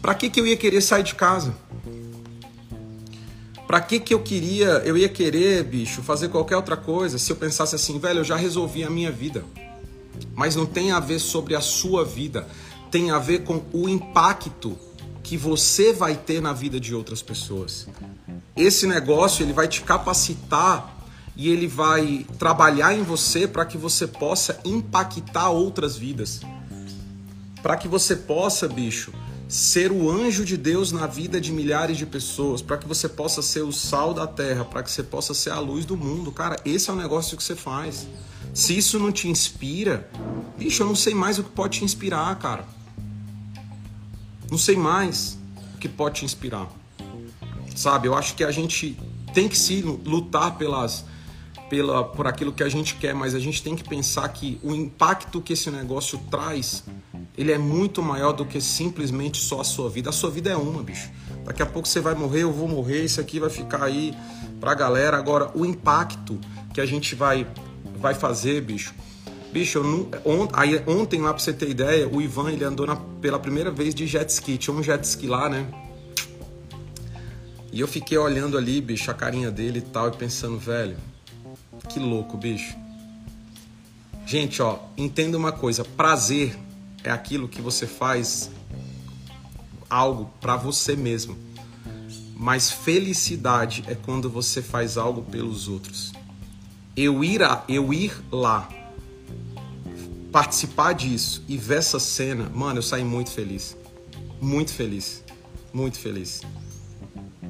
Pra 0.00 0.14
que, 0.14 0.28
que 0.28 0.40
eu 0.40 0.46
ia 0.46 0.56
querer 0.56 0.80
sair 0.80 1.02
de 1.02 1.14
casa? 1.14 1.54
Pra 3.66 3.80
que, 3.80 3.98
que 3.98 4.12
eu 4.12 4.20
queria, 4.20 4.82
eu 4.84 4.96
ia 4.96 5.08
querer, 5.08 5.64
bicho, 5.64 6.02
fazer 6.02 6.28
qualquer 6.28 6.56
outra 6.56 6.76
coisa 6.76 7.18
se 7.18 7.32
eu 7.32 7.36
pensasse 7.36 7.74
assim, 7.74 7.98
velho, 7.98 8.20
eu 8.20 8.24
já 8.24 8.36
resolvi 8.36 8.84
a 8.84 8.90
minha 8.90 9.10
vida. 9.10 9.44
Mas 10.34 10.54
não 10.54 10.66
tem 10.66 10.92
a 10.92 11.00
ver 11.00 11.18
sobre 11.18 11.56
a 11.56 11.60
sua 11.60 12.04
vida 12.04 12.46
tem 12.94 13.10
a 13.10 13.18
ver 13.18 13.42
com 13.42 13.60
o 13.72 13.88
impacto 13.88 14.78
que 15.20 15.36
você 15.36 15.92
vai 15.92 16.14
ter 16.14 16.40
na 16.40 16.52
vida 16.52 16.78
de 16.78 16.94
outras 16.94 17.20
pessoas. 17.20 17.88
Esse 18.56 18.86
negócio 18.86 19.42
ele 19.42 19.52
vai 19.52 19.66
te 19.66 19.82
capacitar 19.82 20.93
e 21.36 21.48
ele 21.48 21.66
vai 21.66 22.26
trabalhar 22.38 22.94
em 22.94 23.02
você 23.02 23.46
para 23.46 23.64
que 23.64 23.76
você 23.76 24.06
possa 24.06 24.58
impactar 24.64 25.50
outras 25.50 25.96
vidas. 25.96 26.40
Para 27.62 27.76
que 27.76 27.88
você 27.88 28.14
possa, 28.14 28.68
bicho, 28.68 29.12
ser 29.48 29.92
o 29.92 30.10
anjo 30.10 30.44
de 30.44 30.56
Deus 30.56 30.92
na 30.92 31.06
vida 31.06 31.40
de 31.40 31.52
milhares 31.52 31.96
de 31.96 32.06
pessoas, 32.06 32.62
para 32.62 32.76
que 32.76 32.86
você 32.86 33.08
possa 33.08 33.42
ser 33.42 33.62
o 33.62 33.72
sal 33.72 34.14
da 34.14 34.26
terra, 34.26 34.64
para 34.64 34.82
que 34.82 34.90
você 34.90 35.02
possa 35.02 35.34
ser 35.34 35.50
a 35.50 35.58
luz 35.58 35.84
do 35.84 35.96
mundo. 35.96 36.30
Cara, 36.30 36.56
esse 36.64 36.90
é 36.90 36.92
o 36.92 36.96
negócio 36.96 37.36
que 37.36 37.42
você 37.42 37.56
faz. 37.56 38.06
Se 38.52 38.76
isso 38.76 38.98
não 38.98 39.10
te 39.10 39.28
inspira, 39.28 40.08
bicho, 40.56 40.82
eu 40.82 40.86
não 40.86 40.94
sei 40.94 41.14
mais 41.14 41.38
o 41.38 41.44
que 41.44 41.50
pode 41.50 41.78
te 41.78 41.84
inspirar, 41.84 42.34
cara. 42.38 42.64
Não 44.50 44.58
sei 44.58 44.76
mais 44.76 45.38
o 45.74 45.78
que 45.78 45.88
pode 45.88 46.20
te 46.20 46.24
inspirar. 46.24 46.70
Sabe, 47.74 48.06
eu 48.06 48.14
acho 48.14 48.34
que 48.36 48.44
a 48.44 48.52
gente 48.52 48.96
tem 49.32 49.48
que 49.48 49.58
sim 49.58 49.80
lutar 49.82 50.56
pelas, 50.56 51.04
pela, 51.74 52.04
por 52.04 52.28
aquilo 52.28 52.52
que 52.52 52.62
a 52.62 52.68
gente 52.68 52.94
quer, 52.94 53.12
mas 53.12 53.34
a 53.34 53.40
gente 53.40 53.60
tem 53.60 53.74
que 53.74 53.82
pensar 53.82 54.28
que 54.28 54.60
o 54.62 54.72
impacto 54.72 55.40
que 55.40 55.54
esse 55.54 55.72
negócio 55.72 56.20
traz, 56.30 56.84
ele 57.36 57.50
é 57.50 57.58
muito 57.58 58.00
maior 58.00 58.32
do 58.32 58.44
que 58.44 58.60
simplesmente 58.60 59.38
só 59.38 59.60
a 59.60 59.64
sua 59.64 59.90
vida. 59.90 60.10
A 60.10 60.12
sua 60.12 60.30
vida 60.30 60.50
é 60.50 60.56
uma, 60.56 60.84
bicho. 60.84 61.10
Daqui 61.44 61.64
a 61.64 61.66
pouco 61.66 61.88
você 61.88 62.00
vai 62.00 62.14
morrer, 62.14 62.44
eu 62.44 62.52
vou 62.52 62.68
morrer, 62.68 63.02
isso 63.02 63.20
aqui 63.20 63.40
vai 63.40 63.50
ficar 63.50 63.82
aí 63.82 64.14
pra 64.60 64.72
galera. 64.72 65.16
Agora, 65.16 65.50
o 65.52 65.66
impacto 65.66 66.38
que 66.72 66.80
a 66.80 66.86
gente 66.86 67.16
vai, 67.16 67.44
vai 67.96 68.14
fazer, 68.14 68.60
bicho, 68.60 68.94
Bicho, 69.52 69.84
não, 69.84 70.08
ont, 70.24 70.48
aí, 70.52 70.82
ontem 70.84 71.20
lá 71.20 71.32
pra 71.32 71.40
você 71.40 71.52
ter 71.52 71.70
ideia, 71.70 72.08
o 72.08 72.20
Ivan 72.20 72.50
ele 72.50 72.64
andou 72.64 72.88
na, 72.88 72.96
pela 72.96 73.38
primeira 73.38 73.70
vez 73.70 73.94
de 73.94 74.04
jet 74.04 74.28
ski. 74.28 74.58
Tinha 74.58 74.74
um 74.74 74.82
jet 74.82 75.04
ski 75.04 75.28
lá, 75.28 75.48
né? 75.48 75.68
E 77.72 77.78
eu 77.78 77.86
fiquei 77.86 78.18
olhando 78.18 78.58
ali, 78.58 78.80
bicho, 78.80 79.08
a 79.12 79.14
carinha 79.14 79.52
dele 79.52 79.78
e 79.78 79.82
tal, 79.82 80.08
e 80.08 80.10
pensando, 80.10 80.58
velho, 80.58 80.96
que 81.88 81.98
louco, 81.98 82.36
bicho. 82.36 82.76
Gente, 84.26 84.62
ó, 84.62 84.78
entenda 84.96 85.36
uma 85.36 85.52
coisa: 85.52 85.84
prazer 85.84 86.58
é 87.02 87.10
aquilo 87.10 87.48
que 87.48 87.60
você 87.60 87.86
faz 87.86 88.50
algo 89.88 90.30
para 90.40 90.56
você 90.56 90.96
mesmo. 90.96 91.36
Mas 92.36 92.70
felicidade 92.70 93.84
é 93.86 93.94
quando 93.94 94.28
você 94.28 94.60
faz 94.60 94.96
algo 94.96 95.22
pelos 95.22 95.68
outros. 95.68 96.12
Eu 96.96 97.22
ir, 97.22 97.42
a, 97.42 97.64
eu 97.68 97.92
ir 97.92 98.12
lá 98.30 98.68
participar 100.32 100.94
disso 100.94 101.44
e 101.46 101.56
ver 101.56 101.78
essa 101.78 102.00
cena, 102.00 102.50
mano, 102.52 102.78
eu 102.78 102.82
saí 102.82 103.04
muito 103.04 103.30
feliz. 103.30 103.76
Muito 104.40 104.72
feliz. 104.72 105.22
Muito 105.72 105.98
feliz. 105.98 106.42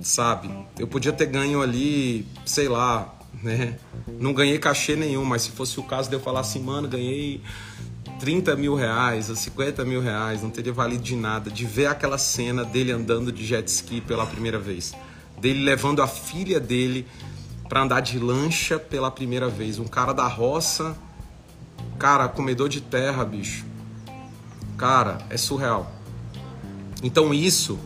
Sabe? 0.02 0.50
Eu 0.78 0.86
podia 0.86 1.12
ter 1.12 1.26
ganho 1.26 1.62
ali, 1.62 2.26
sei 2.44 2.68
lá, 2.68 3.14
né? 3.42 3.78
Não 4.20 4.32
ganhei 4.32 4.58
cachê 4.58 4.96
nenhum, 4.96 5.24
mas 5.24 5.42
se 5.42 5.50
fosse 5.50 5.78
o 5.78 5.82
caso 5.82 6.08
de 6.08 6.16
eu 6.16 6.20
falar 6.20 6.40
assim, 6.40 6.60
mano, 6.62 6.88
ganhei 6.88 7.40
30 8.20 8.56
mil 8.56 8.74
reais 8.74 9.30
ou 9.30 9.36
50 9.36 9.84
mil 9.84 10.00
reais, 10.00 10.42
não 10.42 10.50
teria 10.50 10.72
valido 10.72 11.02
de 11.02 11.16
nada. 11.16 11.50
De 11.50 11.64
ver 11.64 11.86
aquela 11.86 12.18
cena 12.18 12.64
dele 12.64 12.92
andando 12.92 13.32
de 13.32 13.44
jet 13.44 13.66
ski 13.68 14.00
pela 14.00 14.26
primeira 14.26 14.58
vez. 14.58 14.94
Dele 15.40 15.64
levando 15.64 16.00
a 16.00 16.06
filha 16.06 16.60
dele 16.60 17.06
para 17.68 17.82
andar 17.82 18.00
de 18.00 18.18
lancha 18.18 18.78
pela 18.78 19.10
primeira 19.10 19.48
vez. 19.48 19.78
Um 19.78 19.86
cara 19.86 20.12
da 20.12 20.26
roça 20.26 20.96
Cara, 21.98 22.28
comedor 22.28 22.68
de 22.68 22.80
terra, 22.80 23.24
bicho. 23.24 23.64
Cara, 24.76 25.18
é 25.30 25.36
surreal. 25.36 25.90
Então 27.02 27.32
isso 27.32 27.78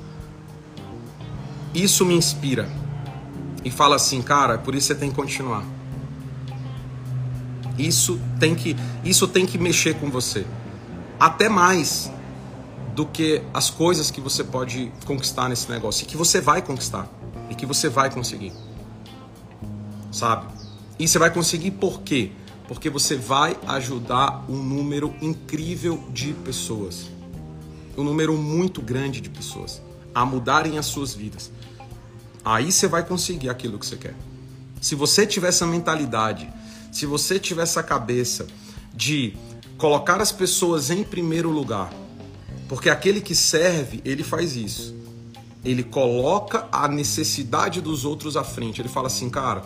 isso 1.75 2.05
me 2.05 2.15
inspira. 2.15 2.69
E 3.65 3.71
fala 3.71 3.97
assim, 3.97 4.23
cara, 4.23 4.59
por 4.59 4.75
isso 4.75 4.89
você 4.89 4.95
tem 4.95 5.11
que 5.11 5.17
continuar. 5.17 5.65
Isso 7.79 8.21
tem 8.41 8.55
que 8.55 8.77
isso 9.05 9.29
tem 9.29 9.47
que 9.47 9.59
mexer 9.59 9.95
com 9.95 10.11
você. 10.11 10.47
Até 11.19 11.49
mais 11.49 12.11
do 12.95 13.07
que 13.07 13.43
as 13.55 13.71
coisas 13.71 14.11
que 14.11 14.21
você 14.21 14.43
pode 14.43 14.93
conquistar 15.07 15.49
nesse 15.49 15.71
negócio 15.71 16.05
e 16.05 16.07
que 16.07 16.17
você 16.17 16.41
vai 16.41 16.61
conquistar 16.63 17.09
e 17.49 17.55
que 17.55 17.67
você 17.67 17.89
vai 17.89 18.11
conseguir. 18.11 18.53
Sabe? 20.11 20.47
E 20.99 21.07
você 21.07 21.19
vai 21.19 21.31
conseguir 21.31 21.73
por 21.73 22.01
quê? 22.03 22.33
porque 22.69 22.91
você 22.91 23.17
vai 23.17 23.57
ajudar 23.67 24.45
um 24.47 24.63
número 24.63 25.15
incrível 25.23 26.05
de 26.13 26.35
pessoas, 26.35 27.07
um 27.97 28.05
número 28.05 28.37
muito 28.37 28.83
grande 28.83 29.23
de 29.23 29.31
pessoas 29.31 29.83
a 30.15 30.25
mudarem 30.25 30.79
as 30.79 30.85
suas 30.85 31.15
vidas, 31.15 31.51
Aí 32.49 32.73
você 32.73 32.89
vai 32.89 33.05
conseguir 33.05 33.51
aquilo 33.51 33.79
que 33.79 33.85
você 33.85 33.97
quer. 33.97 34.15
Se 34.81 34.95
você 34.95 35.27
tiver 35.27 35.49
essa 35.49 35.67
mentalidade, 35.67 36.51
se 36.91 37.05
você 37.05 37.39
tiver 37.39 37.65
essa 37.65 37.83
cabeça 37.83 38.47
de 38.95 39.37
colocar 39.77 40.19
as 40.19 40.33
pessoas 40.33 40.89
em 40.91 41.05
primeiro 41.05 41.51
lugar, 41.51 41.93
porque 42.67 42.89
aquele 42.89 43.21
que 43.21 43.35
serve, 43.35 44.01
ele 44.03 44.23
faz 44.23 44.57
isso. 44.57 44.97
Ele 45.63 45.83
coloca 45.83 46.67
a 46.73 46.89
necessidade 46.89 47.83
dos 47.83 48.07
outros 48.07 48.35
à 48.35 48.43
frente. 48.43 48.81
Ele 48.81 48.89
fala 48.89 49.09
assim, 49.09 49.29
cara, 49.29 49.63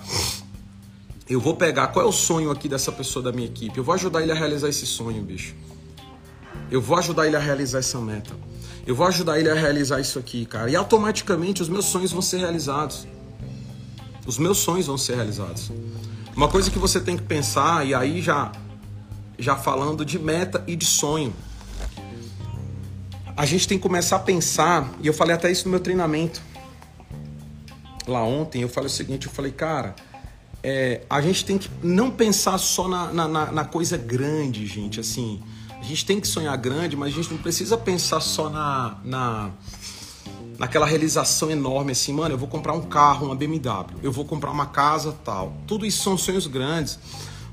eu 1.28 1.40
vou 1.40 1.54
pegar 1.54 1.86
qual 1.86 2.04
é 2.04 2.08
o 2.08 2.12
sonho 2.12 2.50
aqui 2.50 2.68
dessa 2.68 2.90
pessoa 2.90 3.22
da 3.22 3.30
minha 3.30 3.46
equipe. 3.46 3.78
Eu 3.78 3.84
vou 3.84 3.94
ajudar 3.94 4.22
ele 4.22 4.32
a 4.32 4.34
realizar 4.34 4.68
esse 4.68 4.86
sonho, 4.86 5.22
bicho. 5.22 5.54
Eu 6.68 6.80
vou 6.82 6.98
ajudar 6.98 7.28
ele 7.28 7.36
a 7.36 7.40
realizar 7.40 7.78
essa 7.78 8.00
meta. 8.00 8.34
Eu 8.84 8.96
vou 8.96 9.06
ajudar 9.06 9.38
ele 9.38 9.48
a 9.48 9.54
realizar 9.54 10.00
isso 10.00 10.18
aqui, 10.18 10.44
cara. 10.44 10.68
E 10.68 10.74
automaticamente 10.74 11.62
os 11.62 11.68
meus 11.68 11.86
sonhos 11.86 12.10
vão 12.10 12.20
ser 12.20 12.38
realizados. 12.38 13.06
Os 14.26 14.38
meus 14.38 14.58
sonhos 14.58 14.86
vão 14.86 14.98
ser 14.98 15.14
realizados. 15.14 15.70
Uma 16.34 16.48
coisa 16.48 16.70
que 16.70 16.78
você 16.78 17.00
tem 17.00 17.16
que 17.16 17.22
pensar, 17.22 17.86
e 17.86 17.94
aí 17.94 18.20
já, 18.20 18.50
já 19.38 19.54
falando 19.56 20.04
de 20.04 20.18
meta 20.18 20.64
e 20.66 20.74
de 20.74 20.84
sonho. 20.84 21.32
A 23.36 23.46
gente 23.46 23.68
tem 23.68 23.78
que 23.78 23.82
começar 23.82 24.16
a 24.16 24.20
pensar, 24.20 24.92
e 25.00 25.06
eu 25.06 25.14
falei 25.14 25.34
até 25.34 25.50
isso 25.50 25.64
no 25.66 25.70
meu 25.70 25.80
treinamento. 25.80 26.42
Lá 28.06 28.24
ontem, 28.24 28.62
eu 28.62 28.68
falei 28.68 28.88
o 28.88 28.92
seguinte, 28.92 29.26
eu 29.26 29.32
falei, 29.32 29.52
cara, 29.52 29.94
é, 30.60 31.02
a 31.08 31.20
gente 31.20 31.44
tem 31.44 31.56
que 31.56 31.70
não 31.82 32.10
pensar 32.10 32.58
só 32.58 32.88
na, 32.88 33.12
na, 33.12 33.28
na 33.28 33.64
coisa 33.64 33.96
grande, 33.96 34.66
gente, 34.66 34.98
assim 34.98 35.40
a 35.82 35.84
gente 35.84 36.06
tem 36.06 36.20
que 36.20 36.28
sonhar 36.28 36.56
grande, 36.56 36.96
mas 36.96 37.12
a 37.12 37.16
gente 37.16 37.30
não 37.30 37.38
precisa 37.38 37.76
pensar 37.76 38.20
só 38.20 38.48
na, 38.48 38.96
na 39.04 39.50
naquela 40.58 40.86
realização 40.86 41.50
enorme 41.50 41.90
assim, 41.90 42.12
mano, 42.12 42.34
eu 42.34 42.38
vou 42.38 42.46
comprar 42.46 42.72
um 42.72 42.82
carro, 42.82 43.26
uma 43.26 43.34
BMW, 43.34 43.98
eu 44.00 44.12
vou 44.12 44.24
comprar 44.24 44.50
uma 44.52 44.66
casa, 44.66 45.12
tal. 45.24 45.54
Tudo 45.66 45.84
isso 45.84 46.02
são 46.04 46.16
sonhos 46.16 46.46
grandes. 46.46 46.98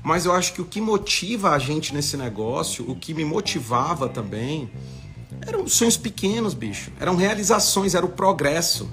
Mas 0.02 0.24
eu 0.24 0.32
acho 0.32 0.54
que 0.54 0.62
o 0.62 0.64
que 0.64 0.80
motiva 0.80 1.50
a 1.50 1.58
gente 1.58 1.92
nesse 1.92 2.16
negócio, 2.16 2.88
o 2.88 2.94
que 2.94 3.12
me 3.12 3.24
motivava 3.24 4.08
também, 4.08 4.70
eram 5.46 5.66
sonhos 5.68 5.96
pequenos, 5.96 6.54
bicho. 6.54 6.90
Eram 6.98 7.16
realizações, 7.16 7.94
era 7.94 8.06
o 8.06 8.08
progresso. 8.08 8.88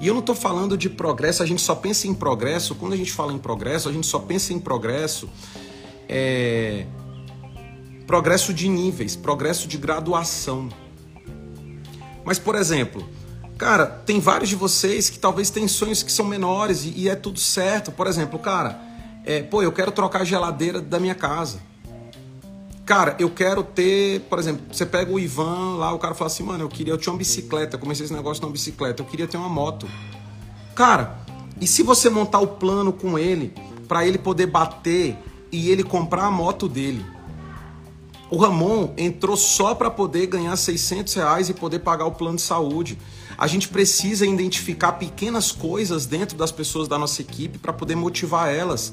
E 0.00 0.06
eu 0.06 0.14
não 0.14 0.20
estou 0.20 0.34
falando 0.34 0.76
de 0.76 0.88
progresso, 0.88 1.42
a 1.42 1.46
gente 1.46 1.62
só 1.62 1.74
pensa 1.74 2.06
em 2.06 2.14
progresso. 2.14 2.74
Quando 2.74 2.92
a 2.92 2.96
gente 2.96 3.10
fala 3.10 3.32
em 3.32 3.38
progresso, 3.38 3.88
a 3.88 3.92
gente 3.92 4.06
só 4.06 4.18
pensa 4.18 4.52
em 4.52 4.60
progresso 4.60 5.28
é, 6.08 6.86
progresso 8.06 8.52
de 8.52 8.68
níveis, 8.68 9.16
progresso 9.16 9.66
de 9.66 9.76
graduação. 9.76 10.68
Mas, 12.24 12.38
por 12.38 12.54
exemplo, 12.54 13.06
cara, 13.58 13.86
tem 13.86 14.20
vários 14.20 14.48
de 14.48 14.56
vocês 14.56 15.10
que 15.10 15.18
talvez 15.18 15.50
têm 15.50 15.68
sonhos 15.68 16.02
que 16.02 16.12
são 16.12 16.24
menores 16.24 16.84
e, 16.84 16.92
e 16.96 17.08
é 17.08 17.14
tudo 17.14 17.38
certo. 17.38 17.92
Por 17.92 18.06
exemplo, 18.06 18.38
cara, 18.38 18.80
é, 19.24 19.42
pô, 19.42 19.62
eu 19.62 19.72
quero 19.72 19.92
trocar 19.92 20.22
a 20.22 20.24
geladeira 20.24 20.80
da 20.80 20.98
minha 20.98 21.14
casa. 21.14 21.60
Cara, 22.84 23.16
eu 23.18 23.30
quero 23.30 23.62
ter, 23.62 24.20
por 24.22 24.38
exemplo, 24.38 24.62
você 24.70 24.84
pega 24.84 25.10
o 25.10 25.18
Ivan 25.18 25.76
lá, 25.76 25.94
o 25.94 25.98
cara 25.98 26.14
fala 26.14 26.26
assim, 26.26 26.42
mano, 26.42 26.64
eu 26.64 26.68
queria, 26.68 26.92
eu 26.92 26.98
tinha 26.98 27.12
uma 27.12 27.18
bicicleta, 27.18 27.76
eu 27.76 27.80
comecei 27.80 28.04
esse 28.04 28.12
negócio 28.12 28.42
numa 28.42 28.52
bicicleta, 28.52 29.02
eu 29.02 29.06
queria 29.06 29.26
ter 29.26 29.38
uma 29.38 29.48
moto. 29.48 29.88
Cara, 30.74 31.18
e 31.58 31.66
se 31.66 31.82
você 31.82 32.10
montar 32.10 32.40
o 32.40 32.46
plano 32.46 32.92
com 32.92 33.18
ele, 33.18 33.54
para 33.88 34.06
ele 34.06 34.18
poder 34.18 34.46
bater 34.46 35.16
e 35.50 35.70
ele 35.70 35.82
comprar 35.82 36.24
a 36.24 36.30
moto 36.30 36.68
dele? 36.68 37.13
O 38.34 38.36
Ramon 38.36 38.92
entrou 38.98 39.36
só 39.36 39.76
para 39.76 39.88
poder 39.88 40.26
ganhar 40.26 40.56
600 40.56 41.14
reais 41.14 41.48
e 41.48 41.54
poder 41.54 41.78
pagar 41.78 42.04
o 42.04 42.10
plano 42.10 42.34
de 42.34 42.42
saúde. 42.42 42.98
A 43.38 43.46
gente 43.46 43.68
precisa 43.68 44.26
identificar 44.26 44.94
pequenas 44.94 45.52
coisas 45.52 46.04
dentro 46.04 46.36
das 46.36 46.50
pessoas 46.50 46.88
da 46.88 46.98
nossa 46.98 47.22
equipe 47.22 47.58
para 47.58 47.72
poder 47.72 47.94
motivar 47.94 48.52
elas. 48.52 48.92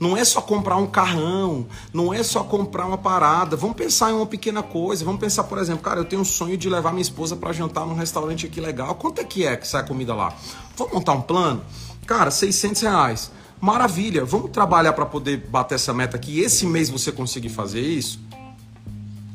Não 0.00 0.16
é 0.16 0.24
só 0.24 0.40
comprar 0.40 0.78
um 0.78 0.86
carrão, 0.86 1.66
não 1.92 2.14
é 2.14 2.22
só 2.22 2.42
comprar 2.42 2.86
uma 2.86 2.96
parada. 2.96 3.54
Vamos 3.54 3.76
pensar 3.76 4.12
em 4.12 4.14
uma 4.14 4.24
pequena 4.24 4.62
coisa. 4.62 5.04
Vamos 5.04 5.20
pensar, 5.20 5.44
por 5.44 5.58
exemplo, 5.58 5.82
cara, 5.82 6.00
eu 6.00 6.06
tenho 6.06 6.22
um 6.22 6.24
sonho 6.24 6.56
de 6.56 6.70
levar 6.70 6.90
minha 6.90 7.02
esposa 7.02 7.36
para 7.36 7.52
jantar 7.52 7.84
num 7.84 7.92
restaurante 7.92 8.46
aqui 8.46 8.62
legal. 8.62 8.94
Quanto 8.94 9.20
é 9.20 9.24
que 9.24 9.44
é 9.44 9.58
que 9.58 9.68
sai 9.68 9.82
a 9.82 9.84
comida 9.84 10.14
lá? 10.14 10.34
Vamos 10.74 10.94
montar 10.94 11.12
um 11.12 11.20
plano? 11.20 11.62
Cara, 12.06 12.30
600 12.30 12.80
reais. 12.80 13.30
Maravilha. 13.60 14.24
Vamos 14.24 14.50
trabalhar 14.50 14.94
para 14.94 15.04
poder 15.04 15.36
bater 15.36 15.74
essa 15.74 15.92
meta 15.92 16.16
aqui. 16.16 16.40
Esse 16.40 16.64
mês 16.64 16.88
você 16.88 17.12
conseguir 17.12 17.50
fazer 17.50 17.82
isso? 17.82 18.29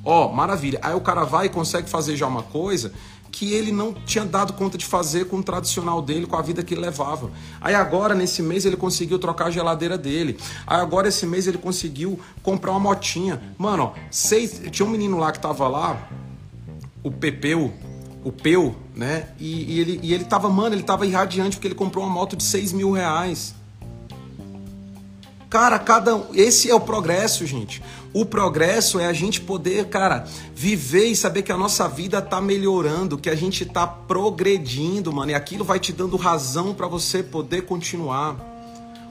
Ó, 0.06 0.32
maravilha. 0.32 0.80
Aí 0.84 0.94
o 0.94 1.02
cara 1.02 1.24
vai 1.24 1.48
e 1.48 1.50
consegue 1.50 1.90
fazer 1.90 2.16
já 2.16 2.28
uma 2.28 2.44
coisa 2.44 2.94
que 3.36 3.52
ele 3.52 3.70
não 3.70 3.94
tinha 3.94 4.24
dado 4.24 4.54
conta 4.54 4.78
de 4.78 4.86
fazer 4.86 5.26
com 5.26 5.38
o 5.38 5.44
tradicional 5.44 6.02
dele, 6.02 6.26
com 6.26 6.38
a 6.38 6.42
vida 6.42 6.64
que 6.64 6.74
ele 6.74 6.80
levava. 6.80 7.30
Aí 7.60 7.76
agora, 7.76 8.16
nesse 8.16 8.42
mês, 8.42 8.66
ele 8.66 8.78
conseguiu 8.78 9.20
trocar 9.20 9.48
a 9.48 9.52
geladeira 9.52 9.98
dele. 9.98 10.38
Aí 10.66 10.80
agora, 10.80 11.10
esse 11.10 11.26
mês, 11.26 11.46
ele 11.46 11.58
conseguiu 11.58 12.18
comprar 12.42 12.72
uma 12.72 12.80
motinha. 12.80 13.42
Mano, 13.58 13.84
ó, 13.84 13.94
seis... 14.10 14.62
tinha 14.72 14.86
um 14.86 14.90
menino 14.90 15.18
lá 15.18 15.34
que 15.34 15.40
tava 15.40 15.68
lá, 15.68 16.08
o 17.04 17.12
Pepeu, 17.12 17.74
o 18.24 18.32
Peu, 18.32 18.74
né? 18.96 19.28
E, 19.38 19.74
e, 19.76 19.80
ele, 19.82 20.00
e 20.02 20.14
ele 20.14 20.24
tava, 20.24 20.50
mano, 20.50 20.74
ele 20.74 20.84
tava 20.84 21.06
irradiante 21.06 21.58
porque 21.58 21.68
ele 21.68 21.76
comprou 21.76 22.06
uma 22.06 22.14
moto 22.14 22.38
de 22.38 22.44
6 22.44 22.72
mil 22.72 22.92
reais. 22.92 23.54
Cara, 25.56 25.80
cada. 25.80 26.22
Esse 26.34 26.70
é 26.70 26.76
o 26.76 26.82
progresso, 26.82 27.46
gente. 27.46 27.82
O 28.12 28.26
progresso 28.26 29.00
é 29.00 29.06
a 29.06 29.14
gente 29.14 29.40
poder, 29.40 29.86
cara, 29.86 30.28
viver 30.54 31.06
e 31.06 31.16
saber 31.16 31.44
que 31.44 31.52
a 31.52 31.56
nossa 31.56 31.88
vida 31.88 32.22
tá 32.22 32.42
melhorando, 32.42 33.18
que 33.18 33.30
a 33.30 33.36
gente 33.36 33.66
tá 33.66 33.88
progredindo, 33.88 35.14
mano. 35.14 35.32
E 35.32 35.34
aquilo 35.34 35.64
vai 35.64 35.80
te 35.80 35.94
dando 35.94 36.18
razão 36.18 36.74
para 36.74 36.88
você 36.88 37.24
poder 37.24 37.62
continuar. 37.62 38.36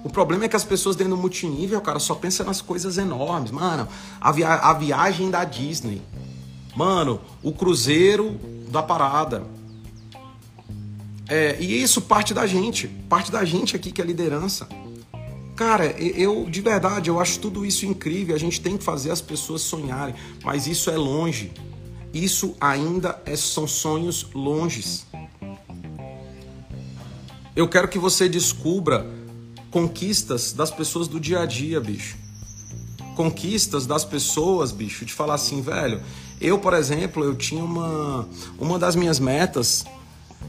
O 0.05 0.11
problema 0.11 0.45
é 0.45 0.49
que 0.49 0.55
as 0.55 0.65
pessoas 0.65 0.95
dentro 0.95 1.17
do 1.17 1.19
multinível, 1.19 1.81
cara, 1.81 1.99
só 1.99 2.15
pensam 2.15 2.45
nas 2.45 2.61
coisas 2.61 2.99
enormes. 2.99 3.51
Mano, 3.51 3.89
a, 4.21 4.31
via 4.31 4.53
a 4.53 4.75
viagem 4.75 5.31
da 5.31 5.45
Disney. 5.45 6.03
Mano, 6.77 7.23
o 7.43 7.53
cruzeiro 7.53 8.39
da 8.69 8.83
parada. 8.83 9.45
É, 11.27 11.57
e 11.59 11.83
isso 11.83 12.03
parte 12.03 12.35
da 12.35 12.47
gente. 12.47 12.87
Parte 13.09 13.33
da 13.33 13.47
gente 13.47 13.75
aqui 13.75 13.91
que 13.91 14.03
é 14.03 14.05
liderança. 14.05 14.69
Cara, 15.57 15.87
eu 16.01 16.47
de 16.51 16.61
verdade, 16.61 17.09
eu 17.09 17.21
acho 17.21 17.39
tudo 17.39 17.65
isso 17.65 17.87
incrível. 17.87 18.35
A 18.35 18.39
gente 18.39 18.61
tem 18.61 18.77
que 18.77 18.83
fazer 18.83 19.11
as 19.11 19.21
pessoas 19.21 19.63
sonharem, 19.63 20.15
mas 20.45 20.67
isso 20.67 20.91
é 20.91 20.97
longe. 20.97 21.53
Isso 22.13 22.55
ainda 22.61 23.21
é, 23.25 23.37
são 23.37 23.67
sonhos 23.67 24.29
longes. 24.35 25.07
Eu 27.55 27.69
quero 27.69 27.87
que 27.87 27.99
você 27.99 28.29
descubra 28.29 29.07
conquistas 29.71 30.53
das 30.53 30.71
pessoas 30.71 31.07
do 31.07 31.21
dia 31.21 31.41
a 31.41 31.47
dia, 31.47 31.81
bicho. 31.81 32.17
Conquistas 33.15 33.87
das 33.87 34.05
pessoas, 34.05 34.73
bicho, 34.73 35.05
de 35.05 35.13
falar 35.13 35.35
assim, 35.35 35.61
velho. 35.63 36.01
Eu, 36.41 36.59
por 36.59 36.75
exemplo, 36.75 37.23
eu 37.23 37.35
tinha 37.37 37.63
uma 37.63 38.29
uma 38.59 38.77
das 38.77 38.97
minhas 38.97 39.21
metas 39.21 39.85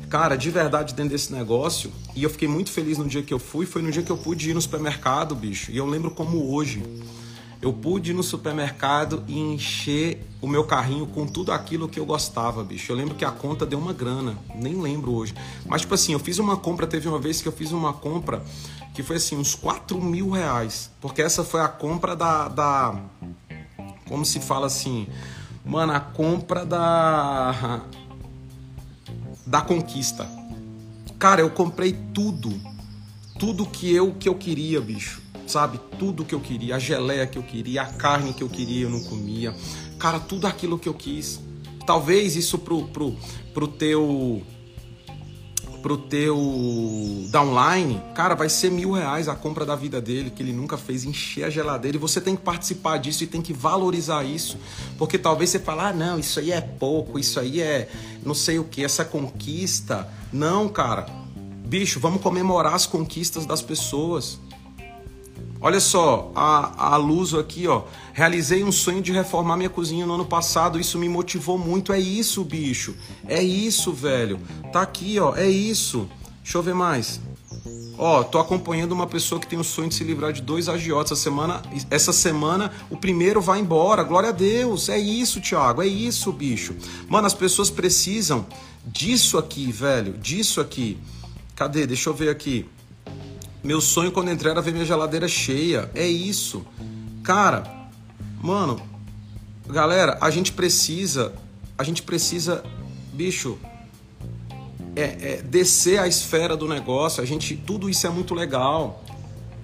Cara, 0.10 0.36
de 0.36 0.50
verdade, 0.50 0.94
dentro 0.94 1.12
desse 1.12 1.34
negócio, 1.34 1.92
e 2.16 2.24
eu 2.24 2.30
fiquei 2.30 2.48
muito 2.48 2.72
feliz 2.72 2.98
no 2.98 3.08
dia 3.08 3.22
que 3.22 3.34
eu 3.34 3.40
fui, 3.40 3.66
foi 3.66 3.82
no 3.82 3.92
dia 3.92 4.04
que 4.04 4.12
eu 4.12 4.18
pude 4.18 4.50
ir 4.50 4.54
no 4.54 4.62
supermercado, 4.62 5.36
bicho. 5.36 5.72
E 5.72 5.78
eu 5.78 5.86
lembro 5.86 6.12
como 6.12 6.54
hoje. 6.54 6.84
Eu 7.62 7.74
pude 7.74 8.12
ir 8.12 8.14
no 8.14 8.22
supermercado 8.22 9.24
e 9.28 9.40
encher 9.40 10.24
o 10.42 10.48
meu 10.48 10.64
carrinho 10.64 11.08
com 11.08 11.26
tudo 11.26 11.52
aquilo 11.52 11.90
que 11.90 12.00
eu 12.00 12.06
gostava, 12.06 12.64
bicho. 12.64 12.92
Eu 12.92 12.96
lembro 12.96 13.16
que 13.16 13.26
a 13.26 13.32
conta 13.32 13.66
deu 13.66 13.80
uma 13.80 13.92
grana, 13.92 14.38
nem 14.54 14.80
lembro 14.80 15.12
hoje. 15.12 15.34
Mas, 15.66 15.82
tipo 15.82 15.96
assim, 15.96 16.14
eu 16.14 16.20
fiz 16.20 16.38
uma 16.38 16.58
compra, 16.58 16.86
teve 16.86 17.08
uma 17.08 17.18
vez 17.18 17.42
que 17.42 17.48
eu 17.48 17.52
fiz 17.52 17.72
uma 17.72 17.92
compra 17.92 18.44
que 18.94 19.04
foi 19.04 19.18
assim, 19.18 19.36
uns 19.36 19.56
4 19.56 20.00
mil 20.02 20.30
reais. 20.30 20.92
Porque 21.02 21.22
essa 21.22 21.44
foi 21.44 21.62
a 21.62 21.68
compra 21.68 22.16
da. 22.16 22.48
da 22.48 22.96
como 24.08 24.26
se 24.26 24.40
fala 24.40 24.68
assim? 24.68 25.08
Mano, 25.66 25.92
a 25.94 26.00
compra 26.00 26.66
da 26.66 27.82
da 29.46 29.62
conquista. 29.62 30.28
Cara, 31.20 31.42
eu 31.42 31.50
comprei 31.50 31.94
tudo. 32.14 32.54
Tudo 33.38 33.66
que 33.66 33.94
eu 33.94 34.14
que 34.14 34.28
eu 34.28 34.36
queria, 34.36 34.80
bicho. 34.82 35.22
Sabe? 35.48 35.80
Tudo 36.00 36.26
que 36.26 36.34
eu 36.34 36.40
queria, 36.40 36.76
a 36.76 36.80
geleia 36.80 37.28
que 37.28 37.38
eu 37.38 37.44
queria, 37.44 37.84
a 37.84 37.86
carne 37.86 38.34
que 38.34 38.42
eu 38.42 38.50
queria, 38.50 38.84
eu 38.86 38.90
não 38.90 39.04
comia. 39.04 39.54
Cara, 40.00 40.20
tudo 40.20 40.48
aquilo 40.48 40.80
que 40.80 40.90
eu 40.90 40.94
quis. 40.94 41.40
Talvez 41.86 42.36
isso 42.36 42.58
pro, 42.58 42.88
pro, 42.88 43.16
pro 43.54 43.68
teu 43.68 44.42
pro 45.86 45.98
teu 45.98 46.36
downline, 47.30 48.02
cara, 48.16 48.34
vai 48.34 48.50
ser 48.50 48.72
mil 48.72 48.94
reais 48.94 49.28
a 49.28 49.36
compra 49.36 49.64
da 49.64 49.76
vida 49.76 50.02
dele, 50.02 50.32
que 50.32 50.42
ele 50.42 50.52
nunca 50.52 50.80
fez, 50.80 51.04
encher 51.04 51.44
a 51.44 51.50
geladeira. 51.52 51.96
E 51.96 52.00
você 52.00 52.20
tem 52.20 52.36
que 52.36 52.42
participar 52.42 52.98
disso 52.98 53.24
e 53.24 53.28
tem 53.28 53.40
que 53.40 53.54
valorizar 53.54 54.24
isso. 54.24 54.58
Porque 54.98 55.16
talvez 55.16 55.52
você 55.52 55.60
fale, 55.60 55.82
ah, 55.82 55.94
não, 55.94 56.18
isso 56.18 56.40
aí 56.40 56.52
é 56.52 56.60
pouco, 56.60 57.20
isso 57.20 57.40
aí 57.40 57.62
é 57.62 57.88
não 58.26 58.34
sei 58.34 58.58
o 58.58 58.64
que, 58.64 58.84
essa 58.84 59.06
conquista. 59.06 60.10
Não, 60.34 60.68
cara. 60.68 61.06
Bicho, 61.68 62.00
vamos 62.00 62.20
comemorar 62.20 62.74
as 62.74 62.88
conquistas 62.88 63.46
das 63.46 63.62
pessoas. 63.62 64.40
Olha 65.66 65.80
só, 65.80 66.32
a, 66.36 66.94
a 66.94 66.96
Luso 66.96 67.40
aqui, 67.40 67.68
ó. 67.68 67.86
Realizei 68.14 68.64
um 68.64 68.72
sonho 68.72 69.02
de 69.02 69.12
reformar 69.12 69.58
minha 69.58 69.68
cozinha 69.68 70.06
no 70.06 70.14
ano 70.14 70.24
passado. 70.24 70.80
Isso 70.80 71.00
me 71.00 71.10
motivou 71.10 71.58
muito. 71.58 71.92
É 71.92 72.00
isso, 72.00 72.44
bicho. 72.44 72.94
É 73.28 73.42
isso, 73.42 73.92
velho. 73.92 74.40
Tá 74.72 74.84
aqui, 74.84 75.20
ó. 75.20 75.36
É 75.36 75.50
isso. 75.50 76.08
Deixa 76.44 76.60
eu 76.60 76.62
ver 76.62 76.76
mais. 76.76 77.20
Ó, 77.98 78.22
tô 78.22 78.38
acompanhando 78.38 78.92
uma 78.92 79.08
pessoa 79.08 79.42
que 79.42 79.48
tem 79.48 79.58
o 79.58 79.64
sonho 79.64 79.90
de 79.90 79.96
se 79.96 80.04
livrar 80.04 80.32
de 80.32 80.44
dois 80.44 80.70
agiotas 80.70 81.14
essa 81.14 81.24
semana. 81.24 81.64
Essa 81.90 82.14
semana 82.14 82.72
o 82.92 82.96
primeiro 82.96 83.42
vai 83.42 83.60
embora. 83.60 84.04
Glória 84.04 84.30
a 84.30 84.34
Deus. 84.34 84.88
É 84.88 85.00
isso, 85.00 85.42
Thiago. 85.42 85.82
É 85.82 85.88
isso, 85.88 86.32
bicho. 86.32 86.76
Mano, 87.10 87.26
as 87.26 87.34
pessoas 87.34 87.72
precisam 87.72 88.46
disso 88.86 89.36
aqui, 89.36 89.72
velho. 89.72 90.14
Disso 90.14 90.62
aqui. 90.62 91.00
Cadê? 91.56 91.88
Deixa 91.88 92.08
eu 92.08 92.14
ver 92.14 92.30
aqui. 92.30 92.70
Meu 93.66 93.82
sonho 93.82 94.12
quando 94.12 94.30
entrar 94.30 94.52
era 94.52 94.62
ver 94.62 94.74
minha 94.74 94.86
geladeira 94.86 95.28
cheia. 95.28 95.90
É 95.96 96.06
isso. 96.06 96.64
Cara, 97.24 97.90
mano, 98.40 98.80
galera, 99.68 100.20
a 100.22 100.30
gente 100.30 100.52
precisa, 100.52 101.34
a 101.76 101.84
gente 101.84 102.04
precisa, 102.04 102.64
bicho, 103.12 103.58
é, 104.96 105.02
é, 105.02 105.42
descer 105.42 106.00
a 106.00 106.08
esfera 106.08 106.56
do 106.56 106.68
negócio. 106.68 107.24
A 107.24 107.26
gente, 107.26 107.58
tudo 107.58 107.90
isso 107.90 108.06
é 108.06 108.10
muito 108.12 108.36
legal. 108.36 109.04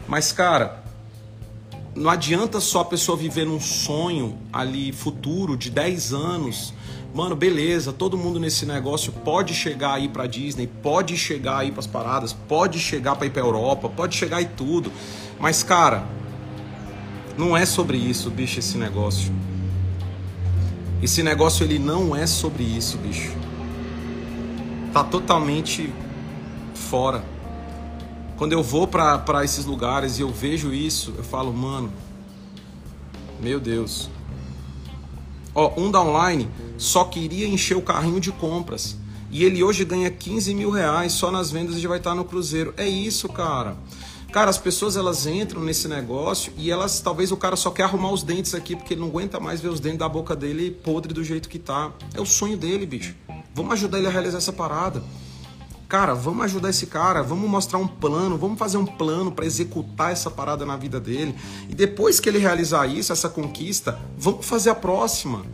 Mas, 0.08 0.32
cara, 0.32 0.84
não 1.94 2.10
adianta 2.10 2.60
só 2.60 2.80
a 2.80 2.86
pessoa 2.86 3.16
viver 3.16 3.46
num 3.46 3.60
sonho 3.60 4.36
ali 4.52 4.92
futuro 4.92 5.56
de 5.56 5.70
10 5.70 6.12
anos 6.12 6.74
Mano, 7.14 7.36
beleza, 7.36 7.92
todo 7.92 8.18
mundo 8.18 8.40
nesse 8.40 8.66
negócio 8.66 9.12
pode 9.12 9.54
chegar 9.54 9.96
aí 9.96 10.08
pra 10.08 10.28
Disney, 10.28 10.66
pode 10.66 11.18
chegar 11.18 11.58
aí 11.58 11.72
pras 11.72 11.86
paradas, 11.86 12.32
pode 12.32 12.80
chegar 12.80 13.18
pra 13.18 13.28
ir 13.28 13.32
pra 13.32 13.42
Europa, 13.42 13.90
pode 13.90 14.16
chegar 14.16 14.38
aí 14.38 14.46
tudo. 14.46 14.90
Mas, 15.38 15.62
cara, 15.62 16.06
não 17.38 17.56
é 17.56 17.66
sobre 17.66 17.98
isso, 17.98 18.30
bicho, 18.30 18.60
esse 18.60 18.78
negócio. 18.78 19.34
Esse 21.04 21.22
negócio, 21.22 21.66
ele 21.66 21.80
não 21.80 22.16
é 22.16 22.26
sobre 22.26 22.64
isso, 22.64 22.98
bicho. 22.98 23.36
Tá 24.94 25.04
totalmente 25.04 25.92
fora. 26.74 27.24
Quando 28.38 28.54
eu 28.54 28.64
vou 28.64 28.88
para 28.88 29.44
esses 29.44 29.66
lugares 29.66 30.18
e 30.18 30.22
eu 30.22 30.30
vejo 30.30 30.74
isso, 30.74 31.14
eu 31.18 31.24
falo, 31.24 31.52
mano, 31.52 31.92
meu 33.42 33.60
Deus. 33.60 34.10
Ó, 35.54 35.74
um 35.76 35.92
da 35.92 36.02
online 36.02 36.48
só 36.82 37.04
queria 37.04 37.48
encher 37.48 37.78
o 37.78 37.82
carrinho 37.82 38.20
de 38.20 38.32
compras. 38.32 38.98
E 39.30 39.46
ele 39.46 39.64
hoje 39.64 39.86
ganha 39.86 40.10
15 40.10 40.56
mil 40.56 40.72
reais 40.72 41.12
só 41.14 41.30
nas 41.30 41.52
vendas 41.52 41.76
e 41.76 41.80
já 41.80 41.88
vai 41.88 42.00
estar 42.00 42.16
no 42.16 42.26
Cruzeiro. 42.26 42.74
É 42.76 42.88
isso, 42.88 43.30
cara. 43.30 43.78
Cara, 44.32 44.50
as 44.50 44.58
pessoas 44.58 44.98
elas 44.98 45.28
entram 45.28 45.62
nesse 45.62 45.88
negócio 45.88 46.52
e 46.58 46.72
elas, 46.72 47.00
talvez 47.00 47.32
o 47.32 47.38
cara 47.38 47.56
só 47.56 47.70
quer 47.70 47.84
arrumar 47.84 48.12
os 48.12 48.24
dentes 48.24 48.56
aqui 48.56 48.76
porque 48.76 48.96
ele 48.96 49.02
não 49.02 49.10
aguenta 49.10 49.40
mais 49.40 49.62
ver 49.62 49.68
os 49.68 49.80
dentes 49.80 50.00
da 50.00 50.10
boca 50.10 50.36
dele 50.36 50.72
podre 50.72 51.14
do 51.14 51.24
jeito 51.24 51.48
que 51.50 51.60
tá. 51.60 51.92
É 52.16 52.20
o 52.20 52.26
sonho 52.26 52.58
dele, 52.58 52.88
bicho. 52.88 53.14
Vamos 53.54 53.74
ajudar 53.74 54.00
ele 54.00 54.08
a 54.08 54.12
realizar 54.12 54.40
essa 54.40 54.52
parada. 54.52 55.04
Cara, 55.88 56.16
vamos 56.16 56.46
ajudar 56.46 56.72
esse 56.72 56.88
cara, 56.88 57.22
vamos 57.22 57.48
mostrar 57.48 57.78
um 57.78 57.88
plano, 57.88 58.40
vamos 58.40 58.58
fazer 58.58 58.78
um 58.78 58.86
plano 58.88 59.32
para 59.32 59.46
executar 59.46 60.12
essa 60.12 60.32
parada 60.32 60.66
na 60.66 60.78
vida 60.78 61.00
dele. 61.00 61.36
E 61.70 61.76
depois 61.76 62.20
que 62.20 62.28
ele 62.28 62.40
realizar 62.40 62.88
isso, 62.88 63.14
essa 63.14 63.30
conquista, 63.30 64.00
vamos 64.18 64.46
fazer 64.48 64.72
a 64.72 64.76
próxima. 64.76 65.46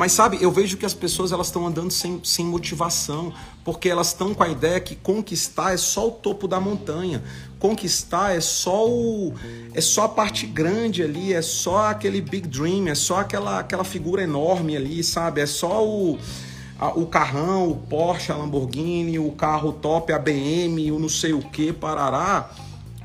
Mas 0.00 0.12
sabe, 0.12 0.38
eu 0.40 0.50
vejo 0.50 0.78
que 0.78 0.86
as 0.86 0.94
pessoas 0.94 1.30
elas 1.30 1.48
estão 1.48 1.66
andando 1.66 1.90
sem, 1.90 2.22
sem 2.24 2.46
motivação, 2.46 3.34
porque 3.62 3.86
elas 3.86 4.06
estão 4.06 4.32
com 4.32 4.42
a 4.42 4.48
ideia 4.48 4.80
que 4.80 4.96
conquistar 4.96 5.74
é 5.74 5.76
só 5.76 6.08
o 6.08 6.10
topo 6.10 6.48
da 6.48 6.58
montanha. 6.58 7.22
Conquistar 7.58 8.34
é 8.34 8.40
só 8.40 8.88
o 8.88 9.34
é 9.74 9.80
só 9.82 10.04
a 10.04 10.08
parte 10.08 10.46
grande 10.46 11.02
ali, 11.02 11.34
é 11.34 11.42
só 11.42 11.88
aquele 11.88 12.22
big 12.22 12.48
dream, 12.48 12.88
é 12.88 12.94
só 12.94 13.20
aquela 13.20 13.58
aquela 13.58 13.84
figura 13.84 14.22
enorme 14.22 14.74
ali, 14.74 15.04
sabe? 15.04 15.42
É 15.42 15.46
só 15.46 15.86
o 15.86 16.18
o 16.96 17.04
carrão, 17.04 17.68
o 17.68 17.76
Porsche, 17.76 18.32
a 18.32 18.36
Lamborghini, 18.36 19.18
o 19.18 19.30
carro 19.32 19.70
top, 19.70 20.14
a 20.14 20.18
BM, 20.18 20.90
o 20.92 20.98
não 20.98 21.10
sei 21.10 21.34
o 21.34 21.42
que, 21.42 21.74
parará. 21.74 22.50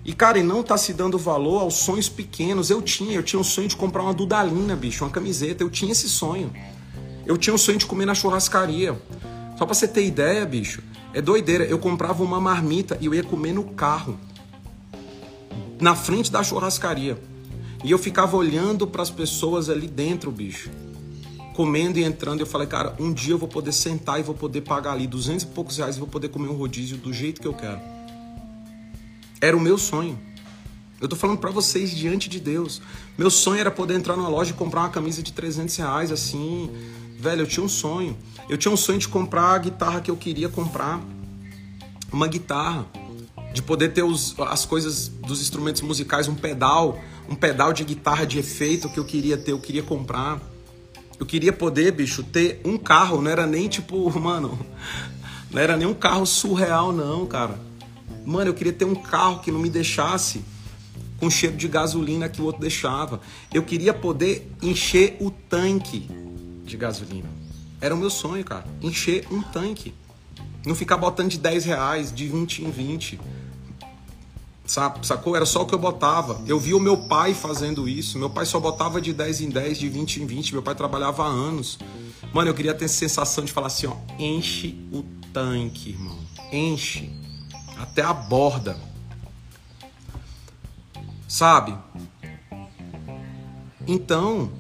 E, 0.06 0.14
cara, 0.14 0.40
e 0.40 0.44
não 0.44 0.64
tá 0.64 0.78
se 0.78 0.94
dando 0.94 1.18
valor 1.18 1.60
aos 1.60 1.74
sonhos 1.74 2.08
pequenos. 2.08 2.70
Eu 2.70 2.82
tinha, 2.82 3.16
eu 3.16 3.24
tinha 3.24 3.40
um 3.40 3.44
sonho 3.44 3.68
de 3.68 3.76
comprar 3.76 4.04
uma 4.04 4.14
Dudalina, 4.14 4.78
bicho, 4.78 5.04
uma 5.04 5.10
camiseta. 5.10 5.62
Eu 5.62 5.70
tinha 5.70 5.92
esse 5.92 6.08
sonho. 6.08 6.54
Eu 7.26 7.38
tinha 7.38 7.54
um 7.54 7.58
sonho 7.58 7.78
de 7.78 7.86
comer 7.86 8.06
na 8.06 8.14
churrascaria. 8.14 9.00
Só 9.58 9.66
pra 9.66 9.74
você 9.74 9.88
ter 9.88 10.06
ideia, 10.06 10.46
bicho, 10.46 10.84
é 11.14 11.22
doideira. 11.22 11.64
Eu 11.66 11.80
comprava 11.80 12.24
uma 12.24 12.40
marmita 12.40 12.98
e 13.02 13.06
eu 13.06 13.14
ia 13.14 13.24
comer 13.24 13.54
no 13.54 13.64
carro. 13.64 14.20
Na 15.80 15.96
frente 15.96 16.32
da 16.32 16.44
churrascaria. 16.44 17.18
E 17.84 17.92
eu 17.92 17.98
ficava 17.98 18.36
olhando 18.36 18.88
para 18.88 19.02
as 19.02 19.10
pessoas 19.10 19.70
ali 19.70 19.88
dentro, 19.88 20.32
bicho 20.32 20.70
comendo 21.56 21.98
e 21.98 22.04
entrando. 22.04 22.42
Eu 22.42 22.46
falei, 22.46 22.68
cara, 22.68 22.94
um 23.00 23.12
dia 23.14 23.34
eu 23.34 23.38
vou 23.38 23.48
poder 23.48 23.72
sentar 23.72 24.20
e 24.20 24.24
vou 24.24 24.36
poder 24.36 24.62
pagar 24.62 24.92
ali 24.92 25.08
200 25.08 25.44
e 25.44 25.48
poucos 25.48 25.78
reais 25.78 25.96
e 25.96 26.00
vou 26.00 26.08
poder 26.08 26.28
comer 26.28 26.50
um 26.50 26.56
rodízio 26.56 26.98
do 26.98 27.14
jeito 27.14 27.42
que 27.42 27.48
eu 27.48 27.54
quero. 27.54 27.80
Era 29.42 29.56
o 29.56 29.60
meu 29.60 29.78
sonho. 29.78 30.20
Eu 31.00 31.08
tô 31.08 31.16
falando 31.16 31.38
para 31.38 31.52
vocês 31.52 31.92
diante 31.92 32.30
de 32.30 32.40
Deus. 32.40 32.82
Meu 33.18 33.30
sonho 33.30 33.60
era 33.60 33.72
poder 33.72 33.96
entrar 33.96 34.16
numa 34.16 34.30
loja 34.30 34.52
e 34.52 34.54
comprar 34.54 34.82
uma 34.82 34.90
camisa 34.90 35.24
de 35.24 35.32
300 35.32 35.76
reais, 35.78 36.12
assim. 36.12 36.70
Velho, 37.20 37.42
eu 37.42 37.48
tinha 37.48 37.66
um 37.66 37.70
sonho. 37.70 38.18
Eu 38.50 38.58
tinha 38.58 38.72
um 38.72 38.78
sonho 38.78 39.00
de 39.00 39.08
comprar 39.08 39.54
a 39.54 39.58
guitarra 39.58 40.02
que 40.02 40.12
eu 40.12 40.18
queria 40.18 40.50
comprar. 40.50 41.02
Uma 42.12 42.28
guitarra. 42.28 42.86
De 43.54 43.62
poder 43.62 43.94
ter 43.94 44.04
os, 44.04 44.36
as 44.40 44.66
coisas 44.66 45.08
dos 45.08 45.42
instrumentos 45.42 45.82
musicais, 45.82 46.28
um 46.28 46.36
pedal. 46.36 47.00
Um 47.30 47.36
pedal 47.36 47.74
de 47.74 47.84
guitarra 47.84 48.26
de 48.26 48.38
efeito 48.38 48.90
que 48.90 49.00
eu 49.00 49.06
queria 49.06 49.38
ter, 49.38 49.52
eu 49.52 49.60
queria 49.60 49.82
comprar. 49.82 50.40
Eu 51.20 51.26
queria 51.26 51.54
poder, 51.54 51.92
bicho, 51.92 52.22
ter 52.22 52.62
um 52.66 52.78
carro, 52.78 53.22
não 53.22 53.32
era 53.32 53.48
nem 53.48 53.70
tipo, 53.70 54.12
mano, 54.20 54.60
não 55.50 55.62
era 55.62 55.78
nem 55.78 55.88
um 55.88 55.94
carro 55.94 56.26
surreal, 56.26 56.92
não, 56.92 57.26
cara. 57.26 57.58
Mano, 58.26 58.50
eu 58.50 58.54
queria 58.54 58.74
ter 58.74 58.86
um 58.86 58.96
carro 58.96 59.40
que 59.40 59.52
não 59.52 59.60
me 59.60 59.70
deixasse 59.70 60.44
com 61.18 61.30
cheiro 61.30 61.56
de 61.56 61.68
gasolina 61.68 62.28
que 62.28 62.42
o 62.42 62.46
outro 62.46 62.62
deixava. 62.62 63.22
Eu 63.54 63.64
queria 63.64 63.94
poder 63.94 64.52
encher 64.62 65.16
o 65.22 65.32
tanque 65.32 66.08
de 66.66 66.76
gasolina. 66.76 67.30
Era 67.80 67.94
o 67.94 67.98
meu 67.98 68.10
sonho, 68.10 68.44
cara. 68.44 68.66
Encher 68.82 69.28
um 69.32 69.42
tanque. 69.42 69.94
Não 70.66 70.76
ficar 70.76 70.98
botando 70.98 71.30
de 71.30 71.38
10 71.38 71.66
reais, 71.66 72.14
de 72.14 72.28
20 72.28 72.64
em 72.64 72.72
20 72.72 73.20
sacou? 74.66 75.36
Era 75.36 75.46
só 75.46 75.62
o 75.62 75.66
que 75.66 75.74
eu 75.74 75.80
botava. 75.80 76.42
Eu 76.48 76.60
vi 76.60 76.74
o 76.74 76.80
meu 76.80 76.98
pai 76.98 77.34
fazendo 77.34 77.88
isso. 77.88 78.18
Meu 78.18 78.30
pai 78.30 78.46
só 78.46 78.60
botava 78.60 79.00
de 79.00 79.14
10 79.14 79.42
em 79.42 79.50
10, 79.50 79.78
de 79.78 79.90
20 79.90 80.24
em 80.24 80.26
20. 80.26 80.54
Meu 80.54 80.64
pai 80.64 80.76
trabalhava 80.76 81.24
há 81.24 81.28
anos. 81.28 81.78
Mano, 82.34 82.50
eu 82.50 82.54
queria 82.54 82.74
ter 82.74 82.86
essa 82.86 82.96
sensação 82.96 83.46
de 83.46 83.52
falar 83.52 83.68
assim, 83.68 83.88
ó, 83.88 83.96
enche 84.18 84.76
o 84.92 85.04
tanque, 85.32 85.92
irmão. 85.92 86.18
Enche. 86.52 87.12
Até 87.78 88.02
a 88.02 88.14
borda. 88.14 88.78
Sabe? 91.28 91.78
Então, 93.88 94.52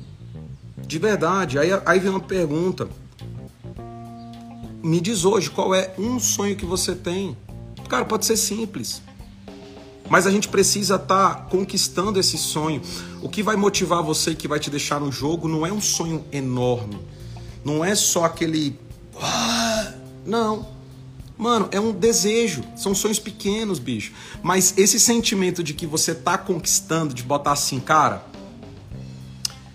de 0.77 0.99
verdade, 0.99 1.57
aí, 1.57 1.69
aí 1.85 1.99
vem 1.99 2.09
uma 2.09 2.19
pergunta. 2.19 2.87
Me 4.83 5.01
diz 5.01 5.25
hoje 5.25 5.49
qual 5.49 5.73
é 5.73 5.93
um 5.97 6.19
sonho 6.19 6.55
que 6.55 6.65
você 6.65 6.93
tem. 6.93 7.35
Cara, 7.89 8.05
pode 8.05 8.25
ser 8.25 8.37
simples. 8.37 9.01
Mas 10.09 10.27
a 10.27 10.31
gente 10.31 10.47
precisa 10.47 10.95
estar 10.95 11.35
tá 11.35 11.41
conquistando 11.41 12.19
esse 12.19 12.37
sonho. 12.37 12.81
O 13.21 13.29
que 13.29 13.41
vai 13.41 13.55
motivar 13.55 14.03
você 14.03 14.35
que 14.35 14.47
vai 14.47 14.59
te 14.59 14.69
deixar 14.69 14.99
no 14.99 15.11
jogo 15.11 15.47
não 15.47 15.65
é 15.65 15.73
um 15.73 15.81
sonho 15.81 16.23
enorme. 16.31 16.99
Não 17.63 17.83
é 17.83 17.95
só 17.95 18.25
aquele. 18.25 18.79
Ah", 19.19 19.93
não. 20.25 20.67
Mano, 21.37 21.67
é 21.71 21.79
um 21.79 21.91
desejo. 21.91 22.63
São 22.77 22.93
sonhos 22.93 23.19
pequenos, 23.19 23.79
bicho. 23.79 24.13
Mas 24.43 24.73
esse 24.77 24.99
sentimento 24.99 25.63
de 25.63 25.73
que 25.73 25.87
você 25.87 26.13
tá 26.13 26.37
conquistando, 26.37 27.13
de 27.13 27.23
botar 27.23 27.53
assim, 27.53 27.79
cara. 27.79 28.23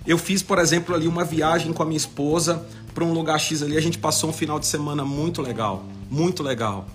Eu 0.06 0.16
fiz, 0.16 0.42
por 0.42 0.58
exemplo, 0.58 0.94
ali 0.94 1.06
uma 1.06 1.24
viagem 1.24 1.72
com 1.72 1.82
a 1.82 1.86
minha 1.86 1.96
esposa 1.96 2.66
para 2.94 3.04
um 3.04 3.12
lugar 3.12 3.38
X 3.38 3.62
ali. 3.62 3.76
A 3.76 3.82
gente 3.82 3.98
passou 3.98 4.30
um 4.30 4.32
final 4.32 4.58
de 4.58 4.66
semana 4.66 5.04
muito 5.04 5.42
legal. 5.42 5.84
Muito 6.10 6.42
legal. 6.42 6.86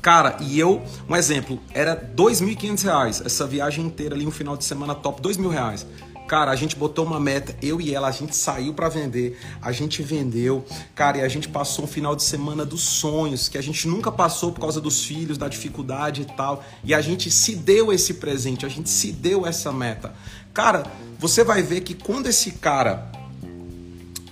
Cara, 0.00 0.36
e 0.40 0.58
eu, 0.58 0.82
um 1.08 1.16
exemplo, 1.16 1.58
era 1.72 1.92
R$ 1.92 2.14
2.500 2.14 3.24
essa 3.24 3.46
viagem 3.46 3.86
inteira 3.86 4.14
ali, 4.14 4.26
um 4.26 4.30
final 4.30 4.56
de 4.56 4.64
semana 4.64 4.94
top, 4.94 5.26
R$ 5.26 5.38
mil 5.38 5.48
reais. 5.48 5.86
Cara, 6.26 6.50
a 6.50 6.56
gente 6.56 6.74
botou 6.74 7.04
uma 7.04 7.20
meta, 7.20 7.54
eu 7.60 7.80
e 7.80 7.94
ela, 7.94 8.08
a 8.08 8.10
gente 8.10 8.34
saiu 8.34 8.72
para 8.72 8.88
vender, 8.88 9.38
a 9.60 9.72
gente 9.72 10.02
vendeu, 10.02 10.64
cara, 10.94 11.18
e 11.18 11.20
a 11.20 11.28
gente 11.28 11.48
passou 11.48 11.84
um 11.84 11.88
final 11.88 12.16
de 12.16 12.22
semana 12.22 12.64
dos 12.64 12.82
sonhos, 12.82 13.46
que 13.46 13.58
a 13.58 13.62
gente 13.62 13.86
nunca 13.86 14.10
passou 14.10 14.50
por 14.50 14.60
causa 14.60 14.80
dos 14.80 15.04
filhos, 15.04 15.36
da 15.36 15.48
dificuldade 15.48 16.22
e 16.22 16.24
tal, 16.24 16.64
e 16.82 16.94
a 16.94 17.00
gente 17.02 17.30
se 17.30 17.54
deu 17.54 17.92
esse 17.92 18.14
presente, 18.14 18.64
a 18.64 18.70
gente 18.70 18.88
se 18.88 19.12
deu 19.12 19.46
essa 19.46 19.70
meta. 19.70 20.14
Cara, 20.54 20.84
você 21.18 21.44
vai 21.44 21.62
ver 21.62 21.82
que 21.82 21.92
quando 21.92 22.28
esse 22.28 22.52
cara 22.52 23.10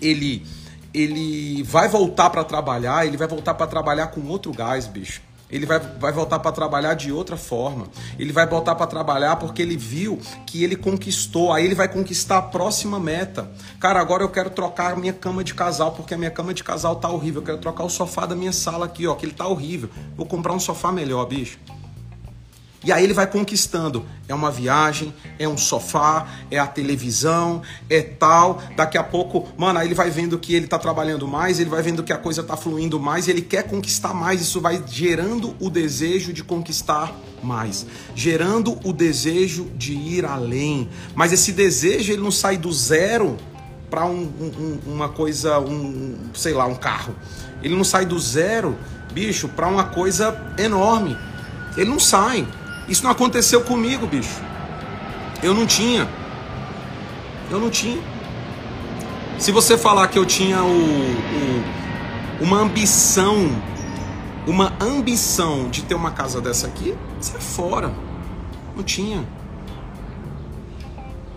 ele 0.01 0.47
ele 0.95 1.62
vai 1.62 1.89
voltar 1.89 2.31
para 2.31 2.45
trabalhar, 2.45 3.07
ele 3.07 3.16
vai 3.16 3.27
voltar 3.27 3.55
para 3.55 3.66
trabalhar 3.66 4.09
com 4.09 4.20
outro 4.29 4.53
gás, 4.53 4.87
bicho 4.87 5.20
ele 5.53 5.66
vai, 5.66 5.79
vai 5.79 6.11
voltar 6.11 6.39
para 6.39 6.51
trabalhar 6.51 6.95
de 6.95 7.12
outra 7.12 7.37
forma. 7.37 7.87
Ele 8.18 8.33
vai 8.33 8.47
voltar 8.47 8.75
para 8.75 8.87
trabalhar 8.87 9.37
porque 9.37 9.61
ele 9.61 9.77
viu 9.77 10.18
que 10.47 10.64
ele 10.64 10.75
conquistou. 10.75 11.53
Aí 11.53 11.66
ele 11.66 11.75
vai 11.75 11.87
conquistar 11.89 12.39
a 12.39 12.43
próxima 12.43 12.99
meta. 12.99 13.51
Cara, 13.79 14.01
agora 14.01 14.23
eu 14.23 14.31
quero 14.31 14.49
trocar 14.49 14.95
a 14.95 14.97
minha 14.97 15.12
cama 15.12 15.45
de 15.45 15.53
casal 15.53 15.93
porque 15.93 16.14
a 16.14 16.18
minha 16.18 16.31
cama 16.31 16.55
de 16.55 16.64
casal 16.64 16.97
tá 16.97 17.11
horrível. 17.11 17.43
Eu 17.43 17.45
quero 17.45 17.59
trocar 17.59 17.85
o 17.85 17.91
sofá 17.91 18.25
da 18.25 18.35
minha 18.35 18.53
sala 18.53 18.87
aqui, 18.87 19.07
ó, 19.07 19.14
que 19.14 19.27
ele 19.27 19.35
tá 19.35 19.47
horrível. 19.47 19.91
Vou 20.16 20.25
comprar 20.25 20.55
um 20.55 20.61
sofá 20.61 20.91
melhor, 20.91 21.27
bicho. 21.27 21.59
E 22.85 22.91
aí 22.91 23.05
ele 23.05 23.14
vai 23.14 23.26
conquistando. 23.26 24.05
É 24.28 24.35
uma 24.35 24.51
viagem, 24.51 25.14
é 25.39 25.47
um 25.47 25.57
sofá, 25.57 26.26
é 26.51 26.59
a 26.59 26.66
televisão, 26.66 27.62
é 27.89 28.03
tal. 28.03 28.62
Daqui 28.76 28.99
a 28.99 29.03
pouco, 29.03 29.49
mano, 29.57 29.78
aí 29.78 29.87
ele 29.87 29.95
vai 29.95 30.11
vendo 30.11 30.39
que 30.39 30.55
ele 30.55 30.66
tá 30.66 30.78
trabalhando 30.78 31.26
mais, 31.28 31.61
ele 31.61 31.70
vai 31.70 31.83
vendo 31.83 32.03
que 32.03 32.12
a 32.12 32.18
coisa 32.18 32.43
tá 32.43 32.57
fluindo 32.57 32.99
mais, 32.99 33.28
ele 33.28 33.43
quer 33.43 33.64
conquistar 33.64 34.14
mais. 34.14 34.41
Isso 34.41 34.61
vai 34.61 34.83
gerando 34.87 35.55
o 35.61 35.70
desejo 35.70 36.33
de 36.33 36.43
conquistar 36.43 37.14
mais, 37.43 37.87
gerando 38.14 38.78
o 38.85 38.93
desejo 38.93 39.70
de 39.76 39.93
ir 39.93 40.24
além. 40.24 40.89
Mas 41.14 41.33
esse 41.33 41.53
desejo 41.53 42.12
ele 42.12 42.22
não 42.22 42.30
sai 42.30 42.57
do 42.57 42.72
zero 42.72 43.37
para 43.91 44.07
um, 44.07 44.22
um, 44.22 44.78
uma 44.87 45.11
coisa, 45.11 45.61
um, 45.61 46.16
sei 46.33 46.55
lá, 46.55 46.64
um 46.64 46.74
carro. 46.74 47.14
Ele 47.62 47.76
não 47.76 47.85
sai 47.85 48.07
do 48.07 48.18
zero, 48.18 48.78
bicho, 49.12 49.49
para 49.49 49.68
uma 49.68 49.85
coisa 49.85 50.55
enorme. 50.59 51.16
Ele 51.76 51.91
não 51.91 52.01
sai. 52.01 52.49
Isso 52.93 53.05
não 53.05 53.11
aconteceu 53.11 53.62
comigo, 53.62 54.07
bicho. 54.07 54.38
Eu 55.43 55.55
não 55.55 55.66
tinha. 55.66 56.07
Eu 57.51 57.59
não 57.59 57.70
tinha. 57.70 57.99
Se 59.38 59.51
você 59.51 59.78
falar 59.78 60.09
que 60.09 60.18
eu 60.18 60.26
tinha 60.26 60.62
o, 60.62 60.68
o, 60.68 62.45
uma 62.45 62.59
ambição, 62.59 63.51
uma 64.47 64.74
ambição 64.78 65.70
de 65.70 65.80
ter 65.84 65.95
uma 65.95 66.11
casa 66.11 66.38
dessa 66.38 66.66
aqui, 66.66 66.95
sai 67.18 67.40
fora. 67.40 67.95
Não 68.76 68.82
tinha. 68.82 69.26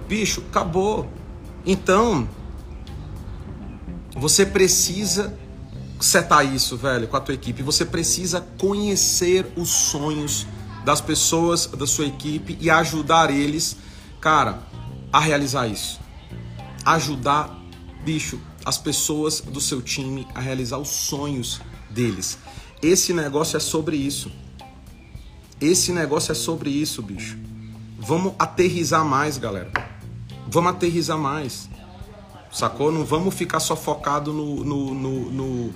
Bicho, 0.09 0.43
acabou. 0.49 1.07
Então, 1.65 2.27
você 4.13 4.45
precisa 4.45 5.33
setar 6.01 6.45
isso, 6.45 6.75
velho, 6.75 7.07
com 7.07 7.15
a 7.15 7.21
tua 7.21 7.33
equipe. 7.33 7.63
Você 7.63 7.85
precisa 7.85 8.45
conhecer 8.57 9.49
os 9.55 9.69
sonhos 9.69 10.45
das 10.85 11.01
pessoas 11.01 11.65
da 11.65 11.87
sua 11.87 12.05
equipe 12.05 12.55
e 12.61 12.69
ajudar 12.69 13.31
eles, 13.31 13.75
cara, 14.21 14.59
a 15.11 15.19
realizar 15.19 15.67
isso. 15.67 15.99
Ajudar, 16.85 17.59
bicho, 18.03 18.39
as 18.63 18.77
pessoas 18.77 19.41
do 19.41 19.59
seu 19.59 19.81
time 19.81 20.27
a 20.35 20.39
realizar 20.39 20.77
os 20.77 20.89
sonhos 20.89 21.59
deles. 21.89 22.37
Esse 22.83 23.13
negócio 23.13 23.57
é 23.57 23.59
sobre 23.59 23.97
isso. 23.97 24.31
Esse 25.59 25.91
negócio 25.91 26.31
é 26.31 26.35
sobre 26.35 26.69
isso, 26.69 27.01
bicho. 27.01 27.35
Vamos 27.97 28.33
aterrizar 28.37 29.03
mais, 29.03 29.39
galera. 29.39 29.71
Vamos 30.47 30.71
aterrizar 30.71 31.17
mais. 31.17 31.67
Sacou? 32.51 32.91
Não 32.91 33.03
vamos 33.03 33.33
ficar 33.33 33.59
só 33.59 33.75
focado 33.75 34.31
no, 34.31 34.63
no, 34.63 34.93
no, 34.93 35.31
no 35.31 35.73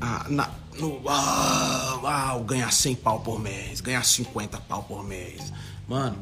ah, 0.00 0.26
na, 0.28 0.50
no 0.80 1.00
ah, 1.06 2.00
ah, 2.04 2.38
ganhar 2.38 2.72
100 2.72 2.96
pau 2.96 3.20
por 3.20 3.38
mês, 3.38 3.80
ganhar 3.80 4.04
50 4.04 4.58
pau 4.60 4.82
por 4.82 5.04
mês. 5.04 5.52
Mano, 5.88 6.16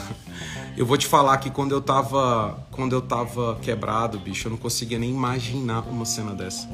eu 0.76 0.86
vou 0.86 0.96
te 0.96 1.06
falar 1.06 1.38
que 1.38 1.50
quando 1.50 1.72
eu 1.72 1.80
tava, 1.80 2.66
quando 2.70 2.92
eu 2.92 3.02
tava 3.02 3.56
quebrado, 3.60 4.18
bicho, 4.18 4.48
eu 4.48 4.50
não 4.50 4.58
conseguia 4.58 4.98
nem 4.98 5.10
imaginar 5.10 5.80
uma 5.88 6.04
cena 6.04 6.32
dessa. 6.32 6.68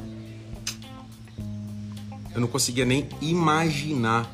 Eu 2.34 2.40
não 2.40 2.48
conseguia 2.48 2.84
nem 2.84 3.08
imaginar 3.20 4.30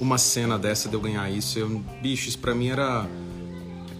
uma 0.00 0.18
cena 0.18 0.58
dessa 0.58 0.88
de 0.88 0.94
eu 0.94 1.00
ganhar 1.00 1.30
isso. 1.30 1.58
Eu, 1.58 1.68
bicho, 2.00 2.28
isso 2.28 2.38
pra 2.38 2.54
mim 2.54 2.68
era. 2.68 3.06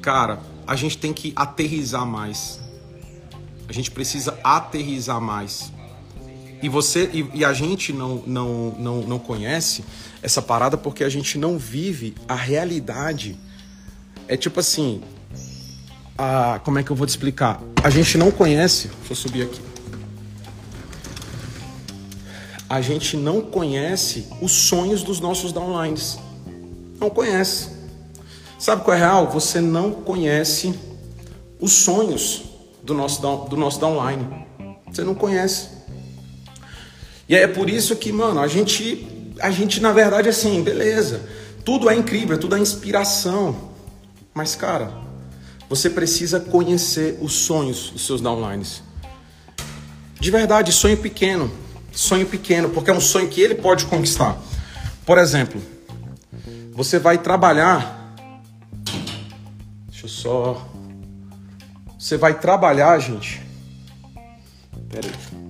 Cara, 0.00 0.40
a 0.66 0.74
gente 0.74 0.96
tem 0.96 1.12
que 1.12 1.32
aterrizar 1.36 2.06
mais. 2.06 2.60
A 3.68 3.72
gente 3.72 3.90
precisa 3.90 4.38
aterrizar 4.42 5.20
mais. 5.20 5.72
E 6.62 6.68
você 6.68 7.10
e, 7.12 7.30
e, 7.34 7.44
a 7.44 7.52
gente 7.52 7.92
não, 7.92 8.22
não, 8.26 8.74
não, 8.78 9.00
não 9.02 9.18
conhece 9.18 9.84
essa 10.22 10.40
parada 10.40 10.76
porque 10.76 11.04
a 11.04 11.08
gente 11.08 11.38
não 11.38 11.58
vive 11.58 12.14
a 12.28 12.34
realidade. 12.34 13.38
É 14.26 14.36
tipo 14.36 14.60
assim. 14.60 15.02
A, 16.18 16.60
como 16.64 16.78
é 16.78 16.82
que 16.82 16.90
eu 16.90 16.96
vou 16.96 17.06
te 17.06 17.10
explicar? 17.10 17.60
A 17.84 17.90
gente 17.90 18.16
não 18.16 18.30
conhece. 18.30 18.88
Deixa 18.88 19.12
eu 19.12 19.16
subir 19.16 19.42
aqui. 19.42 19.60
A 22.68 22.80
gente 22.80 23.16
não 23.16 23.42
conhece 23.42 24.26
os 24.40 24.50
sonhos 24.50 25.02
dos 25.02 25.20
nossos 25.20 25.52
downlines. 25.52 26.18
Não 26.98 27.10
conhece. 27.10 27.70
Sabe 28.58 28.82
qual 28.82 28.96
é 28.96 29.00
real? 29.00 29.30
Você 29.30 29.60
não 29.60 29.92
conhece 29.92 30.74
os 31.60 31.72
sonhos 31.72 32.44
do 32.82 32.94
nosso, 32.94 33.20
do 33.20 33.56
nosso 33.56 33.78
downline. 33.78 34.46
Você 34.86 35.04
não 35.04 35.14
conhece. 35.14 35.75
E 37.28 37.34
é 37.34 37.46
por 37.46 37.68
isso 37.68 37.96
que, 37.96 38.12
mano, 38.12 38.40
a 38.40 38.46
gente, 38.46 39.34
a 39.40 39.50
gente 39.50 39.80
na 39.80 39.92
verdade, 39.92 40.28
assim, 40.28 40.62
beleza, 40.62 41.22
tudo 41.64 41.90
é 41.90 41.96
incrível, 41.96 42.38
tudo 42.38 42.54
é 42.54 42.58
inspiração. 42.58 43.72
Mas, 44.32 44.54
cara, 44.54 44.92
você 45.68 45.90
precisa 45.90 46.38
conhecer 46.38 47.18
os 47.20 47.32
sonhos 47.32 47.90
dos 47.90 48.06
seus 48.06 48.20
downlines. 48.20 48.82
De 50.20 50.30
verdade, 50.30 50.72
sonho 50.72 50.96
pequeno. 50.96 51.50
Sonho 51.92 52.26
pequeno, 52.26 52.68
porque 52.68 52.90
é 52.90 52.94
um 52.94 53.00
sonho 53.00 53.28
que 53.28 53.40
ele 53.40 53.54
pode 53.54 53.86
conquistar. 53.86 54.38
Por 55.04 55.18
exemplo, 55.18 55.60
você 56.72 56.98
vai 56.98 57.18
trabalhar. 57.18 58.14
Deixa 59.88 60.04
eu 60.04 60.10
só. 60.10 60.68
Você 61.98 62.16
vai 62.16 62.38
trabalhar, 62.38 62.98
gente. 62.98 63.40
Pera 64.90 65.08
aí. 65.08 65.45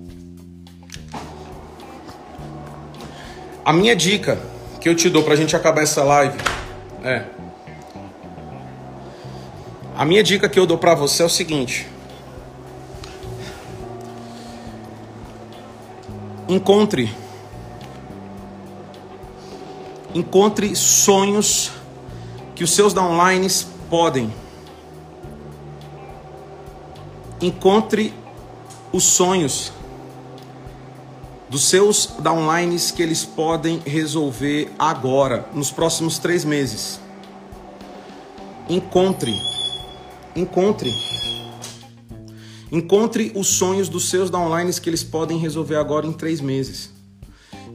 A 3.66 3.72
minha 3.72 3.96
dica 3.96 4.38
que 4.80 4.88
eu 4.88 4.94
te 4.94 5.10
dou 5.10 5.24
pra 5.24 5.34
gente 5.34 5.56
acabar 5.56 5.82
essa 5.82 6.04
live 6.04 6.38
é. 7.02 7.24
A 9.96 10.04
minha 10.04 10.22
dica 10.22 10.48
que 10.48 10.56
eu 10.56 10.64
dou 10.64 10.78
pra 10.78 10.94
você 10.94 11.24
é 11.24 11.26
o 11.26 11.28
seguinte. 11.28 11.88
Encontre. 16.48 17.12
Encontre 20.14 20.76
sonhos 20.76 21.72
que 22.54 22.62
os 22.62 22.72
seus 22.72 22.94
downlines 22.94 23.66
podem. 23.90 24.32
Encontre 27.42 28.14
os 28.92 29.02
sonhos 29.02 29.72
dos 31.48 31.68
seus 31.68 32.06
downlines 32.18 32.90
que 32.90 33.02
eles 33.02 33.24
podem 33.24 33.80
resolver 33.84 34.70
agora, 34.78 35.48
nos 35.54 35.70
próximos 35.70 36.18
três 36.18 36.44
meses. 36.44 37.00
Encontre, 38.68 39.34
encontre, 40.34 40.92
encontre 42.70 43.32
os 43.34 43.46
sonhos 43.46 43.88
dos 43.88 44.08
seus 44.08 44.28
downlines 44.28 44.78
que 44.78 44.90
eles 44.90 45.04
podem 45.04 45.38
resolver 45.38 45.76
agora 45.76 46.06
em 46.06 46.12
três 46.12 46.40
meses. 46.40 46.90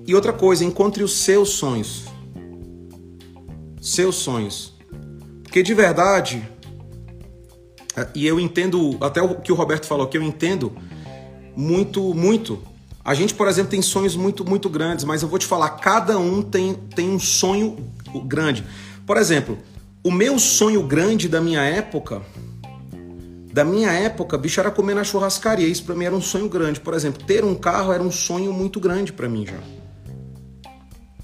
E 0.05 0.13
outra 0.13 0.33
coisa, 0.33 0.65
encontre 0.65 1.03
os 1.03 1.13
seus 1.13 1.49
sonhos. 1.49 2.05
Seus 3.79 4.15
sonhos. 4.15 4.73
Porque 5.43 5.63
de 5.63 5.73
verdade, 5.73 6.47
e 8.15 8.25
eu 8.25 8.39
entendo, 8.39 8.97
até 8.99 9.21
o 9.21 9.35
que 9.35 9.51
o 9.51 9.55
Roberto 9.55 9.85
falou 9.85 10.07
que 10.07 10.17
eu 10.17 10.23
entendo 10.23 10.75
muito, 11.55 12.13
muito 12.13 12.70
a 13.03 13.13
gente, 13.13 13.33
por 13.33 13.47
exemplo, 13.47 13.71
tem 13.71 13.81
sonhos 13.81 14.15
muito, 14.15 14.47
muito 14.47 14.69
grandes, 14.69 15.03
mas 15.05 15.21
eu 15.23 15.27
vou 15.27 15.39
te 15.39 15.45
falar, 15.45 15.69
cada 15.71 16.17
um 16.17 16.41
tem, 16.41 16.73
tem 16.73 17.09
um 17.09 17.19
sonho 17.19 17.77
grande. 18.25 18.63
Por 19.05 19.17
exemplo, 19.17 19.57
o 20.03 20.11
meu 20.11 20.37
sonho 20.37 20.83
grande 20.83 21.27
da 21.27 21.41
minha 21.41 21.61
época, 21.61 22.21
da 23.51 23.63
minha 23.65 23.91
época, 23.91 24.37
bicho, 24.37 24.59
era 24.59 24.71
comer 24.71 24.95
na 24.95 25.03
churrascaria. 25.03 25.67
Isso 25.67 25.83
para 25.83 25.95
mim 25.95 26.05
era 26.05 26.15
um 26.15 26.21
sonho 26.21 26.47
grande. 26.47 26.79
Por 26.79 26.93
exemplo, 26.93 27.23
ter 27.25 27.43
um 27.43 27.55
carro 27.55 27.91
era 27.91 28.01
um 28.01 28.11
sonho 28.11 28.53
muito 28.53 28.79
grande 28.79 29.11
para 29.11 29.27
mim 29.27 29.45
já. 29.45 29.80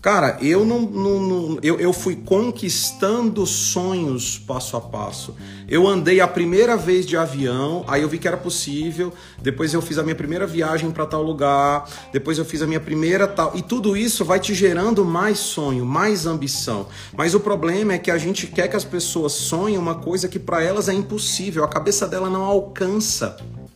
Cara, 0.02 0.38
eu 0.42 0.64
não, 0.64 0.82
não, 0.82 1.20
não, 1.20 1.60
eu, 1.64 1.80
eu 1.80 1.92
fui 1.92 2.16
conquistando 2.16 3.46
sonhos 3.46 4.38
passo 4.38 4.78
a 4.78 4.82
passo. 4.82 5.36
Eu 5.68 5.88
andei 5.88 6.22
a 6.22 6.28
primeira 6.28 6.78
vez 6.78 7.06
de 7.06 7.18
avião, 7.18 7.84
aí 7.88 8.04
eu 8.04 8.10
vi 8.10 8.20
que 8.20 8.28
era 8.28 8.38
possível. 8.38 9.12
Depois 9.42 9.74
eu 9.74 9.82
fiz 9.82 9.98
a 9.98 10.04
minha 10.04 10.16
primeira 10.16 10.46
viagem 10.46 10.92
para 10.92 11.06
tal 11.06 11.24
lugar. 11.24 11.90
Depois 12.14 12.38
eu 12.38 12.46
fiz 12.46 12.62
a 12.62 12.68
minha 12.68 12.80
primeira 12.80 13.28
tal. 13.28 13.52
E 13.56 13.62
tudo 13.62 13.98
isso 13.98 14.24
vai 14.24 14.40
te 14.40 14.54
gerando 14.54 15.04
mais 15.04 15.40
sonho, 15.40 15.84
mais 15.84 16.28
ambição. 16.28 16.88
Mas 17.16 17.34
o 17.34 17.40
problema 17.40 17.94
é 17.94 17.98
que 17.98 18.12
a 18.12 18.18
gente 18.18 18.46
quer 18.48 18.68
que 18.68 18.76
as 18.76 18.86
pessoas 18.86 19.34
sonhem 19.34 19.80
uma 19.80 19.96
coisa 19.96 20.28
que 20.28 20.40
para 20.40 20.64
elas 20.64 20.88
é 20.88 20.94
impossível. 20.94 21.64
A 21.64 21.68
cabeça 21.68 22.08
dela 22.08 22.30
não 22.30 22.44
alcança 22.44 23.36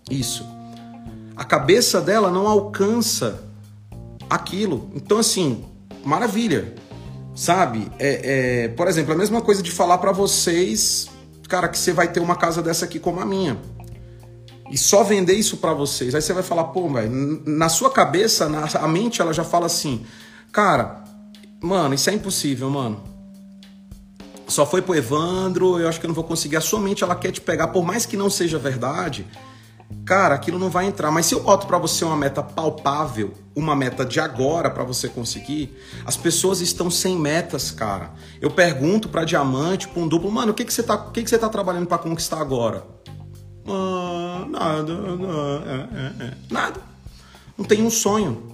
isso. 0.09 0.45
A 1.35 1.43
cabeça 1.43 1.99
dela 1.99 2.29
não 2.29 2.47
alcança 2.47 3.43
aquilo. 4.29 4.89
Então 4.93 5.17
assim, 5.17 5.65
maravilha. 6.03 6.73
Sabe? 7.35 7.91
É, 7.97 8.63
é, 8.63 8.67
por 8.69 8.87
exemplo, 8.87 9.13
a 9.13 9.17
mesma 9.17 9.41
coisa 9.41 9.63
de 9.63 9.71
falar 9.71 9.97
para 9.97 10.11
vocês, 10.11 11.09
cara, 11.47 11.67
que 11.67 11.77
você 11.77 11.93
vai 11.93 12.11
ter 12.11 12.19
uma 12.19 12.35
casa 12.35 12.61
dessa 12.61 12.85
aqui 12.85 12.99
como 12.99 13.19
a 13.19 13.25
minha. 13.25 13.57
E 14.69 14.77
só 14.77 15.03
vender 15.03 15.33
isso 15.33 15.57
para 15.57 15.73
vocês. 15.73 16.15
Aí 16.15 16.21
você 16.21 16.33
vai 16.33 16.43
falar, 16.43 16.65
pô, 16.65 16.87
velho, 16.89 17.41
na 17.45 17.67
sua 17.67 17.89
cabeça, 17.89 18.47
na, 18.47 18.65
a 18.65 18.87
mente, 18.87 19.21
ela 19.21 19.33
já 19.33 19.43
fala 19.43 19.65
assim, 19.65 20.05
cara, 20.51 21.03
mano, 21.61 21.93
isso 21.93 22.09
é 22.09 22.13
impossível, 22.13 22.69
mano. 22.69 23.03
Só 24.47 24.65
foi 24.65 24.81
pro 24.81 24.95
Evandro, 24.95 25.79
eu 25.79 25.87
acho 25.87 25.99
que 25.99 26.05
eu 26.05 26.09
não 26.09 26.15
vou 26.15 26.23
conseguir. 26.23 26.57
A 26.57 26.61
sua 26.61 26.79
mente, 26.79 27.03
ela 27.03 27.15
quer 27.15 27.31
te 27.31 27.41
pegar, 27.41 27.67
por 27.67 27.83
mais 27.83 28.05
que 28.05 28.17
não 28.17 28.29
seja 28.29 28.57
verdade, 28.57 29.25
cara, 30.05 30.35
aquilo 30.35 30.59
não 30.59 30.69
vai 30.69 30.85
entrar. 30.85 31.11
Mas 31.11 31.25
se 31.25 31.33
eu 31.33 31.41
boto 31.41 31.67
para 31.67 31.77
você 31.77 32.03
uma 32.03 32.17
meta 32.17 32.41
palpável, 32.43 33.33
uma 33.55 33.75
meta 33.75 34.05
de 34.05 34.19
agora 34.19 34.69
para 34.69 34.83
você 34.83 35.07
conseguir, 35.07 35.77
as 36.05 36.17
pessoas 36.17 36.61
estão 36.61 36.89
sem 36.89 37.17
metas, 37.17 37.71
cara. 37.71 38.11
Eu 38.39 38.51
pergunto 38.51 39.09
para 39.09 39.23
diamante, 39.23 39.87
para 39.87 40.01
um 40.01 40.07
duplo, 40.07 40.31
mano, 40.31 40.51
o 40.51 40.55
que 40.55 40.65
que 40.65 40.73
você 40.73 40.83
tá, 40.83 40.95
o 40.95 41.11
que 41.11 41.23
que 41.23 41.29
você 41.29 41.37
tá 41.37 41.49
trabalhando 41.49 41.87
para 41.87 41.97
conquistar 41.97 42.39
agora? 42.39 42.83
Ah, 43.67 44.45
nada, 44.49 44.91
é, 44.91 46.23
é, 46.23 46.27
é. 46.27 46.33
nada. 46.49 46.81
Não 47.57 47.65
tem 47.65 47.83
um 47.83 47.89
sonho. 47.89 48.49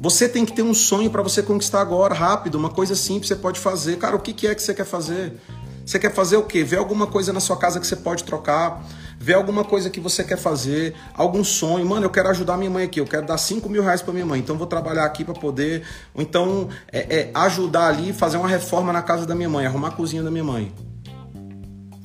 Você 0.00 0.28
tem 0.28 0.44
que 0.44 0.52
ter 0.52 0.62
um 0.62 0.74
sonho 0.74 1.10
para 1.10 1.22
você 1.22 1.42
conquistar 1.42 1.80
agora, 1.80 2.14
rápido, 2.14 2.54
uma 2.54 2.70
coisa 2.70 2.94
simples 2.94 3.28
você 3.28 3.36
pode 3.36 3.58
fazer. 3.58 3.98
Cara, 3.98 4.14
o 4.14 4.20
que, 4.20 4.32
que 4.32 4.46
é 4.46 4.54
que 4.54 4.62
você 4.62 4.72
quer 4.72 4.84
fazer? 4.84 5.40
Você 5.84 5.98
quer 5.98 6.12
fazer 6.12 6.36
o 6.36 6.42
quê? 6.42 6.62
Ver 6.62 6.76
alguma 6.76 7.06
coisa 7.06 7.32
na 7.32 7.40
sua 7.40 7.56
casa 7.56 7.80
que 7.80 7.86
você 7.86 7.96
pode 7.96 8.22
trocar, 8.22 8.84
ver 9.28 9.34
alguma 9.34 9.62
coisa 9.62 9.90
que 9.90 10.00
você 10.00 10.24
quer 10.24 10.38
fazer, 10.38 10.94
algum 11.12 11.44
sonho. 11.44 11.84
Mano, 11.84 12.06
eu 12.06 12.08
quero 12.08 12.30
ajudar 12.30 12.56
minha 12.56 12.70
mãe 12.70 12.86
aqui, 12.86 12.98
eu 12.98 13.04
quero 13.04 13.26
dar 13.26 13.36
5 13.36 13.68
mil 13.68 13.82
reais 13.82 14.00
para 14.00 14.14
minha 14.14 14.24
mãe, 14.24 14.40
então 14.40 14.56
vou 14.56 14.66
trabalhar 14.66 15.04
aqui 15.04 15.22
para 15.22 15.34
poder. 15.34 15.84
Ou 16.14 16.22
então 16.22 16.70
é, 16.90 17.00
é, 17.14 17.30
ajudar 17.34 17.88
ali, 17.88 18.14
fazer 18.14 18.38
uma 18.38 18.48
reforma 18.48 18.90
na 18.90 19.02
casa 19.02 19.26
da 19.26 19.34
minha 19.34 19.50
mãe, 19.50 19.66
arrumar 19.66 19.88
a 19.88 19.90
cozinha 19.90 20.22
da 20.22 20.30
minha 20.30 20.44
mãe. 20.44 20.72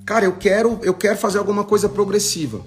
Cara, 0.06 0.26
eu 0.26 0.34
quero, 0.34 0.80
eu 0.82 0.94
quero 0.94 1.18
fazer 1.18 1.38
alguma 1.38 1.64
coisa 1.64 1.88
progressiva. 1.88 2.60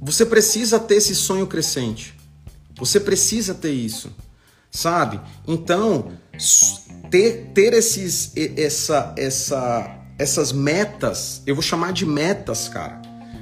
Você 0.00 0.24
precisa 0.24 0.80
ter 0.80 0.94
esse 0.94 1.14
sonho 1.14 1.46
crescente. 1.46 2.14
Você 2.78 2.98
precisa 2.98 3.52
ter 3.52 3.72
isso, 3.72 4.10
sabe? 4.70 5.20
Então, 5.46 6.12
ter, 7.10 7.50
ter 7.52 7.74
esses, 7.74 8.32
essa, 8.56 9.12
essa, 9.18 10.03
essas 10.18 10.52
metas, 10.52 11.42
eu 11.46 11.54
vou 11.54 11.62
chamar 11.62 11.92
de 11.92 12.06
metas, 12.06 12.68
cara. 12.68 13.00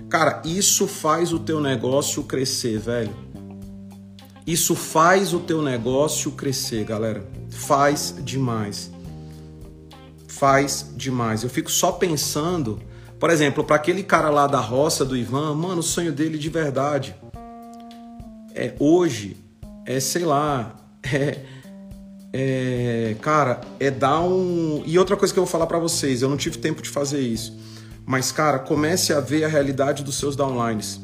Cara, 0.08 0.42
isso 0.44 0.86
faz 0.86 1.32
o 1.32 1.38
teu 1.38 1.60
negócio 1.60 2.22
crescer, 2.24 2.78
velho. 2.78 3.14
Isso 4.46 4.74
faz 4.74 5.32
o 5.32 5.40
teu 5.40 5.62
negócio 5.62 6.32
crescer, 6.32 6.84
galera. 6.84 7.24
Faz 7.50 8.14
demais. 8.22 8.90
Faz 10.26 10.90
demais. 10.96 11.42
Eu 11.42 11.50
fico 11.50 11.70
só 11.70 11.92
pensando, 11.92 12.80
por 13.18 13.30
exemplo, 13.30 13.62
para 13.62 13.76
aquele 13.76 14.02
cara 14.02 14.28
lá 14.30 14.46
da 14.46 14.60
roça 14.60 15.04
do 15.04 15.16
Ivan, 15.16 15.54
mano, 15.54 15.80
o 15.80 15.82
sonho 15.82 16.12
dele 16.12 16.36
de 16.36 16.48
verdade 16.48 17.14
é 18.54 18.74
hoje 18.78 19.36
é 19.84 19.98
sei 20.00 20.24
lá, 20.24 20.76
é, 21.12 21.40
é, 22.32 23.14
cara, 23.20 23.60
é 23.78 23.90
dar 23.90 24.20
um. 24.20 24.82
E 24.86 24.98
outra 24.98 25.16
coisa 25.16 25.34
que 25.34 25.38
eu 25.38 25.44
vou 25.44 25.50
falar 25.50 25.66
para 25.66 25.78
vocês, 25.78 26.22
eu 26.22 26.28
não 26.30 26.36
tive 26.36 26.56
tempo 26.58 26.80
de 26.80 26.88
fazer 26.88 27.20
isso. 27.20 27.54
Mas, 28.06 28.32
cara, 28.32 28.58
comece 28.58 29.12
a 29.12 29.20
ver 29.20 29.44
a 29.44 29.48
realidade 29.48 30.02
dos 30.02 30.16
seus 30.16 30.34
downlines. 30.34 31.00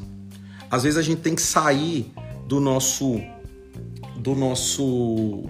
Às 0.71 0.83
vezes 0.83 0.97
a 0.97 1.01
gente 1.01 1.21
tem 1.21 1.35
que 1.35 1.41
sair 1.41 2.11
do 2.47 2.59
nosso. 2.59 3.21
do 4.17 4.33
nosso. 4.33 5.43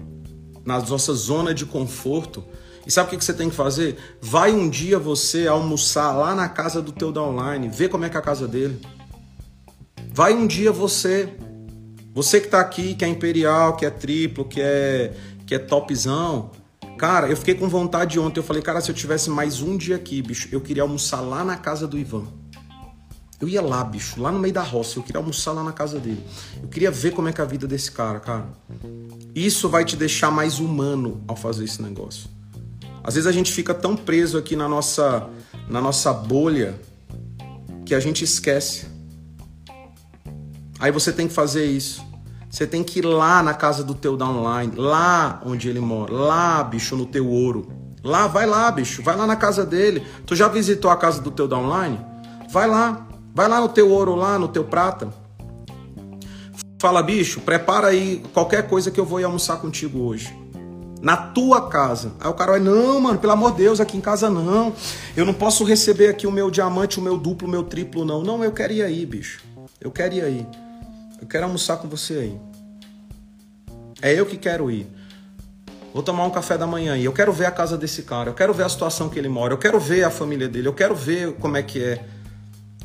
na 0.64 0.78
nossa 0.80 1.14
zona 1.14 1.54
de 1.54 1.64
conforto. 1.64 2.44
E 2.86 2.90
sabe 2.90 3.14
o 3.14 3.18
que 3.18 3.24
você 3.24 3.32
tem 3.32 3.48
que 3.48 3.56
fazer? 3.56 3.96
Vai 4.20 4.52
um 4.52 4.68
dia 4.68 4.98
você 4.98 5.46
almoçar 5.46 6.12
lá 6.12 6.34
na 6.34 6.48
casa 6.48 6.82
do 6.82 6.92
teu 6.92 7.12
downline, 7.12 7.68
vê 7.68 7.88
como 7.88 8.04
é 8.04 8.10
que 8.10 8.16
é 8.16 8.20
a 8.20 8.22
casa 8.22 8.48
dele. 8.48 8.80
Vai 10.12 10.34
um 10.34 10.46
dia 10.46 10.72
você 10.72 11.28
você 12.12 12.40
que 12.40 12.48
tá 12.48 12.60
aqui, 12.60 12.94
que 12.94 13.04
é 13.04 13.08
imperial, 13.08 13.76
que 13.76 13.86
é 13.86 13.90
triplo, 13.90 14.44
que 14.44 14.60
é, 14.60 15.12
que 15.50 15.54
é 15.56 15.58
topzão. 15.58 16.52
Cara, 16.96 17.26
eu 17.26 17.36
fiquei 17.36 17.56
com 17.56 17.68
vontade 17.68 18.20
ontem. 18.20 18.38
Eu 18.38 18.44
falei, 18.44 18.62
cara, 18.62 18.80
se 18.80 18.88
eu 18.88 18.94
tivesse 18.94 19.28
mais 19.28 19.60
um 19.60 19.76
dia 19.76 19.96
aqui, 19.96 20.22
bicho, 20.22 20.48
eu 20.52 20.60
queria 20.60 20.84
almoçar 20.84 21.20
lá 21.20 21.42
na 21.44 21.56
casa 21.56 21.88
do 21.88 21.98
Ivan. 21.98 22.22
Eu 23.40 23.48
ia 23.48 23.60
lá, 23.60 23.82
bicho, 23.82 24.22
lá 24.22 24.30
no 24.30 24.38
meio 24.38 24.54
da 24.54 24.62
roça. 24.62 25.00
Eu 25.00 25.02
queria 25.02 25.18
almoçar 25.18 25.50
lá 25.50 25.64
na 25.64 25.72
casa 25.72 25.98
dele. 25.98 26.24
Eu 26.62 26.68
queria 26.68 26.88
ver 26.88 27.10
como 27.14 27.26
é 27.26 27.32
que 27.32 27.40
é 27.40 27.44
a 27.44 27.46
vida 27.48 27.66
desse 27.66 27.90
cara, 27.90 28.20
cara. 28.20 28.46
Isso 29.34 29.68
vai 29.68 29.84
te 29.84 29.96
deixar 29.96 30.30
mais 30.30 30.60
humano 30.60 31.20
ao 31.26 31.34
fazer 31.34 31.64
esse 31.64 31.82
negócio. 31.82 32.30
Às 33.02 33.14
vezes 33.14 33.26
a 33.26 33.32
gente 33.32 33.50
fica 33.50 33.74
tão 33.74 33.96
preso 33.96 34.38
aqui 34.38 34.54
na 34.54 34.68
nossa, 34.68 35.28
na 35.68 35.80
nossa 35.80 36.12
bolha 36.12 36.80
que 37.84 37.92
a 37.92 37.98
gente 37.98 38.22
esquece 38.22 38.86
Aí 40.80 40.90
você 40.90 41.12
tem 41.12 41.28
que 41.28 41.34
fazer 41.34 41.66
isso. 41.66 42.02
Você 42.50 42.66
tem 42.66 42.82
que 42.82 42.98
ir 42.98 43.02
lá 43.02 43.44
na 43.44 43.54
casa 43.54 43.84
do 43.84 43.94
teu 43.94 44.16
downline, 44.16 44.72
lá 44.74 45.40
onde 45.46 45.68
ele 45.68 45.78
mora, 45.78 46.12
lá, 46.12 46.64
bicho, 46.64 46.96
no 46.96 47.06
teu 47.06 47.28
ouro. 47.28 47.68
Lá, 48.02 48.26
vai 48.26 48.44
lá, 48.44 48.68
bicho, 48.72 49.02
vai 49.04 49.14
lá 49.14 49.24
na 49.24 49.36
casa 49.36 49.64
dele. 49.64 50.04
Tu 50.26 50.34
já 50.34 50.48
visitou 50.48 50.90
a 50.90 50.96
casa 50.96 51.20
do 51.20 51.30
teu 51.30 51.46
downline? 51.46 52.00
Vai 52.50 52.66
lá, 52.66 53.06
vai 53.32 53.46
lá 53.46 53.60
no 53.60 53.68
teu 53.68 53.88
ouro 53.88 54.16
lá, 54.16 54.36
no 54.36 54.48
teu 54.48 54.64
prata. 54.64 55.14
Fala, 56.80 57.02
bicho, 57.02 57.40
prepara 57.42 57.88
aí 57.88 58.20
qualquer 58.32 58.66
coisa 58.66 58.90
que 58.90 58.98
eu 58.98 59.04
vou 59.04 59.20
ir 59.20 59.24
almoçar 59.24 59.58
contigo 59.58 60.00
hoje. 60.00 60.36
Na 61.00 61.16
tua 61.16 61.68
casa. 61.68 62.12
Aí 62.18 62.28
o 62.28 62.34
cara 62.34 62.52
vai, 62.52 62.60
não, 62.60 63.00
mano, 63.00 63.18
pelo 63.18 63.32
amor 63.32 63.52
de 63.52 63.58
Deus, 63.58 63.78
aqui 63.80 63.96
em 63.96 64.00
casa 64.00 64.28
não. 64.28 64.72
Eu 65.16 65.24
não 65.24 65.34
posso 65.34 65.62
receber 65.62 66.08
aqui 66.08 66.26
o 66.26 66.32
meu 66.32 66.50
diamante, 66.50 66.98
o 66.98 67.02
meu 67.02 67.16
duplo, 67.16 67.46
o 67.46 67.50
meu 67.50 67.62
triplo, 67.62 68.04
não. 68.04 68.24
Não, 68.24 68.42
eu 68.42 68.50
quero 68.50 68.72
ir 68.72 68.82
aí, 68.82 69.06
bicho. 69.06 69.40
Eu 69.80 69.92
quero 69.92 70.14
ir 70.14 70.22
aí. 70.22 70.46
Eu 71.20 71.26
quero 71.26 71.44
almoçar 71.44 71.76
com 71.76 71.88
você 71.88 72.14
aí. 72.14 72.40
É 74.02 74.12
eu 74.12 74.24
que 74.24 74.36
quero 74.36 74.70
ir. 74.70 74.86
Vou 75.92 76.02
tomar 76.02 76.24
um 76.24 76.30
café 76.30 76.56
da 76.56 76.66
manhã 76.66 76.94
aí. 76.94 77.04
Eu 77.04 77.12
quero 77.12 77.32
ver 77.32 77.46
a 77.46 77.50
casa 77.50 77.76
desse 77.76 78.02
cara. 78.02 78.30
Eu 78.30 78.34
quero 78.34 78.54
ver 78.54 78.64
a 78.64 78.68
situação 78.68 79.08
que 79.08 79.18
ele 79.18 79.28
mora. 79.28 79.52
Eu 79.52 79.58
quero 79.58 79.78
ver 79.78 80.04
a 80.04 80.10
família 80.10 80.48
dele. 80.48 80.68
Eu 80.68 80.72
quero 80.72 80.94
ver 80.94 81.34
como 81.34 81.56
é 81.56 81.62
que 81.62 81.82
é. 81.82 82.04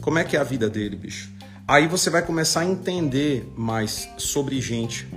Como 0.01 0.17
é 0.19 0.23
que 0.23 0.35
é 0.35 0.39
a 0.39 0.43
vida 0.43 0.69
dele, 0.69 0.95
bicho. 0.95 1.31
Aí 1.67 1.87
você 1.87 2.09
vai 2.09 2.21
começar 2.21 2.61
a 2.61 2.65
entender 2.65 3.51
mais 3.55 4.09
sobre 4.17 4.59
gente. 4.61 5.07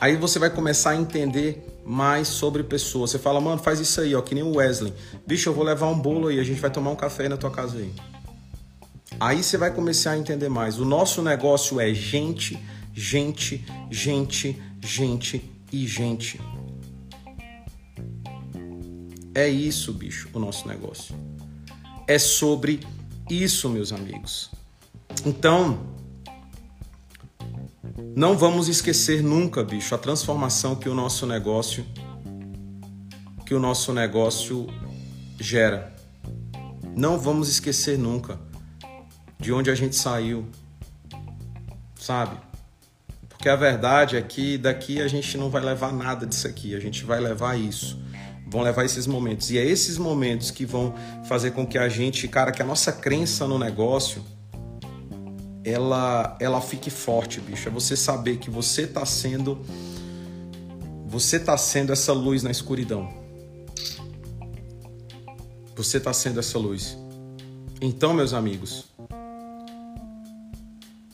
Aí 0.00 0.16
você 0.16 0.38
vai 0.38 0.50
começar 0.50 0.90
a 0.90 0.96
entender 0.96 1.62
mais 1.84 2.28
sobre 2.28 2.62
pessoas. 2.62 3.10
Você 3.10 3.18
fala, 3.18 3.40
mano, 3.40 3.62
faz 3.62 3.80
isso 3.80 4.00
aí, 4.00 4.14
ó, 4.14 4.22
que 4.22 4.34
nem 4.34 4.42
o 4.42 4.56
Wesley. 4.56 4.94
Bicho, 5.26 5.48
eu 5.48 5.52
vou 5.52 5.62
levar 5.62 5.88
um 5.88 5.98
bolo 5.98 6.28
aí, 6.28 6.40
a 6.40 6.42
gente 6.42 6.60
vai 6.60 6.70
tomar 6.70 6.90
um 6.90 6.96
café 6.96 7.24
aí 7.24 7.28
na 7.28 7.36
tua 7.36 7.50
casa 7.50 7.78
aí. 7.78 7.92
Aí 9.18 9.42
você 9.42 9.56
vai 9.56 9.72
começar 9.72 10.12
a 10.12 10.18
entender 10.18 10.48
mais. 10.48 10.78
O 10.78 10.84
nosso 10.84 11.22
negócio 11.22 11.80
é 11.80 11.92
gente, 11.92 12.58
gente, 12.94 13.64
gente, 13.90 14.62
gente 14.80 15.50
e 15.72 15.86
gente. 15.86 16.40
É 19.34 19.48
isso, 19.48 19.92
bicho, 19.92 20.28
o 20.32 20.38
nosso 20.38 20.68
negócio. 20.68 21.14
É 22.06 22.18
sobre 22.18 22.80
isso, 23.28 23.68
meus 23.68 23.92
amigos. 23.92 24.50
Então, 25.24 25.78
não 28.16 28.36
vamos 28.36 28.68
esquecer 28.68 29.22
nunca, 29.22 29.62
bicho, 29.62 29.94
a 29.94 29.98
transformação 29.98 30.76
que 30.76 30.88
o 30.88 30.94
nosso 30.94 31.26
negócio 31.26 31.84
que 33.50 33.54
o 33.54 33.58
nosso 33.58 33.92
negócio 33.92 34.68
gera. 35.36 35.92
Não 36.96 37.18
vamos 37.18 37.48
esquecer 37.48 37.98
nunca 37.98 38.38
de 39.40 39.52
onde 39.52 39.70
a 39.70 39.74
gente 39.74 39.96
saiu, 39.96 40.46
sabe? 41.98 42.36
Porque 43.28 43.48
a 43.48 43.56
verdade 43.56 44.16
é 44.16 44.22
que 44.22 44.58
daqui 44.58 45.00
a 45.00 45.08
gente 45.08 45.38
não 45.38 45.48
vai 45.48 45.62
levar 45.62 45.92
nada 45.92 46.26
disso 46.26 46.46
aqui, 46.46 46.74
a 46.74 46.78
gente 46.78 47.04
vai 47.04 47.18
levar 47.18 47.58
isso. 47.58 47.98
Vão 48.46 48.62
levar 48.62 48.84
esses 48.84 49.06
momentos. 49.06 49.50
E 49.50 49.58
é 49.58 49.64
esses 49.64 49.96
momentos 49.96 50.50
que 50.50 50.66
vão 50.66 50.92
fazer 51.24 51.52
com 51.52 51.66
que 51.66 51.78
a 51.78 51.88
gente, 51.88 52.28
cara, 52.28 52.52
que 52.52 52.60
a 52.60 52.66
nossa 52.66 52.92
crença 52.92 53.46
no 53.46 53.58
negócio 53.58 54.22
ela 55.64 56.36
ela 56.40 56.60
fique 56.60 56.90
forte, 56.90 57.40
bicho. 57.40 57.68
É 57.68 57.72
você 57.72 57.96
saber 57.96 58.38
que 58.38 58.50
você 58.50 58.86
tá 58.86 59.06
sendo 59.06 59.64
você 61.06 61.40
tá 61.40 61.56
sendo 61.56 61.92
essa 61.92 62.12
luz 62.12 62.42
na 62.42 62.50
escuridão. 62.50 63.08
Você 65.76 65.98
tá 65.98 66.12
sendo 66.12 66.40
essa 66.40 66.58
luz. 66.58 66.96
Então, 67.80 68.12
meus 68.12 68.34
amigos, 68.34 68.84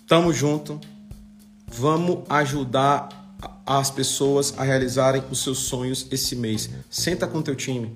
Tamo 0.06 0.32
junto. 0.32 0.80
Vamos 1.66 2.22
ajudar 2.28 3.08
as 3.66 3.90
pessoas 3.90 4.54
a 4.56 4.62
realizarem 4.62 5.20
os 5.32 5.42
seus 5.42 5.58
sonhos 5.58 6.06
esse 6.12 6.36
mês. 6.36 6.70
Senta 6.88 7.26
com 7.26 7.42
teu 7.42 7.56
time. 7.56 7.92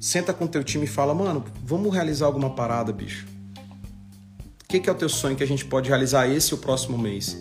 Senta 0.00 0.32
com 0.32 0.46
teu 0.46 0.64
time 0.64 0.84
e 0.84 0.88
fala, 0.88 1.14
mano, 1.14 1.44
vamos 1.62 1.92
realizar 1.92 2.24
alguma 2.24 2.50
parada, 2.50 2.90
bicho. 2.90 3.26
O 4.64 4.66
que, 4.66 4.80
que 4.80 4.88
é 4.88 4.92
o 4.92 4.96
teu 4.96 5.10
sonho 5.10 5.36
que 5.36 5.42
a 5.42 5.46
gente 5.46 5.66
pode 5.66 5.90
realizar 5.90 6.26
esse 6.26 6.52
e 6.52 6.54
o 6.54 6.58
próximo 6.58 6.96
mês? 6.96 7.36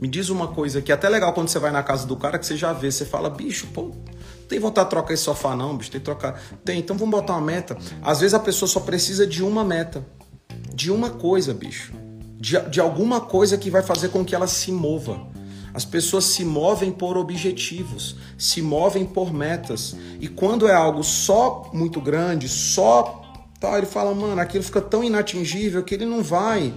Me 0.00 0.08
diz 0.08 0.30
uma 0.30 0.48
coisa 0.48 0.80
que 0.80 0.90
é 0.90 0.94
até 0.94 1.08
legal 1.10 1.34
quando 1.34 1.48
você 1.48 1.58
vai 1.58 1.70
na 1.70 1.82
casa 1.82 2.06
do 2.06 2.16
cara 2.16 2.38
que 2.38 2.46
você 2.46 2.56
já 2.56 2.72
vê, 2.72 2.90
você 2.90 3.04
fala, 3.04 3.28
bicho, 3.28 3.66
pô, 3.68 3.92
tem 4.48 4.58
vontade 4.58 4.86
de 4.86 4.90
trocar 4.90 5.12
esse 5.12 5.22
sofá 5.22 5.54
não, 5.54 5.76
bicho, 5.76 5.90
tem 5.90 6.00
que 6.00 6.04
trocar. 6.04 6.40
Tem, 6.64 6.80
então 6.80 6.96
vamos 6.96 7.14
botar 7.14 7.34
uma 7.34 7.42
meta. 7.42 7.76
Às 8.02 8.20
vezes 8.20 8.32
a 8.32 8.40
pessoa 8.40 8.68
só 8.68 8.80
precisa 8.80 9.26
de 9.26 9.42
uma 9.42 9.62
meta. 9.62 10.04
De 10.74 10.90
uma 10.90 11.10
coisa, 11.10 11.52
bicho. 11.52 12.03
De, 12.44 12.60
de 12.68 12.78
alguma 12.78 13.22
coisa 13.22 13.56
que 13.56 13.70
vai 13.70 13.82
fazer 13.82 14.10
com 14.10 14.22
que 14.22 14.34
ela 14.34 14.46
se 14.46 14.70
mova. 14.70 15.26
As 15.72 15.82
pessoas 15.82 16.24
se 16.24 16.44
movem 16.44 16.92
por 16.92 17.16
objetivos, 17.16 18.16
se 18.36 18.60
movem 18.60 19.06
por 19.06 19.32
metas. 19.32 19.96
E 20.20 20.28
quando 20.28 20.68
é 20.68 20.74
algo 20.74 21.02
só 21.02 21.70
muito 21.72 22.02
grande, 22.02 22.46
só. 22.46 23.22
Tá, 23.58 23.78
ele 23.78 23.86
fala, 23.86 24.14
mano, 24.14 24.38
aquilo 24.38 24.62
fica 24.62 24.82
tão 24.82 25.02
inatingível 25.02 25.82
que 25.82 25.94
ele 25.94 26.04
não 26.04 26.22
vai 26.22 26.74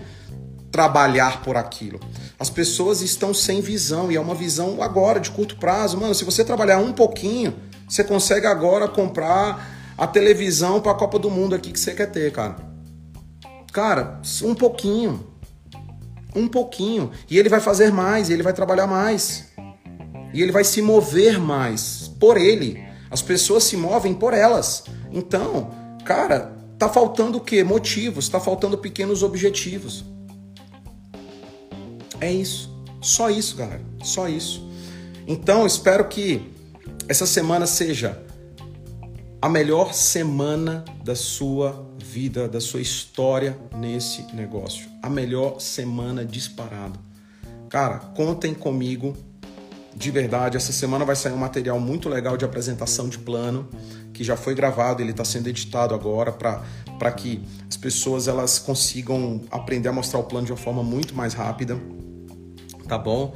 trabalhar 0.71 1.41
por 1.41 1.57
aquilo. 1.57 1.99
As 2.39 2.49
pessoas 2.49 3.01
estão 3.01 3.33
sem 3.33 3.59
visão 3.59 4.09
e 4.09 4.15
é 4.15 4.21
uma 4.21 4.35
visão 4.35 4.81
agora, 4.81 5.19
de 5.19 5.31
curto 5.31 5.57
prazo. 5.57 5.99
Mano, 5.99 6.15
se 6.15 6.23
você 6.23 6.45
trabalhar 6.45 6.77
um 6.77 6.93
pouquinho, 6.93 7.53
você 7.89 8.05
consegue 8.05 8.47
agora 8.47 8.87
comprar 8.87 9.93
a 9.97 10.07
televisão 10.07 10.79
para 10.79 10.93
a 10.93 10.95
Copa 10.95 11.19
do 11.19 11.29
Mundo 11.29 11.55
aqui 11.55 11.73
que 11.73 11.79
você 11.79 11.93
quer 11.93 12.09
ter, 12.09 12.31
cara. 12.31 12.55
Cara, 13.73 14.21
um 14.43 14.55
pouquinho. 14.55 15.36
Um 16.37 16.47
pouquinho. 16.47 17.09
E 17.29 17.39
ele 17.39 17.49
vai 17.49 17.59
fazer 17.59 17.91
mais, 17.91 18.29
ele 18.29 18.43
vai 18.43 18.53
trabalhar 18.53 18.85
mais. 18.85 19.47
E 20.31 20.41
ele 20.41 20.51
vai 20.51 20.63
se 20.63 20.81
mover 20.81 21.39
mais 21.39 22.11
por 22.19 22.37
ele. 22.37 22.83
As 23.09 23.21
pessoas 23.21 23.63
se 23.63 23.75
movem 23.75 24.13
por 24.13 24.33
elas. 24.33 24.83
Então, 25.11 25.71
cara, 26.05 26.55
tá 26.77 26.87
faltando 26.87 27.39
o 27.39 27.41
quê? 27.41 27.63
Motivos, 27.63 28.29
tá 28.29 28.39
faltando 28.39 28.77
pequenos 28.77 29.23
objetivos. 29.23 30.05
É 32.21 32.31
isso. 32.31 32.69
Só 33.01 33.29
isso, 33.29 33.55
galera. 33.55 33.81
Só 34.03 34.27
isso. 34.27 34.69
Então, 35.25 35.65
espero 35.65 36.07
que 36.07 36.51
essa 37.07 37.25
semana 37.25 37.65
seja 37.65 38.21
a 39.41 39.49
melhor 39.49 39.93
semana 39.93 40.83
da 41.03 41.15
sua 41.15 41.87
vida, 42.11 42.47
da 42.47 42.59
sua 42.59 42.81
história 42.81 43.57
nesse 43.75 44.23
negócio. 44.33 44.87
A 45.01 45.09
melhor 45.09 45.59
semana 45.59 46.25
disparado. 46.25 46.99
Cara, 47.69 47.99
contem 47.99 48.53
comigo. 48.53 49.15
De 49.95 50.11
verdade, 50.11 50.57
essa 50.57 50.71
semana 50.71 51.03
vai 51.03 51.15
sair 51.15 51.33
um 51.33 51.37
material 51.37 51.79
muito 51.79 52.07
legal 52.07 52.37
de 52.37 52.45
apresentação 52.45 53.09
de 53.09 53.17
plano, 53.17 53.67
que 54.13 54.23
já 54.23 54.37
foi 54.37 54.53
gravado, 54.53 55.01
ele 55.01 55.09
está 55.09 55.25
sendo 55.25 55.47
editado 55.47 55.95
agora 55.95 56.31
para 56.31 57.11
que 57.11 57.41
as 57.67 57.75
pessoas 57.75 58.27
elas 58.27 58.59
consigam 58.59 59.41
aprender 59.49 59.89
a 59.89 59.93
mostrar 59.93 60.19
o 60.19 60.23
plano 60.23 60.45
de 60.45 60.51
uma 60.51 60.57
forma 60.57 60.83
muito 60.83 61.15
mais 61.15 61.33
rápida 61.33 61.81
tá 62.87 62.97
bom? 62.97 63.35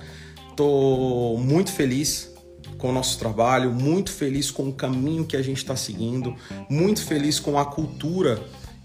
Tô 0.56 1.38
muito 1.38 1.72
feliz 1.72 2.31
com 2.77 2.89
o 2.89 2.93
nosso 2.93 3.19
trabalho, 3.19 3.72
muito 3.72 4.11
feliz 4.11 4.49
com 4.49 4.69
o 4.69 4.73
caminho 4.73 5.26
que 5.26 5.35
a 5.35 5.41
gente 5.41 5.57
está 5.57 5.76
seguindo, 5.76 6.35
muito 6.69 7.06
feliz 7.06 7.39
com 7.39 7.60
a 7.60 7.65
cultura 7.65 8.41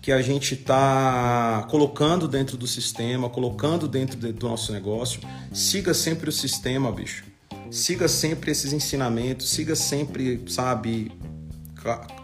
que 0.06 0.12
a 0.12 0.22
gente 0.22 0.54
está 0.54 1.66
colocando 1.68 2.28
dentro 2.28 2.56
do 2.56 2.64
sistema, 2.64 3.28
colocando 3.28 3.88
dentro 3.88 4.16
do 4.16 4.48
nosso 4.48 4.70
negócio. 4.72 5.20
Siga 5.52 5.92
sempre 5.92 6.28
o 6.28 6.32
sistema, 6.32 6.92
bicho. 6.92 7.24
Siga 7.72 8.06
sempre 8.06 8.52
esses 8.52 8.72
ensinamentos, 8.72 9.48
siga 9.48 9.74
sempre, 9.74 10.44
sabe, 10.46 11.10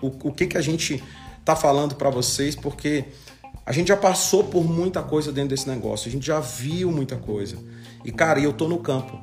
o, 0.01 0.29
o 0.29 0.33
que, 0.33 0.47
que 0.47 0.57
a 0.57 0.61
gente 0.61 1.03
tá 1.45 1.57
falando 1.57 1.97
para 1.97 2.09
vocês, 2.09 2.55
porque 2.55 3.07
a 3.67 3.73
gente 3.73 3.89
já 3.89 3.97
passou 3.97 4.45
por 4.45 4.63
muita 4.63 5.03
coisa 5.03 5.33
dentro 5.33 5.51
desse 5.51 5.69
negócio, 5.69 6.09
a 6.09 6.13
gente 6.13 6.25
já 6.25 6.39
viu 6.39 6.93
muita 6.93 7.17
coisa. 7.17 7.57
E, 8.05 8.13
cara, 8.13 8.39
eu 8.39 8.53
tô 8.53 8.69
no 8.69 8.79
campo. 8.79 9.21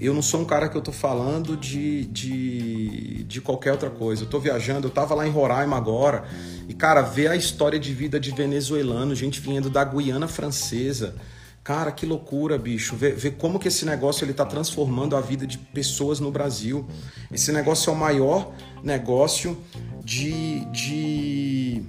Eu 0.00 0.14
não 0.14 0.22
sou 0.22 0.40
um 0.40 0.44
cara 0.46 0.68
que 0.68 0.76
eu 0.76 0.80
tô 0.80 0.92
falando 0.92 1.56
de, 1.56 2.06
de, 2.06 3.24
de 3.24 3.40
qualquer 3.40 3.72
outra 3.72 3.90
coisa. 3.90 4.24
Eu 4.24 4.28
tô 4.28 4.40
viajando, 4.40 4.86
eu 4.86 4.90
tava 4.90 5.14
lá 5.14 5.26
em 5.26 5.30
Roraima 5.30 5.76
agora. 5.76 6.24
E, 6.66 6.72
cara, 6.72 7.02
ver 7.02 7.28
a 7.28 7.36
história 7.36 7.78
de 7.78 7.92
vida 7.92 8.18
de 8.18 8.30
venezuelano, 8.30 9.14
gente 9.14 9.38
vindo 9.40 9.68
da 9.68 9.84
Guiana 9.84 10.26
Francesa. 10.26 11.14
Cara, 11.62 11.92
que 11.92 12.06
loucura, 12.06 12.56
bicho. 12.56 12.96
Ver, 12.96 13.14
ver, 13.14 13.32
como 13.32 13.58
que 13.58 13.68
esse 13.68 13.84
negócio 13.84 14.24
ele 14.24 14.32
tá 14.32 14.46
transformando 14.46 15.14
a 15.14 15.20
vida 15.20 15.46
de 15.46 15.58
pessoas 15.58 16.18
no 16.18 16.30
Brasil. 16.30 16.86
Esse 17.30 17.52
negócio 17.52 17.90
é 17.90 17.92
o 17.92 17.96
maior 17.96 18.54
negócio 18.82 19.58
de, 20.02 20.64
de 20.66 21.82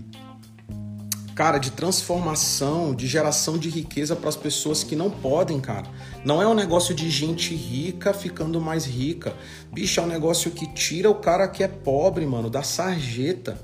cara, 1.35 1.57
de 1.57 1.71
transformação, 1.71 2.93
de 2.93 3.07
geração 3.07 3.57
de 3.57 3.69
riqueza 3.69 4.15
para 4.15 4.29
as 4.29 4.35
pessoas 4.35 4.83
que 4.83 4.95
não 4.95 5.09
podem, 5.09 5.59
cara. 5.59 5.87
Não 6.23 6.41
é 6.41 6.47
um 6.47 6.53
negócio 6.53 6.93
de 6.93 7.09
gente 7.09 7.55
rica 7.55 8.13
ficando 8.13 8.59
mais 8.59 8.85
rica. 8.85 9.33
Bicho, 9.71 9.99
é 9.99 10.03
um 10.03 10.07
negócio 10.07 10.51
que 10.51 10.67
tira 10.67 11.09
o 11.09 11.15
cara 11.15 11.47
que 11.47 11.63
é 11.63 11.67
pobre, 11.67 12.25
mano, 12.25 12.49
da 12.49 12.63
sarjeta 12.63 13.57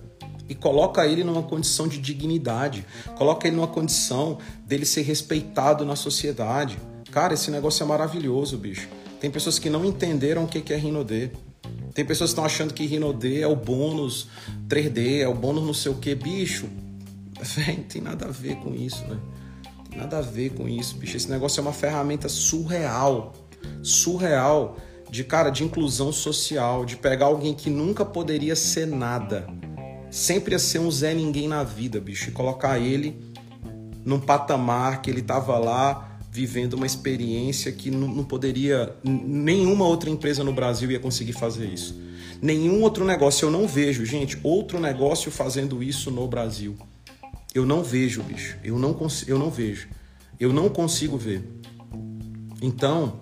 e 0.49 0.55
coloca 0.55 1.05
ele 1.05 1.23
numa 1.23 1.43
condição 1.43 1.87
de 1.87 1.97
dignidade, 1.97 2.85
coloca 3.17 3.47
ele 3.47 3.57
numa 3.57 3.67
condição 3.67 4.37
dele 4.65 4.85
ser 4.85 5.01
respeitado 5.01 5.85
na 5.85 5.95
sociedade. 5.95 6.77
Cara, 7.11 7.33
esse 7.33 7.51
negócio 7.51 7.83
é 7.83 7.85
maravilhoso, 7.85 8.57
bicho. 8.57 8.87
Tem 9.19 9.29
pessoas 9.29 9.59
que 9.59 9.69
não 9.69 9.83
entenderam 9.83 10.45
o 10.45 10.47
que 10.47 10.73
é 10.73 10.77
Rinodê. 10.77 11.31
Tem 11.93 12.05
pessoas 12.05 12.29
que 12.29 12.33
estão 12.33 12.45
achando 12.45 12.73
que 12.73 12.85
Rinodê 12.85 13.41
é 13.41 13.47
o 13.47 13.55
bônus 13.55 14.27
3D, 14.69 15.19
é 15.21 15.27
o 15.27 15.33
bônus 15.33 15.63
não 15.63 15.73
sei 15.73 15.91
o 15.91 15.95
que. 15.95 16.13
Bicho, 16.13 16.69
Véi, 17.55 17.77
tem 17.89 18.01
nada 18.01 18.25
a 18.25 18.31
ver 18.31 18.55
com 18.57 18.73
isso, 18.73 19.05
né? 19.05 19.19
Tem 19.89 19.99
nada 19.99 20.19
a 20.19 20.21
ver 20.21 20.51
com 20.51 20.67
isso, 20.67 20.97
bicho. 20.97 21.17
Esse 21.17 21.29
negócio 21.29 21.59
é 21.59 21.61
uma 21.61 21.73
ferramenta 21.73 22.27
surreal. 22.29 23.33
Surreal 23.81 24.77
de 25.09 25.23
cara 25.23 25.49
de 25.49 25.63
inclusão 25.63 26.11
social, 26.11 26.85
de 26.85 26.95
pegar 26.95 27.27
alguém 27.27 27.53
que 27.53 27.69
nunca 27.69 28.03
poderia 28.03 28.55
ser 28.55 28.85
nada, 28.85 29.47
sempre 30.11 30.53
ia 30.53 30.59
ser 30.59 30.79
um 30.79 30.91
Zé 30.91 31.13
Ninguém 31.13 31.47
na 31.47 31.63
vida, 31.63 31.99
bicho, 31.99 32.29
e 32.29 32.33
colocar 32.33 32.79
ele 32.79 33.17
num 34.03 34.19
patamar 34.19 35.01
que 35.01 35.09
ele 35.09 35.21
tava 35.21 35.57
lá 35.57 36.19
vivendo 36.31 36.73
uma 36.73 36.85
experiência 36.85 37.71
que 37.71 37.89
não, 37.89 38.07
não 38.07 38.23
poderia, 38.23 38.95
nenhuma 39.03 39.85
outra 39.85 40.09
empresa 40.09 40.43
no 40.43 40.53
Brasil 40.53 40.91
ia 40.91 40.99
conseguir 40.99 41.33
fazer 41.33 41.65
isso. 41.65 41.99
Nenhum 42.41 42.83
outro 42.83 43.03
negócio, 43.03 43.45
eu 43.45 43.51
não 43.51 43.67
vejo, 43.67 44.05
gente, 44.05 44.37
outro 44.43 44.79
negócio 44.79 45.31
fazendo 45.31 45.81
isso 45.81 46.11
no 46.11 46.27
Brasil. 46.27 46.77
Eu 47.53 47.65
não 47.65 47.83
vejo, 47.83 48.21
bicho. 48.23 48.57
Eu 48.63 48.77
não, 48.77 48.95
eu 49.27 49.39
não 49.39 49.49
vejo. 49.49 49.87
Eu 50.39 50.53
não 50.53 50.69
consigo 50.69 51.17
ver. 51.17 51.43
Então, 52.61 53.19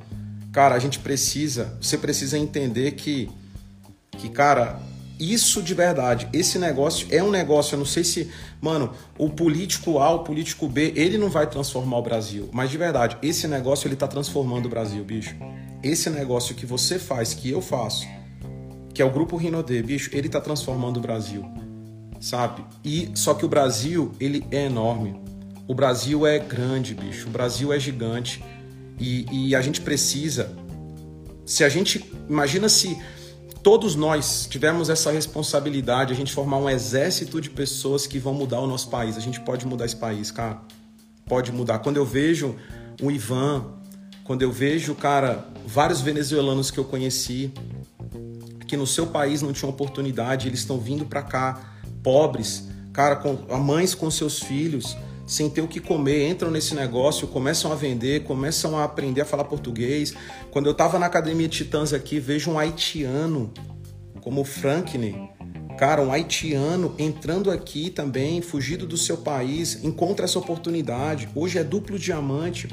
cara, 0.52 0.76
a 0.76 0.80
gente 0.80 1.00
precisa, 1.00 1.78
você 1.82 1.98
precisa 1.98 2.38
entender 2.38 2.92
que, 2.92 3.30
que 4.12 4.30
cara, 4.30 4.82
isso 5.20 5.62
de 5.62 5.74
verdade, 5.74 6.28
esse 6.34 6.60
negócio 6.60 7.08
é 7.10 7.24
um 7.24 7.32
negócio, 7.32 7.76
eu 7.76 7.80
não 7.80 7.86
sei 7.86 8.04
se, 8.04 8.30
mano, 8.62 8.92
o 9.18 9.30
político 9.30 10.00
A, 10.00 10.12
o 10.12 10.20
político 10.20 10.68
B, 10.68 10.94
ele 10.96 11.18
não 11.18 11.30
vai 11.30 11.48
transformar 11.48 11.98
o 11.98 12.02
Brasil, 12.02 12.50
mas 12.52 12.70
de 12.70 12.78
verdade, 12.78 13.18
esse 13.22 13.48
negócio 13.48 13.88
ele 13.88 13.96
tá 13.96 14.08
transformando 14.08 14.66
o 14.66 14.70
Brasil, 14.70 15.04
bicho. 15.04 15.36
Esse 15.84 16.10
negócio 16.10 16.56
que 16.56 16.66
você 16.66 16.98
faz, 16.98 17.34
que 17.34 17.50
eu 17.50 17.62
faço, 17.62 18.06
que 18.94 19.02
é 19.02 19.06
o 19.06 19.12
grupo 19.12 19.38
Rinodê, 19.38 19.82
bicho, 19.82 20.10
ele 20.14 20.28
tá 20.28 20.42
transformando 20.42 20.98
o 20.98 21.02
Brasil 21.02 21.46
sabe? 22.26 22.66
E 22.84 23.12
só 23.14 23.36
que 23.36 23.46
o 23.46 23.48
Brasil, 23.48 24.12
ele 24.20 24.44
é 24.50 24.66
enorme. 24.66 25.16
O 25.68 25.76
Brasil 25.76 26.26
é 26.26 26.40
grande, 26.40 26.96
bicho. 26.96 27.28
O 27.28 27.30
Brasil 27.30 27.72
é 27.72 27.80
gigante. 27.80 28.44
E, 29.00 29.28
e 29.50 29.56
a 29.56 29.62
gente 29.62 29.80
precisa. 29.80 30.52
Se 31.46 31.64
a 31.64 31.70
gente. 31.70 32.04
Imagina 32.28 32.68
se 32.68 33.00
todos 33.62 33.96
nós 33.96 34.48
tivermos 34.50 34.90
essa 34.90 35.12
responsabilidade, 35.12 36.14
a 36.14 36.16
gente 36.16 36.34
formar 36.34 36.58
um 36.58 36.68
exército 36.68 37.40
de 37.40 37.52
pessoas 37.52 38.08
que 38.08 38.18
vão 38.18 38.34
mudar 38.34 38.60
o 38.60 38.66
nosso 38.66 38.90
país. 38.90 39.18
A 39.18 39.22
gente 39.22 39.40
pode 39.42 39.68
mudar 39.68 39.86
esse 39.86 39.96
país, 39.96 40.32
cara. 40.32 40.62
Pode 41.28 41.52
mudar. 41.52 41.78
Quando 41.78 41.98
eu 41.98 42.06
vejo 42.06 42.56
o 43.04 43.12
Ivan, 43.12 43.68
quando 44.24 44.42
eu 44.42 44.52
vejo, 44.52 44.96
cara, 44.96 45.48
vários 45.68 46.02
venezuelanos 46.02 46.72
que 46.72 46.80
eu 46.80 46.86
conheci, 46.86 47.54
que 48.68 48.76
no 48.76 48.88
seu 48.88 49.06
país 49.06 49.44
não 49.44 49.54
tinham 49.54 49.70
oportunidade, 49.70 50.48
eles 50.48 50.62
estão 50.62 50.80
vindo 50.80 51.06
para 51.06 51.22
cá 51.22 51.75
pobres, 52.06 52.68
cara, 52.94 53.16
com 53.16 53.34
mães 53.58 53.96
com 53.96 54.12
seus 54.12 54.40
filhos, 54.40 54.96
sem 55.26 55.50
ter 55.50 55.62
o 55.62 55.68
que 55.68 55.80
comer, 55.80 56.30
entram 56.30 56.52
nesse 56.52 56.76
negócio, 56.76 57.28
começam 57.28 57.72
a 57.72 57.76
vender, 57.76 58.24
começam 58.26 58.78
a 58.78 58.84
aprender 58.84 59.22
a 59.22 59.26
falar 59.26 59.46
português. 59.46 60.14
Quando 60.52 60.68
eu 60.68 60.72
estava 60.72 61.00
na 61.00 61.08
Academia 61.08 61.48
Titãs 61.48 61.94
aqui, 61.94 62.20
vejo 62.20 62.52
um 62.52 62.60
haitiano, 62.60 63.52
como 64.22 64.42
o 64.42 64.46
Franklin, 64.46 65.28
cara, 65.80 66.04
um 66.04 66.12
haitiano 66.12 66.94
entrando 67.00 67.50
aqui 67.50 67.90
também, 67.90 68.40
fugido 68.40 68.86
do 68.86 68.98
seu 68.98 69.18
país, 69.18 69.84
encontra 69.84 70.26
essa 70.26 70.38
oportunidade. 70.38 71.28
Hoje 71.34 71.58
é 71.58 71.64
duplo 71.64 71.98
diamante. 71.98 72.68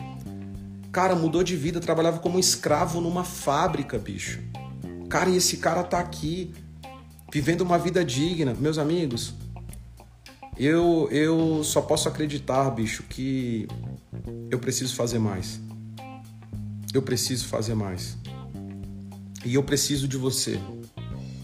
Cara, 0.93 1.15
mudou 1.15 1.43
de 1.43 1.57
vida, 1.57 1.81
trabalhava 1.81 2.19
como 2.19 2.39
escravo 2.39 3.01
numa 3.01 3.25
fábrica, 3.25 3.99
bicho. 3.99 4.41
Cara, 5.09 5.31
e 5.31 5.37
esse 5.39 5.57
cara 5.57 5.83
tá 5.83 5.99
aqui 5.99 6.53
vivendo 7.33 7.63
uma 7.63 7.79
vida 7.79 8.05
digna. 8.05 8.55
Meus 8.55 8.77
amigos, 8.77 9.33
eu, 10.59 11.09
eu 11.11 11.65
só 11.65 11.81
posso 11.81 12.07
acreditar, 12.07 12.71
bicho, 12.71 13.03
que 13.05 13.67
eu 14.51 14.59
preciso 14.59 14.95
fazer 14.95 15.19
mais. 15.19 15.59
Eu 16.93 17.01
preciso 17.01 17.47
fazer 17.49 17.75
mais. 17.75 18.19
E 19.47 19.55
eu 19.55 19.63
preciso 19.63 20.07
de 20.07 20.19
você. 20.19 20.61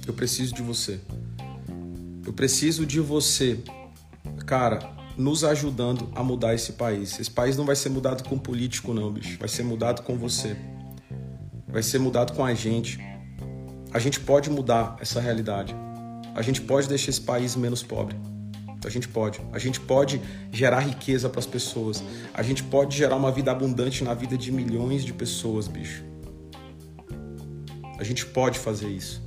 Eu 0.07 0.13
preciso 0.13 0.55
de 0.55 0.61
você. 0.61 1.01
Eu 2.25 2.35
preciso 2.35 2.85
de 2.85 3.01
você, 3.01 3.59
cara, 4.45 4.95
nos 5.17 5.43
ajudando 5.43 6.11
a 6.15 6.23
mudar 6.23 6.55
esse 6.55 6.75
país. 6.75 7.19
Esse 7.19 7.31
país 7.31 7.57
não 7.57 7.65
vai 7.65 7.75
ser 7.75 7.89
mudado 7.89 8.29
com 8.29 8.39
político, 8.39 8.93
não, 8.93 9.11
bicho. 9.11 9.39
Vai 9.39 9.49
ser 9.49 9.63
mudado 9.63 10.03
com 10.03 10.19
você. 10.19 10.55
Vai 11.67 11.83
ser 11.83 11.99
mudado 11.99 12.35
com 12.35 12.45
a 12.45 12.53
gente. 12.53 13.01
A 13.93 13.99
gente 13.99 14.21
pode 14.21 14.51
mudar 14.51 14.97
essa 15.01 15.21
realidade. 15.21 15.75
A 16.35 16.43
gente 16.43 16.61
pode 16.61 16.89
deixar 16.89 17.11
esse 17.11 17.21
país 17.21 17.57
menos 17.57 17.83
pobre. 17.83 18.15
A 18.85 18.91
gente 18.91 19.09
pode. 19.09 19.41
A 19.53 19.59
gente 19.59 19.81
pode 19.81 20.21
gerar 20.53 20.81
riqueza 20.81 21.29
para 21.29 21.41
as 21.41 21.47
pessoas. 21.47 22.03
A 22.35 22.43
gente 22.43 22.63
pode 22.63 22.97
gerar 22.97 23.17
uma 23.17 23.33
vida 23.33 23.51
abundante 23.51 24.05
na 24.05 24.15
vida 24.15 24.37
de 24.37 24.53
milhões 24.53 25.05
de 25.05 25.13
pessoas, 25.13 25.67
bicho. 25.67 26.05
A 27.99 28.05
gente 28.05 28.27
pode 28.27 28.59
fazer 28.59 28.89
isso. 28.89 29.23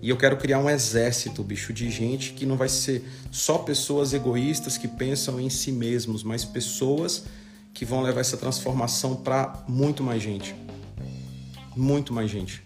E 0.00 0.10
eu 0.10 0.18
quero 0.18 0.36
criar 0.36 0.58
um 0.58 0.68
exército, 0.68 1.42
bicho, 1.42 1.72
de 1.72 1.90
gente 1.90 2.34
que 2.34 2.44
não 2.44 2.56
vai 2.56 2.68
ser 2.68 3.02
só 3.32 3.58
pessoas 3.58 4.12
egoístas 4.12 4.76
que 4.76 4.86
pensam 4.86 5.40
em 5.40 5.48
si 5.48 5.72
mesmos, 5.72 6.22
mas 6.22 6.44
pessoas 6.44 7.24
que 7.72 7.84
vão 7.86 8.02
levar 8.02 8.20
essa 8.20 8.36
transformação 8.36 9.16
para 9.16 9.64
muito 9.66 10.02
mais 10.02 10.22
gente. 10.22 10.54
Muito 11.76 12.12
mais 12.12 12.30
gente. 12.30 12.62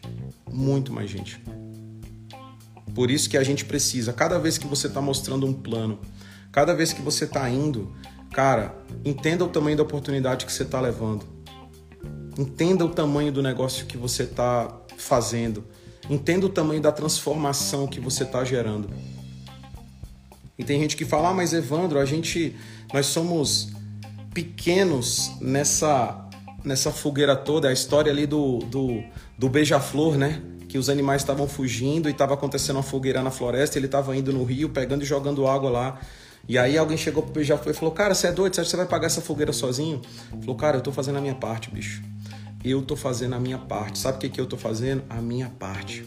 Muito 0.50 0.92
mais 0.92 1.10
gente. 1.10 1.42
Por 2.94 3.10
isso 3.10 3.30
que 3.30 3.36
a 3.36 3.44
gente 3.44 3.64
precisa, 3.64 4.12
cada 4.12 4.38
vez 4.38 4.58
que 4.58 4.66
você 4.66 4.86
está 4.86 5.00
mostrando 5.00 5.46
um 5.46 5.52
plano, 5.52 6.00
cada 6.50 6.74
vez 6.74 6.92
que 6.92 7.00
você 7.00 7.24
está 7.24 7.48
indo, 7.48 7.94
cara, 8.32 8.74
entenda 9.04 9.44
o 9.44 9.48
tamanho 9.48 9.76
da 9.76 9.82
oportunidade 9.82 10.44
que 10.44 10.52
você 10.52 10.64
está 10.64 10.80
levando. 10.80 11.24
Entenda 12.38 12.84
o 12.84 12.88
tamanho 12.88 13.32
do 13.32 13.42
negócio 13.42 13.86
que 13.86 13.96
você 13.96 14.24
está 14.24 14.80
fazendo. 14.96 15.64
Entenda 16.08 16.46
o 16.46 16.48
tamanho 16.48 16.80
da 16.80 16.92
transformação 16.92 17.86
que 17.86 18.00
você 18.00 18.24
está 18.24 18.44
gerando. 18.44 18.88
E 20.58 20.64
tem 20.64 20.80
gente 20.80 20.96
que 20.96 21.04
fala, 21.04 21.30
ah, 21.30 21.34
mas 21.34 21.52
Evandro, 21.52 21.98
a 21.98 22.04
gente, 22.04 22.56
nós 22.92 23.06
somos 23.06 23.68
pequenos 24.34 25.32
nessa 25.40 26.27
nessa 26.64 26.90
fogueira 26.90 27.36
toda, 27.36 27.68
a 27.68 27.72
história 27.72 28.10
ali 28.10 28.26
do, 28.26 28.58
do, 28.58 29.02
do 29.36 29.48
beija-flor, 29.48 30.16
né? 30.16 30.42
Que 30.68 30.76
os 30.76 30.88
animais 30.88 31.22
estavam 31.22 31.48
fugindo 31.48 32.08
e 32.08 32.12
estava 32.12 32.34
acontecendo 32.34 32.76
uma 32.76 32.82
fogueira 32.82 33.22
na 33.22 33.30
floresta, 33.30 33.78
ele 33.78 33.86
estava 33.86 34.16
indo 34.16 34.32
no 34.32 34.44
rio, 34.44 34.68
pegando 34.68 35.02
e 35.02 35.06
jogando 35.06 35.46
água 35.46 35.70
lá. 35.70 36.00
E 36.46 36.56
aí 36.56 36.78
alguém 36.78 36.96
chegou 36.96 37.22
pro 37.22 37.32
beija-flor 37.32 37.74
e 37.74 37.76
falou, 37.76 37.92
cara, 37.92 38.14
você 38.14 38.28
é 38.28 38.32
doido, 38.32 38.54
você 38.54 38.76
vai 38.76 38.86
pagar 38.86 39.06
essa 39.06 39.20
fogueira 39.20 39.52
sozinho? 39.52 40.00
Falou, 40.40 40.56
cara, 40.56 40.78
eu 40.78 40.80
tô 40.80 40.92
fazendo 40.92 41.18
a 41.18 41.20
minha 41.20 41.34
parte, 41.34 41.70
bicho. 41.70 42.02
Eu 42.64 42.82
tô 42.82 42.96
fazendo 42.96 43.34
a 43.34 43.40
minha 43.40 43.58
parte. 43.58 43.98
Sabe 43.98 44.16
o 44.16 44.20
que, 44.20 44.28
que 44.28 44.40
eu 44.40 44.46
tô 44.46 44.56
fazendo? 44.56 45.02
A 45.08 45.20
minha 45.20 45.48
parte. 45.48 46.06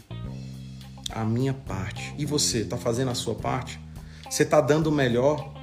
A 1.11 1.23
minha 1.23 1.53
parte. 1.53 2.13
E 2.17 2.25
você, 2.25 2.63
tá 2.63 2.77
fazendo 2.77 3.11
a 3.11 3.15
sua 3.15 3.35
parte? 3.35 3.79
Você 4.29 4.43
tá 4.43 4.59
dando 4.59 4.87
o 4.87 4.91
melhor 4.91 5.53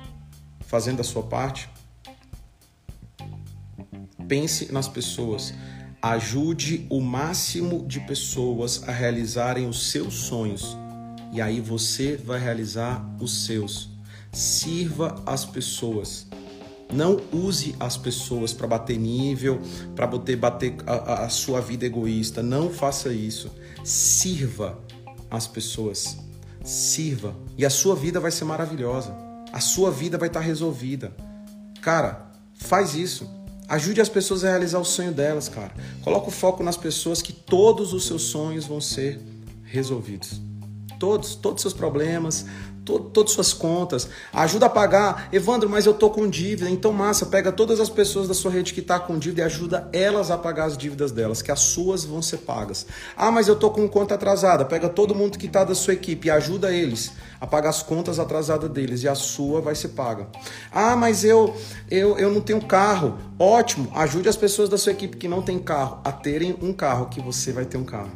fazendo 0.61 1.01
a 1.01 1.05
sua 1.05 1.23
parte? 1.23 1.69
Pense 4.29 4.71
nas 4.71 4.87
pessoas. 4.87 5.55
Ajude 6.03 6.87
o 6.91 7.01
máximo 7.01 7.85
de 7.87 7.99
pessoas 8.01 8.87
a 8.87 8.93
realizarem 8.93 9.67
os 9.67 9.91
seus 9.91 10.15
sonhos. 10.15 10.77
E 11.33 11.41
aí 11.41 11.61
você 11.61 12.17
vai 12.17 12.39
realizar 12.39 13.05
os 13.19 13.47
seus. 13.47 13.91
Sirva 14.31 15.21
as 15.27 15.45
pessoas. 15.45 16.27
Não 16.93 17.21
use 17.33 17.75
as 17.81 17.97
pessoas 17.97 18.53
para 18.53 18.67
bater 18.67 18.99
nível, 18.99 19.61
para 19.97 20.07
bater, 20.07 20.37
bater 20.37 20.77
a, 20.87 21.25
a 21.25 21.29
sua 21.29 21.61
vida 21.61 21.87
egoísta. 21.87 22.43
Não 22.43 22.71
faça 22.71 23.13
isso. 23.13 23.51
Sirva 23.83 24.79
as 25.31 25.47
pessoas. 25.47 26.19
Sirva. 26.63 27.35
E 27.57 27.65
a 27.65 27.71
sua 27.71 27.97
vida 27.97 28.21
vai 28.21 28.31
ser 28.31 28.45
maravilhosa. 28.45 29.17
A 29.53 29.61
sua 29.61 29.91
vida 29.91 30.19
vai 30.19 30.29
estar 30.29 30.41
tá 30.41 30.47
resolvida. 30.47 31.13
Cara, 31.81 32.31
faz 32.55 32.95
isso. 32.95 33.38
Ajude 33.69 34.01
as 34.01 34.09
pessoas 34.09 34.45
a 34.45 34.49
realizar 34.49 34.79
o 34.79 34.85
sonho 34.85 35.13
delas, 35.13 35.47
cara. 35.47 35.73
Coloca 36.03 36.29
o 36.29 36.31
foco 36.31 36.63
nas 36.63 36.77
pessoas 36.77 37.21
que 37.21 37.35
todos 37.35 37.93
os 37.93 38.07
seus 38.07 38.23
sonhos 38.23 38.65
vão 38.65 38.81
ser 38.81 39.21
resolvidos. 39.63 40.41
Todos, 40.99 41.35
todos 41.35 41.59
os 41.59 41.63
seus 41.63 41.75
problemas, 41.75 42.47
todas 42.89 43.33
suas 43.33 43.53
contas, 43.53 44.09
ajuda 44.33 44.67
a 44.67 44.71
pagar. 44.71 45.29
Evandro, 45.33 45.69
mas 45.69 45.87
eu 45.87 45.95
tô 45.95 46.11
com 46.11 46.29
dívida. 46.29 46.71
Então, 46.71 46.93
massa, 46.93 47.27
pega 47.27 47.53
todas 47.53 47.81
as 47.81 47.91
pessoas 47.91 48.29
da 48.29 48.35
sua 48.35 48.51
rede 48.51 48.73
que 48.73 48.83
tá 48.83 48.99
com 48.99 49.19
dívida 49.19 49.43
e 49.43 49.45
ajuda 49.45 49.89
elas 49.93 50.31
a 50.31 50.39
pagar 50.39 50.65
as 50.65 50.79
dívidas 50.79 51.13
delas, 51.13 51.43
que 51.43 51.53
as 51.53 51.61
suas 51.61 52.05
vão 52.05 52.23
ser 52.23 52.39
pagas. 52.39 52.87
Ah, 53.17 53.31
mas 53.31 53.49
eu 53.49 53.57
tô 53.57 53.71
com 53.71 53.89
conta 53.89 54.15
atrasada. 54.15 54.65
Pega 54.65 54.89
todo 54.89 55.15
mundo 55.15 55.39
que 55.39 55.49
tá 55.49 55.65
da 55.65 55.75
sua 55.75 55.95
equipe 55.95 56.29
e 56.29 56.31
ajuda 56.31 56.73
eles 56.73 57.13
a 57.41 57.47
pagar 57.47 57.71
as 57.71 57.83
contas 57.83 58.19
atrasadas 58.19 58.71
deles 58.71 59.03
e 59.03 59.09
a 59.09 59.15
sua 59.15 59.61
vai 59.61 59.75
ser 59.75 59.89
paga. 59.89 60.29
Ah, 60.73 60.97
mas 60.97 61.25
eu 61.25 61.55
eu, 61.91 62.19
eu 62.19 62.31
não 62.31 62.41
tenho 62.41 62.65
carro. 62.65 63.19
Ótimo, 63.39 63.91
ajude 63.95 64.29
as 64.29 64.37
pessoas 64.37 64.69
da 64.69 64.79
sua 64.79 64.93
equipe 64.93 65.17
que 65.17 65.29
não 65.29 65.43
tem 65.43 65.59
carro 65.59 66.01
a 66.05 66.13
terem 66.13 66.57
um 66.61 66.73
carro 66.73 67.07
que 67.07 67.21
você 67.21 67.53
vai 67.53 67.65
ter 67.65 67.77
um 67.77 67.85
carro. 67.85 68.11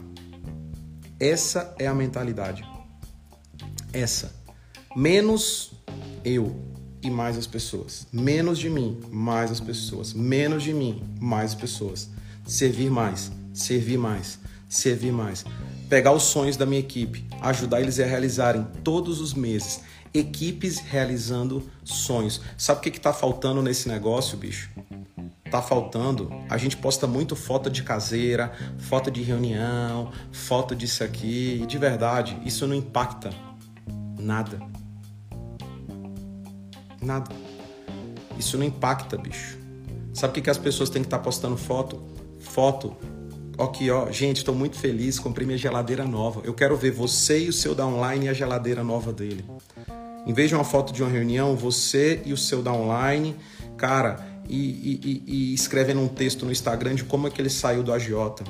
Essa 1.19 1.75
é 1.79 1.87
a 1.87 1.95
mentalidade. 1.95 2.67
Essa 3.93 4.42
menos 4.95 5.73
eu 6.25 6.55
e 7.03 7.11
mais 7.11 7.37
as 7.37 7.47
pessoas. 7.47 8.07
Menos 8.13 8.59
de 8.59 8.71
mim, 8.71 9.01
mais 9.11 9.51
as 9.51 9.61
pessoas. 9.61 10.13
Menos 10.13 10.63
de 10.63 10.73
mim, 10.73 11.03
mais 11.21 11.53
as 11.53 11.55
pessoas. 11.55 12.09
Servir 12.47 12.91
mais, 12.91 13.31
servir 13.53 13.99
mais, 13.99 14.39
servir 14.69 15.13
mais. 15.13 15.45
Pegar 15.89 16.13
os 16.13 16.23
sonhos 16.25 16.57
da 16.57 16.65
minha 16.65 16.81
equipe, 16.81 17.27
ajudar 17.41 17.81
eles 17.81 18.01
a 18.01 18.07
realizarem 18.07 18.67
todos 18.83 19.21
os 19.21 19.35
meses. 19.35 19.81
Equipes 20.15 20.79
realizando 20.79 21.63
sonhos. 21.85 22.41
Sabe 22.57 22.81
o 22.81 22.83
que 22.83 22.97
está 22.97 23.13
faltando 23.13 23.63
nesse 23.63 23.89
negócio, 23.89 24.37
bicho? 24.37 24.71
Tá 25.51 25.61
faltando. 25.61 26.31
A 26.49 26.57
gente 26.57 26.77
posta 26.77 27.07
muito 27.07 27.37
foto 27.37 27.69
de 27.69 27.83
caseira, 27.83 28.53
foto 28.79 29.11
de 29.11 29.23
reunião, 29.23 30.11
foto 30.31 30.75
disso 30.75 31.03
aqui. 31.05 31.65
De 31.67 31.79
verdade, 31.79 32.39
isso 32.45 32.67
não 32.67 32.75
impacta 32.75 33.31
nada 34.19 34.73
Nada. 37.03 37.35
Isso 38.39 38.57
não 38.57 38.65
impacta, 38.65 39.17
bicho. 39.17 39.59
Sabe 40.13 40.31
o 40.31 40.35
que, 40.35 40.43
que 40.43 40.51
as 40.51 40.59
pessoas 40.59 40.91
têm 40.91 41.03
que 41.03 41.07
estar 41.07 41.19
tá 41.19 41.25
postando 41.25 41.57
foto? 41.57 42.03
Foto. 42.39 42.97
Aqui, 43.59 43.91
ó. 43.91 44.11
Gente, 44.11 44.39
estou 44.39 44.55
muito 44.55 44.77
feliz. 44.77 45.19
Comprei 45.19 45.47
minha 45.47 45.59
geladeira 45.59 46.05
nova. 46.05 46.41
Eu 46.45 46.55
quero 46.55 46.77
ver 46.77 46.91
você 46.91 47.45
e 47.45 47.49
o 47.49 47.53
seu 47.53 47.75
downline 47.75 48.27
e 48.27 48.29
a 48.29 48.33
geladeira 48.33 48.83
nova 48.83 49.13
dele. 49.13 49.45
Em 50.27 50.33
vez 50.33 50.49
de 50.49 50.55
uma 50.55 50.65
foto 50.65 50.93
de 50.93 51.03
uma 51.03 51.11
reunião, 51.11 51.57
você 51.57 52.23
e 52.25 52.33
o 52.33 52.37
seu 52.37 52.63
downline, 52.63 53.35
cara, 53.77 54.25
e, 54.49 54.57
e, 54.57 55.23
e, 55.27 55.55
escrevendo 55.55 56.01
um 56.01 56.09
texto 56.09 56.45
no 56.45 56.53
Instagram 56.53 56.95
de 56.95 57.05
como 57.05 57.27
é 57.27 57.31
que 57.31 57.41
ele 57.41 57.51
saiu 57.51 57.83
do 57.83 57.93
agiota. 57.93 58.45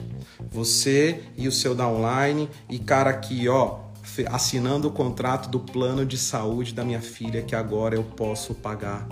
Você 0.50 1.20
e 1.36 1.46
o 1.48 1.52
seu 1.52 1.74
downline 1.74 2.48
e 2.68 2.78
cara 2.78 3.10
aqui, 3.10 3.48
ó, 3.48 3.78
assinando 4.30 4.88
o 4.88 4.90
contrato 4.90 5.48
do 5.48 5.60
plano 5.60 6.04
de 6.04 6.18
saúde 6.18 6.74
da 6.74 6.84
minha 6.84 7.00
filha 7.00 7.42
que 7.42 7.54
agora 7.54 7.94
eu 7.94 8.02
posso 8.02 8.54
pagar. 8.54 9.06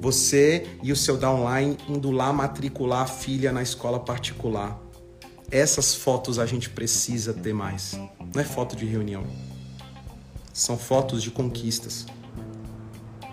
Você 0.00 0.66
e 0.82 0.92
o 0.92 0.96
seu 0.96 1.16
downline 1.16 1.78
indo 1.88 2.10
lá 2.10 2.32
matricular 2.32 3.02
a 3.02 3.06
filha 3.06 3.52
na 3.52 3.62
escola 3.62 4.00
particular. 4.00 4.78
Essas 5.50 5.94
fotos 5.94 6.38
a 6.38 6.46
gente 6.46 6.70
precisa 6.70 7.32
ter 7.32 7.52
mais. 7.52 7.98
Não 8.34 8.40
é 8.40 8.44
foto 8.44 8.74
de 8.74 8.84
reunião. 8.84 9.24
São 10.52 10.76
fotos 10.76 11.22
de 11.22 11.30
conquistas. 11.30 12.06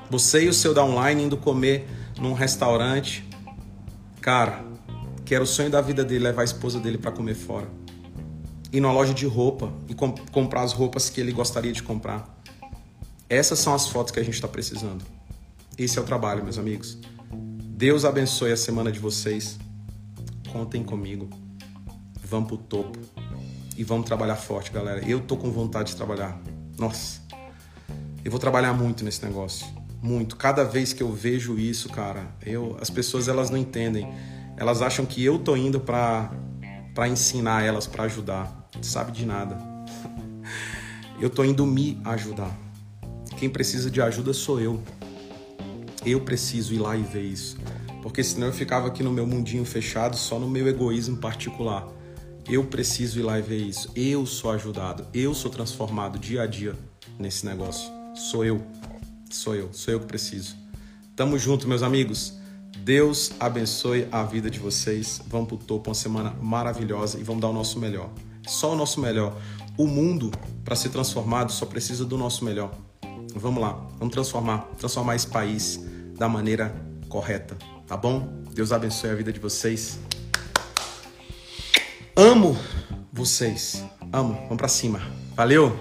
Você 0.10 0.45
e 0.45 0.49
o 0.49 0.53
seu 0.53 0.73
downline 0.73 1.23
indo 1.23 1.38
comer 1.38 1.88
num 2.19 2.34
restaurante. 2.34 3.27
Cara, 4.22 4.64
que 5.26 5.34
era 5.34 5.44
o 5.44 5.48
sonho 5.48 5.69
da 5.69 5.81
vida 5.81 6.03
dele 6.03 6.26
levar 6.26 6.41
a 6.41 6.45
esposa 6.45 6.80
dele 6.80 6.98
para 6.98 7.11
comer 7.11 7.36
fora 7.36 7.78
ir 8.72 8.80
numa 8.80 8.94
loja 8.94 9.14
de 9.14 9.26
roupa 9.26 9.72
e 9.88 9.94
comp 9.94 10.20
comprar 10.32 10.62
as 10.62 10.74
roupas 10.74 11.10
que 11.10 11.20
ele 11.20 11.32
gostaria 11.32 11.72
de 11.72 11.82
comprar. 11.82 12.38
Essas 13.30 13.60
são 13.60 13.74
as 13.74 13.88
fotos 13.88 14.12
que 14.12 14.20
a 14.20 14.24
gente 14.24 14.36
está 14.36 14.48
precisando. 14.48 15.04
Esse 15.78 15.98
é 15.98 16.02
o 16.02 16.06
trabalho, 16.06 16.44
meus 16.44 16.58
amigos. 16.58 16.98
Deus 17.32 18.04
abençoe 18.04 18.52
a 18.52 18.58
semana 18.58 18.91
de 18.91 19.00
vocês. 19.00 19.58
Contem 20.52 20.84
comigo. 20.84 21.30
Vamos 22.24 22.48
pro 22.48 22.58
topo. 22.58 23.00
E 23.78 23.84
vamos 23.84 24.06
trabalhar 24.06 24.36
forte, 24.36 24.72
galera. 24.72 25.08
Eu 25.08 25.22
tô 25.22 25.38
com 25.38 25.52
vontade 25.52 25.91
de 25.91 25.96
trabalhar. 25.96 26.40
Nossa. 26.78 27.22
Eu 28.26 28.32
vou 28.32 28.40
trabalhar 28.40 28.74
muito 28.74 29.06
nesse 29.06 29.24
negócio. 29.24 29.66
Muito. 30.02 30.36
Cada 30.36 30.64
vez 30.64 30.91
que 30.91 31.02
eu 31.02 31.12
vejo 31.12 31.58
isso, 31.58 31.88
cara, 31.90 32.36
eu, 32.46 32.78
as 32.82 32.90
pessoas 32.90 33.28
elas 33.28 33.50
não 33.50 33.58
entendem. 33.58 34.12
Elas 34.58 34.82
acham 34.82 35.06
que 35.06 35.24
eu 35.24 35.40
tô 35.40 35.56
indo 35.56 35.80
para 35.80 36.32
para 36.94 37.08
ensinar 37.08 37.64
elas, 37.64 37.88
para 37.88 38.04
ajudar 38.04 38.59
sabe 38.82 39.12
de 39.12 39.26
nada. 39.26 39.58
Eu 41.20 41.30
tô 41.30 41.44
indo 41.44 41.66
me 41.66 42.00
ajudar. 42.06 42.58
Quem 43.38 43.50
precisa 43.50 43.91
de 43.91 44.02
ajuda 44.02 44.34
sou 44.34 44.60
eu. 44.60 44.82
Eu 46.06 46.22
preciso 46.22 46.74
ir 46.74 46.80
lá 46.80 46.96
e 46.96 47.04
ver 47.04 47.24
isso. 47.24 47.58
porque 48.02 48.24
senão 48.24 48.48
eu 48.48 48.54
ficava 48.54 48.88
aqui 48.88 49.04
no 49.04 49.12
meu 49.12 49.28
mundinho 49.28 49.66
fechado, 49.66 50.16
só 50.16 50.40
no 50.40 50.50
meu 50.50 50.68
egoísmo 50.68 51.18
particular. 51.18 51.88
Eu 52.48 52.66
preciso 52.66 53.20
ir 53.20 53.24
lá 53.24 53.38
e 53.38 53.41
ver 53.41 53.58
isso. 53.58 53.91
Eu 53.96 54.26
sou 54.26 54.52
ajudado, 54.52 55.06
eu 55.14 55.34
sou 55.34 55.52
transformado 55.52 56.18
dia 56.18 56.44
a 56.44 56.48
dia 56.48 56.74
nesse 57.20 57.46
negócio. 57.46 57.91
Sou 58.16 58.44
eu. 58.46 58.62
Sou 59.30 59.54
eu, 59.54 59.70
sou 59.72 59.94
eu 59.94 60.00
que 60.00 60.08
preciso. 60.08 60.56
Tamo 61.16 61.38
junto, 61.38 61.68
meus 61.68 61.84
amigos. 61.84 62.34
Deus 62.80 63.32
abençoe 63.40 64.08
a 64.12 64.24
vida 64.24 64.50
de 64.50 64.58
vocês. 64.58 65.22
Vamos 65.28 65.50
pro 65.50 65.58
topo, 65.58 65.90
uma 65.90 65.94
semana 65.94 66.32
maravilhosa 66.41 67.20
e 67.20 67.24
vamos 67.24 67.41
dar 67.41 67.50
o 67.50 67.54
nosso 67.54 67.80
melhor. 67.80 68.10
Só 68.48 68.74
o 68.74 68.76
nosso 68.76 68.99
melhor. 68.99 69.36
O 69.78 69.88
mundo, 69.88 70.32
para 70.64 70.76
ser 70.76 70.90
transformado, 70.90 71.52
só 71.52 71.66
precisa 71.66 72.06
do 72.06 72.18
nosso 72.18 72.44
melhor. 72.44 72.72
Vamos 73.36 73.61
lá, 73.61 73.74
vamos 73.98 74.14
transformar, 74.14 74.68
transformar 74.78 75.16
esse 75.16 75.28
país 75.28 75.80
da 76.18 76.28
maneira 76.28 76.76
correta, 77.07 77.57
tá 77.88 77.95
bom? 77.95 78.44
Deus 78.53 78.72
abençoe 78.72 79.11
a 79.11 79.16
vida 79.16 79.32
de 79.32 79.40
vocês. 79.40 79.99
Amo 82.16 82.57
vocês. 83.14 83.84
Amo. 84.11 84.34
Vamos 84.34 84.57
para 84.57 84.68
cima. 84.68 84.99
Valeu. 85.36 85.80